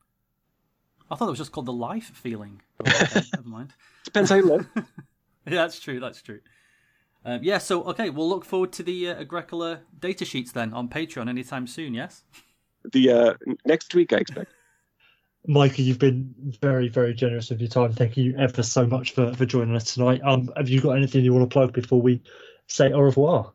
I 1.12 1.16
thought 1.16 1.28
it 1.28 1.32
was 1.32 1.40
just 1.40 1.52
called 1.52 1.68
the 1.68 1.74
life 1.74 2.12
feeling. 2.16 2.62
Okay, 2.88 3.22
never 3.36 3.48
mind. 3.48 3.74
depends 4.04 4.30
how 4.32 4.38
you 4.38 4.46
live 4.46 4.68
Yeah, 4.76 5.56
that's 5.56 5.80
true. 5.80 6.00
That's 6.00 6.22
true. 6.22 6.40
Um, 7.26 7.42
yeah, 7.44 7.58
so 7.60 7.84
okay, 7.84 8.10
we'll 8.10 8.28
look 8.30 8.46
forward 8.46 8.72
to 8.74 8.84
the 8.84 9.10
uh, 9.10 9.16
Agricola 9.22 9.82
data 10.00 10.26
sheets 10.26 10.52
then 10.54 10.74
on 10.74 10.88
Patreon 10.90 11.30
anytime 11.30 11.68
soon. 11.68 11.94
Yes. 11.94 12.24
the 12.94 13.10
uh 13.12 13.34
next 13.66 13.94
week 13.96 14.12
i 14.12 14.18
expect 14.18 14.52
Micah, 15.46 15.82
you've 15.82 16.00
been 16.00 16.34
very, 16.62 16.88
very 16.88 17.14
generous 17.14 17.50
with 17.50 17.60
your 17.60 17.70
time. 17.70 17.92
Thank 17.92 18.16
you 18.16 18.36
ever 18.38 18.64
so 18.64 18.86
much 18.86 19.12
for, 19.12 19.34
for 19.34 19.46
joining 19.46 19.76
us 19.76 19.94
tonight. 19.94 20.22
Um, 20.24 20.50
have 20.56 20.70
you 20.70 20.80
got 20.80 20.92
anything 20.92 21.26
you 21.26 21.34
want 21.34 21.50
to 21.50 21.54
plug 21.54 21.74
before 21.74 22.02
we 22.02 22.22
say 22.68 22.92
au 22.94 23.02
revoir? 23.02 23.52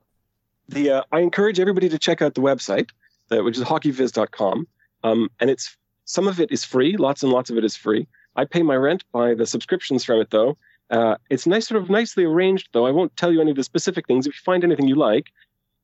the 0.68 0.90
uh, 0.90 1.02
I 1.12 1.20
encourage 1.20 1.58
everybody 1.58 1.88
to 1.88 1.98
check 1.98 2.22
out 2.22 2.34
the 2.34 2.40
website, 2.40 2.90
uh, 3.30 3.42
which 3.42 3.56
is 3.56 3.64
hockeyviz.com. 3.64 4.68
Um, 5.04 5.30
and 5.40 5.50
it's 5.50 5.76
some 6.04 6.28
of 6.28 6.40
it 6.40 6.50
is 6.52 6.64
free, 6.64 6.96
lots 6.96 7.22
and 7.22 7.32
lots 7.32 7.50
of 7.50 7.58
it 7.58 7.64
is 7.64 7.76
free. 7.76 8.06
I 8.36 8.44
pay 8.44 8.62
my 8.62 8.76
rent 8.76 9.04
by 9.12 9.34
the 9.34 9.46
subscriptions 9.46 10.04
from 10.04 10.20
it, 10.20 10.30
though. 10.30 10.56
Uh, 10.90 11.16
it's 11.28 11.46
nice, 11.46 11.68
sort 11.68 11.82
of 11.82 11.90
nicely 11.90 12.24
arranged, 12.24 12.68
though. 12.72 12.86
I 12.86 12.90
won't 12.90 13.14
tell 13.16 13.32
you 13.32 13.40
any 13.40 13.50
of 13.50 13.56
the 13.56 13.64
specific 13.64 14.06
things. 14.06 14.26
If 14.26 14.34
you 14.34 14.40
find 14.44 14.64
anything 14.64 14.88
you 14.88 14.94
like, 14.94 15.26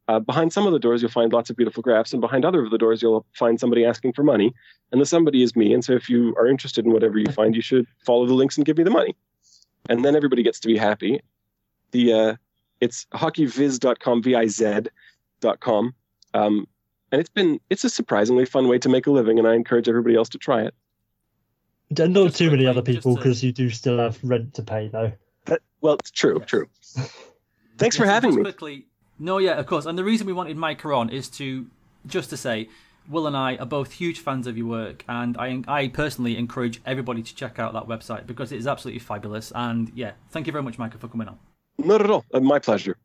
uh, 0.09 0.18
behind 0.20 0.52
some 0.52 0.66
of 0.66 0.72
the 0.72 0.78
doors 0.78 1.00
you'll 1.02 1.11
find 1.11 1.32
lots 1.32 1.50
of 1.50 1.57
beautiful 1.57 1.82
graphs, 1.82 2.12
and 2.12 2.20
behind 2.20 2.44
other 2.44 2.62
of 2.64 2.70
the 2.70 2.78
doors 2.78 3.00
you'll 3.02 3.24
find 3.34 3.59
somebody 3.59 3.84
asking 3.84 4.12
for 4.12 4.22
money. 4.22 4.52
And 4.92 5.00
the 5.00 5.07
somebody 5.07 5.42
is 5.42 5.57
me. 5.57 5.72
And 5.74 5.84
so 5.84 5.92
if 5.94 6.09
you 6.09 6.34
are 6.36 6.46
interested 6.46 6.84
in 6.84 6.92
whatever 6.92 7.18
you 7.18 7.30
find, 7.32 7.57
you 7.57 7.62
should 7.62 7.86
follow 8.05 8.26
the 8.26 8.34
links 8.34 8.57
and 8.57 8.64
give 8.66 8.76
me 8.78 8.84
the 8.84 8.90
money. 8.90 9.16
And 9.88 10.05
then 10.05 10.14
everybody 10.14 10.42
gets 10.42 10.61
to 10.61 10.68
be 10.68 10.76
happy. 10.76 11.20
The 11.92 12.12
uh, 12.12 12.34
it's 12.80 13.07
hockeyviz.com, 13.14 14.22
V-I-Z.com. 14.22 15.94
Um, 16.34 16.66
and 17.12 17.20
it's 17.20 17.30
been 17.30 17.61
it's 17.70 17.84
a 17.84 17.90
surprisingly 17.90 18.44
fun 18.44 18.68
way 18.68 18.78
to 18.78 18.88
make 18.88 19.07
a 19.07 19.11
living, 19.11 19.38
and 19.38 19.46
I 19.48 19.55
encourage 19.55 19.88
everybody 19.88 20.16
else 20.16 20.28
to 20.30 20.38
try 20.38 20.62
it. 20.62 20.74
D- 21.92 22.09
Not 22.09 22.24
Just 22.26 22.38
too 22.38 22.50
many 22.50 22.66
other 22.66 22.82
just 22.82 22.96
people 22.98 23.14
to- 23.16 23.22
because 23.22 23.44
you 23.44 23.52
do 23.52 23.70
still 23.70 23.98
have 23.98 24.18
rent 24.24 24.55
to 24.55 24.62
pay, 24.62 24.88
though. 24.88 25.12
But, 25.44 25.62
well, 25.80 25.94
it's 25.94 26.11
true, 26.11 26.38
Yes. 26.40 26.48
true. 26.48 26.66
Thanks 27.78 27.96
Yeah, 27.96 28.05
for 28.05 28.11
having 28.11 28.30
just 28.30 28.38
me. 28.38 28.42
Quickly, 28.44 28.86
no, 29.18 29.38
yeah, 29.38 29.52
of 29.52 29.66
course. 29.66 29.86
And 29.86 29.98
the 29.98 30.04
reason 30.04 30.26
we 30.26 30.32
wanted 30.32 30.56
Micah 30.56 30.92
on 30.92 31.10
is 31.10 31.28
to 31.30 31.66
just 32.06 32.30
to 32.30 32.36
say, 32.36 32.68
Will 33.08 33.26
and 33.26 33.36
I 33.36 33.56
are 33.56 33.66
both 33.66 33.92
huge 33.92 34.20
fans 34.20 34.46
of 34.46 34.56
your 34.56 34.66
work, 34.66 35.04
and 35.08 35.36
I, 35.36 35.62
I 35.68 35.88
personally 35.88 36.38
encourage 36.38 36.80
everybody 36.86 37.22
to 37.22 37.34
check 37.34 37.58
out 37.58 37.74
that 37.74 37.86
website 37.86 38.26
because 38.26 38.50
it 38.50 38.58
is 38.58 38.66
absolutely 38.66 39.00
fabulous. 39.00 39.52
And 39.54 39.92
yeah, 39.94 40.12
thank 40.30 40.46
you 40.46 40.52
very 40.52 40.62
much, 40.62 40.78
Micah, 40.78 40.98
for 40.98 41.08
coming 41.08 41.28
on. 41.28 41.38
Not 41.78 42.00
at 42.00 42.10
all. 42.10 42.24
Uh, 42.32 42.40
my 42.40 42.58
pleasure. 42.58 42.96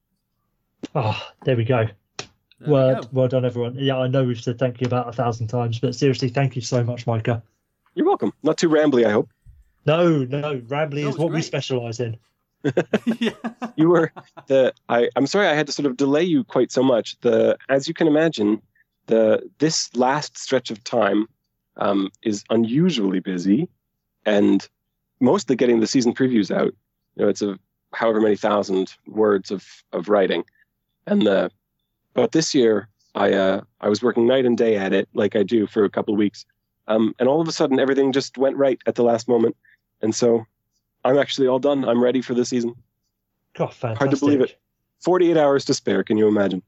Ah, 0.95 1.33
there 1.43 1.57
we 1.57 1.65
go. 1.65 1.85
There 2.17 2.27
we 2.61 2.71
well, 2.71 3.01
go. 3.01 3.09
well 3.11 3.27
done, 3.27 3.43
everyone. 3.43 3.75
Yeah, 3.75 3.97
I 3.97 4.07
know 4.07 4.23
we've 4.23 4.39
said 4.39 4.57
thank 4.57 4.79
you 4.79 4.87
about 4.87 5.09
a 5.09 5.11
thousand 5.11 5.47
times, 5.47 5.79
but 5.79 5.95
seriously, 5.95 6.29
thank 6.29 6.55
you 6.55 6.61
so 6.61 6.83
much, 6.83 7.05
Micah. 7.05 7.43
You're 7.95 8.05
welcome. 8.05 8.31
Not 8.43 8.57
too 8.57 8.69
rambly, 8.69 9.05
I 9.05 9.11
hope. 9.11 9.29
No, 9.85 10.19
no, 10.19 10.59
Rambly 10.61 11.01
No, 11.01 11.07
is 11.07 11.07
it's 11.09 11.17
what 11.17 11.31
we 11.33 11.41
specialise 11.41 11.99
in. 11.99 12.17
yeah. 13.19 13.31
you 13.75 13.89
were 13.89 14.11
the 14.47 14.73
I, 14.89 15.09
I'm 15.15 15.27
sorry 15.27 15.47
I 15.47 15.53
had 15.53 15.67
to 15.67 15.73
sort 15.73 15.85
of 15.85 15.97
delay 15.97 16.23
you 16.23 16.43
quite 16.43 16.71
so 16.71 16.83
much. 16.83 17.19
The 17.21 17.57
as 17.69 17.87
you 17.87 17.93
can 17.93 18.07
imagine, 18.07 18.61
the 19.07 19.49
this 19.59 19.95
last 19.95 20.37
stretch 20.37 20.71
of 20.71 20.83
time 20.83 21.27
um, 21.77 22.09
is 22.23 22.43
unusually 22.49 23.19
busy, 23.19 23.69
and 24.25 24.67
mostly 25.19 25.55
getting 25.55 25.79
the 25.79 25.87
season 25.87 26.13
previews 26.13 26.53
out. 26.55 26.73
You 27.15 27.23
know, 27.23 27.29
it's 27.29 27.41
a 27.41 27.57
however 27.93 28.21
many 28.21 28.35
thousand 28.35 28.95
words 29.07 29.51
of 29.51 29.65
of 29.93 30.09
writing, 30.09 30.43
and 31.07 31.21
the 31.21 31.51
but 32.13 32.33
this 32.33 32.53
year 32.53 32.89
I 33.15 33.33
uh, 33.33 33.61
I 33.81 33.89
was 33.89 34.03
working 34.03 34.27
night 34.27 34.45
and 34.45 34.57
day 34.57 34.75
at 34.75 34.93
it 34.93 35.07
like 35.13 35.35
I 35.35 35.43
do 35.43 35.65
for 35.67 35.85
a 35.85 35.89
couple 35.89 36.13
of 36.13 36.17
weeks, 36.17 36.45
um, 36.87 37.15
and 37.19 37.29
all 37.29 37.41
of 37.41 37.47
a 37.47 37.53
sudden 37.53 37.79
everything 37.79 38.11
just 38.11 38.37
went 38.37 38.57
right 38.57 38.79
at 38.85 38.95
the 38.95 39.03
last 39.03 39.27
moment, 39.27 39.55
and 40.01 40.13
so 40.13 40.45
I'm 41.03 41.17
actually 41.17 41.47
all 41.47 41.59
done. 41.59 41.85
I'm 41.85 42.03
ready 42.03 42.21
for 42.21 42.33
the 42.33 42.45
season. 42.45 42.75
God, 43.55 43.73
fantastic. 43.73 43.97
Hard 43.99 44.11
to 44.11 44.17
believe 44.17 44.41
it. 44.41 44.57
48 45.01 45.37
hours 45.37 45.65
to 45.65 45.73
spare. 45.73 46.03
Can 46.03 46.17
you 46.17 46.27
imagine? 46.27 46.61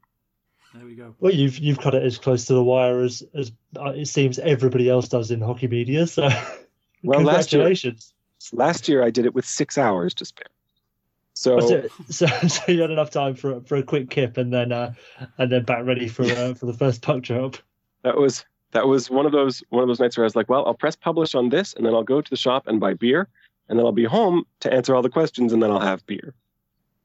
There 0.74 0.86
we 0.86 0.94
go. 0.94 1.14
Well, 1.20 1.32
you've 1.34 1.58
you've 1.58 1.78
cut 1.80 1.94
it 1.94 2.02
as 2.02 2.16
close 2.16 2.46
to 2.46 2.54
the 2.54 2.64
wire 2.64 3.02
as 3.02 3.22
as 3.34 3.52
uh, 3.78 3.90
it 3.90 4.06
seems 4.06 4.38
everybody 4.38 4.88
else 4.88 5.06
does 5.08 5.30
in 5.30 5.40
hockey 5.40 5.68
media. 5.68 6.06
So, 6.06 6.22
Well, 7.02 7.20
last 7.20 7.52
year- 7.52 7.60
congratulations. 7.62 8.14
Last 8.52 8.88
year 8.88 9.04
I 9.04 9.10
did 9.10 9.26
it 9.26 9.34
with 9.34 9.44
six 9.44 9.76
hours 9.78 10.14
to 10.14 10.24
spare. 10.24 10.46
So 11.34 11.56
Was 11.56 11.90
So, 12.10 12.26
so 12.26 12.72
you 12.72 12.80
had 12.80 12.90
enough 12.90 13.10
time 13.10 13.34
for 13.34 13.60
for 13.62 13.76
a 13.76 13.82
quick 13.82 14.08
kip 14.10 14.36
and 14.36 14.52
then 14.52 14.72
uh, 14.72 14.94
and 15.38 15.52
then 15.52 15.64
back 15.64 15.84
ready 15.84 16.08
for 16.08 16.24
uh, 16.24 16.54
for 16.54 16.66
the 16.66 16.72
first 16.74 17.02
puck 17.02 17.22
drop. 17.22 17.56
that 18.02 18.16
was 18.16 18.44
that 18.72 18.86
was 18.88 19.10
one 19.10 19.26
of 19.26 19.32
those 19.32 19.62
one 19.68 19.82
of 19.82 19.88
those 19.88 20.00
nights 20.00 20.16
where 20.16 20.24
I 20.24 20.26
was 20.26 20.36
like, 20.36 20.48
well, 20.48 20.64
I'll 20.66 20.74
press 20.74 20.96
publish 20.96 21.34
on 21.34 21.50
this, 21.50 21.74
and 21.74 21.84
then 21.84 21.94
I'll 21.94 22.02
go 22.02 22.20
to 22.20 22.30
the 22.30 22.36
shop 22.36 22.66
and 22.66 22.80
buy 22.80 22.94
beer, 22.94 23.28
and 23.68 23.78
then 23.78 23.86
I'll 23.86 23.92
be 23.92 24.04
home 24.04 24.44
to 24.60 24.72
answer 24.72 24.94
all 24.94 25.02
the 25.02 25.10
questions, 25.10 25.52
and 25.52 25.62
then 25.62 25.70
I'll 25.70 25.80
have 25.80 26.04
beer. 26.06 26.34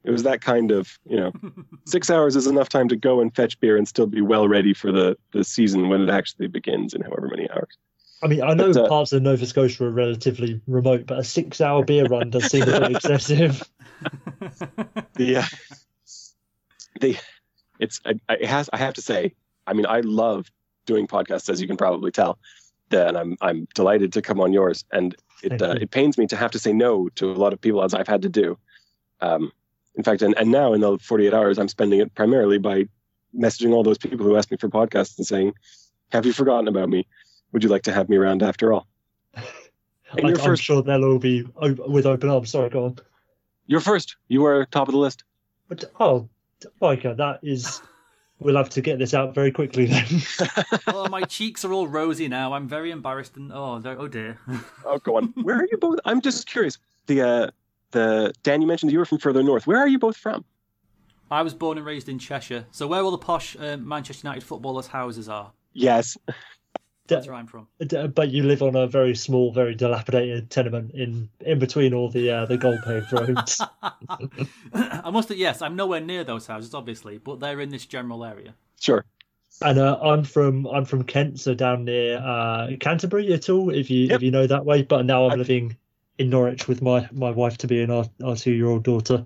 It 0.04 0.12
was 0.12 0.24
that 0.24 0.42
kind 0.42 0.72
of 0.72 0.98
you 1.06 1.18
know, 1.18 1.32
six 1.86 2.10
hours 2.10 2.36
is 2.36 2.48
enough 2.48 2.70
time 2.70 2.88
to 2.90 2.96
go 2.96 3.20
and 3.20 3.36
fetch 3.36 3.60
beer 3.60 3.76
and 3.78 3.88
still 3.88 4.08
be 4.08 4.22
well 4.22 4.48
ready 4.48 4.74
for 4.74 4.92
the 4.92 5.18
the 5.34 5.44
season 5.44 5.90
when 5.90 6.02
it 6.02 6.10
actually 6.10 6.48
begins 6.48 6.94
in 6.94 7.02
however 7.02 7.28
many 7.30 7.50
hours. 7.50 7.78
I 8.24 8.28
mean, 8.28 8.42
I 8.42 8.54
know 8.56 8.74
But, 8.74 8.86
uh, 8.86 8.88
parts 8.88 9.14
of 9.14 9.22
Nova 9.22 9.46
Scotia 9.46 9.86
are 9.86 9.92
relatively 9.92 10.60
remote, 10.66 11.06
but 11.06 11.20
a 11.20 11.24
six-hour 11.24 11.86
beer 11.86 12.06
run 12.06 12.32
does 12.32 12.46
seem 12.50 12.64
a 12.64 12.80
bit 12.80 12.92
excessive. 12.96 13.62
the 15.14 15.38
uh, 15.38 15.44
the 17.00 17.18
it's 17.80 18.00
I, 18.06 18.14
I- 18.30 18.34
it 18.36 18.46
has 18.48 18.70
I 18.74 18.78
have 18.78 18.94
to 18.96 19.02
say 19.02 19.34
I 19.66 19.74
mean 19.74 19.86
I 19.86 20.00
love 20.02 20.50
doing 20.86 21.06
podcasts 21.08 21.50
as 21.50 21.62
you 21.62 21.68
can 21.68 21.78
probably 21.78 22.12
tell 22.12 22.40
and 22.92 23.18
I'm 23.18 23.38
I'm 23.42 23.68
delighted 23.76 24.14
to 24.14 24.22
come 24.22 24.40
on 24.40 24.54
yours 24.54 24.86
and 24.92 25.16
it 25.44 25.62
uh, 25.62 25.76
it 25.80 25.92
pains 25.92 26.18
me 26.18 26.28
to 26.28 26.36
have 26.36 26.52
to 26.52 26.60
say 26.60 26.74
no 26.74 27.10
to 27.10 27.32
a 27.32 27.34
lot 27.34 27.54
of 27.54 27.62
people 27.62 27.84
as 27.84 27.94
I've 27.94 28.08
had 28.08 28.22
to 28.24 28.30
do 28.30 28.58
um 29.22 29.52
in 29.96 30.04
fact 30.04 30.22
and, 30.22 30.38
and 30.38 30.52
now 30.52 30.74
in 30.74 30.82
the 30.82 30.98
48 31.00 31.34
hours 31.34 31.58
I'm 31.58 31.68
spending 31.68 32.00
it 32.00 32.14
primarily 32.16 32.58
by 32.58 32.88
messaging 33.38 33.74
all 33.74 33.84
those 33.84 33.98
people 33.98 34.26
who 34.26 34.38
ask 34.38 34.50
me 34.52 34.58
for 34.58 34.70
podcasts 34.70 35.18
and 35.18 35.28
saying 35.28 35.54
have 36.12 36.26
you 36.26 36.34
forgotten 36.34 36.68
about 36.68 36.90
me 36.90 37.06
would 37.52 37.64
you 37.64 37.70
like 37.70 37.84
to 37.84 37.94
have 37.94 38.10
me 38.10 38.18
around 38.18 38.44
after 38.44 38.74
all 38.74 38.88
and 39.36 39.46
I, 40.16 40.30
you're 40.30 40.40
I'm 40.40 40.46
first 40.46 40.64
sure 40.64 40.82
they'll 40.82 41.04
all 41.04 41.20
be 41.20 41.46
with 41.62 42.06
open 42.06 42.30
arms. 42.30 42.52
Sorry, 42.52 42.70
go 42.70 42.86
on. 42.86 42.98
you're 43.66 43.82
first 43.82 44.16
you 44.28 44.42
were 44.42 44.66
top 44.66 44.88
of 44.88 44.94
the 44.94 45.00
list 45.00 45.24
But 45.68 45.86
oh, 46.00 46.30
Micah, 46.82 47.14
that 47.16 47.40
is. 47.44 47.82
We'll 48.40 48.56
have 48.56 48.70
to 48.70 48.82
get 48.82 49.00
this 49.00 49.14
out 49.14 49.34
very 49.34 49.52
quickly 49.52 49.88
then. 49.88 50.06
oh, 50.88 51.10
my 51.10 51.22
cheeks 51.28 51.66
are 51.66 51.74
all 51.74 51.88
rosy 51.88 52.28
now. 52.28 52.54
I'm 52.54 52.68
very 52.68 52.92
embarrassed 52.92 53.36
and 53.36 53.52
oh, 53.52 53.80
no- 53.80 53.98
oh 53.98 54.08
dear. 54.08 54.38
Oh, 54.86 55.00
go 55.00 55.18
on. 55.18 55.34
Where 55.42 55.58
are 55.58 55.68
you 55.72 55.78
both? 55.78 56.00
I'm 56.06 56.22
just 56.22 56.48
curious. 56.48 56.78
The 57.08 57.22
uh, 57.22 57.48
the 57.92 58.34
Dan, 58.44 58.62
you 58.62 58.68
mentioned 58.68 58.92
you 58.92 59.00
were 59.00 59.06
from 59.06 59.18
further 59.18 59.42
north. 59.42 59.66
Where 59.66 59.80
are 59.80 59.88
you 59.88 59.98
both 59.98 60.18
from? 60.18 60.46
I 61.32 61.42
was 61.42 61.54
born 61.54 61.78
and 61.78 61.86
raised 61.86 62.08
in 62.08 62.20
Cheshire, 62.20 62.66
so 62.72 62.88
where 62.88 63.02
all 63.02 63.12
the 63.12 63.18
posh 63.18 63.58
uh, 63.60 63.78
Manchester 63.78 64.28
United 64.28 64.44
footballers' 64.44 64.88
houses 64.88 65.28
are. 65.28 65.52
Yes. 65.74 66.18
That's 67.08 67.28
where 67.28 67.36
I'm 67.36 67.48
from. 67.48 67.68
But 68.14 68.30
you 68.32 68.44
live 68.44 68.62
on 68.62 68.76
a 68.76 68.86
very 68.88 69.16
small, 69.16 69.52
very 69.52 69.76
dilapidated 69.76 70.50
tenement 70.50 70.92
in 70.94 71.30
in 71.40 71.60
between 71.60 71.94
all 71.94 72.10
the 72.10 72.30
uh, 72.32 72.46
the 72.46 72.58
gold 72.58 72.80
paved 72.86 73.12
roads. 73.14 73.62
I 74.74 75.10
must 75.12 75.30
have, 75.30 75.38
yes, 75.38 75.62
I'm 75.62 75.76
nowhere 75.76 76.02
near 76.02 76.24
those 76.24 76.48
houses, 76.48 76.74
obviously, 76.74 77.18
but 77.18 77.40
they're 77.40 77.62
in 77.62 77.70
this 77.70 77.86
general 77.86 78.24
area. 78.26 78.54
Sure. 78.80 79.06
and 79.62 79.80
uh, 79.80 79.98
I'm 80.02 80.24
from 80.24 80.68
I'm 80.68 80.86
from 80.86 81.04
Kent, 81.04 81.40
so 81.40 81.54
down 81.54 81.86
near 81.86 82.18
uh, 82.18 82.68
Canterbury 82.80 83.32
at 83.34 83.50
all, 83.50 83.70
if 83.70 83.90
you 83.90 84.08
Yep. 84.08 84.16
if 84.18 84.22
you 84.24 84.32
know 84.32 84.46
that 84.48 84.66
way. 84.66 84.82
But 84.84 85.06
now 85.06 85.26
I'm 85.26 85.32
I- 85.32 85.36
living 85.36 85.78
in 86.18 86.30
Norwich 86.30 86.68
with 86.68 86.82
my 86.82 87.08
my 87.12 87.32
wife 87.32 87.58
to 87.60 87.68
be 87.68 87.82
and 87.82 87.92
our, 87.92 88.06
our 88.24 88.36
two 88.36 88.52
year 88.52 88.68
old 88.68 88.84
daughter. 88.84 89.26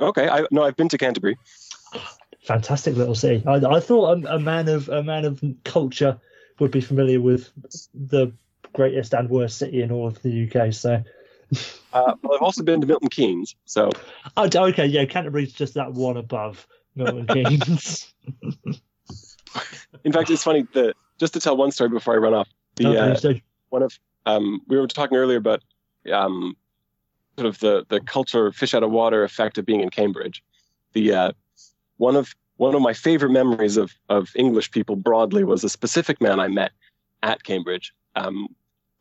Okay. 0.00 0.28
I 0.28 0.44
no, 0.50 0.62
I've 0.64 0.76
been 0.76 0.88
to 0.90 0.98
Canterbury. 0.98 1.36
Fantastic 2.42 2.96
little 2.96 3.14
city. 3.14 3.42
I, 3.46 3.54
I 3.56 3.80
thought 3.80 4.24
a, 4.24 4.36
a 4.36 4.38
man 4.38 4.68
of 4.68 4.88
a 4.88 5.02
man 5.02 5.24
of 5.24 5.42
culture 5.64 6.18
would 6.58 6.70
be 6.70 6.80
familiar 6.80 7.20
with 7.20 7.50
the 7.94 8.32
greatest 8.72 9.14
and 9.14 9.28
worst 9.30 9.58
city 9.58 9.82
in 9.82 9.90
all 9.90 10.06
of 10.06 10.20
the 10.22 10.50
UK. 10.50 10.72
So, 10.72 11.02
Uh, 11.90 12.14
well, 12.22 12.34
I've 12.34 12.42
also 12.42 12.62
been 12.62 12.82
to 12.82 12.86
Milton 12.86 13.08
Keynes. 13.08 13.56
So 13.64 13.90
oh, 14.36 14.48
okay, 14.54 14.84
yeah, 14.84 15.06
Canterbury's 15.06 15.54
just 15.54 15.72
that 15.72 15.94
one 15.94 16.18
above 16.18 16.66
Milton 16.94 17.26
Keynes. 17.32 18.12
in 20.04 20.12
fact, 20.12 20.28
it's 20.28 20.42
funny 20.42 20.66
that 20.74 20.94
just 21.18 21.32
to 21.32 21.40
tell 21.40 21.56
one 21.56 21.72
story 21.72 21.88
before 21.88 22.12
I 22.12 22.18
run 22.18 22.34
off. 22.34 22.48
The 22.76 22.84
No, 22.84 22.92
uh, 22.92 23.14
do. 23.14 23.40
one 23.70 23.82
of 23.82 23.98
um, 24.26 24.60
we 24.68 24.76
were 24.76 24.86
talking 24.86 25.16
earlier 25.16 25.38
about 25.38 25.62
um, 26.12 26.56
sort 27.38 27.48
of 27.48 27.58
the 27.60 27.86
the 27.88 28.00
culture 28.00 28.52
fish 28.52 28.74
out 28.74 28.82
of 28.82 28.90
water 28.90 29.24
effect 29.24 29.56
of 29.56 29.64
being 29.64 29.80
in 29.80 29.88
Cambridge. 29.88 30.44
The 30.92 31.14
uh, 31.14 31.32
one 31.96 32.16
of 32.16 32.34
one 32.58 32.74
of 32.74 32.82
my 32.82 32.92
favorite 32.92 33.32
memories 33.32 33.76
of 33.76 33.92
of 34.08 34.30
English 34.36 34.70
people 34.70 34.96
broadly 34.96 35.44
was 35.44 35.64
a 35.64 35.68
specific 35.68 36.20
man 36.20 36.38
I 36.38 36.48
met 36.48 36.72
at 37.22 37.42
Cambridge. 37.42 37.94
Um, 38.14 38.48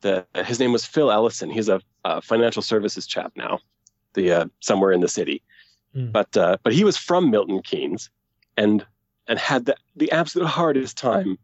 the 0.02 0.26
his 0.46 0.60
name 0.60 0.72
was 0.72 0.86
Phil 0.86 1.12
Ellison. 1.12 1.50
He's 1.50 1.70
a, 1.70 1.82
a 2.06 2.22
financial 2.22 2.62
services 2.62 3.06
chap 3.06 3.34
now, 3.36 3.60
the 4.14 4.32
uh, 4.32 4.46
somewhere 4.62 4.92
in 4.92 5.02
the 5.02 5.08
city, 5.08 5.44
Hmm. 5.94 6.12
but 6.12 6.36
uh, 6.38 6.58
but 6.64 6.74
he 6.74 6.84
was 6.84 6.98
from 6.98 7.32
Milton 7.32 7.62
Keynes, 7.62 8.10
and 8.56 8.86
and 9.28 9.40
had 9.40 9.66
the 9.66 9.76
the 9.96 10.12
absolute 10.12 10.48
hardest 10.48 10.98
time 10.98 11.38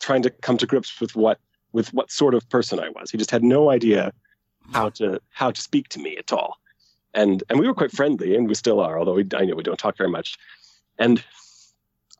trying 0.00 0.22
to 0.22 0.30
come 0.30 0.58
to 0.58 0.66
grips 0.66 1.00
with 1.00 1.14
what 1.14 1.38
with 1.72 1.92
what 1.92 2.10
sort 2.10 2.34
of 2.34 2.48
person 2.48 2.80
I 2.80 2.88
was. 2.88 3.10
He 3.10 3.18
just 3.18 3.30
had 3.30 3.44
no 3.44 3.70
idea 3.70 4.12
how 4.72 4.90
to 4.90 5.20
how 5.30 5.50
to 5.50 5.60
speak 5.60 5.88
to 5.90 6.00
me 6.00 6.16
at 6.16 6.32
all. 6.32 6.56
And 7.14 7.42
and 7.48 7.60
we 7.60 7.66
were 7.66 7.74
quite 7.74 7.92
friendly, 7.92 8.34
and 8.34 8.48
we 8.48 8.54
still 8.54 8.80
are, 8.80 8.98
although 8.98 9.14
we 9.14 9.26
I 9.34 9.44
know 9.44 9.54
we 9.54 9.62
don't 9.62 9.78
talk 9.78 9.96
very 9.96 10.10
much. 10.10 10.38
And 10.98 11.22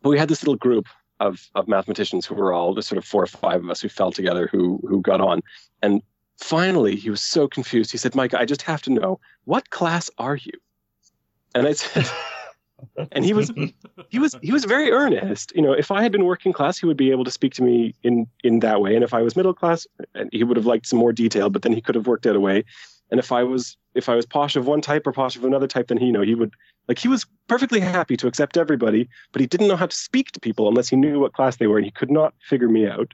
we 0.03 0.19
had 0.19 0.29
this 0.29 0.43
little 0.43 0.57
group 0.57 0.87
of 1.21 1.49
of 1.55 1.67
mathematicians 1.69 2.27
who 2.27 2.35
were 2.35 2.53
all 2.53 2.75
the 2.75 2.83
sort 2.83 2.99
of 2.99 3.05
four 3.05 3.25
or 3.25 3.27
five 3.27 3.63
of 3.65 3.71
us 3.71 3.81
who 3.81 3.89
fell 3.89 4.13
together 4.13 4.49
who 4.51 4.81
who 4.89 5.01
got 5.01 5.21
on. 5.21 5.43
And 5.83 6.03
finally 6.39 6.97
he 6.97 7.11
was 7.11 7.21
so 7.21 7.49
confused. 7.49 7.91
He 7.91 7.99
said, 7.99 8.15
Mike, 8.15 8.35
I 8.35 8.45
just 8.45 8.63
have 8.63 8.83
to 8.83 8.91
know, 8.91 9.21
what 9.45 9.71
class 9.71 10.11
are 10.19 10.37
you? 10.37 10.53
And 11.55 11.67
I 11.67 11.73
said 11.73 12.09
and 13.13 13.25
he 13.25 13.33
was 13.33 13.53
he 14.09 14.19
was 14.19 14.37
he 14.43 14.53
was 14.53 14.65
very 14.65 14.91
earnest. 14.91 15.53
You 15.55 15.63
know, 15.63 15.73
if 15.73 15.91
I 15.91 16.03
had 16.03 16.13
been 16.13 16.25
working 16.25 16.53
class, 16.53 16.79
he 16.79 16.87
would 16.87 16.97
be 16.97 17.11
able 17.11 17.25
to 17.25 17.31
speak 17.31 17.55
to 17.55 17.63
me 17.63 17.95
in 18.03 18.27
in 18.45 18.61
that 18.61 18.81
way. 18.81 18.95
And 18.95 19.03
if 19.03 19.15
I 19.15 19.23
was 19.23 19.37
middle 19.37 19.55
class, 19.55 19.87
he 20.33 20.45
would 20.45 20.57
have 20.57 20.67
liked 20.67 20.87
some 20.87 20.99
more 20.99 21.13
detail, 21.13 21.51
but 21.51 21.63
then 21.63 21.73
he 21.73 21.81
could 21.81 21.95
have 21.95 22.07
worked 22.07 22.27
out 22.27 22.37
a 22.37 22.41
way. 22.41 22.65
And 23.11 23.19
if 23.19 23.33
I 23.33 23.43
was 23.43 23.77
if 23.95 24.09
I 24.09 24.15
was 24.15 24.27
posh 24.27 24.57
of 24.57 24.67
one 24.67 24.81
type 24.81 25.07
or 25.07 25.13
posh 25.13 25.37
of 25.37 25.45
another 25.45 25.67
type, 25.67 25.89
then 25.89 25.99
he 25.99 26.07
you 26.07 26.13
know 26.13 26.23
he 26.23 26.35
would 26.35 26.55
like 26.89 26.99
he 26.99 27.09
was 27.09 27.27
perfectly 27.47 27.81
happy 27.81 28.17
to 28.17 28.27
accept 28.27 28.57
everybody, 28.57 29.09
but 29.33 29.41
he 29.41 29.47
didn't 29.47 29.69
know 29.69 29.77
how 29.77 29.87
to 29.87 29.97
speak 29.97 30.31
to 30.33 30.41
people 30.41 30.69
unless 30.69 30.89
he 30.89 30.97
knew 30.97 31.21
what 31.21 31.33
class 31.33 31.57
they 31.57 31.67
were, 31.67 31.79
and 31.79 31.85
he 31.85 31.91
could 31.91 32.11
not 32.11 32.35
figure 32.41 32.69
me 32.69 32.87
out. 32.87 33.13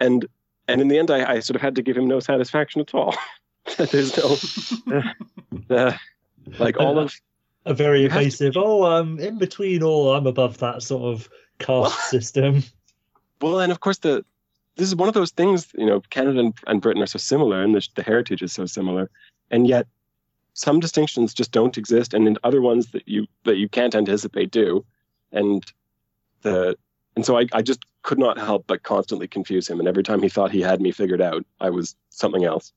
And 0.00 0.26
and 0.68 0.80
in 0.80 0.88
the 0.88 0.98
end, 0.98 1.10
I, 1.10 1.34
I 1.34 1.40
sort 1.40 1.56
of 1.56 1.62
had 1.62 1.74
to 1.76 1.82
give 1.82 1.96
him 1.96 2.06
no 2.06 2.20
satisfaction 2.20 2.80
at 2.80 2.94
all. 2.94 3.14
There's 3.76 4.16
no 4.16 4.36
uh, 4.96 5.02
uh, 5.74 5.96
like 6.58 6.78
all 6.78 6.98
of 6.98 7.14
a 7.64 7.74
very 7.74 8.00
to- 8.00 8.06
evasive. 8.06 8.56
Oh, 8.56 8.84
I'm 8.84 9.18
in 9.18 9.38
between, 9.38 9.82
or 9.82 10.16
I'm 10.16 10.26
above 10.26 10.58
that 10.58 10.82
sort 10.82 11.14
of 11.14 11.28
caste 11.58 12.10
system. 12.10 12.62
Well, 13.40 13.60
and 13.60 13.70
of 13.70 13.80
course, 13.80 13.98
the 13.98 14.24
this 14.76 14.88
is 14.88 14.96
one 14.96 15.08
of 15.08 15.14
those 15.14 15.30
things. 15.30 15.68
You 15.74 15.86
know, 15.86 16.00
Canada 16.10 16.40
and, 16.40 16.54
and 16.66 16.80
Britain 16.80 17.02
are 17.02 17.06
so 17.06 17.18
similar, 17.18 17.62
and 17.62 17.74
the, 17.74 17.86
the 17.94 18.02
heritage 18.02 18.42
is 18.42 18.52
so 18.52 18.66
similar, 18.66 19.10
and 19.50 19.66
yet 19.66 19.86
some 20.54 20.80
distinctions 20.80 21.34
just 21.34 21.52
don't 21.52 21.76
exist, 21.76 22.14
and 22.14 22.26
in 22.26 22.38
other 22.44 22.60
ones 22.62 22.86
that 22.92 23.06
you 23.06 23.26
that 23.44 23.56
you 23.56 23.68
can't 23.68 23.94
anticipate 23.94 24.50
do, 24.50 24.84
and 25.32 25.64
the 26.42 26.76
and 27.14 27.24
so 27.24 27.38
I, 27.38 27.46
I 27.52 27.62
just 27.62 27.84
could 28.02 28.18
not 28.18 28.38
help 28.38 28.66
but 28.66 28.82
constantly 28.82 29.26
confuse 29.28 29.68
him, 29.68 29.78
and 29.80 29.88
every 29.88 30.02
time 30.02 30.22
he 30.22 30.28
thought 30.28 30.50
he 30.50 30.60
had 30.60 30.80
me 30.80 30.92
figured 30.92 31.20
out, 31.20 31.44
I 31.60 31.70
was 31.70 31.96
something 32.10 32.44
else. 32.44 32.72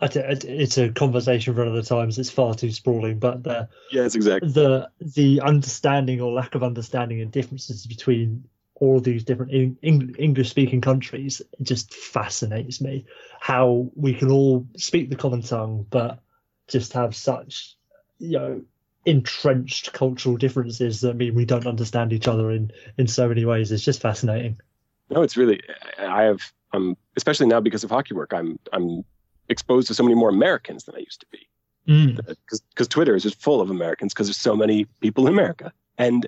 I 0.00 0.08
t- 0.08 0.18
it- 0.18 0.44
It's 0.44 0.76
a 0.76 0.90
conversation 0.90 1.54
for 1.54 1.64
other 1.64 1.82
times. 1.82 2.18
It's 2.18 2.30
far 2.30 2.54
too 2.54 2.70
sprawling, 2.72 3.18
but 3.18 3.42
the 3.44 3.68
Yes, 3.92 4.14
exactly. 4.14 4.50
the 4.50 4.90
the 5.00 5.40
understanding 5.40 6.20
or 6.20 6.32
lack 6.32 6.54
of 6.54 6.62
understanding 6.62 7.20
and 7.20 7.30
differences 7.32 7.86
between 7.86 8.44
all 8.76 9.00
these 9.00 9.24
different 9.24 9.78
English 9.82 10.50
speaking 10.50 10.80
countries 10.80 11.40
it 11.40 11.62
just 11.62 11.94
fascinates 11.94 12.80
me. 12.80 13.06
How 13.40 13.90
we 13.94 14.14
can 14.14 14.30
all 14.30 14.66
speak 14.76 15.10
the 15.10 15.16
common 15.16 15.42
tongue, 15.42 15.86
but 15.88 16.20
just 16.66 16.92
have 16.94 17.14
such 17.14 17.76
you 18.18 18.38
know 18.38 18.62
entrenched 19.06 19.92
cultural 19.92 20.36
differences 20.36 21.02
that 21.02 21.14
mean 21.14 21.34
we 21.34 21.44
don't 21.44 21.66
understand 21.66 22.12
each 22.12 22.28
other 22.28 22.50
in 22.50 22.70
in 22.98 23.06
so 23.06 23.28
many 23.28 23.44
ways. 23.44 23.70
It's 23.70 23.84
just 23.84 24.00
fascinating. 24.00 24.58
No, 25.10 25.22
it's 25.22 25.36
really 25.36 25.60
I 25.98 26.22
have 26.22 26.40
um 26.72 26.96
especially 27.16 27.46
now 27.46 27.60
because 27.60 27.84
of 27.84 27.90
hockey 27.90 28.14
work. 28.14 28.32
I'm 28.32 28.58
I'm 28.72 29.04
exposed 29.48 29.88
to 29.88 29.94
so 29.94 30.02
many 30.02 30.14
more 30.14 30.30
Americans 30.30 30.84
than 30.84 30.96
I 30.96 30.98
used 30.98 31.20
to 31.20 31.26
be 31.30 31.48
because 31.86 32.60
mm. 32.76 32.88
Twitter 32.88 33.14
is 33.14 33.22
just 33.22 33.40
full 33.40 33.60
of 33.60 33.70
Americans 33.70 34.14
because 34.14 34.26
there's 34.26 34.38
so 34.38 34.56
many 34.56 34.86
people 35.00 35.26
in 35.26 35.32
America 35.32 35.72
and 35.98 36.26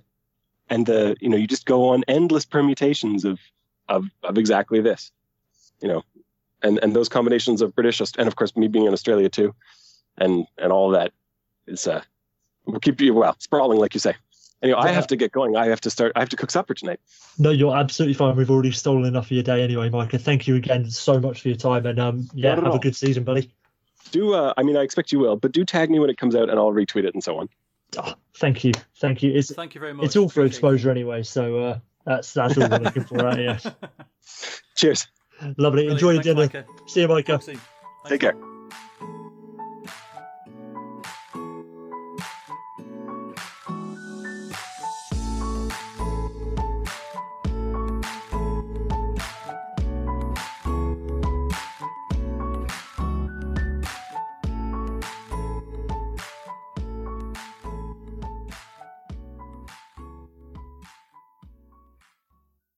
and 0.69 0.87
the 0.87 1.17
you 1.21 1.29
know 1.29 1.37
you 1.37 1.47
just 1.47 1.67
go 1.67 1.89
on 1.89 2.05
endless 2.09 2.45
permutations 2.45 3.25
of 3.25 3.39
of 3.89 4.07
of 4.23 4.39
exactly 4.39 4.81
this 4.81 5.13
you 5.81 5.89
know 5.89 6.03
and 6.63 6.79
and 6.83 6.95
those 6.95 7.09
combinations 7.09 7.63
of 7.63 7.75
British 7.75 8.01
and 8.01 8.29
of 8.29 8.37
course 8.37 8.57
me 8.57 8.69
being 8.69 8.87
in 8.87 8.93
Australia 8.93 9.29
too 9.29 9.55
and 10.19 10.47
and 10.59 10.73
all 10.73 10.91
that 10.91 11.13
is 11.67 11.87
uh 11.87 12.03
will 12.65 12.81
keep 12.81 13.01
you 13.01 13.15
well 13.15 13.37
sprawling 13.39 13.79
like 13.79 13.95
you 13.95 14.01
say 14.01 14.15
Anyway, 14.63 14.79
I 14.81 14.89
have 14.89 15.07
to 15.09 15.17
get 15.17 15.33
going. 15.33 15.55
I 15.55 15.67
have 15.67 15.83
to 15.83 15.91
start. 15.91 16.13
I 16.17 16.21
have 16.21 16.31
to 16.31 16.37
cook 16.37 16.51
supper 16.51 16.73
tonight. 16.73 16.99
No, 17.39 17.51
you're 17.51 17.77
absolutely 17.77 18.15
fine. 18.15 18.37
We've 18.37 18.51
already 18.51 18.73
stolen 18.73 19.05
enough 19.05 19.27
of 19.27 19.33
your 19.33 19.43
day 19.43 19.63
anyway, 19.63 19.91
Micah. 19.91 20.19
Thank 20.19 20.49
you 20.49 20.57
again 20.57 20.91
so 20.91 21.21
much 21.21 21.43
for 21.43 21.49
your 21.49 21.59
time, 21.59 21.85
and 21.85 21.99
um, 21.99 22.29
yeah, 22.33 22.55
have 22.55 22.65
all. 22.65 22.75
a 22.75 22.79
good 22.79 22.97
season, 22.97 23.23
buddy. 23.23 23.53
Do 24.13 24.33
uh, 24.33 24.55
I 24.57 24.63
mean 24.63 24.77
I 24.77 24.81
expect 24.81 25.13
you 25.13 25.19
will, 25.19 25.37
but 25.37 25.53
do 25.53 25.65
tag 25.65 25.91
me 25.91 25.99
when 25.99 26.09
it 26.09 26.17
comes 26.17 26.35
out, 26.35 26.49
and 26.49 26.59
I'll 26.59 26.73
retweet 26.73 27.05
it 27.05 27.13
and 27.13 27.23
so 27.23 27.39
on. 27.39 27.51
Oh, 27.99 28.15
thank 28.37 28.65
you, 28.65 28.73
thank 29.01 29.23
you. 29.23 29.33
It's, 29.33 29.55
thank 29.55 29.75
you 29.75 29.81
very 29.81 29.95
much. 29.95 30.07
It's 30.07 30.17
all 30.17 30.29
for 30.29 30.41
Appreciate 30.41 30.57
exposure 30.59 30.89
it. 30.89 30.93
anyway, 30.93 31.23
so 31.23 31.59
uh, 31.59 31.79
that's 32.05 32.33
that's 32.33 32.59
all 32.59 32.69
we're 32.69 32.79
looking 32.79 33.05
for, 33.05 33.19
right? 33.19 33.41
Yeah. 33.41 33.59
Cheers. 34.77 35.07
Lovely. 35.57 35.87
Brilliant. 35.87 35.93
Enjoy 35.93 36.11
your 36.13 36.23
Thanks, 36.23 36.53
dinner. 36.53 36.65
Micah. 36.65 36.89
See 36.89 37.01
you, 37.01 37.09
Micah. 37.09 37.41
Take 38.07 38.21
care. 38.21 38.56